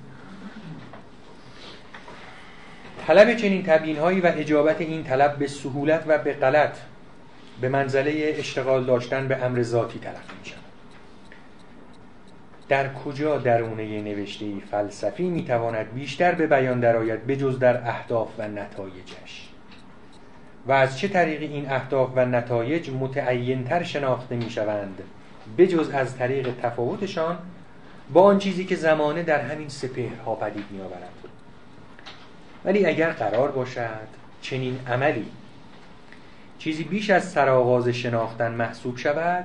طلب 3.06 3.36
چنین 3.36 3.62
تبیین 3.62 3.98
هایی 3.98 4.20
و 4.20 4.32
اجابت 4.35 4.81
این 4.81 5.05
طلب 5.05 5.36
به 5.36 5.47
سهولت 5.47 6.05
و 6.06 6.19
به 6.19 6.32
غلط 6.32 6.77
به 7.60 7.69
منزله 7.69 8.35
اشتغال 8.39 8.85
داشتن 8.85 9.28
به 9.28 9.44
امر 9.44 9.62
ذاتی 9.62 9.98
تلقی 9.98 10.36
می 10.40 10.51
شود. 10.51 10.59
در 12.69 12.94
کجا 12.94 13.39
درونه 13.39 14.01
نوشته 14.01 14.47
فلسفی 14.70 15.31
می 15.31 15.44
تواند 15.44 15.94
بیشتر 15.94 16.32
به 16.32 16.47
بیان 16.47 16.81
درآید 16.81 17.27
بجز 17.27 17.59
در 17.59 17.89
اهداف 17.89 18.28
و 18.39 18.48
نتایجش؟ 18.48 19.48
و 20.66 20.73
از 20.73 20.98
چه 20.98 21.09
طریق 21.09 21.43
این 21.43 21.70
اهداف 21.70 22.10
و 22.16 22.24
نتایج 22.24 22.90
متعینتر 22.90 23.82
شناخته 23.82 24.36
می 24.36 24.51
شوند 24.51 25.02
بجز 25.59 25.90
از 25.90 26.16
طریق 26.16 26.48
تفاوتشان 26.62 27.39
با 28.13 28.23
آن 28.23 28.39
چیزی 28.39 28.65
که 28.65 28.77
زمانه 28.77 29.23
در 29.23 29.41
همین 29.41 29.69
سپهرها 29.69 30.35
پدید 30.35 30.65
می 30.71 30.81
آورد 30.81 31.13
ولی 32.65 32.87
اگر 32.87 33.11
قرار 33.11 33.51
باشد 33.51 34.09
چنین 34.43 34.81
عملی 34.89 35.27
چیزی 36.59 36.85
بیش 36.85 37.11
از 37.11 37.31
سرآغاز 37.31 37.89
شناختن 37.89 38.53
محسوب 38.53 38.97
شود 38.97 39.45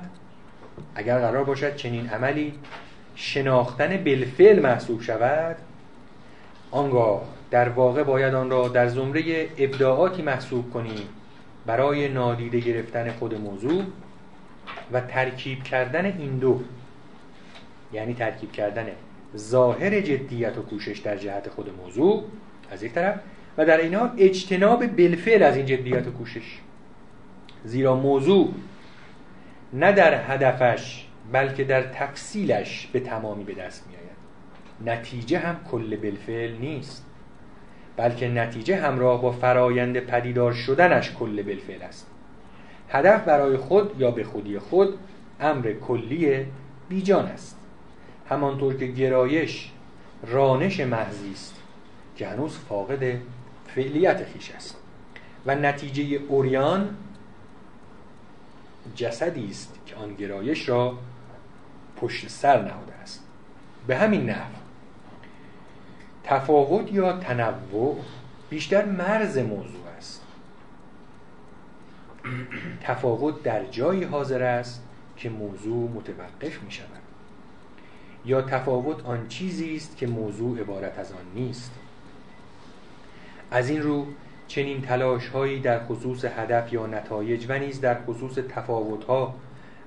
اگر 0.94 1.18
قرار 1.18 1.44
باشد 1.44 1.76
چنین 1.76 2.08
عملی 2.08 2.54
شناختن 3.14 4.04
بالفعل 4.04 4.60
محسوب 4.60 5.02
شود 5.02 5.56
آنگاه 6.70 7.22
در 7.50 7.68
واقع 7.68 8.02
باید 8.02 8.34
آن 8.34 8.50
را 8.50 8.68
در 8.68 8.88
زمره 8.88 9.48
ابداعاتی 9.58 10.22
محسوب 10.22 10.72
کنیم 10.72 11.08
برای 11.66 12.08
نادیده 12.08 12.60
گرفتن 12.60 13.12
خود 13.12 13.34
موضوع 13.34 13.82
و 14.92 15.00
ترکیب 15.00 15.62
کردن 15.62 16.04
این 16.04 16.38
دو. 16.38 16.60
یعنی 17.92 18.14
ترکیب 18.14 18.52
کردن 18.52 18.86
ظاهر 19.36 20.00
جدیت 20.00 20.58
و 20.58 20.62
کوشش 20.62 20.98
در 20.98 21.16
جهت 21.16 21.48
خود 21.48 21.70
موضوع 21.76 22.24
از 22.70 22.82
یک 22.82 22.92
طرف 22.92 23.20
و 23.58 23.64
در 23.64 23.80
این 23.80 23.94
حال 23.94 24.10
اجتناب 24.18 24.86
بالفعل 24.86 25.42
از 25.42 25.56
این 25.56 25.66
جدیت 25.66 26.06
و 26.06 26.10
کوشش. 26.10 26.58
زیرا 27.64 27.94
موضوع 27.96 28.52
نه 29.72 29.92
در 29.92 30.32
هدفش 30.32 31.06
بلکه 31.32 31.64
در 31.64 31.82
تفصیلش 31.82 32.86
به 32.92 33.00
تمامی 33.00 33.44
به 33.44 33.54
دست 33.54 33.86
می 33.88 33.94
آید 33.96 34.98
نتیجه 34.98 35.38
هم 35.38 35.56
کل 35.70 35.96
بالفعل 35.96 36.56
نیست 36.56 37.06
بلکه 37.96 38.28
نتیجه 38.28 38.76
همراه 38.76 39.22
با 39.22 39.32
فرایند 39.32 39.98
پدیدار 39.98 40.52
شدنش 40.52 41.12
کل 41.12 41.42
بالفعل 41.42 41.82
است. 41.82 42.10
هدف 42.88 43.24
برای 43.24 43.56
خود 43.56 44.00
یا 44.00 44.10
به 44.10 44.24
خودی 44.24 44.58
خود 44.58 44.98
امر 45.40 45.72
کلی 45.72 46.46
بیجان 46.88 47.26
است. 47.26 47.57
همانطور 48.30 48.74
که 48.74 48.86
گرایش 48.86 49.70
رانش 50.26 50.80
محضی 50.80 51.32
است 51.32 51.54
که 52.16 52.28
هنوز 52.28 52.58
فاقد 52.58 53.18
فعلیت 53.66 54.24
خیش 54.24 54.50
است. 54.50 54.76
و 55.46 55.54
نتیجه 55.54 56.02
اوریان 56.28 56.96
جسدی 58.94 59.48
است 59.50 59.78
که 59.86 59.96
آن 59.96 60.14
گرایش 60.14 60.68
را 60.68 60.98
پشت 61.96 62.28
سر 62.28 62.62
نهاده 62.62 62.94
است. 62.94 63.24
به 63.86 63.96
همین 63.96 64.30
نحو 64.30 64.52
تفاوت 66.24 66.92
یا 66.92 67.12
تنوع 67.12 68.00
بیشتر 68.50 68.84
مرز 68.84 69.38
موضوع 69.38 69.86
است. 69.98 70.22
تفاوت 72.82 73.42
در 73.42 73.64
جایی 73.64 74.04
حاضر 74.04 74.42
است 74.42 74.84
که 75.16 75.30
موضوع 75.30 75.90
متوقف 75.90 76.62
می 76.62 76.70
شود 76.70 76.97
یا 78.28 78.42
تفاوت 78.42 79.06
آن 79.06 79.28
چیزی 79.28 79.76
است 79.76 79.96
که 79.96 80.06
موضوع 80.06 80.60
عبارت 80.60 80.98
از 80.98 81.12
آن 81.12 81.18
نیست. 81.34 81.72
از 83.50 83.70
این 83.70 83.82
رو 83.82 84.06
چنین 84.48 84.82
تلاش 84.82 85.28
هایی 85.28 85.60
در 85.60 85.84
خصوص 85.84 86.24
هدف 86.24 86.72
یا 86.72 86.86
نتایج 86.86 87.46
و 87.48 87.58
نیز 87.58 87.80
در 87.80 88.04
خصوص 88.04 88.34
تفاوت 88.34 89.04
ها 89.04 89.34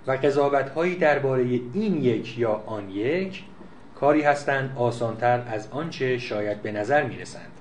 و 0.07 0.11
قضاوت 0.11 0.69
هایی 0.69 0.95
درباره 0.95 1.43
این 1.73 2.03
یک 2.03 2.39
یا 2.39 2.63
آن 2.65 2.89
یک 2.89 3.43
کاری 3.95 4.21
هستند 4.21 4.73
آسانتر 4.77 5.43
از 5.47 5.67
آنچه 5.71 6.17
شاید 6.17 6.61
به 6.61 6.71
نظر 6.71 7.03
می 7.03 7.17
رسند 7.17 7.51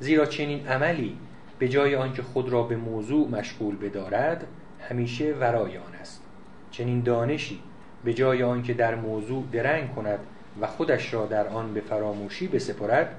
زیرا 0.00 0.26
چنین 0.26 0.66
عملی 0.66 1.16
به 1.58 1.68
جای 1.68 1.96
آنکه 1.96 2.22
خود 2.22 2.48
را 2.48 2.62
به 2.62 2.76
موضوع 2.76 3.28
مشغول 3.28 3.76
بدارد 3.76 4.46
همیشه 4.80 5.32
ورای 5.32 5.78
آن 5.78 5.94
است. 6.00 6.22
چنین 6.70 7.00
دانشی 7.00 7.60
به 8.06 8.14
جای 8.14 8.42
آنکه 8.42 8.74
در 8.74 8.94
موضوع 8.94 9.44
درنگ 9.52 9.94
کند 9.94 10.18
و 10.60 10.66
خودش 10.66 11.14
را 11.14 11.26
در 11.26 11.48
آن 11.48 11.74
به 11.74 11.80
فراموشی 11.80 12.48
بسپرد 12.48 13.14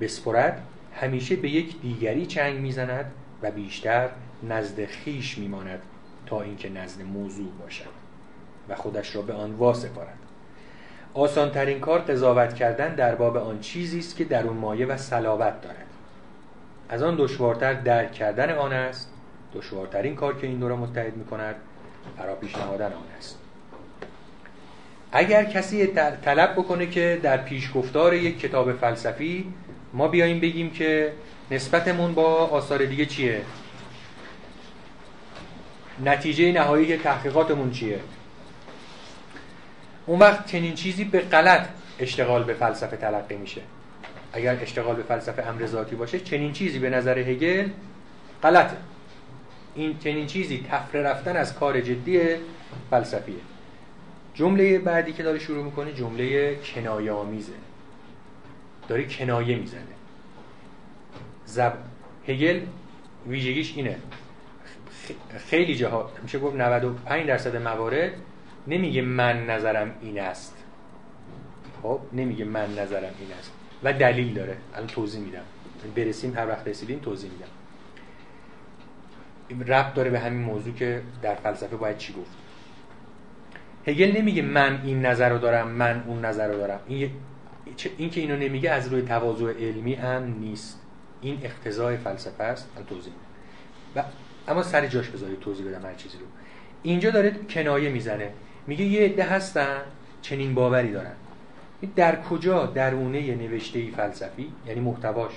بسپرد 0.00 0.62
همیشه 0.94 1.36
به 1.36 1.48
یک 1.48 1.80
دیگری 1.80 2.26
چنگ 2.26 2.60
می‌زند 2.60 3.12
و 3.42 3.50
بیشتر 3.50 4.08
نزد 4.42 4.84
خیش 4.84 5.38
میماند 5.38 5.82
تا 6.26 6.42
اینکه 6.42 6.70
نزد 6.70 7.02
موضوع 7.02 7.48
باشد 7.60 7.90
و 8.68 8.74
خودش 8.74 9.16
را 9.16 9.22
به 9.22 9.32
آن 9.32 9.52
واسپارد. 9.52 10.18
آسانترین 11.14 11.80
کار 11.80 11.98
قضاوت 11.98 12.54
کردن 12.54 12.94
در 12.94 13.14
باب 13.14 13.36
آن 13.36 13.60
چیزی 13.60 13.98
است 13.98 14.16
که 14.16 14.24
در 14.24 14.46
اون 14.46 14.56
مایه 14.56 14.86
و 14.86 14.96
صلابت 14.96 15.60
دارد. 15.60 15.86
از 16.88 17.02
آن 17.02 17.16
دشوارتر 17.18 17.74
درک 17.74 18.12
کردن 18.12 18.50
آن 18.50 18.72
است 18.72 19.10
دشوارترین 19.54 20.14
کار 20.14 20.36
که 20.36 20.46
این 20.46 20.58
دو 20.58 20.68
را 20.68 20.76
متحد 20.76 21.16
می 21.16 21.24
کند 21.24 21.54
فرا 22.18 22.34
پیش 22.34 22.54
آن 22.54 22.92
است. 23.18 23.43
اگر 25.16 25.44
کسی 25.44 25.86
طلب 26.24 26.52
بکنه 26.52 26.86
که 26.86 27.20
در 27.22 27.36
پیشگفتار 27.36 28.14
یک 28.14 28.40
کتاب 28.40 28.72
فلسفی 28.72 29.54
ما 29.92 30.08
بیاییم 30.08 30.40
بگیم 30.40 30.70
که 30.70 31.12
نسبتمون 31.50 32.14
با 32.14 32.46
آثار 32.46 32.84
دیگه 32.84 33.06
چیه؟ 33.06 33.42
نتیجه 36.04 36.52
نهایی 36.52 36.96
تحقیقاتمون 36.96 37.70
چیه؟ 37.70 38.00
اون 40.06 40.18
وقت 40.18 40.46
چنین 40.46 40.74
چیزی 40.74 41.04
به 41.04 41.20
غلط 41.20 41.66
اشتغال 41.98 42.44
به 42.44 42.54
فلسفه 42.54 42.96
تلقی 42.96 43.36
میشه. 43.36 43.60
اگر 44.32 44.58
اشتغال 44.62 44.96
به 44.96 45.02
فلسفه 45.02 45.46
امر 45.46 45.66
ذاتی 45.66 45.96
باشه 45.96 46.20
چنین 46.20 46.52
چیزی 46.52 46.78
به 46.78 46.90
نظر 46.90 47.18
هگل 47.18 47.68
غلطه. 48.42 48.76
این 49.74 49.98
چنین 49.98 50.26
چیزی 50.26 50.66
تفره 50.70 51.02
رفتن 51.02 51.36
از 51.36 51.54
کار 51.54 51.80
جدی 51.80 52.20
فلسفیه. 52.90 53.53
جمله 54.34 54.78
بعدی 54.78 55.12
که 55.12 55.22
داره 55.22 55.38
شروع 55.38 55.64
می‌کنه 55.64 55.92
جمله 55.92 56.54
کنایه 56.56 57.12
آمیزه 57.12 57.52
داره 58.88 59.04
کنایه 59.04 59.56
می‌زنه 59.56 59.82
زب 61.46 61.72
هگل 62.28 62.60
ویژگیش 63.26 63.76
اینه. 63.76 63.96
خیلی 65.38 65.76
جاها 65.76 66.10
میشه 66.22 66.38
گفت 66.38 66.56
95 66.56 67.26
درصد 67.26 67.56
موارد 67.56 68.12
نمیگه 68.66 69.02
من 69.02 69.46
نظرم 69.46 69.94
این 70.00 70.20
است. 70.20 70.56
خب 71.82 72.00
نمیگه 72.12 72.44
من 72.44 72.78
نظرم 72.78 73.14
این 73.20 73.32
است. 73.38 73.52
و 73.82 73.92
دلیل 73.92 74.34
داره. 74.34 74.56
الان 74.74 74.86
توضیح 74.86 75.20
میدم. 75.20 75.42
برسیم 75.96 76.34
هر 76.36 76.48
وقت 76.48 76.68
رسیدیم 76.68 76.98
توضیح 76.98 77.30
میدم. 77.30 77.48
ربط 79.72 79.94
داره 79.94 80.10
به 80.10 80.18
همین 80.20 80.42
موضوع 80.42 80.74
که 80.74 81.02
در 81.22 81.34
فلسفه 81.34 81.76
باید 81.76 81.98
چی 81.98 82.12
گفت؟ 82.12 82.43
هگل 83.86 84.16
نمیگه 84.16 84.42
من 84.42 84.80
این 84.84 85.06
نظر 85.06 85.28
رو 85.28 85.38
دارم 85.38 85.68
من 85.68 86.04
اون 86.06 86.24
نظر 86.24 86.48
رو 86.48 86.56
دارم. 86.58 86.80
این, 86.86 87.10
این 87.96 88.10
که 88.10 88.20
اینو 88.20 88.36
نمیگه 88.36 88.70
از 88.70 88.88
روی 88.88 89.02
تواضع 89.02 89.52
علمی 89.60 89.94
هم 89.94 90.36
نیست. 90.40 90.80
این 91.20 91.38
اقتضای 91.42 91.96
فلسفه 91.96 92.44
است 92.44 92.70
من 92.76 92.84
توضیح. 92.84 93.12
و 93.96 94.02
اما 94.48 94.62
سر 94.62 94.86
جاش 94.86 95.08
بذارید 95.08 95.40
توضیح 95.40 95.66
بدم 95.66 95.86
هر 95.86 95.94
چیزی 95.94 96.18
رو. 96.18 96.24
اینجا 96.82 97.10
داره 97.10 97.30
کنایه 97.50 97.90
می‌زنه. 97.90 98.30
میگه 98.66 98.84
یه 98.84 99.04
عده 99.04 99.24
هستن 99.24 99.80
چنین 100.22 100.54
باوری 100.54 100.92
دارن. 100.92 101.12
در 101.96 102.22
کجا؟ 102.22 102.66
درونه 102.66 103.34
نوشته 103.34 103.90
فلسفی 103.90 104.52
یعنی 104.66 104.80
محتواش. 104.80 105.32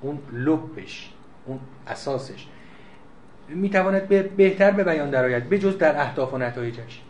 اون 0.00 0.18
لبش 0.32 1.10
اون 1.46 1.60
اساسش. 1.86 2.46
می‌تواند 3.48 4.08
به 4.08 4.22
بهتر 4.22 4.70
به 4.70 4.84
بیان 4.84 5.10
درآید 5.10 5.48
به 5.48 5.58
جز 5.58 5.78
در 5.78 6.00
اهداف 6.00 6.34
و 6.34 6.38
نتایجش. 6.38 7.02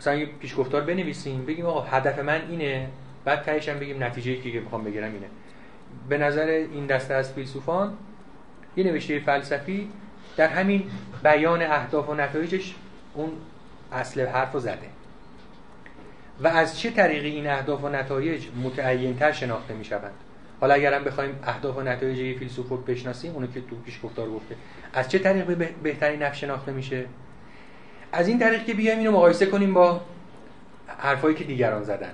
مثلا 0.00 0.14
یه 0.14 0.26
پیشگفتار 0.26 0.80
بنویسیم 0.80 1.46
بگیم 1.46 1.66
آقا 1.66 1.80
هدف 1.80 2.18
من 2.18 2.40
اینه 2.48 2.88
بعد 3.24 3.42
تهش 3.42 3.68
هم 3.68 3.78
بگیم 3.78 4.04
نتیجه 4.04 4.36
که 4.36 4.60
می‌خوام 4.60 4.84
بگیرم 4.84 5.12
اینه. 5.12 5.26
به 6.08 6.18
نظر 6.18 6.46
این 6.46 6.86
دسته 6.86 7.14
از 7.14 7.32
فیلسوفان 7.32 7.92
یه 8.76 8.84
نوشته 8.84 9.20
فلسفی 9.20 9.88
در 10.36 10.48
همین 10.48 10.90
بیان 11.22 11.62
اهداف 11.62 12.08
و 12.08 12.14
نتایجش 12.14 12.74
اون 13.14 13.30
اصل 13.92 14.26
حرف 14.26 14.52
رو 14.52 14.60
زده. 14.60 14.96
و 16.40 16.48
از 16.48 16.78
چه 16.78 16.90
طریقی 16.90 17.28
این 17.28 17.46
اهداف 17.46 17.84
و 17.84 17.88
نتایج 17.88 18.46
متعینتر 18.64 19.32
شناخته 19.32 19.74
می 19.74 19.84
شوند 19.84 20.12
حالا 20.60 20.74
اگرم 20.74 21.04
بخوایم 21.04 21.38
اهداف 21.44 21.76
و 21.76 21.82
نتایج 21.82 22.18
یه 22.18 22.38
فیلسوف 22.38 22.68
رو 22.68 22.76
بشناسیم 22.76 23.32
اونو 23.34 23.46
که 23.46 23.60
تو 23.60 23.76
پیش 23.76 24.00
گفتار 24.02 24.30
گفته 24.30 24.56
از 24.92 25.08
چه 25.08 25.18
طریق 25.18 25.68
بهترین 25.82 26.22
نفس 26.22 26.38
شناخته 26.38 26.72
میشه؟ 26.72 27.04
از 28.16 28.28
این 28.28 28.38
طریق 28.38 28.64
که 28.64 28.74
بیایم 28.74 28.98
اینو 28.98 29.12
مقایسه 29.12 29.46
کنیم 29.46 29.74
با 29.74 30.00
حرفایی 30.98 31.34
که 31.34 31.44
دیگران 31.44 31.82
زدن. 31.82 32.12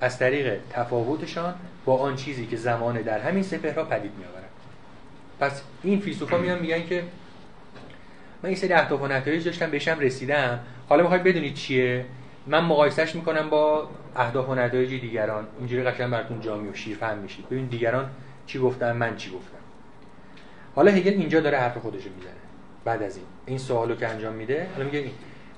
از 0.00 0.18
طریق 0.18 0.60
تفاوتشان 0.70 1.54
با 1.84 1.96
آن 1.96 2.16
چیزی 2.16 2.46
که 2.46 2.56
زمان 2.56 3.02
در 3.02 3.18
همین 3.18 3.42
سپهر 3.42 3.72
پدید 3.72 4.12
می 4.18 4.24
آورد 4.24 4.48
پس 5.40 5.62
این 5.82 6.00
فیلسوفا 6.00 6.38
میان 6.38 6.58
میگن 6.58 6.86
که 6.86 7.04
من 8.42 8.48
این 8.48 8.56
سری 8.56 8.72
اهداف 8.72 9.02
و 9.02 9.06
نتایج 9.06 9.44
داشتم 9.44 9.70
بهشم 9.70 9.98
رسیدم. 9.98 10.60
حالا 10.88 11.02
می‌خواید 11.02 11.22
بدونید 11.22 11.54
چیه؟ 11.54 12.04
من 12.46 12.64
مقایسهش 12.64 13.14
می‌کنم 13.14 13.50
با 13.50 13.88
اهداف 14.16 14.48
و 14.48 14.54
نتایج 14.54 15.00
دیگران. 15.00 15.46
اینجوری 15.58 15.82
قشنگ 15.82 16.10
براتون 16.10 16.40
جامع 16.40 16.68
و 16.68 16.72
فهم 17.00 17.18
میشید 17.18 17.48
ببین 17.48 17.66
دیگران 17.66 18.10
چی 18.46 18.58
گفتن 18.58 18.96
من 18.96 19.16
چی 19.16 19.30
گفتم. 19.30 19.58
حالا 20.74 20.90
هگل 20.90 21.12
اینجا 21.12 21.40
داره 21.40 21.58
حرف 21.58 21.78
خودش 21.78 22.02
می‌زنه. 22.16 22.32
بعد 22.84 23.02
از 23.02 23.16
این. 23.16 23.26
این 23.48 23.58
سوالو 23.58 23.94
که 23.94 24.08
انجام 24.08 24.34
میده 24.34 24.66
حالا 24.74 24.84
میگه 24.84 24.98
این. 24.98 25.10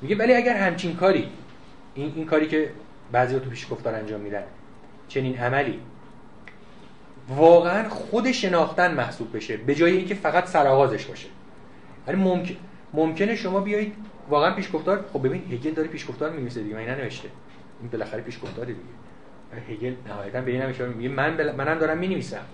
میگه 0.02 0.16
ولی 0.16 0.34
اگر 0.34 0.56
همچین 0.56 0.96
کاری 0.96 1.28
این 1.94 2.12
این 2.16 2.26
کاری 2.26 2.48
که 2.48 2.70
بعضی 3.12 3.40
تو 3.40 3.50
پیش 3.50 3.66
گفتار 3.70 3.94
انجام 3.94 4.20
میدن 4.20 4.42
چنین 5.08 5.38
عملی 5.38 5.80
واقعا 7.28 7.88
خود 7.88 8.32
شناختن 8.32 8.94
محسوب 8.94 9.36
بشه 9.36 9.56
به 9.56 9.74
جای 9.74 9.96
اینکه 9.96 10.14
فقط 10.14 10.46
سرآغازش 10.46 11.04
باشه. 11.04 11.28
یعنی 12.08 12.22
ممکن 12.22 12.56
ممکنه 12.92 13.36
شما 13.36 13.60
بیایید 13.60 13.94
واقعا 14.28 14.54
پیشگفتار 14.54 15.04
خب 15.12 15.26
ببین 15.26 15.42
هگل 15.52 15.70
داره 15.70 15.88
پیشگفتار 15.88 16.30
می‌نویسه 16.30 16.62
دیگه 16.62 16.74
من 16.74 16.84
ننوشته؟ 16.84 17.28
این 17.80 17.90
بالاخره 17.90 18.20
پیشگفتاری 18.20 18.74
دیگه. 18.74 19.74
هگل 19.74 19.94
نهایتا 20.08 20.40
به 20.40 20.50
این 20.50 20.62
هم 20.62 20.88
میگه 20.88 21.08
من 21.08 21.36
بل... 21.36 21.52
منم 21.52 21.78
دارم 21.78 21.98
می‌نویسم. 21.98 22.44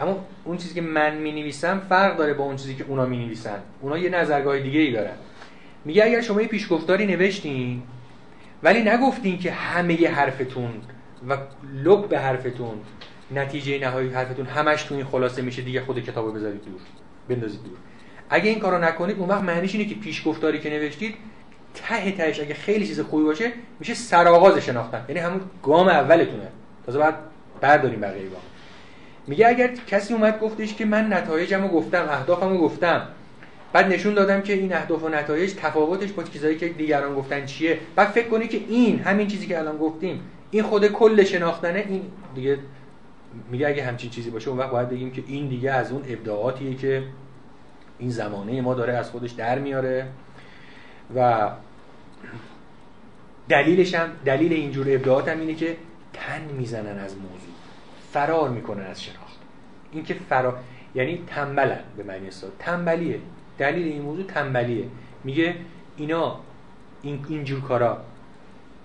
اما 0.00 0.24
اون 0.44 0.56
چیزی 0.56 0.74
که 0.74 0.80
من 0.80 1.16
می‌نویسم 1.16 1.82
فرق 1.88 2.16
داره 2.16 2.34
با 2.34 2.44
اون 2.44 2.56
چیزی 2.56 2.74
که 2.74 2.84
اونا 2.88 3.06
می‌نویسن. 3.06 3.58
اونا 3.80 3.98
یه 3.98 4.10
نظرگاه 4.10 4.58
دیگه 4.58 4.80
ای 4.80 4.92
دارن. 4.92 5.14
میگه 5.84 6.04
اگر 6.04 6.20
شما 6.20 6.42
یه 6.42 6.48
پیشگفتاری 6.48 7.06
نوشتین 7.06 7.82
ولی 8.62 8.82
نگفتین 8.82 9.38
که 9.38 9.52
همه 9.52 10.00
ی 10.00 10.06
حرفتون 10.06 10.70
و 11.28 11.36
لب 11.84 12.08
به 12.08 12.18
حرفتون 12.18 12.80
نتیجه 13.34 13.78
نهایی 13.78 14.08
حرفتون 14.08 14.46
همش 14.46 14.82
تو 14.82 14.94
این 14.94 15.04
خلاصه 15.04 15.42
میشه 15.42 15.62
دیگه 15.62 15.80
خود 15.80 16.04
کتابو 16.04 16.32
بذارید 16.32 16.64
دور. 16.64 16.80
بندازید 17.28 17.62
دور. 17.62 17.76
اگه 18.30 18.50
این 18.50 18.58
کارو 18.58 18.84
نکنید 18.84 19.18
اون 19.18 19.28
وقت 19.28 19.42
معنیش 19.42 19.74
اینه 19.74 19.88
که 19.88 19.94
پیش 19.94 20.28
گفتاری 20.28 20.60
که 20.60 20.70
نوشتید 20.70 21.14
ته 21.74 22.12
تهش 22.12 22.40
اگه 22.40 22.54
خیلی 22.54 22.86
چیز 22.86 23.00
خوبی 23.00 23.24
باشه 23.24 23.52
میشه 23.80 23.94
سرآغاز 23.94 24.58
شناختن. 24.58 25.04
یعنی 25.08 25.20
همون 25.20 25.40
گام 25.62 25.88
اولتونه. 25.88 26.48
تازه 26.86 26.98
بعد 26.98 27.14
برداریم 27.60 28.00
بقیه 28.00 28.22
گام 28.22 28.40
میگه 29.26 29.48
اگر 29.48 29.70
کسی 29.86 30.14
اومد 30.14 30.40
گفتش 30.40 30.74
که 30.74 30.84
من 30.84 31.12
نتایجمو 31.12 31.68
گفتم 31.68 32.06
اهدافمو 32.10 32.58
گفتم 32.58 33.08
بعد 33.72 33.92
نشون 33.92 34.14
دادم 34.14 34.40
که 34.40 34.52
این 34.52 34.72
اهداف 34.72 35.02
و 35.02 35.08
نتایج 35.08 35.54
تفاوتش 35.54 36.12
با 36.12 36.22
چیزایی 36.22 36.56
که 36.56 36.68
دیگران 36.68 37.14
گفتن 37.14 37.46
چیه. 37.46 37.78
بعد 37.96 38.08
فکر 38.08 38.28
کنی 38.28 38.48
که 38.48 38.60
این 38.68 38.98
همین 38.98 39.26
چیزی 39.26 39.46
که 39.46 39.58
الان 39.58 39.78
گفتیم 39.78 40.20
این 40.50 40.62
خود 40.62 40.86
کل 40.86 41.24
شناختنه 41.24 41.84
این 41.88 42.02
دیگه 42.34 42.58
میگه 43.50 43.68
اگه 43.68 43.84
همچین 43.84 44.10
چیزی 44.10 44.30
باشه 44.30 44.48
اون 44.48 44.58
وقت 44.58 44.70
باید 44.70 44.88
بگیم 44.88 45.10
که 45.10 45.22
این 45.26 45.48
دیگه 45.48 45.70
از 45.70 45.92
اون 45.92 46.02
ابداعاتیه 46.08 46.74
که 46.74 47.02
این 47.98 48.10
زمانه 48.10 48.60
ما 48.60 48.74
داره 48.74 48.92
از 48.92 49.10
خودش 49.10 49.30
در 49.30 49.58
میاره. 49.58 50.06
و 51.16 51.50
دلیلش 53.48 53.94
هم 53.94 54.08
دلیل 54.24 54.52
اینجور 54.52 54.86
ابداعات 54.88 55.28
هم 55.28 55.40
اینه 55.40 55.54
که 55.54 55.76
تن 56.12 56.40
می‌زنن 56.58 56.98
از 56.98 57.16
موضوع. 57.16 57.53
فرار 58.14 58.48
می‌کنن 58.48 58.86
از 58.86 59.02
شناخت. 59.02 59.38
این 59.92 60.04
که 60.04 60.14
فرار 60.14 60.58
یعنی 60.94 61.24
تنبلن 61.26 61.80
به 61.96 62.02
معنی 62.02 62.28
اصلا 62.28 62.50
تنبلیه. 62.58 63.18
دلیل 63.58 63.92
این 63.92 64.02
موضوع 64.02 64.26
تنبلیه. 64.26 64.84
میگه 65.24 65.54
اینا 65.96 66.40
این 67.02 67.26
اینجور 67.28 67.60
کارا 67.60 67.98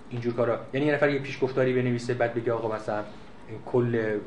اینجور 0.10 0.34
کارا. 0.34 0.60
یعنی 0.73 0.85
یه 0.85 0.93
نفر 0.93 1.10
یه 1.10 1.19
پیشگفتاری 1.19 1.73
بنویسه 1.73 2.14
بعد 2.14 2.34
بگه 2.34 2.51
آقا 2.51 2.76
مثلا 2.76 3.03
کل 3.65 4.19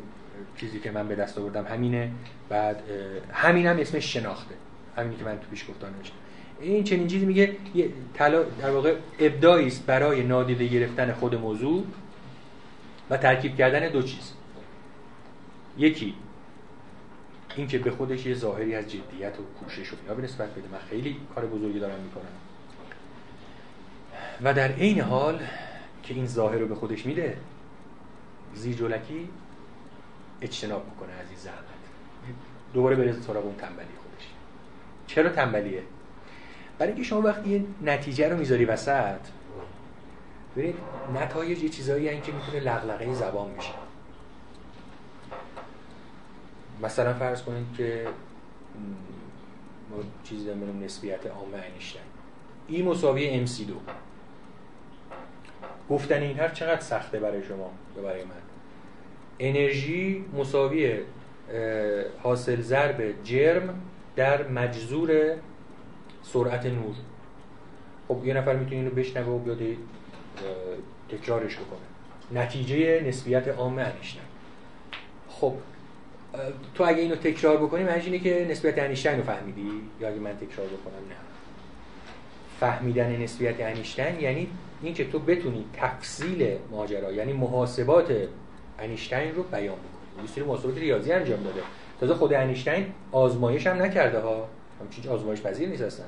چیزی 0.57 0.81
که 0.81 0.91
من 0.91 1.09
به 1.09 1.15
دست 1.15 1.39
آوردم 1.39 1.65
همینه 1.65 2.11
بعد 2.49 2.83
همینم 3.33 3.79
اسمش 3.79 4.13
شناخته. 4.13 4.55
همینی 4.97 5.17
که 5.17 5.25
من 5.25 5.39
تو 5.39 5.47
پیش 5.51 5.71
گفتار 5.71 5.91
نوشتم. 5.91 6.17
این 6.61 6.85
چنین 6.85 7.07
چیزی 7.07 7.27
میگه 7.27 7.57
یه 7.75 7.89
طلا 8.15 8.43
در 8.43 8.71
واقع 8.71 8.95
ابداعی 9.21 9.67
است 9.67 9.87
برای 9.87 10.23
نادیده 10.23 10.67
گرفتن 10.67 11.13
خود 11.13 11.35
موضوع 11.35 11.85
و 13.11 13.17
ترکیب 13.17 13.57
کردن 13.57 13.89
دو 13.89 14.03
چیز. 14.03 14.33
یکی 15.79 16.15
اینکه 17.57 17.79
به 17.79 17.91
خودش 17.91 18.27
یه 18.27 18.35
ظاهری 18.35 18.75
از 18.75 18.91
جدیت 18.91 19.39
و 19.39 19.43
کوشش 19.61 19.93
و 19.93 19.97
اینا 20.03 20.21
نسبت 20.21 20.51
بده. 20.51 20.69
من 20.73 20.79
خیلی 20.91 21.17
کار 21.35 21.47
بزرگی 21.47 21.79
دارم 21.79 22.01
می‌کنم. 22.01 22.25
و 24.43 24.55
در 24.55 24.73
عین 24.73 25.01
حال 25.01 25.43
که 26.03 26.15
این 26.15 26.27
ظاهر 26.27 26.59
رو 26.59 26.69
به 26.69 26.75
خودش 26.75 27.07
میده 27.07 27.37
زیر 28.55 28.77
جلکی 28.77 29.29
اجتناب 30.41 30.85
می‌کنه 30.91 31.13
از 31.13 31.29
این 31.29 31.39
زحمت. 31.39 31.59
دوباره 32.75 32.97
بره 32.97 33.13
سراغ 33.13 33.45
اون 33.45 33.57
تنبلی 33.57 33.87
خودش. 34.03 34.27
چرا 35.07 35.31
تنبلیه؟ 35.31 35.83
برای 36.79 36.93
اینکه 36.93 37.09
شما 37.09 37.21
وقتی 37.21 37.51
یه 37.51 37.65
نتیجه 37.83 38.29
رو 38.29 38.37
می‌ذاری 38.37 38.65
وسط 38.65 39.21
ببینید 40.57 40.77
نتایج 41.15 41.63
یه 41.63 41.69
چیزایی 41.69 42.21
که 42.21 42.33
می‌تونه 42.33 42.61
لغلقه 42.61 43.15
زبان 43.15 43.51
میشه 43.51 43.73
مثلا 46.83 47.15
فرض 47.15 47.43
کنید 47.43 47.67
که 47.77 48.09
ما 49.91 49.97
چیزی 50.25 50.45
داریم 50.45 50.83
نسبیت 50.85 51.27
عامه 51.27 51.63
اینشتین. 51.73 52.03
ای 52.69 52.83
مساوی 52.83 53.47
MC2 53.47 53.71
گفتن 55.91 56.23
این 56.23 56.37
حرف 56.37 56.55
چقدر 56.55 56.81
سخته 56.81 57.21
برای 57.21 57.43
شما 57.43 57.71
یا 57.97 58.03
برای 58.03 58.25
من؟ 58.25 58.31
انرژی 59.39 60.25
مساوی 60.39 60.99
حاصل 62.23 62.61
ضرب 62.61 63.25
جرم 63.25 63.81
در 64.17 64.49
مجذور 64.49 65.37
سرعت 66.23 66.67
نور. 66.67 66.95
خب 68.09 68.25
یه 68.25 68.35
نفر 68.35 68.57
می‌تونه 68.57 68.77
اینو 68.77 68.91
بشنوه 68.91 69.29
و 69.29 69.39
بیاد 69.39 69.59
تکرارش 71.09 71.57
بکنه. 71.57 72.43
نتیجه 72.43 73.01
نسبیت 73.01 73.49
عام 73.49 73.79
انیشتین 73.79 74.23
خب 75.29 75.55
تو 76.75 76.85
اگه 76.85 76.99
اینو 76.99 77.15
تکرار 77.15 77.57
بکنی 77.57 77.85
معنیش 77.85 78.05
اینه 78.05 78.19
که 78.19 78.47
نسبیت 78.51 78.79
انیشتین 78.79 79.17
رو 79.17 79.23
فهمیدی؟ 79.23 79.71
یا 80.01 80.09
اگه 80.09 80.19
من 80.19 80.37
تکرار 80.37 80.67
بکنم 80.67 81.09
نه. 81.09 81.17
فهمیدن 82.61 83.23
نسبیت 83.23 83.61
انیشتین 83.61 84.21
یعنی 84.21 84.49
اینکه 84.83 85.05
تو 85.05 85.19
بتونی 85.19 85.65
تفصیل 85.73 86.57
ماجرا 86.71 87.13
یعنی 87.13 87.33
محاسبات 87.33 88.13
انیشتین 88.79 89.35
رو 89.35 89.43
بیان 89.43 89.77
بکنی. 89.77 90.23
یه 90.23 90.29
سری 90.35 90.45
محاسبات 90.45 90.79
ریاضی 90.79 91.13
انجام 91.13 91.43
داده. 91.43 91.61
تازه 92.01 92.15
خود 92.15 92.35
انیشتین 92.35 92.87
آزمایش 93.13 93.67
هم 93.67 93.83
نکرده 93.83 94.19
ها. 94.21 94.49
همچین 94.81 95.13
آزمایش 95.13 95.43
پذیر 95.43 95.69
نیست 95.69 95.83
اصلا. 95.83 96.07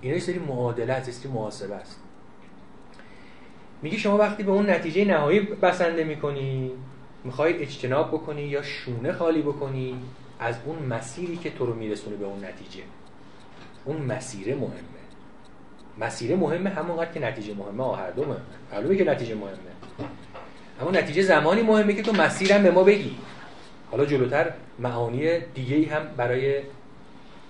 اینا 0.00 0.14
یه 0.14 0.20
سری 0.20 0.38
معادلات 0.38 1.06
یه 1.06 1.14
سری 1.14 1.32
محاسبه 1.32 1.74
است. 1.74 2.00
میگی 3.82 3.98
شما 3.98 4.18
وقتی 4.18 4.42
به 4.42 4.50
اون 4.50 4.70
نتیجه 4.70 5.04
نهایی 5.04 5.40
بسنده 5.40 6.04
می‌کنی 6.04 6.72
می‌خوای 7.26 7.62
اجتناب 7.62 8.08
بکنی 8.08 8.42
یا 8.42 8.62
شونه 8.62 9.12
خالی 9.12 9.42
بکنی 9.42 9.96
از 10.40 10.56
اون 10.64 10.78
مسیری 10.78 11.36
که 11.36 11.50
تو 11.50 11.66
رو 11.66 11.74
میرسونه 11.74 12.16
به 12.16 12.24
اون 12.24 12.44
نتیجه؟ 12.44 12.84
اون 13.84 13.96
مسیره 13.96 14.54
مهمه. 14.54 14.72
مسیره 15.98 16.36
مهمه 16.36 16.70
همونقدر 16.70 17.12
که 17.12 17.20
نتیجه 17.20 17.54
مهمه 17.54 17.84
آه 17.84 17.98
هر 17.98 18.10
دو 18.10 18.22
مهمه. 18.22 18.40
معلومه 18.72 18.96
که 18.96 19.04
نتیجه 19.04 19.34
مهمه. 19.34 19.56
اما 20.80 20.90
نتیجه 20.90 21.22
زمانی 21.22 21.62
مهمه 21.62 21.94
که 21.94 22.02
تو 22.02 22.12
مسیرم 22.12 22.62
به 22.62 22.70
ما 22.70 22.84
بگی. 22.84 23.16
حالا 23.90 24.04
جلوتر 24.04 24.52
معانی 24.78 25.38
دیگه 25.54 25.76
ای 25.76 25.84
هم 25.84 26.02
برای 26.16 26.62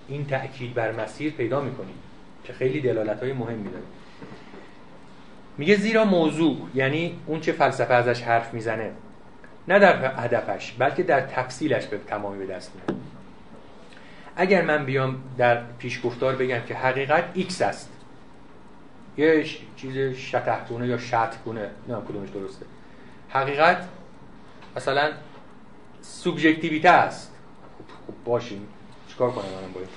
این 0.07 0.25
تأکید 0.25 0.73
بر 0.73 1.03
مسیر 1.03 1.33
پیدا 1.33 1.61
می‌کنیم 1.61 1.95
که 2.43 2.53
خیلی 2.53 2.81
دلالت 2.81 3.23
های 3.23 3.33
مهمی 3.33 3.69
داره. 3.69 3.83
میگه 5.57 5.75
زیرا 5.75 6.05
موضوع 6.05 6.57
یعنی 6.75 7.19
اون 7.25 7.39
چه 7.39 7.51
فلسفه 7.51 7.93
ازش 7.93 8.21
حرف 8.21 8.53
می‌زنه 8.53 8.91
نه 9.67 9.79
در 9.79 10.15
هدفش 10.23 10.71
بلکه 10.71 11.03
در 11.03 11.21
تفصیلش 11.21 11.85
به 11.85 11.97
تمامی 11.97 12.45
به 12.45 12.53
دست 12.53 12.71
میاد. 12.75 13.01
اگر 14.35 14.61
من 14.61 14.85
بیام 14.85 15.23
در 15.37 15.63
پیشگفتار 15.63 16.35
بگم 16.35 16.59
که 16.67 16.75
حقیقت 16.75 17.23
X 17.35 17.61
است. 17.61 17.89
یه 19.17 19.45
چیز 19.75 20.17
شتحگونه 20.17 20.87
یا 20.87 20.97
شتگونه 20.97 21.69
نه 21.87 21.95
کدومش 22.09 22.29
درسته. 22.29 22.65
حقیقت 23.29 23.87
مثلا 24.75 25.11
سوبژکتیویته 26.01 26.89
است. 26.89 27.33
خب 28.07 28.13
باشیم 28.25 28.67
چیکار 29.07 29.31
کنم 29.31 29.45
من 29.45 29.73
باید؟ 29.73 29.89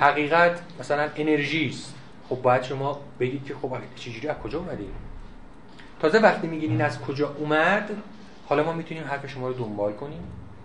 حقیقت 0.00 0.60
مثلا 0.80 1.08
انرژی 1.16 1.68
است. 1.68 1.94
خب 2.28 2.42
باید 2.42 2.62
شما 2.62 3.00
بگید 3.20 3.44
که 3.44 3.54
خب 3.54 3.76
چجوری 3.96 4.28
از 4.28 4.36
کجا 4.36 4.58
اومدی 4.58 4.88
تازه 6.00 6.18
وقتی 6.18 6.46
میگین 6.46 6.70
این 6.70 6.80
از 6.80 7.00
کجا 7.00 7.34
اومد 7.38 7.90
حالا 8.46 8.62
ما 8.62 8.72
می‌تونیم 8.72 9.04
حرف 9.04 9.26
شما 9.26 9.48
رو 9.48 9.54
دنبال 9.54 9.92
کنیم 9.92 10.20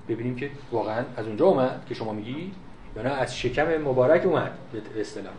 ببینیم 0.09 0.35
که 0.35 0.49
واقعا 0.71 1.05
از 1.17 1.27
اونجا 1.27 1.45
اومد 1.45 1.85
که 1.89 1.95
شما 1.95 2.13
میگی 2.13 2.51
یا 2.95 3.01
نه 3.01 3.09
از 3.09 3.37
شکم 3.37 3.77
مبارک 3.77 4.25
اومد 4.25 4.51
به 4.71 5.01
اصطلاح. 5.01 5.33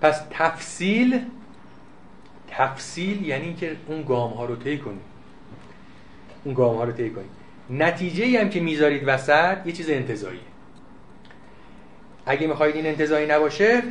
پس 0.00 0.22
تفصیل 0.30 1.20
تفصیل 2.48 3.26
یعنی 3.26 3.54
که 3.54 3.76
اون 3.86 4.02
گام 4.02 4.32
ها 4.32 4.44
رو 4.44 4.56
طی 4.56 4.78
کنیم. 4.78 5.00
اون 6.44 6.54
گام 6.54 6.76
ها 6.76 6.84
رو 6.84 6.92
طی 6.92 7.10
کنیم. 7.10 7.30
نتیجه 7.70 8.40
هم 8.40 8.50
که 8.50 8.60
می‌ذارید 8.60 9.02
وسط 9.06 9.66
یه 9.66 9.72
چیز 9.72 9.90
انتظاییه 9.90 10.40
اگه 12.26 12.46
می‌خواید 12.46 12.74
این 12.76 12.86
انتظایی 12.86 13.26
نباشه 13.26 13.82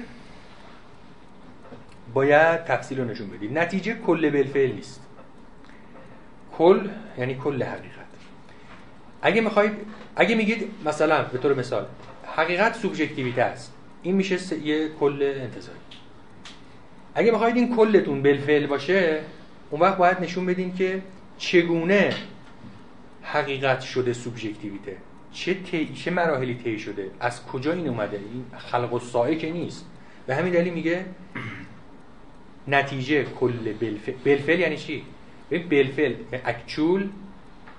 باید 2.14 2.64
تفصیل 2.64 2.99
رو 2.99 3.06
نشون 3.06 3.27
بدید 3.27 3.57
نتیجه 3.57 3.94
کل 3.94 4.30
بالفعل 4.30 4.72
نیست. 4.72 5.02
کل 6.57 6.90
یعنی 7.18 7.35
کل 7.35 7.64
حقیقت. 7.64 8.03
اگه 9.22 9.41
می‌خواید 9.41 9.72
اگه 10.15 10.35
میگید 10.35 10.72
مثلا 10.85 11.23
به 11.23 11.38
طور 11.38 11.53
مثال 11.53 11.85
حقیقت 12.35 12.76
سوبژکتیویته 12.76 13.41
است 13.41 13.73
این 14.02 14.15
میشه 14.15 14.57
یه 14.57 14.90
کل 14.99 15.34
انتظاری. 15.41 15.77
اگه 17.15 17.31
می‌خواید 17.31 17.56
این 17.56 17.76
کلتون 17.76 18.23
بالفعل 18.23 18.68
باشه 18.68 19.22
اون 19.69 19.81
وقت 19.81 19.98
باید 19.98 20.22
نشون 20.22 20.45
بدین 20.45 20.76
که 20.76 21.02
چگونه 21.38 22.14
حقیقت 23.22 23.81
شده 23.81 24.14
سوبژکتیویته. 24.14 24.98
چه 25.31 25.53
تی 25.53 25.85
چه 25.85 26.11
مراحلی 26.11 26.56
طی 26.56 26.80
شده؟ 26.80 27.11
از 27.19 27.45
کجا 27.45 27.72
این 27.72 27.88
اومده؟ 27.88 28.18
این 28.18 28.45
خلق 28.57 29.15
و 29.15 29.35
که 29.35 29.52
نیست. 29.52 29.85
به 30.27 30.35
همین 30.35 30.53
دلیل 30.53 30.73
میگه 30.73 31.06
نتیجه 32.68 33.23
کل 33.23 33.73
بالفعل 33.74 34.14
بالفعل 34.26 34.60
یعنی 34.60 34.77
چی؟ 34.77 35.03
بالفعل 35.49 36.14
actual 36.45 37.10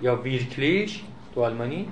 یا 0.00 0.16
wirklich 0.16 1.02
تو 1.34 1.44
آلمانی 1.44 1.88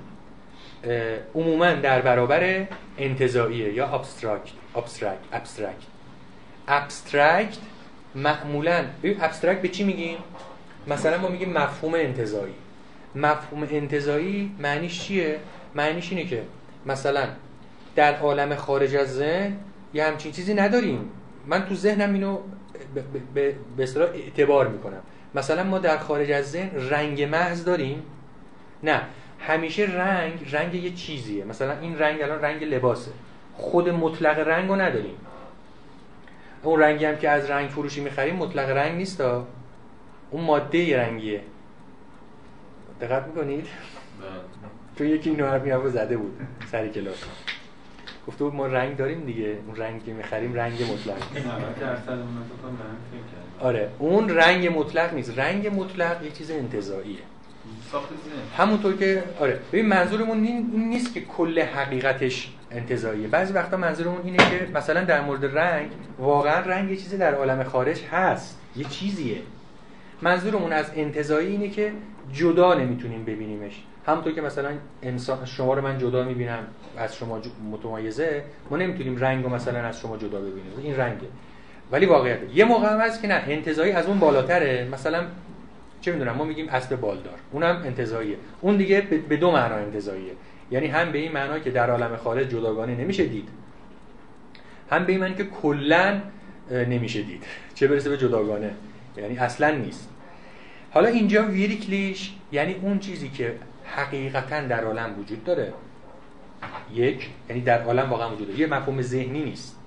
عموما 1.35 1.71
در 1.73 2.01
برابر 2.01 2.67
انتزاعیه 2.97 3.73
یا 3.73 3.87
abstrakt 3.87 4.51
abstract 4.75 5.17
abstract 5.33 5.83
abstract 6.67 7.57
معمولا 8.15 8.85
ببین 9.03 9.17
abstract 9.21 9.61
به 9.61 9.67
چی 9.67 9.83
میگیم؟ 9.83 10.17
مثلا 10.87 11.17
ما 11.17 11.27
میگیم 11.27 11.53
مفهوم 11.53 11.93
انتزاعی. 11.93 12.53
مفهوم 13.15 13.67
انتزاعی 13.71 14.51
معنیش 14.59 15.03
چیه؟ 15.03 15.39
معنیش 15.75 16.11
اینه 16.11 16.25
که 16.25 16.43
مثلا 16.85 17.27
در 17.95 18.15
عالم 18.19 18.55
خارج 18.55 18.95
از 18.95 19.15
ذهن 19.15 19.57
یه 19.93 20.05
همچین 20.05 20.31
چیزی 20.31 20.53
نداریم. 20.53 21.09
من 21.47 21.65
تو 21.65 21.75
ذهنم 21.75 22.13
اینو 22.13 22.37
به 23.35 23.83
اصطلاح 23.83 24.09
اعتبار 24.09 24.67
می‌کنم. 24.67 25.01
مثلا 25.35 25.63
ما 25.63 25.79
در 25.79 25.97
خارج 25.97 26.31
از 26.31 26.51
ذهن 26.51 26.89
رنگ 26.89 27.23
محض 27.23 27.65
داریم. 27.65 28.03
نه 28.83 29.01
همیشه 29.39 29.83
رنگ 29.83 30.49
رنگ 30.51 30.73
یه 30.73 30.93
چیزیه. 30.93 31.45
مثلا 31.45 31.79
این 31.79 31.99
رنگ 31.99 32.21
الان 32.21 32.41
رنگ 32.41 32.63
لباسه. 32.63 33.11
خود 33.57 33.89
مطلق 33.89 34.39
رنگ 34.39 34.69
رو 34.69 34.75
نداریم. 34.75 35.15
اون 36.63 36.79
رنگی 36.79 37.05
هم 37.05 37.17
که 37.17 37.29
از 37.29 37.49
رنگ 37.49 37.69
فروشی 37.69 38.01
می‌خریم 38.01 38.35
مطلق 38.35 38.69
رنگ 38.69 38.97
نیست 38.97 39.21
اون 40.31 40.43
ماده 40.43 41.01
رنگیه. 41.01 41.41
دقت 43.01 43.27
می‌کنید؟ 43.27 43.67
تو 44.97 45.05
یکی 45.05 45.29
اینو 45.29 45.45
حرف 45.45 45.87
زده 45.87 46.17
بود 46.17 46.47
سری 46.71 46.89
کلاس. 46.89 47.23
گفته 48.27 48.43
بود 48.43 48.55
ما 48.55 48.67
رنگ 48.67 48.97
داریم 48.97 49.25
دیگه. 49.25 49.57
اون 49.67 49.75
رنگی 49.75 50.05
که 50.05 50.13
می‌خریم 50.13 50.53
رنگ 50.53 50.83
مطلق. 50.83 51.17
آره 53.59 53.89
اون 53.99 54.29
رنگ 54.29 54.77
مطلق 54.77 55.13
نیست. 55.13 55.39
رنگ 55.39 55.79
مطلق 55.79 56.23
یه 56.23 56.31
چیز 56.31 56.51
انتظاییه 56.51 57.19
همونطور 58.57 58.97
که 58.97 59.23
آره. 59.39 59.59
ببین 59.71 59.85
منظورمون 59.85 60.43
این 60.43 60.71
نیست 60.89 61.13
که 61.13 61.21
کل 61.21 61.59
حقیقتش 61.59 62.49
انتظاییه 62.71 63.27
بعضی 63.27 63.53
وقتا 63.53 63.77
منظورمون 63.77 64.21
اینه 64.23 64.37
که 64.37 64.67
مثلا 64.73 65.03
در 65.03 65.21
مورد 65.21 65.57
رنگ 65.57 65.89
واقعا 66.19 66.59
رنگ 66.59 66.91
یه 66.91 66.97
چیزی 66.97 67.17
در 67.17 67.33
عالم 67.33 67.63
خارج 67.63 68.01
هست. 68.11 68.59
یه 68.75 68.85
چیزیه. 68.85 69.37
منظورمون 70.21 70.73
از 70.73 70.85
انتظایی 70.95 71.47
اینه 71.47 71.69
که 71.69 71.91
جدا 72.33 72.73
نمی‌تونیم 72.73 73.25
ببینیمش. 73.25 73.83
همونطور 74.05 74.33
که 74.33 74.41
مثلا 74.41 74.71
انسان 75.03 75.45
شما 75.45 75.73
رو 75.73 75.81
من 75.81 75.97
جدا 75.97 76.23
می‌بینم 76.23 76.67
از 76.97 77.15
شما 77.15 77.41
متمایزه 77.71 78.43
ما 78.69 78.77
نمی‌تونیم 78.77 79.17
رنگ 79.17 79.43
رو 79.43 79.49
مثلا 79.49 79.79
از 79.79 79.99
شما 79.99 80.17
جدا 80.17 80.39
ببینیم. 80.39 80.71
این 80.77 80.97
رنگه. 80.97 81.27
ولی 81.91 82.05
واقعیت 82.05 82.39
یه 82.53 82.65
موقع 82.65 82.93
هم 82.93 82.99
هست 82.99 83.21
که 83.21 83.27
نه 83.27 83.43
انتظایی 83.47 83.91
از 83.91 84.05
اون 84.05 84.19
بالاتره. 84.19 84.87
مثلا 84.91 85.25
چه 86.01 86.11
می‌دونم 86.11 86.31
ما 86.31 86.43
میگیم 86.43 86.69
اسب 86.69 86.95
بالدار. 86.95 87.33
اونم 87.51 87.81
انتظاییه. 87.85 88.37
اون 88.61 88.77
دیگه 88.77 89.01
به 89.01 89.37
دو 89.37 89.51
معنا 89.51 89.75
انتظاییه. 89.75 90.31
یعنی 90.71 90.87
هم 90.87 91.11
به 91.11 91.17
این 91.17 91.31
معنا 91.31 91.59
که 91.59 91.71
در 91.71 91.89
عالم 91.89 92.15
خارج 92.15 92.47
جداگانه 92.47 92.95
نمیشه 92.95 93.25
دید 93.25 93.49
هم 94.91 95.05
به 95.05 95.11
این 95.11 95.21
معنی 95.21 95.35
که 95.35 95.43
کلا 95.43 96.21
نمیشه 96.71 97.21
دید. 97.21 97.43
چه 97.75 97.87
برسه 97.87 98.09
به 98.09 98.17
جداگانه. 98.17 98.71
یعنی 99.17 99.37
اصلا 99.37 99.75
نیست. 99.75 100.09
حالا 100.91 101.07
اینجا 101.07 101.45
ویریکلیش 101.45 102.33
یعنی 102.51 102.75
اون 102.81 102.99
چیزی 102.99 103.29
که 103.29 103.53
حقیقتا 103.95 104.61
در 104.61 104.83
عالم 104.83 105.19
وجود 105.19 105.43
داره. 105.43 105.73
یک 106.93 107.29
یعنی 107.49 107.61
در 107.61 107.83
عالم 107.83 108.09
واقعا 108.09 108.33
وجود 108.33 108.47
داره. 108.47 108.59
یه 108.59 108.67
مفهوم 108.67 109.01
ذهنی 109.01 109.43
نیست. 109.43 109.79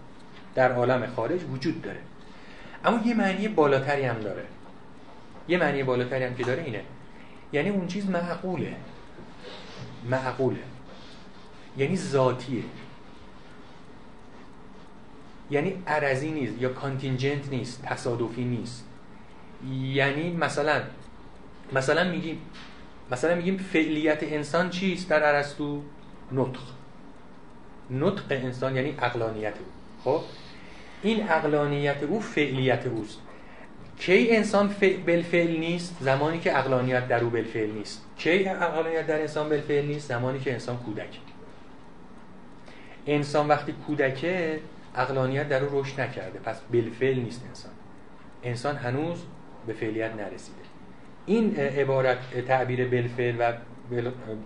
در 0.54 0.72
عالم 0.72 1.06
خارج 1.06 1.40
وجود 1.44 1.82
داره. 1.82 2.00
اما 2.84 3.00
یه 3.06 3.14
معنی 3.14 3.48
بالاتری 3.48 4.04
هم 4.04 4.18
داره. 4.18 4.44
یه 5.48 5.58
معنی 5.58 5.82
بالاتری 5.82 6.24
هم 6.24 6.34
که 6.34 6.44
داره 6.44 6.62
اینه. 6.62 6.82
یعنی 7.52 7.68
اون 7.68 7.86
چیز 7.86 8.10
معقوله. 8.10 8.76
معقوله. 10.10 10.62
یعنی 11.76 11.96
ذاتیه. 11.96 12.62
یعنی 15.50 15.82
عرضی 15.86 16.30
نیست 16.30 16.62
یا 16.62 16.68
کانتینجنت 16.68 17.48
نیست 17.48 17.82
تصادفی 17.82 18.44
نیست. 18.44 18.84
یعنی 19.72 20.30
مثلا 20.30 20.82
مثلا 21.72 22.10
میگیم 22.10 22.40
مثلا 23.10 23.34
میگیم 23.34 23.56
فعلیت 23.56 24.18
انسان 24.22 24.70
چیست 24.70 25.10
در 25.10 25.34
ارسطو؟ 25.34 25.82
نطق. 26.32 26.60
نطق 27.90 28.24
انسان 28.30 28.76
یعنی 28.76 28.94
اقلانیت 29.02 29.54
او. 29.58 29.64
خب؟ 30.04 30.24
این 31.02 31.30
اقلانیت 31.30 32.02
او 32.02 32.20
فعلیت 32.20 32.86
اوست. 32.86 33.18
کی 33.98 34.36
انسان 34.36 34.74
بالفعل 35.06 35.56
نیست؟ 35.56 35.96
زمانی 36.00 36.38
که 36.38 36.58
اقلانیت 36.58 37.08
در 37.08 37.24
او 37.24 37.30
بالفعل 37.30 37.70
نیست. 37.70 38.04
کی 38.18 38.48
اقلانیت 38.48 39.06
در 39.06 39.20
انسان 39.20 39.48
بالفعل 39.48 39.86
نیست؟ 39.86 40.08
زمانی 40.08 40.38
که 40.38 40.52
انسان 40.52 40.76
کودک. 40.76 41.18
انسان 43.06 43.48
وقتی 43.48 43.72
کودکه 43.72 44.60
اقلانیت 44.94 45.48
در 45.48 45.64
او 45.64 45.80
رشد 45.80 46.00
نکرده. 46.00 46.38
پس 46.38 46.60
بالفعل 46.72 47.18
نیست 47.18 47.44
انسان. 47.48 47.72
انسان 48.42 48.76
هنوز 48.76 49.18
به 49.66 49.72
فعلیت 49.72 50.14
نرسیده. 50.14 50.65
این 51.26 51.56
عبارت 51.56 52.18
تعبیر 52.48 52.88
بالفعل 52.88 53.36
و 53.38 53.52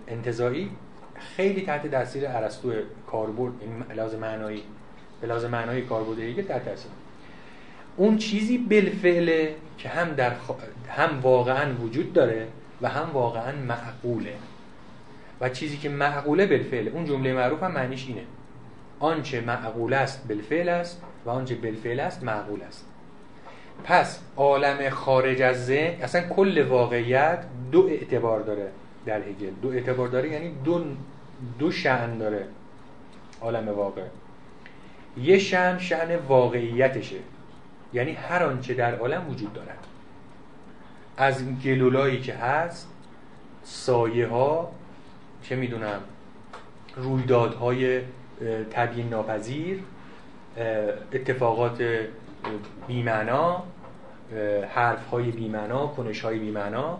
انتظایی 0.07 0.69
خیلی 1.35 1.61
تحت 1.61 1.87
تاثیر 1.87 2.27
ارسطو 2.27 2.73
کاربرد 3.07 3.53
لازم 3.95 4.19
معنایی 4.19 4.63
به 5.21 5.27
لازم 5.27 5.49
معنای 5.49 5.81
کاربردی 5.81 6.33
که 6.33 6.43
تحت 6.43 6.65
تاثیر 6.65 6.91
اون 7.97 8.17
چیزی 8.17 8.57
بالفعله 8.57 9.55
که 9.77 9.89
هم 9.89 10.09
در 10.09 10.31
هم 10.89 11.21
واقعا 11.21 11.73
وجود 11.75 12.13
داره 12.13 12.47
و 12.81 12.89
هم 12.89 13.09
واقعا 13.13 13.51
معقوله. 13.55 14.33
و 15.41 15.49
چیزی 15.49 15.77
که 15.77 15.89
معقوله 15.89 16.45
بالفعل 16.45 16.87
اون 16.87 17.05
جمله 17.05 17.33
معروف 17.33 17.63
هم 17.63 17.71
معنیش 17.71 18.07
اینه. 18.07 18.23
آنچه 18.99 19.41
معقول 19.41 19.93
است 19.93 20.27
بالفعل 20.27 20.69
است 20.69 21.01
و 21.25 21.29
آنچه 21.29 21.55
بالفعل 21.55 21.99
است 21.99 22.23
معقول 22.23 22.61
است. 22.61 22.85
پس 23.83 24.19
عالم 24.37 24.89
خارج 24.89 25.41
از 25.41 25.65
ذهن 25.65 26.01
اصلا 26.01 26.21
کل 26.21 26.67
واقعیت 26.67 27.43
دو 27.71 27.87
اعتبار 27.87 28.39
داره 28.39 28.71
در 29.05 29.19
هگل 29.19 29.51
دو 29.61 29.69
اعتبار 29.69 30.07
داره 30.07 30.29
یعنی 30.29 30.51
دو 30.63 30.83
دو 31.59 31.71
شأن 31.71 32.17
داره 32.17 32.45
عالم 33.41 33.69
واقع. 33.69 34.01
یه 35.17 35.37
شأن 35.37 35.79
شأن 35.79 36.15
واقعیتشه. 36.15 37.15
یعنی 37.93 38.11
هر 38.11 38.43
آنچه 38.43 38.73
در 38.73 38.95
عالم 38.95 39.29
وجود 39.29 39.53
دارد. 39.53 39.87
از 41.17 41.43
گلولایی 41.65 42.21
که 42.21 42.33
هست 42.33 42.87
سایه 43.63 44.27
ها 44.27 44.71
چه 45.43 45.55
می‌دونم 45.55 45.99
رویدادهای 46.95 48.01
تبیین 48.71 49.09
ناپذیر 49.09 49.79
اتفاقات 51.13 51.83
بیمعنا 52.87 53.63
حرف 54.75 55.07
های 55.07 55.31
بیمعنا 55.31 55.87
کنش 55.87 56.21
های 56.21 56.39
بیمعنا 56.39 56.99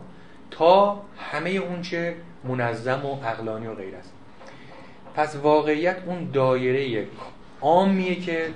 تا 0.51 1.01
همه 1.18 1.49
اونچه 1.49 2.15
منظم 2.43 3.05
و 3.05 3.26
اقلانی 3.26 3.68
و 3.68 3.73
غیر 3.73 3.95
است. 3.95 4.13
پس 5.15 5.35
واقعیت 5.35 5.97
اون 6.05 6.30
دایره 6.34 7.07
عامیه 7.61 8.15
که 8.15 8.49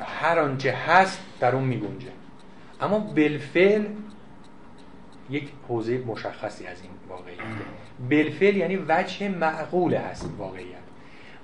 هر 0.00 0.38
آنچه 0.38 0.72
هست 0.72 1.20
در 1.40 1.54
اون 1.54 1.64
میگنجه. 1.64 2.08
اما 2.80 2.98
بالفعل 2.98 3.84
یک 5.30 5.52
حوزه 5.68 5.98
مشخصی 5.98 6.66
از 6.66 6.82
این 6.82 6.90
واقعیت. 7.08 7.38
بالفعل 8.10 8.56
یعنی 8.56 8.76
وجه 8.88 9.28
معقول 9.28 9.94
هست 9.94 10.30
واقعیت. 10.38 10.87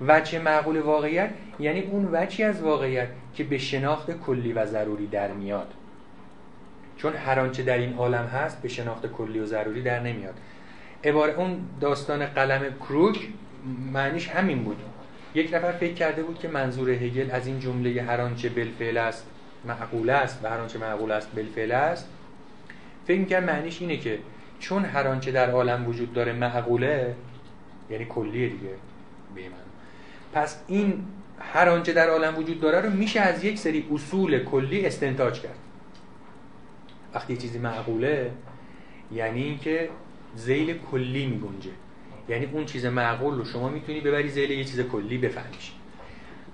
وجه 0.00 0.38
معقول 0.38 0.80
واقعیت 0.80 1.30
یعنی 1.58 1.80
اون 1.80 2.08
وجهی 2.12 2.44
از 2.44 2.62
واقعیت 2.62 3.08
که 3.34 3.44
به 3.44 3.58
شناخت 3.58 4.10
کلی 4.10 4.52
و 4.52 4.66
ضروری 4.66 5.06
در 5.06 5.32
میاد. 5.32 5.72
چون 6.96 7.12
هر 7.12 7.40
آنچه 7.40 7.62
در 7.62 7.78
این 7.78 7.94
عالم 7.96 8.24
هست 8.24 8.62
به 8.62 8.68
شناخت 8.68 9.06
کلی 9.06 9.38
و 9.38 9.46
ضروری 9.46 9.82
در 9.82 10.00
نمیاد. 10.00 10.34
عباره 11.04 11.32
اون 11.32 11.58
داستان 11.80 12.26
قلم 12.26 12.74
کروک 12.80 13.28
معنیش 13.92 14.28
همین 14.28 14.64
بود. 14.64 14.76
یک 15.34 15.54
نفر 15.54 15.72
فکر 15.72 15.94
کرده 15.94 16.22
بود 16.22 16.38
که 16.38 16.48
منظور 16.48 16.90
هگل 16.90 17.30
از 17.30 17.46
این 17.46 17.60
جمله 17.60 18.02
هر 18.02 18.20
آنچه 18.20 18.48
بالفعل 18.48 18.96
است 18.96 19.26
معقول 19.64 20.10
است 20.10 20.40
و 20.44 20.48
هر 20.48 20.58
آنچه 20.58 20.78
معقول 20.78 21.10
است 21.10 21.34
بالفعل 21.34 21.72
است. 21.72 22.08
فکر 23.06 23.18
می‌کرد 23.18 23.44
معنیش 23.44 23.80
اینه 23.80 23.96
که 23.96 24.18
چون 24.58 24.84
هر 24.84 25.06
آنچه 25.06 25.30
در 25.30 25.50
عالم 25.50 25.88
وجود 25.88 26.12
داره 26.12 26.32
معقوله 26.32 27.14
یعنی 27.90 28.04
کلیه 28.04 28.48
دیگه 28.48 28.70
به 29.34 29.40
پس 30.34 30.62
این 30.66 31.04
هر 31.38 31.68
آنچه 31.68 31.92
در 31.92 32.08
عالم 32.08 32.38
وجود 32.38 32.60
داره 32.60 32.80
رو 32.80 32.90
میشه 32.90 33.20
از 33.20 33.44
یک 33.44 33.58
سری 33.58 33.86
اصول 33.92 34.44
کلی 34.44 34.86
استنتاج 34.86 35.40
کرد. 35.40 35.58
وقتی 37.14 37.36
چیزی 37.36 37.58
معقوله 37.58 38.30
یعنی 39.12 39.42
اینکه 39.42 39.88
زیل 40.36 40.78
کلی 40.90 41.26
میگنجه. 41.26 41.70
یعنی 42.28 42.48
اون 42.52 42.64
چیز 42.64 42.86
معقول 42.86 43.34
رو 43.34 43.44
شما 43.44 43.68
می‌تونی 43.68 44.00
ببری 44.00 44.28
زیل 44.28 44.50
یه 44.50 44.64
چیز 44.64 44.80
کلی 44.80 45.18
بفهمیش. 45.18 45.72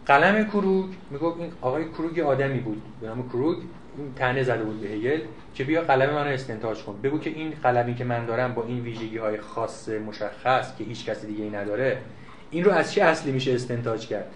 قلم 0.07 0.44
کروگ 0.44 0.86
می‌گفت 1.11 1.40
این 1.40 1.52
آقای 1.61 1.85
کروگ 1.85 2.20
آدمی 2.20 2.59
بود 2.59 2.82
به 3.01 3.07
نام 3.07 3.28
کروگ. 3.28 3.59
این 3.98 4.15
تنه 4.16 4.43
زده 4.43 4.65
بود 4.65 4.81
به 4.81 4.89
هگل 4.89 5.20
که 5.55 5.65
بیا 5.65 5.82
قلم 5.82 6.15
منو 6.15 6.31
استنتاج 6.31 6.82
کن. 6.82 7.01
بگو 7.02 7.19
که 7.19 7.31
این 7.31 7.51
قلمی 7.62 7.94
که 7.94 8.05
من 8.05 8.27
دارم 8.27 8.55
با 8.55 8.65
این 8.65 8.81
ویژگی 8.81 9.19
های 9.19 9.40
خاص 9.40 9.89
مشخص 9.89 10.77
که 10.77 10.85
هیچ 10.85 11.05
کسی 11.05 11.27
دیگه 11.27 11.44
ای 11.44 11.51
نداره 11.51 11.98
این 12.51 12.64
رو 12.64 12.70
از 12.70 12.93
چه 12.93 13.02
اصلی 13.02 13.32
میشه 13.32 13.55
استنتاج 13.55 14.06
کرد؟ 14.06 14.31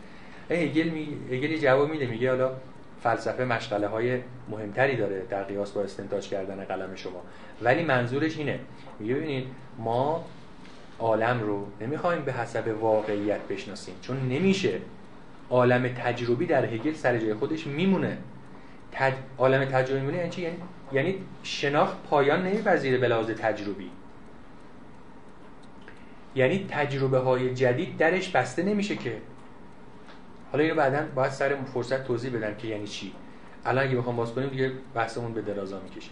هگل 0.51 0.89
می 0.89 1.09
هگل 1.31 1.57
جواب 1.57 1.91
میده 1.91 2.07
میگه 2.07 2.31
حالا 2.31 2.53
فلسفه 3.03 3.45
مشغله 3.45 3.87
های 3.87 4.19
مهمتری 4.51 4.97
داره 4.97 5.23
در 5.31 5.43
قیاس 5.43 5.73
با 5.73 5.83
استنتاج 5.83 6.29
کردن 6.29 6.65
قلم 6.65 6.95
شما. 6.95 7.23
ولی 7.63 7.83
منظورش 7.83 8.39
اینه. 8.39 8.59
میگه 8.99 9.15
ببینید 9.15 9.47
ما 9.79 10.25
عالم 10.99 11.41
رو 11.41 11.67
نمی‌خوایم 11.81 12.23
به 12.23 12.33
حسب 12.33 12.77
واقعیت 12.81 13.41
بشناسیم. 13.41 13.95
چون 14.03 14.17
نمیشه. 14.29 14.79
عالم 15.51 15.89
تجربی 15.89 16.47
در 16.47 16.65
هگل 16.65 16.93
سر 16.93 17.19
جای 17.19 17.35
خودش 17.35 17.67
میمونه. 17.67 18.19
تج... 18.93 19.13
عالم 19.39 19.65
تجربی 19.65 20.01
میمونه 20.01 20.17
یعنی 20.17 20.31
یعنی, 20.39 20.57
یعنی 20.93 21.19
شناخت 21.43 21.97
پایان 22.11 22.47
نمیپذیره 22.47 22.99
به 22.99 23.09
لحاظ 23.09 23.31
تجربی. 23.31 23.91
یعنی 26.35 26.67
تجربه 26.71 27.19
های 27.19 27.55
جدید 27.55 27.97
درش 27.97 28.29
بسته 28.29 28.63
نمیشه 28.63 28.97
که. 28.97 29.17
حالا 30.53 30.65
اینو 30.65 30.77
بعدا 30.77 31.07
باید 31.15 31.33
سر 31.33 31.57
فرصت 31.75 32.05
توضیح 32.05 32.37
بدم 32.37 32.55
که 32.55 32.69
یعنی 32.69 32.87
چی. 32.87 33.13
الان 33.65 33.85
اگه 33.85 33.97
بخوام 33.97 34.17
باز 34.17 34.35
کنیم 34.35 34.49
دیگه 34.49 34.73
بحثمون 34.95 35.35
به 35.35 35.43
درازا 35.43 35.81
می‌کشه. 35.81 36.11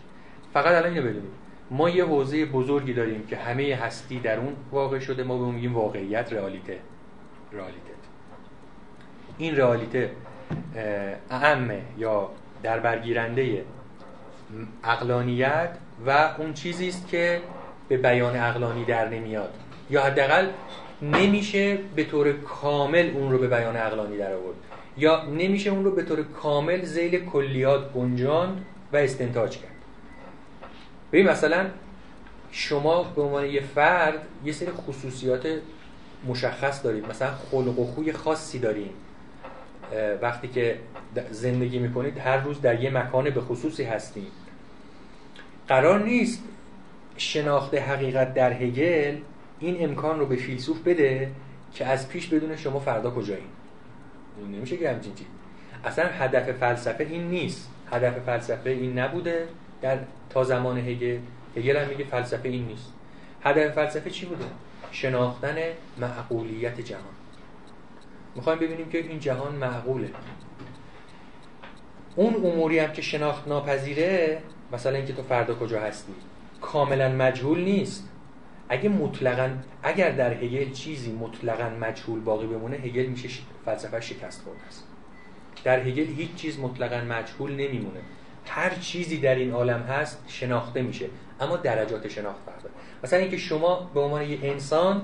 فقط 0.52 0.74
الان 0.74 0.92
اینو 0.92 1.02
بدونید 1.02 1.32
ما 1.70 1.90
یه 1.90 2.04
حوزه 2.04 2.44
بزرگی 2.46 2.92
داریم 2.92 3.26
که 3.26 3.36
همه 3.36 3.78
هستی 3.82 4.20
در 4.20 4.38
اون 4.38 4.56
واقع 4.72 4.98
شده 4.98 5.24
ما 5.24 5.38
به 5.38 5.44
اون 5.44 5.54
میگیم 5.54 5.74
واقعیت 5.74 6.32
رئالیته. 6.32 6.78
رئالیته. 7.52 7.92
این 9.38 9.56
رئالیته 9.56 10.10
اعمه 11.30 11.82
یا 11.98 12.30
در 12.62 12.80
برگیرنده 12.80 13.64
اقلانیت 14.84 15.70
و 16.06 16.34
اون 16.38 16.52
چیزی 16.52 16.88
است 16.88 17.08
که 17.08 17.40
به 17.88 17.96
بیان 17.96 18.36
اقلانی 18.36 18.84
در 18.84 19.08
نمیاد. 19.08 19.54
یا 19.92 20.02
حداقل 20.02 20.48
نمیشه 21.02 21.78
به 21.96 22.04
طور 22.04 22.32
کامل 22.32 23.10
اون 23.14 23.32
رو 23.32 23.38
به 23.38 23.48
بیان 23.48 23.76
اقلانی 23.76 24.16
در 24.18 24.32
آورد. 24.32 24.56
یا 24.96 25.24
نمیشه 25.24 25.70
اون 25.70 25.84
رو 25.84 25.90
به 25.90 26.02
طور 26.02 26.22
کامل 26.22 26.82
زیل 26.82 27.24
کلیات 27.24 27.92
گنجاند 27.92 28.64
و 28.92 28.96
استنتاج 28.96 29.58
کرد. 29.58 29.70
ببین 31.12 31.28
مثلا 31.28 31.66
شما 32.50 33.02
به 33.02 33.22
عنوان 33.22 33.46
یه 33.46 33.60
فرد 33.60 34.26
یه 34.44 34.52
سری 34.52 34.70
خصوصیات 34.70 35.46
مشخص 36.26 36.84
دارید. 36.84 37.08
مثلا 37.10 37.30
خلق 37.50 37.78
و 37.78 37.86
خوی 37.86 38.12
خاصی 38.12 38.58
دارید 38.58 38.90
وقتی 40.22 40.48
که 40.48 40.78
زندگی 41.30 41.78
می‌کنید 41.78 42.18
هر 42.18 42.36
روز 42.36 42.60
در 42.60 42.82
یه 42.82 42.90
مکان 42.90 43.30
به 43.30 43.40
خصوصی 43.40 43.84
هستید 43.84 44.32
قرار 45.68 46.04
نیست 46.04 46.42
شناخت 47.16 47.74
حقیقت 47.74 48.34
در 48.34 48.52
هگل 48.52 49.16
این 49.62 49.84
امکان 49.84 50.18
رو 50.18 50.26
به 50.26 50.36
فیلسوف 50.36 50.80
بده 50.82 51.30
که 51.74 51.86
از 51.86 52.08
پیش 52.08 52.28
بدون 52.28 52.56
شما 52.56 52.80
فردا 52.80 53.10
کجایین 53.10 53.48
نمیشه 54.52 54.76
که 54.76 54.90
همچین 54.90 55.14
چیز 55.14 55.26
اصلا 55.84 56.06
هدف 56.06 56.52
فلسفه 56.52 57.04
این 57.04 57.28
نیست. 57.28 57.70
هدف 57.90 58.18
فلسفه 58.18 58.70
این 58.70 58.98
نبوده. 58.98 59.48
در 59.82 59.98
تا 60.30 60.44
زمان 60.44 60.78
هگل 60.78 61.18
هگل 61.56 61.76
هم 61.76 61.88
میگه 61.88 62.04
فلسفه 62.04 62.48
این 62.48 62.66
نیست. 62.66 62.92
هدف 63.42 63.74
فلسفه 63.74 64.10
چی 64.10 64.26
بوده؟ 64.26 64.44
شناختن 64.92 65.56
معقولیت 65.98 66.80
جهان. 66.80 67.02
می‌خوایم 68.34 68.58
ببینیم 68.58 68.88
که 68.88 68.98
این 68.98 69.20
جهان 69.20 69.54
معقوله. 69.54 70.10
اون 72.16 72.34
اموری 72.34 72.78
هم 72.78 72.92
که 72.92 73.02
شناخت 73.02 73.48
ناپذیره 73.48 74.42
مثلا 74.72 74.96
اینکه 74.96 75.12
تو 75.12 75.22
فردا 75.22 75.54
کجا 75.54 75.80
هستی 75.80 76.12
کاملا 76.60 77.08
مجهول 77.08 77.60
نیست. 77.60 78.08
اگه 78.68 78.88
مطلقا 78.88 79.50
اگر 79.82 80.10
در 80.10 80.34
هگل 80.34 80.72
چیزی 80.72 81.12
مطلقا 81.12 81.68
مجهول 81.68 82.20
باقی 82.20 82.46
بمونه 82.46 82.76
هگل 82.76 83.06
میشه 83.06 83.28
فلسفه 83.64 84.00
شکست 84.00 84.42
خورده 84.44 84.62
است. 84.68 84.84
در 85.64 85.80
هگل 85.80 86.06
هیچ 86.06 86.34
چیز 86.34 86.58
مطلقا 86.58 87.00
مجهول 87.00 87.52
نمیمونه. 87.52 88.00
هر 88.46 88.74
چیزی 88.74 89.18
در 89.18 89.34
این 89.34 89.52
عالم 89.52 89.80
هست 89.82 90.24
شناخته 90.28 90.82
میشه. 90.82 91.06
اما 91.40 91.56
درجات 91.56 92.08
شناخت 92.08 92.38
فرق 92.46 92.70
مثلا 93.04 93.18
اینکه 93.18 93.36
شما 93.36 93.90
به 93.94 94.00
عنوان 94.00 94.30
یه 94.30 94.38
انسان 94.42 95.02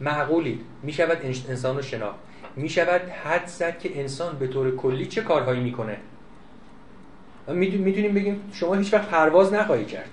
معقولید 0.00 0.60
می‌شود 0.82 1.18
انسان 1.24 1.76
رو 1.76 1.82
شناخت. 1.82 2.18
می‌شود 2.56 3.00
حد 3.00 3.46
زد 3.46 3.78
که 3.78 4.00
انسان 4.00 4.38
به 4.38 4.46
طور 4.46 4.76
کلی 4.76 5.06
چه 5.06 5.20
کارهایی 5.20 5.60
می‌کنه. 5.60 5.96
می‌تونیم 7.48 8.14
بگیم 8.14 8.40
شما 8.52 8.74
هیچ 8.74 8.94
وقت 8.94 9.08
پرواز 9.08 9.52
نخواهی 9.52 9.84
کرد. 9.84 10.10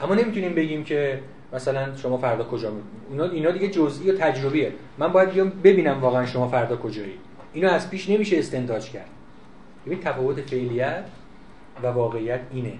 اما 0.00 0.14
نمی‌تونیم 0.14 0.54
بگیم 0.54 0.84
که 0.84 1.20
مثلا 1.52 1.96
شما 1.96 2.18
فردا 2.18 2.44
کجا 2.44 2.70
می... 2.70 2.80
اینا 3.10 3.24
اینا 3.24 3.50
دیگه 3.50 3.68
جزئی 3.68 4.10
و 4.10 4.18
تجربیه. 4.18 4.72
من 4.98 5.08
باید 5.12 5.32
بیام 5.32 5.50
ببینم 5.50 6.00
واقعا 6.00 6.26
شما 6.26 6.48
فردا 6.48 6.76
کجایی. 6.76 7.14
اینو 7.52 7.70
از 7.70 7.90
پیش 7.90 8.10
نمیشه 8.10 8.38
استنتاج 8.38 8.90
کرد. 8.90 9.08
ببین 9.86 10.00
تفاوت 10.00 10.40
فعلیت 10.40 11.04
و 11.82 11.86
واقعیت 11.86 12.40
اینه. 12.52 12.72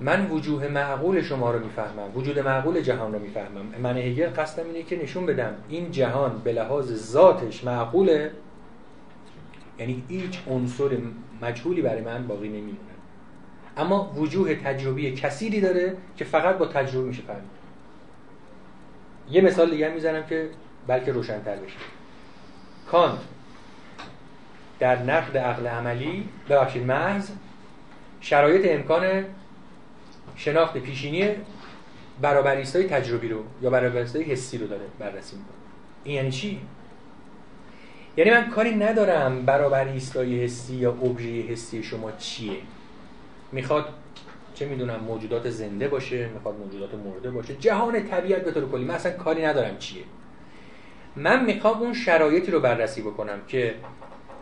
من 0.00 0.30
وجوه 0.30 0.68
معقول 0.68 1.22
شما 1.22 1.50
رو 1.50 1.58
می‌فهمم. 1.58 2.16
وجود 2.16 2.38
معقول 2.38 2.80
جهان 2.80 3.12
رو 3.12 3.18
می‌فهمم. 3.18 3.66
من 3.82 3.96
هگل 3.96 4.28
قصدم 4.36 4.66
اینه 4.66 4.82
که 4.82 5.02
نشون 5.02 5.26
بدم. 5.26 5.54
این 5.68 5.90
جهان 5.90 6.40
به 6.44 6.52
لحاظ 6.52 6.92
ذاتش 6.92 7.64
معقوله. 7.64 8.30
یعنی 9.78 10.02
هیچ 10.08 10.38
عنصر 10.50 10.98
مجهولی 11.42 11.82
برای 11.82 12.00
من 12.00 12.26
باقی 12.26 12.48
نمیمونه. 12.48 12.91
اما 13.76 14.12
وجوه 14.16 14.54
تجربی 14.54 15.12
کثیری 15.12 15.60
داره 15.60 15.96
که 16.16 16.24
فقط 16.24 16.58
با 16.58 16.66
تجربه 16.66 17.08
میشه 17.08 17.22
فهمید. 17.22 17.62
یه 19.30 19.40
مثال 19.40 19.70
دیگه 19.70 19.88
می‌زنم 19.88 20.26
که 20.26 20.48
بلکه 20.86 21.12
روشنتر 21.12 21.56
بشه. 21.56 21.76
کانت 22.90 23.18
در 24.78 25.02
نقد 25.02 25.36
عقل 25.36 25.66
عملی 25.66 26.28
ببخشید 26.48 26.86
محض 26.86 27.30
شرایط 28.20 28.66
امکان 28.68 29.24
شناخت 30.36 30.78
پیشینی 30.78 31.30
برابریستای 32.20 32.84
تجربی 32.84 33.28
رو 33.28 33.44
یا 33.62 33.70
برابریستای 33.70 34.22
حسی 34.22 34.58
رو 34.58 34.66
داره 34.66 34.84
بررسی 34.98 35.36
می‌کنه. 35.36 35.56
این 36.04 36.16
یعنی 36.16 36.30
چی؟ 36.30 36.60
یعنی 38.16 38.30
من 38.30 38.50
کاری 38.50 38.74
ندارم 38.74 39.42
برابریستای 39.42 40.44
حسی 40.44 40.74
یا 40.74 40.90
ابژه 40.90 41.28
حسی 41.28 41.82
شما 41.82 42.12
چیه. 42.12 42.56
می‌خواد 43.52 43.88
چه 44.54 44.66
می‌دونم 44.66 45.00
موجودات 45.00 45.50
زنده 45.50 45.88
باشه 45.88 46.28
می‌خواد 46.28 46.54
موجودات 46.58 46.94
مرده 46.94 47.30
باشه. 47.30 47.54
جهان 47.54 48.02
طبیعت 48.02 48.44
به 48.44 48.52
طور 48.52 48.70
کلی 48.70 48.84
من 48.84 48.94
اصلا 48.94 49.12
کاری 49.12 49.44
ندارم 49.44 49.78
چیه. 49.78 50.02
من 51.16 51.44
می‌خوام 51.44 51.80
اون 51.80 51.94
شرایطی 51.94 52.50
رو 52.52 52.60
بررسی 52.60 53.02
بکنم 53.02 53.38
که 53.48 53.74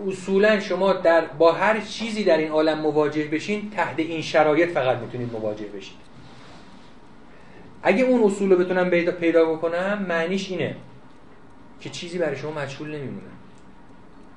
اصولا 0.08 0.60
شما 0.60 0.92
در 0.92 1.24
با 1.24 1.52
هر 1.52 1.80
چیزی 1.80 2.24
در 2.24 2.38
این 2.38 2.50
عالم 2.50 2.78
مواجه 2.80 3.24
بشین 3.24 3.70
تحت 3.70 3.98
این 3.98 4.22
شرایط 4.22 4.70
فقط 4.70 4.98
می‌تونید 4.98 5.32
مواجه 5.32 5.66
بشید. 5.66 5.96
اگه 7.82 8.04
اون 8.04 8.22
اصول 8.22 8.52
رو 8.52 8.58
بتونم 8.58 8.90
پیدا 8.90 9.44
بکنم 9.52 10.06
معنیش 10.08 10.50
اینه 10.50 10.76
که 11.80 11.90
چیزی 11.90 12.18
برای 12.18 12.36
شما 12.36 12.50
مجهول 12.50 12.88
نمیمونه. 12.88 13.30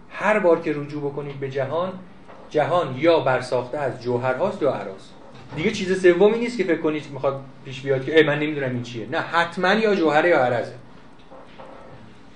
هر 0.09 0.39
بار 0.39 0.61
که 0.61 0.73
رجوع 0.73 1.11
بکنید 1.11 1.39
به 1.39 1.49
جهان 1.49 1.99
جهان 2.53 2.95
یا 2.97 3.19
برساخته 3.19 3.77
از 3.77 4.01
جوهر 4.01 4.33
هاست 4.33 4.61
یا 4.61 4.71
عراس 4.71 5.09
دیگه 5.55 5.71
چیز 5.71 6.01
سومی 6.01 6.37
نیست 6.37 6.57
که 6.57 6.63
فکر 6.63 6.81
کنید 6.81 7.03
می‌خواد 7.11 7.41
پیش 7.65 7.81
بیاد 7.81 8.05
که 8.05 8.17
ای 8.17 8.23
من 8.23 8.39
نمی‌دونم 8.39 8.69
این 8.69 8.83
چیه. 8.83 9.07
نه 9.11 9.17
حتما 9.19 9.73
یا 9.73 9.95
جوهره 9.95 10.29
یا 10.29 10.45
عرضه. 10.45 10.73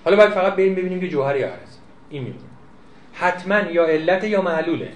حالا 0.05 0.17
باید 0.17 0.29
فقط 0.29 0.53
بریم 0.53 0.75
ببینیم 0.75 0.99
که 0.99 1.09
جوهر 1.09 1.35
یا 1.35 1.47
عرضه. 1.47 1.77
این 2.09 2.23
میمونه 2.23 2.43
حتما 3.13 3.59
یا 3.59 3.85
علت 3.85 4.23
یا 4.23 4.41
معلوله. 4.41 4.91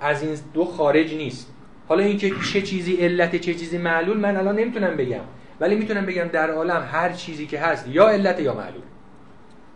از 0.00 0.22
این 0.22 0.38
دو 0.54 0.64
خارج 0.64 1.14
نیست. 1.14 1.52
حالا 1.88 2.02
اینکه 2.02 2.32
چه 2.52 2.62
چیزی 2.62 2.96
علت 2.96 3.36
چه 3.36 3.54
چیزی 3.54 3.78
معلول 3.78 4.16
من 4.16 4.36
الان 4.36 4.56
نمی‌تونم 4.56 4.96
بگم. 4.96 5.24
ولی 5.60 5.76
می‌تونم 5.76 6.06
بگم 6.06 6.24
در 6.24 6.50
عالم 6.50 6.88
هر 6.92 7.12
چیزی 7.12 7.46
که 7.46 7.60
هست 7.60 7.88
یا 7.88 8.08
علت 8.08 8.40
یا 8.40 8.54
معلول. 8.54 8.82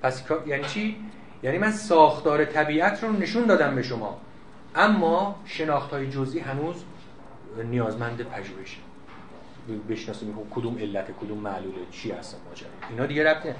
پس 0.02 0.24
یعنی 0.46 0.64
چی؟ 0.64 0.96
یعنی 1.42 1.58
من 1.58 1.70
ساختار 1.70 2.44
طبیعت 2.44 3.04
رو 3.04 3.12
نشون 3.12 3.46
دادم 3.46 3.74
به 3.74 3.82
شما. 3.82 4.20
اما 4.74 5.40
شناخت 5.44 5.90
های 5.90 6.10
جزئی 6.10 6.40
هنوز 6.40 6.76
نیازمند 7.64 8.22
پژوهشه 8.22 8.78
بشناسیم 9.88 10.34
کدوم 10.50 10.78
علت 10.78 11.06
کدوم 11.20 11.38
معلوله 11.38 11.76
چی 11.90 12.10
هست 12.10 12.36
ماجرا. 12.48 12.68
اینا 12.90 13.06
دیگه 13.06 13.24
ربط 13.24 13.54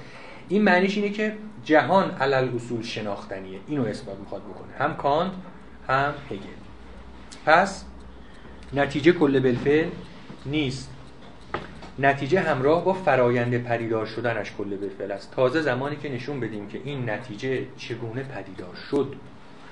این 0.49 0.61
معنیش 0.61 0.97
اینه 0.97 1.09
که 1.09 1.37
جهان 1.63 2.11
علل 2.11 2.55
اصول 2.55 2.81
شناختنیه. 2.81 3.59
اینو 3.67 3.85
اثبات 3.85 4.17
می‌خواد 4.19 4.41
بکنه. 4.41 4.73
هم 4.79 4.95
کانت 4.95 5.31
هم 5.87 6.13
هگل. 6.29 6.39
پس 7.45 7.85
نتیجه 8.73 9.11
کل 9.11 9.39
بالفعل 9.39 9.89
نیست. 10.45 10.91
نتیجه 11.99 12.39
همراه 12.39 12.85
با 12.85 12.93
فرایند 12.93 13.63
پدیدار 13.63 14.05
شدنش 14.05 14.51
کل 14.57 14.75
بالفعل 14.75 15.11
است. 15.11 15.31
تازه 15.31 15.61
زمانی 15.61 15.95
که 15.95 16.09
نشون 16.09 16.39
بدیم 16.39 16.67
که 16.67 16.81
این 16.83 17.09
نتیجه 17.09 17.65
چگونه 17.77 18.23
پدیدار 18.23 18.75
شد. 18.91 19.15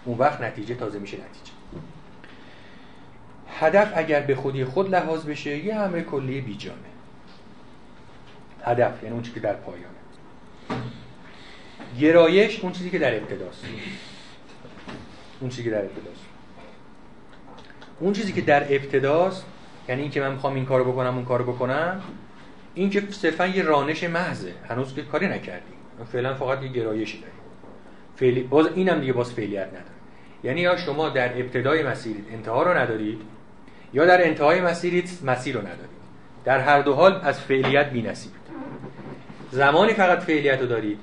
اون 0.06 0.18
وقت 0.18 0.41
نتیجه 0.41 0.76
تازه 0.76 0.99
میشه 0.99 1.18
نتیجه. 1.18 1.52
هدف 3.60 3.91
اگر 3.95 4.22
به 4.22 4.36
خودی 4.36 4.66
خود 4.66 4.95
لحاظ 4.95 5.26
بشه 5.26 5.58
یه 5.58 5.76
امر 5.76 6.02
کلی 6.02 6.41
بیجانه 6.41 6.78
هدف 8.64 9.04
یعنی 9.04 9.14
اون 9.14 9.24
چیزی 9.24 9.34
که 9.34 9.40
در 9.40 9.54
پایانه. 9.54 9.88
گرایش 11.99 12.60
اون 12.60 12.72
چیزی 12.72 12.90
که 12.90 12.99
در 12.99 13.16
ابتداست. 13.16 13.66
اون 15.40 15.49
چیزی 15.49 15.64
که 15.64 15.70
در 15.70 15.82
ابتداست. 15.82 16.26
اون 17.99 18.14
چیزی 18.14 18.34
که 18.34 18.41
در 18.41 18.64
ابتداست 18.74 19.45
یعنی 19.88 20.02
اینکه 20.02 20.22
من 20.22 20.32
می‌خوام 20.32 20.56
این 20.56 20.66
کارو 20.66 20.92
بکنم 20.92 21.16
اون 21.16 21.26
کارو 21.26 21.54
بکنم 21.54 22.02
این 22.74 22.90
که 22.90 23.04
صرفا 23.12 23.48
یه 23.48 23.64
رانش 23.64 24.04
محضه. 24.04 24.54
هنوز 24.70 24.96
که 24.96 25.02
کاری 25.02 25.28
نکردیم 25.28 25.78
فعلا 26.12 26.34
فقط 26.34 26.64
یه 26.64 26.68
گرایشی 26.68 27.20
داریم 27.20 27.36
فعلی 28.16 28.44
باز 28.44 28.68
اینم 28.76 29.00
دیگه 29.00 29.14
باز 29.14 29.34
فعلیت 29.34 29.68
نداره. 29.68 29.84
یعنی 30.44 30.62
یا 30.62 30.78
شما 30.78 31.10
در 31.10 31.40
ابتدای 31.40 31.84
مسیرید 31.84 32.26
انتها 32.32 32.64
رو 32.64 32.78
ندارید 32.78 33.22
یا 33.94 34.06
در 34.06 34.28
انتهای 34.28 34.62
مسیرید 34.62 35.10
مسیر 35.26 35.56
رو 35.56 35.62
ندارید. 35.62 35.98
در 36.46 36.60
هر 36.60 36.82
دو 36.82 36.94
حال 36.94 37.22
از 37.24 37.40
فعلیت 37.40 37.90
بی‌نصیبید 37.90 38.38
زمانی 39.52 39.94
فقط 39.94 40.20
فعلیت 40.20 40.62
رو 40.62 40.68
دارید 40.68 41.00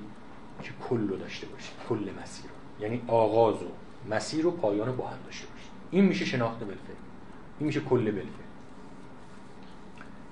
که 0.63 0.71
کل 0.89 1.09
رو 1.09 1.17
داشته 1.17 1.47
باشید. 1.47 1.73
کل 1.89 2.09
مسیر 2.23 2.45
رو. 2.45 2.85
یعنی 2.85 3.03
آغاز 3.09 3.63
و 3.63 3.69
مسیر 4.11 4.47
و 4.47 4.51
پایان 4.51 4.87
رو 4.87 4.93
با 4.93 5.07
هم 5.07 5.19
داشته 5.27 5.47
باشید. 5.47 5.71
این 5.91 6.05
میشه 6.05 6.25
شناخت 6.25 6.59
بالفعل 6.59 6.95
این 7.59 7.67
میشه 7.67 7.81
کل 7.81 8.05
بالفعل 8.05 8.44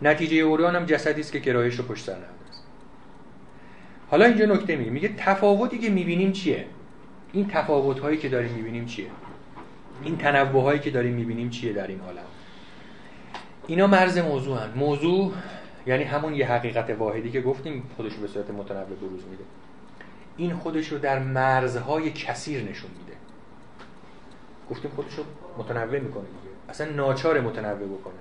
نتیجه 0.02 0.36
اوریان 0.36 0.76
هم 0.76 0.84
جسدی 0.84 1.20
است 1.20 1.32
که 1.32 1.38
گرایش 1.38 1.74
رو 1.74 1.84
پشت 1.84 2.04
سر 2.04 2.12
است 2.12 2.62
حالا 4.10 4.24
اینجا 4.24 4.44
نکته 4.44 4.76
میگه. 4.76 4.90
میگه 4.90 5.14
تفاوتی 5.16 5.78
که 5.78 5.90
می‌بینیم 5.90 6.32
چیه؟ 6.32 6.66
این 7.32 7.48
تفاوت 7.48 7.98
هایی 7.98 8.16
که 8.16 8.28
داریم 8.28 8.52
می‌بینیم 8.52 8.86
چیه؟ 8.86 9.06
این 10.02 10.16
تنوع 10.16 10.62
هایی 10.62 10.80
که 10.80 10.90
داریم 10.90 11.14
می‌بینیم 11.14 11.50
چیه 11.50 11.72
در 11.72 11.86
این 11.86 12.00
عالم؟ 12.00 12.24
اینا 13.66 13.86
مرز 13.86 14.18
موضوع 14.18 14.58
هن. 14.58 14.70
موضوع 14.76 15.32
یعنی 15.86 16.04
همون 16.04 16.34
یه 16.34 16.52
حقیقت 16.52 16.90
واحدی 16.90 17.30
که 17.30 17.40
گفتیم 17.40 17.90
خودش 17.96 18.14
به 18.14 18.26
صورت 18.26 18.50
متنوع 18.50 18.84
بروز 18.84 19.24
میده. 19.30 19.44
این 20.36 20.54
خودش 20.54 20.88
رو 20.88 20.98
در 20.98 21.18
مرزهای 21.18 22.10
کثیر 22.10 22.62
نشون 22.62 22.90
میده. 22.98 23.16
گفتیم 24.70 24.90
خودش 24.90 25.14
رو 25.14 25.24
متنوع 25.58 25.98
می‌کنه 25.98 26.24
دیگه. 26.24 26.54
اصلا 26.68 26.90
ناچار 26.90 27.40
متنوع 27.40 27.98
بکنه. 27.98 28.14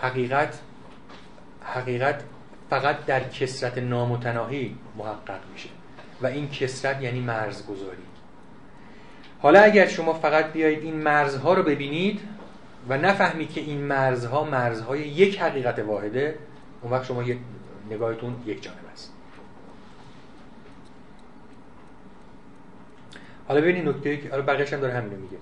حقیقت 0.00 0.60
حقیقت 1.62 2.22
فقط 2.70 3.04
در 3.04 3.28
کسرت 3.28 3.78
نامتناهی 3.78 4.76
محقق 4.96 5.40
میشه 5.52 5.68
و 6.22 6.26
این 6.26 6.50
کسرت 6.50 7.02
یعنی 7.02 7.20
مرزگذاری. 7.20 8.02
حالا 9.42 9.60
اگر 9.60 9.86
شما 9.86 10.12
فقط 10.12 10.52
بیایید 10.52 10.84
این 10.84 10.94
مرزها 10.94 11.54
رو 11.54 11.62
ببینید 11.62 12.20
و 12.88 12.98
نفهمید 12.98 13.52
که 13.52 13.60
این 13.60 13.80
مرزها 13.80 14.44
مرزهای 14.44 15.00
یک 15.00 15.40
حقیقت 15.40 15.78
واحده 15.78 16.38
اون 16.82 16.92
وقت 16.92 17.04
شما 17.04 17.24
نگاهتون 17.90 18.36
یک 18.46 18.62
جانب 18.62 18.78
است. 18.92 19.12
حالا 23.48 23.60
ببینید 23.60 23.88
نکته 23.88 24.30
حالا 24.30 24.42
بقیه‌اش 24.42 24.72
هم 24.72 24.80
داره 24.80 24.94
همین 24.94 25.10
رو 25.10 25.16
میگه 25.16 25.38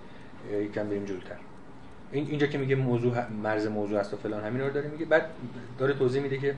یکم 0.64 0.88
بریم 0.88 1.04
جلوتر. 1.04 1.36
اینجا 2.24 2.46
که 2.46 2.58
میگه 2.58 2.76
موضوع 2.76 3.30
مرز 3.42 3.66
موضوع 3.66 3.98
است 3.98 4.14
و 4.14 4.16
فلان 4.16 4.44
همین 4.44 4.60
رو 4.60 4.70
داره 4.70 4.88
میگه. 4.88 5.04
بعد 5.04 5.26
داره 5.78 5.94
توضیح 5.94 6.22
میده 6.22 6.38
که 6.38 6.54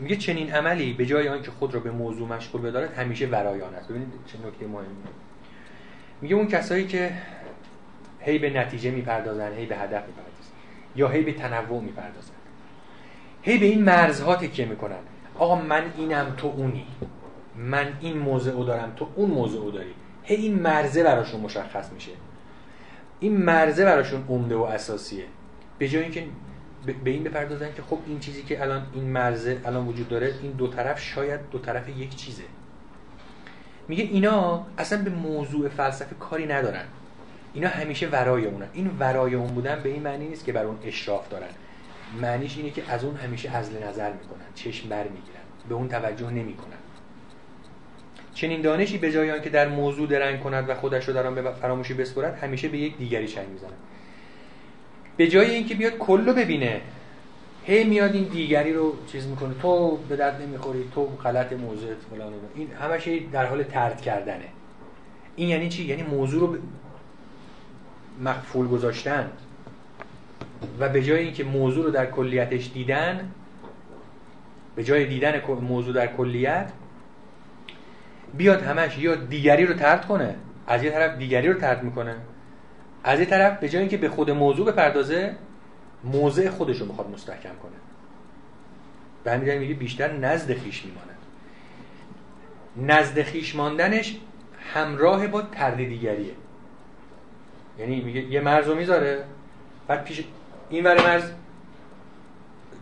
میگه 0.00 0.16
چنین 0.16 0.52
عملی 0.52 0.92
به 0.92 1.06
جای 1.06 1.28
آنکه 1.28 1.50
خود 1.50 1.74
را 1.74 1.80
به 1.80 1.90
موضوع 1.90 2.28
مشغول 2.28 2.62
بدارد 2.62 2.94
همیشه 2.94 3.26
ورایان 3.26 3.74
است. 3.74 3.88
ببینید 3.88 4.08
چه 4.26 4.38
نکته 4.46 4.66
مهمی. 4.66 4.86
میگه 6.20 6.34
اون 6.34 6.48
کسایی 6.48 6.86
که 6.86 7.12
هی 8.20 8.38
به 8.38 8.50
نتیجه 8.50 8.90
می‌پردازن 8.90 9.52
هی 9.52 9.66
به 9.66 9.76
هدف 9.76 10.06
می‌پردازن 10.06 10.54
یا 10.96 11.08
هی 11.08 11.22
به 11.22 11.32
تنوع 11.32 11.82
می‌پردازن 11.82 12.32
هی 13.42 13.58
به 13.58 13.66
این 13.66 13.84
مرزها 13.84 14.36
تکیه 14.36 14.66
می‌کنن. 14.66 14.98
آقا 15.38 15.54
من 15.54 15.84
اینم 15.96 16.34
تو 16.36 16.46
اونی. 16.46 16.86
من 17.56 17.92
این 18.00 18.18
موضع 18.18 18.52
دارم 18.52 18.92
تو 18.96 19.08
اون 19.14 19.30
موضع 19.30 19.70
داری. 19.70 19.94
هی 20.22 20.36
این 20.36 20.54
مرزه 20.54 21.02
براشون 21.02 21.40
مشخص 21.40 21.92
میشه. 21.92 22.12
این 23.24 23.36
مرزه 23.36 23.84
براشون 23.84 24.24
عمده 24.28 24.56
و 24.56 24.62
اساسیه. 24.62 25.24
به 25.78 25.88
جای 25.88 26.02
اینکه 26.02 26.24
به 27.04 27.10
این 27.10 27.24
بپردازن 27.24 27.74
که 27.76 27.82
خب 27.82 27.98
این 28.06 28.20
چیزی 28.20 28.42
که 28.42 28.62
الان 28.62 28.86
این 28.94 29.04
مرزه 29.04 29.60
الان 29.64 29.86
وجود 29.86 30.08
داره 30.08 30.34
این 30.42 30.52
دو 30.52 30.68
طرف 30.68 31.00
شاید 31.00 31.40
دو 31.50 31.58
طرف 31.58 31.88
یک 31.88 32.16
چیزه. 32.16 32.42
میگه 33.88 34.04
اینا 34.04 34.66
اصلا 34.78 35.02
به 35.02 35.10
موضوع 35.10 35.68
فلسفه 35.68 36.14
کاری 36.20 36.46
ندارن. 36.46 36.84
اینا 37.54 37.68
همیشه 37.68 38.08
ورای 38.08 38.44
اونن. 38.44 38.68
این 38.72 38.90
ورای 38.98 39.34
اون 39.34 39.54
بودن 39.54 39.80
به 39.82 39.88
این 39.88 40.02
معنی 40.02 40.28
نیست 40.28 40.44
که 40.44 40.52
بر 40.52 40.64
اون 40.64 40.78
اشراف 40.84 41.28
دارن. 41.28 41.50
معنیش 42.22 42.56
اینه 42.56 42.70
که 42.70 42.82
از 42.92 43.04
اون 43.04 43.16
همیشه 43.16 43.56
ازل 43.56 43.82
نظر 43.82 44.12
می‌کنن 44.12 44.46
چشم 44.54 44.88
بر 44.88 45.02
می‌گیرن 45.02 45.42
به 45.68 45.74
اون 45.74 45.88
توجه 45.88 46.30
نمی‌کنن. 46.30 46.73
چنین 48.34 48.60
دانشی 48.60 48.98
به 48.98 49.12
جای 49.12 49.40
که 49.40 49.50
در 49.50 49.68
موضوع 49.68 50.08
درنگ 50.08 50.40
کند 50.40 50.68
و 50.68 50.74
خودش 50.74 51.08
رو 51.08 51.14
در 51.14 51.26
آن 51.26 51.34
به 51.34 51.50
فراموشی 51.50 51.94
بسپرد 51.94 52.38
همیشه 52.38 52.68
به 52.68 52.78
یک 52.78 52.96
دیگری 52.98 53.28
چنگ 53.28 53.48
می‌زند. 53.48 53.72
به 55.16 55.28
جای 55.28 55.50
اینکه 55.50 55.74
بیاد 55.74 55.98
کلو 55.98 56.32
ببینه 56.32 56.80
هی 57.64 57.84
میاد 57.84 58.14
این 58.14 58.24
دیگری 58.24 58.72
رو 58.72 58.96
چیز 59.12 59.26
می‌کنه 59.26 59.54
تو 59.62 59.96
به 60.08 60.16
درد 60.16 60.42
نمی‌خوری 60.42 60.84
تو 60.94 61.04
غلط 61.04 61.52
موضوع 61.52 61.90
فلان 62.10 62.32
این 62.54 62.68
همش 62.72 63.08
در 63.32 63.46
حال 63.46 63.62
ترد 63.62 64.00
کردنه. 64.00 64.44
این 65.36 65.48
یعنی 65.48 65.68
چی؟ 65.68 65.84
یعنی 65.84 66.02
موضوع 66.02 66.40
رو 66.40 66.56
مقفول 68.24 68.68
گذاشتن 68.68 69.30
و 70.80 70.88
به 70.88 71.02
جای 71.02 71.18
اینکه 71.18 71.44
موضوع 71.44 71.84
رو 71.84 71.90
در 71.90 72.06
کلیتش 72.06 72.70
دیدن 72.74 73.30
به 74.76 74.84
جای 74.84 75.06
دیدن 75.06 75.40
موضوع 75.60 75.94
در 75.94 76.06
کلیت 76.06 76.72
بیاد 78.36 78.62
همش 78.62 78.98
یا 78.98 79.14
دیگری 79.14 79.66
رو 79.66 79.74
ترد 79.74 80.06
کنه 80.06 80.34
از 80.66 80.82
یه 80.82 80.90
طرف 80.90 81.18
دیگری 81.18 81.48
رو 81.48 81.60
ترد 81.60 81.82
می‌کنه. 81.82 82.16
از 83.04 83.20
یه 83.20 83.26
طرف 83.26 83.58
به 83.58 83.68
جای 83.68 83.80
اینکه 83.80 83.96
به 83.96 84.08
خود 84.08 84.30
موضوع 84.30 84.72
بپردازه 84.72 85.34
موضع 86.04 86.50
خودش 86.50 86.80
رو 86.80 86.86
می‌خواد 86.86 87.10
مستحکم 87.10 87.56
کنه. 87.62 87.72
به 89.24 89.32
همین 89.32 89.58
میگه 89.58 89.74
بیشتر 89.74 90.12
نزد 90.12 90.54
خیش 90.54 90.84
میماند. 90.84 91.18
نزد 92.76 93.22
خیش 93.22 93.56
ماندنش 93.56 94.16
همراه 94.74 95.26
با 95.26 95.42
تردیدیگریه 95.42 96.32
یعنی 97.78 98.00
میگه 98.00 98.20
یه 98.20 98.40
مرز 98.40 98.68
رو 98.68 98.74
می‌ذاره 98.74 99.24
بعد 99.88 100.04
پیش 100.04 100.24
این 100.70 100.84
مرز 100.84 101.30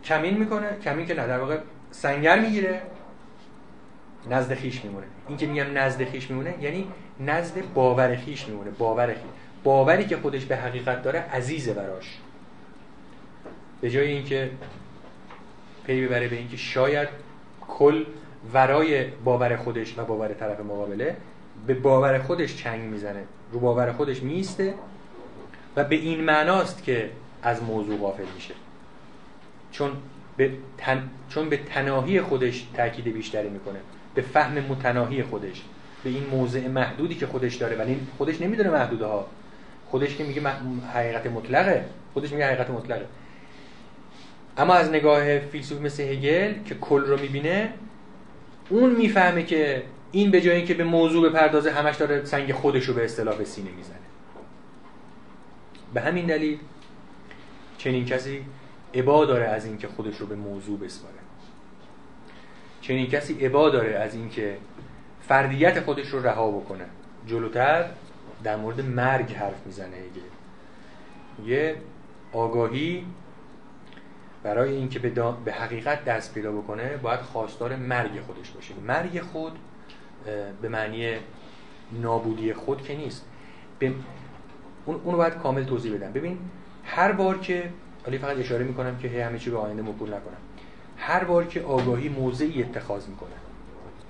کمین 0.03 0.37
می‌کنه 0.37 0.77
کمین 0.83 1.05
که 1.05 1.13
نه 1.13 1.27
در 1.27 1.39
واقع 1.39 1.57
سنگر 1.91 2.39
می‌گیره. 2.39 2.81
نزد 4.29 4.53
خیش 4.53 4.85
میمونه. 4.85 5.05
این 5.27 5.37
که 5.37 5.47
میگم 5.47 5.77
نزد 5.77 6.03
خیش 6.03 6.29
میمونه 6.29 6.53
یعنی 6.61 6.87
نزد 7.19 7.73
باور 7.73 8.15
خیش 8.15 8.47
میمونه. 8.47 8.71
باور 8.71 9.07
خیش. 9.07 9.23
باوری 9.63 10.05
که 10.05 10.17
خودش 10.17 10.45
به 10.45 10.55
حقیقت 10.55 11.03
داره 11.03 11.19
عزیزه 11.19 11.73
براش. 11.73 12.17
به 13.81 13.89
جای 13.89 14.07
اینکه 14.07 14.51
پی 15.83 16.07
ببره 16.07 16.27
به 16.27 16.35
اینکه 16.35 16.57
شاید 16.57 17.07
کل 17.67 18.05
ورای 18.53 19.07
باور 19.07 19.55
خودش 19.55 19.97
و 19.97 20.05
باور 20.05 20.33
طرف 20.33 20.59
مقابله 20.59 21.15
به 21.67 21.73
باور 21.73 22.19
خودش 22.19 22.55
چنگ 22.55 22.81
می‌زنه. 22.81 23.23
رو 23.51 23.59
باور 23.59 23.91
خودش 23.91 24.23
میسته 24.23 24.73
و 25.75 25.83
به 25.83 25.95
این 25.95 26.21
معناست 26.21 26.83
که 26.83 27.09
از 27.43 27.63
موضوع 27.63 27.97
غافل 27.97 28.25
میشه. 28.35 28.53
چون 29.71 29.91
به, 30.37 30.51
تن... 30.77 31.09
چون 31.29 31.49
به 31.49 31.57
تناهی 31.57 32.21
خودش 32.21 32.67
تاکید 32.73 33.13
بیشتری 33.13 33.49
می‌کنه. 33.49 33.79
به 34.15 34.21
فهم 34.21 34.53
متناهی 34.53 35.23
خودش 35.23 35.61
به 36.03 36.09
این 36.09 36.25
موضع 36.31 36.67
محدودی 36.67 37.15
که 37.15 37.27
خودش 37.27 37.55
داره. 37.55 37.75
ولی 37.75 37.99
خودش 38.17 38.41
نمی‌دونه 38.41 38.69
محدوده 38.69 39.05
خودش 39.89 40.15
که 40.15 40.23
میگه 40.23 40.41
حقیقت 40.93 41.27
مطلقه. 41.27 41.85
خودش 42.13 42.31
میگه 42.31 42.45
حقیقت 42.45 42.69
مطلقه. 42.69 43.05
اما 44.57 44.73
از 44.73 44.89
نگاه 44.89 45.39
فیلسوف 45.39 45.81
مثل 45.81 46.03
هگل 46.03 46.53
که 46.65 46.75
کل 46.75 47.01
رو 47.01 47.19
می‌بینه 47.19 47.73
اون 48.69 48.95
می‌فهمه 48.95 49.43
که 49.43 49.83
این 50.11 50.31
به 50.31 50.41
جای 50.41 50.55
اینکه 50.55 50.73
به 50.73 50.83
موضوع 50.83 51.29
بپردازه 51.29 51.71
همش 51.71 51.95
داره 51.95 52.25
سنگ 52.25 52.51
خودش 52.51 52.85
رو 52.85 52.93
به 52.93 53.05
اصطلاح 53.05 53.37
به 53.37 53.45
سینه 53.45 53.71
می‌زنه. 53.71 53.95
به 55.93 56.01
همین 56.01 56.25
دلیل 56.25 56.57
چنین 57.77 58.05
کسی 58.05 58.45
عبا 58.93 59.25
داره 59.25 59.45
از 59.45 59.65
اینکه 59.65 59.87
خودش 59.87 60.17
رو 60.17 60.27
به 60.27 60.35
موضوع 60.35 60.79
بسپاره. 60.79 61.22
چنین 62.83 63.07
کسی 63.07 63.45
عبا 63.45 63.69
داره 63.69 63.95
از 63.95 64.15
اینکه 64.15 64.57
فردیت 65.27 65.79
خودش 65.79 66.07
رو 66.07 66.27
رها 66.27 66.51
بکنه. 66.51 66.85
جلوتر 67.27 67.85
در 68.43 68.55
مورد 68.55 68.81
مرگ 68.81 69.33
حرف 69.33 69.65
می‌زنه 69.65 69.97
یه 71.45 71.75
آگاهی 72.33 73.05
برای 74.43 74.75
اینکه 74.75 74.99
به, 74.99 75.09
به 75.45 75.53
حقیقت 75.53 76.05
دست 76.05 76.33
پیدا 76.33 76.51
بکنه 76.51 76.97
باید 76.97 77.19
خواستار 77.19 77.75
مرگ 77.75 78.21
خودش 78.21 78.49
باشه. 78.49 78.73
مرگ 78.87 79.21
خود 79.21 79.59
به 80.61 80.69
معنی 80.69 81.15
نابودی 81.91 82.53
خود 82.53 82.81
که 82.81 82.95
نیست. 82.95 83.25
به 83.79 83.93
اون 84.85 85.01
اونو 85.03 85.17
باید 85.17 85.33
کامل 85.33 85.63
توضیح 85.63 85.93
بدم. 85.93 86.11
ببین 86.11 86.37
هر 86.83 87.11
بار 87.11 87.37
که 87.37 87.69
حالی 88.05 88.17
فقط 88.17 88.37
اشاره 88.37 88.65
می‌کنم 88.65 88.97
که 88.97 89.25
همه 89.25 89.39
چی 89.39 89.49
به 89.49 89.57
آینده 89.57 89.81
مکول 89.81 90.07
نکنم. 90.07 90.37
هر 91.05 91.23
بار 91.23 91.45
که 91.45 91.61
آگاهی 91.61 92.09
موضعی 92.09 92.63
اتخاذ 92.63 93.07
می‌کنه. 93.07 93.29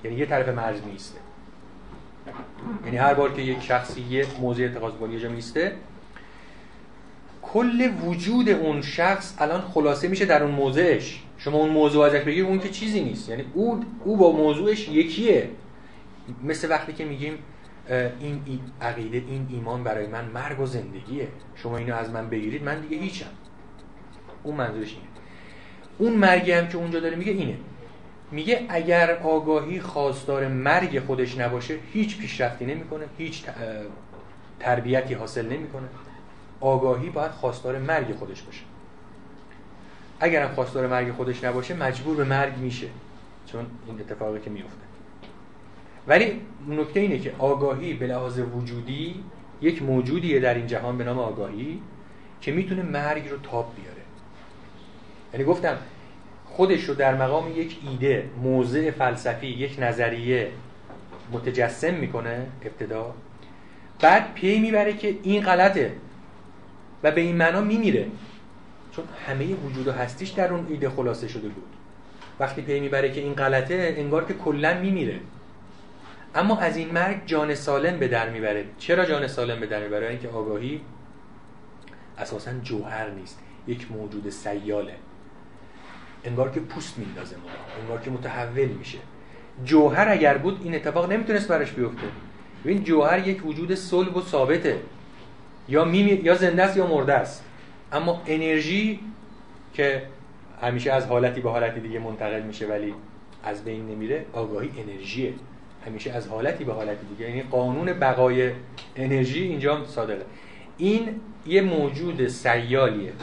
یعنی 0.04 0.18
یه 0.18 0.26
طرف 0.26 0.48
مرز 0.48 0.82
میسته 0.82 1.20
یعنی 2.86 2.98
هر 2.98 3.14
بار 3.14 3.34
که 3.34 3.42
یک 3.42 3.62
شخصی 3.62 4.02
یه 4.02 4.26
موضع 4.42 4.64
اتخاذ 4.64 4.94
کنه 4.94 5.14
یه 5.14 5.20
جا 5.20 5.30
میسته 5.30 5.76
کل 7.42 7.92
وجود 8.06 8.50
اون 8.50 8.82
شخص 8.82 9.36
الان 9.40 9.62
خلاصه 9.62 10.08
میشه 10.08 10.26
در 10.26 10.44
اون 10.44 10.52
موضعش. 10.52 11.24
شما 11.38 11.58
اون 11.58 11.70
موضوع 11.70 12.06
ازش 12.06 12.22
بگیر 12.22 12.46
اون 12.46 12.60
که 12.60 12.70
چیزی 12.70 13.04
نیست. 13.04 13.30
یعنی 13.30 13.46
او 13.54 13.84
او 14.04 14.18
با 14.18 14.32
موضوعش 14.32 14.90
یکیه. 14.90 15.50
مثل 16.44 16.70
وقتی 16.70 16.94
که 16.94 17.06
میگیم 17.06 17.38
این 18.20 18.60
عقیده 18.82 19.18
این 19.18 19.48
ایمان 19.50 19.84
برای 19.84 20.08
من 20.08 20.26
مرگ 20.26 20.60
و 20.60 20.66
زندگیه. 20.66 21.28
شما 21.56 21.78
اینو 21.78 21.96
از 21.96 22.10
من 22.10 22.30
بگیرید 22.30 22.64
من 22.64 22.82
دیگه 22.82 22.98
هیچم. 22.98 23.30
اون 24.44 24.56
منظورش 24.56 24.90
اینه. 24.94 25.13
اون 25.98 26.14
مرگی 26.14 26.52
هم 26.52 26.68
که 26.68 26.78
اونجا 26.78 27.00
داره 27.00 27.16
میگه 27.16 27.32
اینه. 27.32 27.58
میگه 28.32 28.66
اگر 28.70 29.12
آگاهی 29.12 29.80
خواستار 29.80 30.48
مرگ 30.48 31.00
خودش 31.00 31.38
نباشه 31.38 31.78
هیچ 31.94 32.18
پیشرفتی 32.18 32.66
نمی‌کنه 32.66 33.06
هیچ 33.18 33.44
تربیتی 34.60 35.14
حاصل 35.14 35.46
نمی‌کنه. 35.46 35.88
آگاهی 36.60 37.10
باید 37.10 37.32
خواستار 37.32 37.80
مرگ 37.80 38.16
خودش 38.16 38.42
باشه. 38.42 38.62
اگر 40.20 40.48
خواستار 40.48 40.88
مرگ 40.88 41.12
خودش 41.12 41.44
نباشه 41.44 41.74
مجبور 41.74 42.16
به 42.16 42.24
مرگ 42.24 42.58
میشه. 42.58 42.88
چون 43.46 43.66
این 43.88 44.00
اتفاقی 44.00 44.40
که 44.40 44.50
میفته 44.50 44.84
ولی 46.08 46.42
نکته 46.70 47.00
اینه 47.00 47.20
که 47.20 47.34
آگاهی 47.40 47.94
به 47.94 48.08
لحاظ 48.08 48.40
وجودی 48.40 49.24
یک 49.62 49.82
موجودیه 49.82 50.40
در 50.40 50.54
این 50.54 50.68
جهان 50.68 50.98
به 50.98 51.04
نام 51.04 51.20
آگاهی 51.20 51.82
که 52.42 52.52
می‌تونه 52.52 52.82
مرگ 52.82 53.30
رو 53.30 53.38
تاب 53.38 53.74
بیاره. 53.76 54.03
یعنی 55.34 55.46
گفتم 55.46 55.78
خودش 56.46 56.84
رو 56.84 56.94
در 56.94 57.16
مقام 57.16 57.52
یک 57.60 57.78
ایده 57.90 58.30
موضع 58.44 58.92
فلسفی 58.92 59.48
یک 59.48 59.76
نظریه 59.80 60.52
متجسم 61.32 61.94
می‌کنه 61.94 62.48
ابتدا. 62.62 63.14
بعد 64.02 64.34
پی 64.34 64.60
می‌بره 64.60 64.94
که 64.94 65.16
این 65.24 65.42
غلطه 65.42 65.92
و 67.04 67.12
به 67.12 67.22
این 67.22 67.36
معنا 67.36 67.62
میمیره. 67.62 68.08
چون 68.92 69.06
همه 69.28 69.46
وجود 69.46 69.88
و 69.88 69.92
هستیش 69.92 70.30
در 70.30 70.54
اون 70.54 70.68
ایده 70.70 70.90
خلاصه 70.90 71.28
شده 71.28 71.50
بود. 71.50 71.66
وقتی 72.40 72.62
پی 72.62 72.80
می‌بره 72.80 73.12
که 73.12 73.22
این 73.22 73.34
غلطه 73.34 73.94
انگار 73.98 74.26
که 74.26 74.34
کلا 74.34 74.80
میمیره. 74.80 75.20
اما 76.36 76.58
از 76.58 76.78
این 76.78 76.92
مرگ 76.92 77.22
جان 77.26 77.56
سالم 77.56 78.00
به 78.00 78.08
در 78.08 78.30
می‌بره. 78.30 78.66
چرا 78.78 79.06
جان 79.06 79.28
سالم 79.28 79.60
به 79.60 79.68
در 79.68 79.84
می‌بره؟ 79.84 80.08
اینکه 80.08 80.28
آگاهی 80.30 80.82
اساسا 82.18 82.52
جوهر 82.64 83.10
نیست. 83.10 83.40
یک 83.68 83.92
موجود 83.92 84.30
سیاله. 84.30 84.96
انگار 86.26 86.52
که 86.52 86.60
پوست 86.60 86.98
میندازه 86.98 87.36
ما 87.36 87.42
انگار 87.82 88.02
که 88.02 88.12
متحول 88.12 88.68
میشه. 88.68 88.98
جوهر 89.66 90.10
اگر 90.10 90.38
بود 90.38 90.62
این 90.64 90.76
اتفاق 90.76 91.12
نمی‌تونست 91.12 91.48
برش 91.48 91.72
بیفته. 91.72 92.08
ببین 92.66 92.84
جوهر 92.84 93.28
یک 93.28 93.46
وجود 93.46 93.76
صلب 93.76 94.18
و 94.18 94.22
ثابته. 94.22 94.78
یا 95.70 95.86
می 95.86 95.98
یا 95.98 96.36
زنده 96.36 96.64
است 96.64 96.78
یا 96.78 96.88
مرده 96.88 97.14
است. 97.14 97.44
اما 97.92 98.22
انرژی 98.28 99.00
که 99.74 100.04
همیشه 100.62 100.92
از 100.92 101.06
حالتی 101.06 101.42
به 101.42 101.50
حالتی 101.50 101.80
دیگه 101.80 102.00
منتقل 102.00 102.42
میشه 102.42 102.68
ولی 102.68 102.94
از 103.44 103.64
بین 103.64 103.88
نمیره 103.88 104.26
آگاهی 104.34 104.70
انرژیه. 104.78 105.34
همیشه 105.88 106.12
از 106.12 106.28
حالتی 106.28 106.64
به 106.64 106.74
حالتی 106.74 107.06
دیگه. 107.06 107.30
یعنی 107.30 107.42
قانون 107.42 107.94
بقای 107.94 108.52
انرژی 108.96 109.44
اینجا 109.44 109.86
صادقه. 109.86 110.26
این 110.78 111.22
یه 111.48 111.62
موجود 111.62 112.28
سیالیه. 112.28 113.14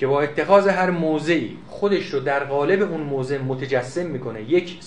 که 0.00 0.06
با 0.06 0.20
اتخاذ 0.20 0.66
هر 0.66 0.90
موضعی 0.90 1.56
خودش 1.66 2.06
رو 2.06 2.20
در 2.20 2.44
قالب 2.44 2.82
اون 2.82 3.00
موضع 3.00 3.38
متجسم 3.38 4.06
می‌کنه 4.06 4.42
یک 4.42 4.78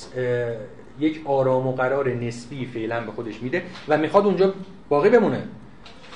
یک 0.99 1.21
آرام 1.25 1.67
و 1.67 1.71
قرار 1.71 2.09
نسبی 2.09 2.65
فعلا 2.65 3.01
به 3.01 3.11
خودش 3.11 3.41
میده 3.41 3.63
و 3.87 3.97
می‌خواد 3.97 4.25
اونجا 4.25 4.53
باقی 4.89 5.09
بمونه. 5.09 5.43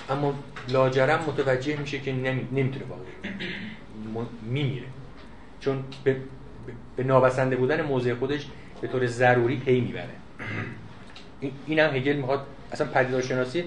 اما 0.10 0.34
لاجرم 0.70 1.20
متوجه 1.28 1.78
میشه 1.80 2.00
که 2.00 2.14
نمی‌تونه 2.52 2.86
باقی 2.86 4.28
میمیره. 4.42 4.86
چون 5.60 5.84
به, 6.04 6.16
به 6.96 7.04
نابسنده 7.04 7.56
بودن 7.56 7.82
موضع 7.82 8.14
خودش 8.14 8.48
به 8.82 8.88
طور 8.88 9.06
ضروری 9.06 9.58
پی 9.58 9.82
می‌بره. 9.82 10.16
این 11.68 11.80
هم 11.80 11.96
هگل 11.96 12.16
می‌خواد 12.16 12.46
اصلا 12.72 12.88
پدیدارشناسی 12.88 13.64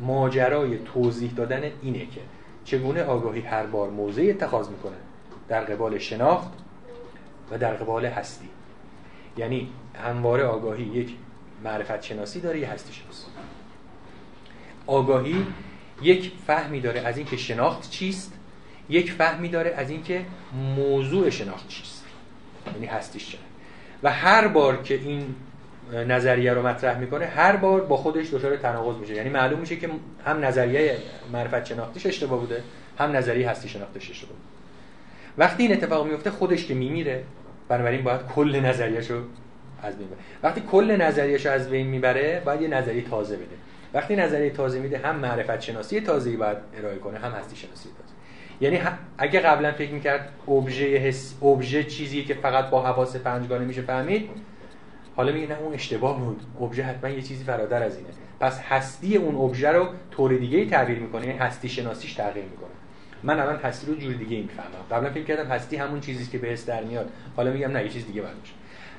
ماجرای 0.00 0.78
توضیح 0.94 1.32
دادن 1.36 1.62
اینه 1.82 1.98
که 1.98 2.20
چگونه 2.66 3.02
آگاهی 3.02 3.40
هر 3.40 3.66
بار 3.66 3.90
موضع 3.90 4.26
اتخاذ 4.30 4.68
می‌کنه 4.68 4.96
در 5.48 5.64
قبال 5.64 5.98
شناخت 5.98 6.50
و 7.50 7.58
در 7.58 7.74
قبال 7.74 8.06
هستی. 8.06 8.48
یعنی 9.36 9.68
همواره 10.04 10.44
آگاهی 10.44 10.84
یک 10.84 11.16
معرفت 11.64 12.02
شناسی 12.02 12.40
داره 12.40 12.60
یه 12.60 12.70
هستی 12.70 12.92
شناسی 12.92 13.26
آگاهی 14.86 15.46
یک 16.02 16.32
فهمی 16.46 16.80
داره 16.80 17.00
از 17.00 17.16
اینکه 17.16 17.36
شناخت 17.36 17.90
چیست 17.90 18.32
یک 18.88 19.12
فهمی 19.12 19.48
داره 19.48 19.70
از 19.70 19.90
اینکه 19.90 20.26
موضوع 20.76 21.30
شناخت 21.30 21.68
چیست. 21.68 22.04
یعنی 22.74 22.86
هستیش 22.86 23.30
چه؟ 23.30 23.38
و 24.02 24.12
هر 24.12 24.48
بار 24.48 24.82
که 24.82 24.94
این 24.94 25.34
نظریه 25.92 26.52
رو 26.52 26.66
مطرح 26.66 26.98
می‌کنه 26.98 27.26
هر 27.26 27.56
بار 27.56 27.80
با 27.80 27.96
خودش 27.96 28.34
دچار 28.34 28.56
تناقض 28.56 28.96
میشه. 28.96 29.14
یعنی 29.14 29.28
معلوم 29.28 29.60
میشه 29.60 29.76
که 29.76 29.90
هم 30.24 30.44
نظریه 30.44 30.96
معرفت 31.32 31.64
شناختیش 31.64 32.06
اشتباه 32.06 32.40
بوده 32.40 32.62
هم 32.98 33.16
نظریه 33.16 33.50
هستی 33.50 33.68
شناختیش 33.68 34.10
اشتباه 34.10 34.32
بوده. 34.32 34.48
وقتی 35.38 35.62
این 35.62 35.72
اتفاق 35.72 36.06
میفته 36.06 36.30
خودش 36.30 36.66
که 36.66 36.74
میمیره 36.74 37.24
بنابراین 37.68 38.02
باید 38.04 38.20
کل 38.34 38.60
نظریه‌شو 38.60 39.22
از 39.82 39.98
بین 39.98 40.08
بره 40.08 40.18
وقتی 40.42 40.60
کل 40.60 40.96
نظریه‌شو 41.02 41.50
از 41.50 41.70
بین 41.70 41.86
می‌بره 41.86 42.42
باید 42.44 42.60
یه 42.60 42.68
نظریه 42.68 43.02
تازه 43.02 43.36
بده. 43.36 43.56
وقتی 43.94 44.16
نظریه 44.16 44.50
تازه 44.50 44.78
میده 44.80 44.98
هم 44.98 45.16
معرفت 45.16 45.60
شناسی 45.60 46.00
تازه‌ای 46.00 46.36
باید 46.36 46.56
ارائه 46.78 46.98
کنه 46.98 47.18
هم 47.18 47.32
هستی 47.32 47.56
شناسی 47.56 47.88
تازه. 47.88 48.14
یعنی 48.60 48.80
اگه 49.18 49.40
قبلا 49.40 49.72
فکر 49.72 49.90
می‌کرد 49.90 50.28
ابژه 50.48 50.84
حس 50.84 51.34
ابژه 51.42 51.84
چیزی 51.84 52.24
که 52.24 52.34
فقط 52.34 52.70
با 52.70 52.82
حواس 52.82 53.16
پنجگانه 53.16 53.64
میشه 53.64 53.82
فهمید 53.82 54.30
حالا 55.16 55.32
میگه 55.32 55.46
نه 55.46 55.58
اون 55.58 55.74
اشتباه 55.74 56.18
بود. 56.18 56.40
ابژه 56.60 56.82
حتما 56.82 57.10
یه 57.10 57.22
چیزی 57.22 57.44
فراتر 57.44 57.82
از 57.82 57.96
اینه. 57.96 58.08
پس 58.40 58.60
هستی 58.60 59.16
اون 59.16 59.34
ابژه 59.34 59.72
رو 59.72 59.88
طور 60.10 60.36
دیگه 60.36 60.66
تعبیر 60.66 60.98
می‌کنه 60.98 61.26
یعنی 61.26 61.38
هستی 61.38 61.68
شناسیش 61.68 62.12
تغییر 62.12 62.44
می‌کنه. 62.44 62.68
من 63.22 63.40
الان 63.40 63.56
هستی 63.56 63.86
رو 63.86 63.94
جور 63.94 64.12
دیگه 64.12 64.36
می‌فهمم. 64.36 64.68
قبلا 64.90 65.10
فکر 65.10 65.24
کردم 65.24 65.50
هستی 65.50 65.76
همون 65.76 66.00
چیزی 66.00 66.30
که 66.30 66.38
به 66.38 66.48
حس 66.48 66.66
در 66.66 66.82
میاد. 66.82 67.10
حالا 67.36 67.52
میگم 67.52 67.70
نه 67.70 67.82
یه 67.82 67.88
چیز 67.88 68.06
دیگه 68.06 68.22
باشه 68.22 68.34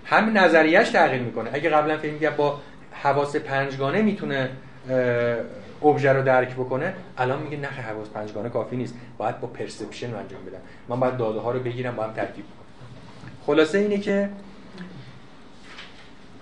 هم 0.05 0.37
نظریهش 0.37 0.89
تغییر 0.89 1.21
می‌کنه. 1.21 1.49
اگه 1.53 1.69
قبلا 1.69 1.97
فکر 1.97 2.11
می‌کرد 2.11 2.37
با 2.37 2.59
حواس 2.91 3.35
پنجگانه 3.35 4.01
می‌تونه 4.01 4.49
ابژه 5.83 6.13
رو 6.13 6.23
درک 6.23 6.53
بکنه 6.53 6.93
الان 7.17 7.41
میگه 7.41 7.57
نه 7.57 7.67
حواس 7.67 8.09
پنجگانه 8.09 8.49
کافی 8.49 8.75
نیست. 8.75 8.95
باید 9.17 9.39
با 9.39 9.47
پرسپشن 9.47 10.07
انجام 10.15 10.45
بدم. 10.45 10.59
من 10.89 10.99
باید 10.99 11.17
داده 11.17 11.39
ها 11.39 11.51
رو 11.51 11.59
بگیرم 11.59 11.95
با 11.95 12.03
هم 12.03 12.13
ترکیب 12.13 12.45
کنم 12.45 12.65
خلاصه 13.45 13.77
اینه 13.77 13.97
که 13.97 14.29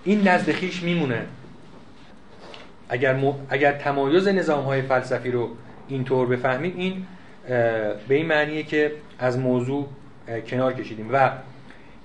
این 0.06 0.28
نزد 0.28 0.52
خیش 0.52 0.82
میمونه. 0.82 1.26
اگر, 2.88 3.34
اگر 3.50 3.72
تمایز 3.72 4.28
نظام 4.28 4.64
های 4.64 4.82
فلسفی 4.82 5.30
رو 5.30 5.50
اینطور 5.88 6.26
بفهمیم 6.26 6.74
این 6.76 7.06
به 8.08 8.14
این 8.14 8.26
معنیه 8.26 8.62
که 8.62 8.92
از 9.18 9.38
موضوع 9.38 9.88
کنار 10.46 10.72
کشیدیم. 10.72 11.08
و 11.12 11.30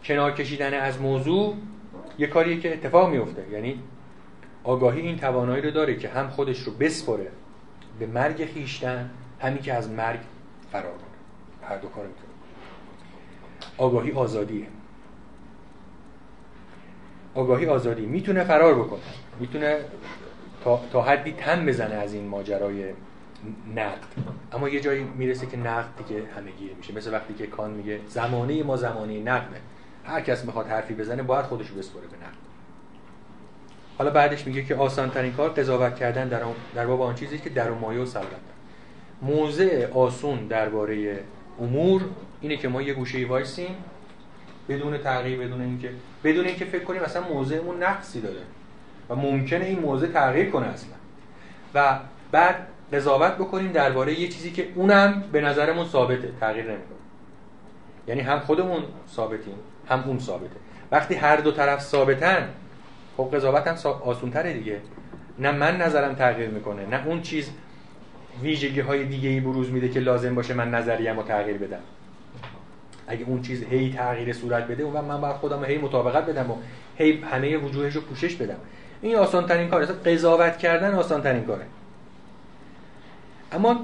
کنار 0.03 0.31
کشیدن 0.31 0.73
از 0.73 1.01
موضوع 1.01 1.55
یه 2.19 2.27
کاریه 2.27 2.59
که 2.59 2.73
اتفاق 2.73 3.09
میفته 3.09 3.45
یعنی 3.51 3.79
آگاهی 4.63 5.01
این 5.01 5.17
توانایی 5.17 5.61
رو 5.61 5.71
داره 5.71 5.95
که 5.95 6.09
هم 6.09 6.29
خودش 6.29 6.59
رو 6.59 6.71
بسپره 6.71 7.27
به 7.99 8.05
مرگ 8.05 8.45
خیشتن 8.45 9.09
همین 9.39 9.61
که 9.61 9.73
از 9.73 9.89
مرگ 9.89 10.19
فرار 10.71 10.91
کنه. 10.91 11.69
هر 11.69 11.77
دو 11.77 11.87
کار 11.87 12.05
می‌تونه 12.07 12.27
آگاهی 13.77 14.11
آزادیه. 14.11 14.65
آگاهی 17.35 17.65
آزادی 17.65 18.05
می‌تونه 18.05 18.43
فرار 18.43 18.75
بکنه. 18.75 18.99
می‌تونه 19.39 19.77
تا, 20.63 20.81
تا 20.91 21.01
حدی 21.01 21.31
تم 21.31 21.65
بزنه 21.65 21.95
از 21.95 22.13
این 22.13 22.27
ماجرای 22.27 22.85
نقد. 23.75 24.07
اما 24.53 24.69
یه 24.69 24.79
جایی 24.79 25.03
می‌رسه 25.03 25.47
که 25.47 25.57
نقد 25.57 25.89
دیگه 26.07 26.23
همگیه 26.37 26.75
میشه. 26.77 26.95
مثل 26.95 27.13
وقتی 27.13 27.33
که 27.33 27.47
کان 27.47 27.71
میگه 27.71 27.99
زمانه 28.07 28.63
ما 28.63 28.77
زمانه 28.77 29.19
نقده. 29.19 29.57
هر 30.05 30.21
کس 30.21 30.45
می‌خواد 30.45 30.67
حرفی 30.67 30.93
بزنه 30.93 31.23
باید 31.23 31.45
خودش 31.45 31.71
بسپره 31.71 32.01
به 32.01 32.17
نقد. 32.17 32.37
حالا 33.97 34.11
بعدش 34.11 34.47
میگه 34.47 34.63
که 34.63 34.75
آسان 34.75 35.09
ترین 35.09 35.33
کار 35.33 35.49
قضاوت 35.49 35.95
کردن 35.95 36.27
در, 36.27 36.41
در 36.75 36.85
باب 36.85 37.01
آن 37.01 37.15
چیزی 37.15 37.37
که 37.37 37.49
در 37.49 37.71
و 37.71 37.75
مایه 37.75 38.01
و 38.01 38.05
سلطنت 38.05 38.31
موضع 39.21 39.87
آسون 39.93 40.47
درباره 40.47 41.19
امور 41.59 42.01
اینه 42.41 42.57
که 42.57 42.67
ما 42.67 42.81
یه 42.81 42.93
گوشه 42.93 43.25
وایسیم 43.27 43.75
بدون 44.69 44.97
تغییر 44.97 45.39
بدون 45.39 45.61
اینکه 45.61 45.89
بدون 46.23 46.45
اینکه 46.45 46.65
فکر 46.65 46.84
کنیم 46.84 47.02
مثلا 47.02 47.27
موضعمون 47.27 47.84
نقصی 47.84 48.22
داره 48.22 48.41
و 49.10 49.15
ممکنه 49.15 49.65
این 49.65 49.80
موضع 49.80 50.07
تغییر 50.07 50.49
کنه 50.49 50.68
اصلا. 50.68 50.93
و 51.73 51.99
بعد 52.31 52.68
قضاوت 52.93 53.31
بکنیم 53.31 53.72
درباره 53.72 54.19
یه 54.19 54.27
چیزی 54.27 54.52
که 54.52 54.68
اونم 54.76 55.23
به 55.31 55.41
نظرمون 55.41 55.85
ثابته 55.85 56.31
تغییر 56.39 56.65
نمی‌کنه. 56.65 56.98
یعنی 58.07 58.22
هم 58.22 58.39
خودمون 58.39 58.84
ثابتیم 59.10 59.56
هم 59.89 60.03
اون 60.07 60.19
ثابته. 60.19 60.56
وقتی 60.91 61.15
هر 61.15 61.38
دو 61.38 61.52
طرف 61.52 61.81
ثابتن 61.81 62.49
خب 63.18 63.30
قضاوت 63.34 63.68
هم 63.68 63.91
آسونتره 63.91 64.53
دیگه. 64.53 64.81
نه 65.39 65.52
من 65.52 65.77
نظرم 65.77 66.15
تغییر 66.15 66.49
می‌کنه 66.49 66.85
نه 66.85 67.07
اون 67.07 67.22
چیز 67.22 67.52
ویژگی 68.41 68.80
های 68.80 69.06
دیگه 69.06 69.30
ای 69.30 69.39
بروز 69.39 69.69
میده 69.69 69.89
که 69.89 69.99
لازم 69.99 70.35
باشه 70.35 70.53
من 70.53 70.72
نظریم 70.72 71.18
رو 71.18 71.23
تغییر 71.23 71.57
بدم. 71.57 71.81
اگه 73.11 73.25
اون 73.25 73.41
چیز 73.41 73.63
هی 73.63 73.93
تغییر 73.93 74.33
صورت 74.33 74.67
بده 74.67 74.83
اون 74.83 75.05
من 75.05 75.21
باید 75.21 75.35
خودم 75.35 75.65
هی 75.65 75.77
مطابقت 75.77 76.25
بدم 76.25 76.51
و 76.51 76.55
هی 76.97 77.21
همه 77.21 77.57
وجوهش 77.57 77.95
رو 77.95 78.01
پوشش 78.01 78.35
بدم. 78.35 78.57
این 79.01 79.15
آسان 79.15 79.45
ترین 79.45 79.69
کاره 79.69 79.85
قضاوت 79.85 80.57
کردن 80.57 80.93
آسان 80.93 81.21
ترین 81.21 81.43
کاره. 81.43 81.65
اما 83.51 83.79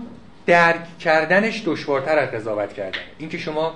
درک 0.46 0.98
کردنش 1.00 1.64
دشوارتر 1.66 2.20
از 2.20 2.32
قضاوت 2.32 2.74
کردن. 2.74 3.00
اینکه 3.18 3.38
شما 3.38 3.74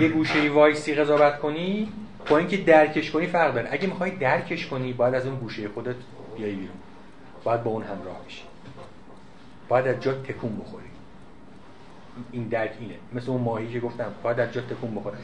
یه 0.00 0.08
گوشه 0.08 0.50
وایسی 0.50 0.94
قضاوت 0.94 1.38
کنی 1.38 1.92
با 2.30 2.38
اینکه 2.38 2.56
درکش 2.56 3.10
کنی 3.10 3.26
فرق 3.26 3.54
داره. 3.54 3.68
اگه 3.72 3.86
می‌خوای 3.86 4.10
درکش 4.10 4.66
کنی 4.66 4.92
باید 4.92 5.14
از 5.14 5.26
اون 5.26 5.36
گوشه 5.36 5.68
خودت 5.68 5.96
بیای 6.36 6.52
بیرون. 6.52 6.76
باید 7.44 7.62
با 7.62 7.70
اون 7.70 7.82
همراه 7.82 8.24
بشی. 8.26 8.42
باید 9.68 9.86
از 9.86 10.00
جا 10.00 10.12
تکون 10.12 10.56
بخوری. 10.56 10.87
این 12.32 12.48
درک 12.48 12.72
اینه. 12.80 12.94
مثل 13.12 13.30
اون 13.30 13.40
ماهی 13.40 13.72
که 13.72 13.80
گفتم 13.80 14.12
باید 14.22 14.40
از 14.40 14.52
جا 14.52 14.60
تکون 14.60 14.94
بخوری 14.94 15.16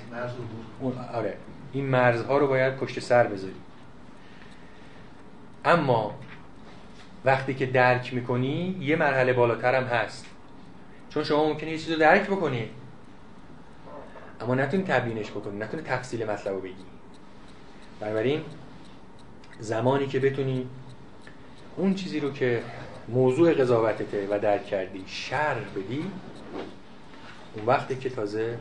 اون 0.80 0.98
آره. 1.14 1.36
این 1.72 1.86
مرزها 1.86 2.38
رو 2.38 2.46
باید 2.46 2.76
پشت 2.76 3.00
سر 3.00 3.26
بذاری. 3.26 3.54
اما 5.64 6.14
وقتی 7.24 7.54
که 7.54 7.66
درک 7.66 8.14
می‌کنی 8.14 8.76
یه 8.80 8.96
مرحله 8.96 9.32
بالاتر 9.32 9.74
هم 9.74 9.84
هست. 9.84 10.26
چون 11.10 11.24
شما 11.24 11.48
ممکنه 11.48 11.70
یه 11.70 11.78
چیز 11.78 11.90
رو 11.92 11.98
درک 11.98 12.26
بکنی. 12.26 12.70
اما 14.40 14.54
نتونی 14.54 14.82
تبیینش 14.82 15.30
بکنی 15.30 15.58
نتونی 15.58 15.82
تفصیل 15.82 16.30
مطلب 16.30 16.54
رو 16.54 16.60
بگی. 16.60 16.74
بنابراین 18.00 18.40
زمانی 19.60 20.06
که 20.06 20.20
بتونی 20.20 20.66
اون 21.76 21.94
چیزی 21.94 22.20
رو 22.20 22.32
که 22.32 22.62
موضوع 23.08 23.54
قضاوتته 23.54 24.28
و 24.30 24.38
درک 24.38 24.66
کردی 24.66 25.04
شر 25.06 25.54
بدی 25.76 26.04
اون 27.56 27.66
وقتی 27.66 27.97
که 27.97 28.10
تازه 28.10 28.59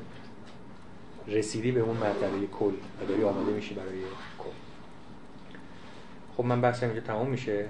رسیدی 1.28 1.72
به 1.72 1.80
اون 1.80 1.98
مرتبه 1.98 2.48
کل 2.60 2.74
و 3.02 3.06
داری 3.08 3.24
آماده 3.24 3.52
میشی 3.52 3.74
برای 3.74 4.00
کل. 4.40 4.50
خب 6.38 6.46
من 6.46 6.62
بحثم 6.62 6.86
اینجا 6.86 7.02
تمام 7.02 7.30
میشه. 7.30 7.70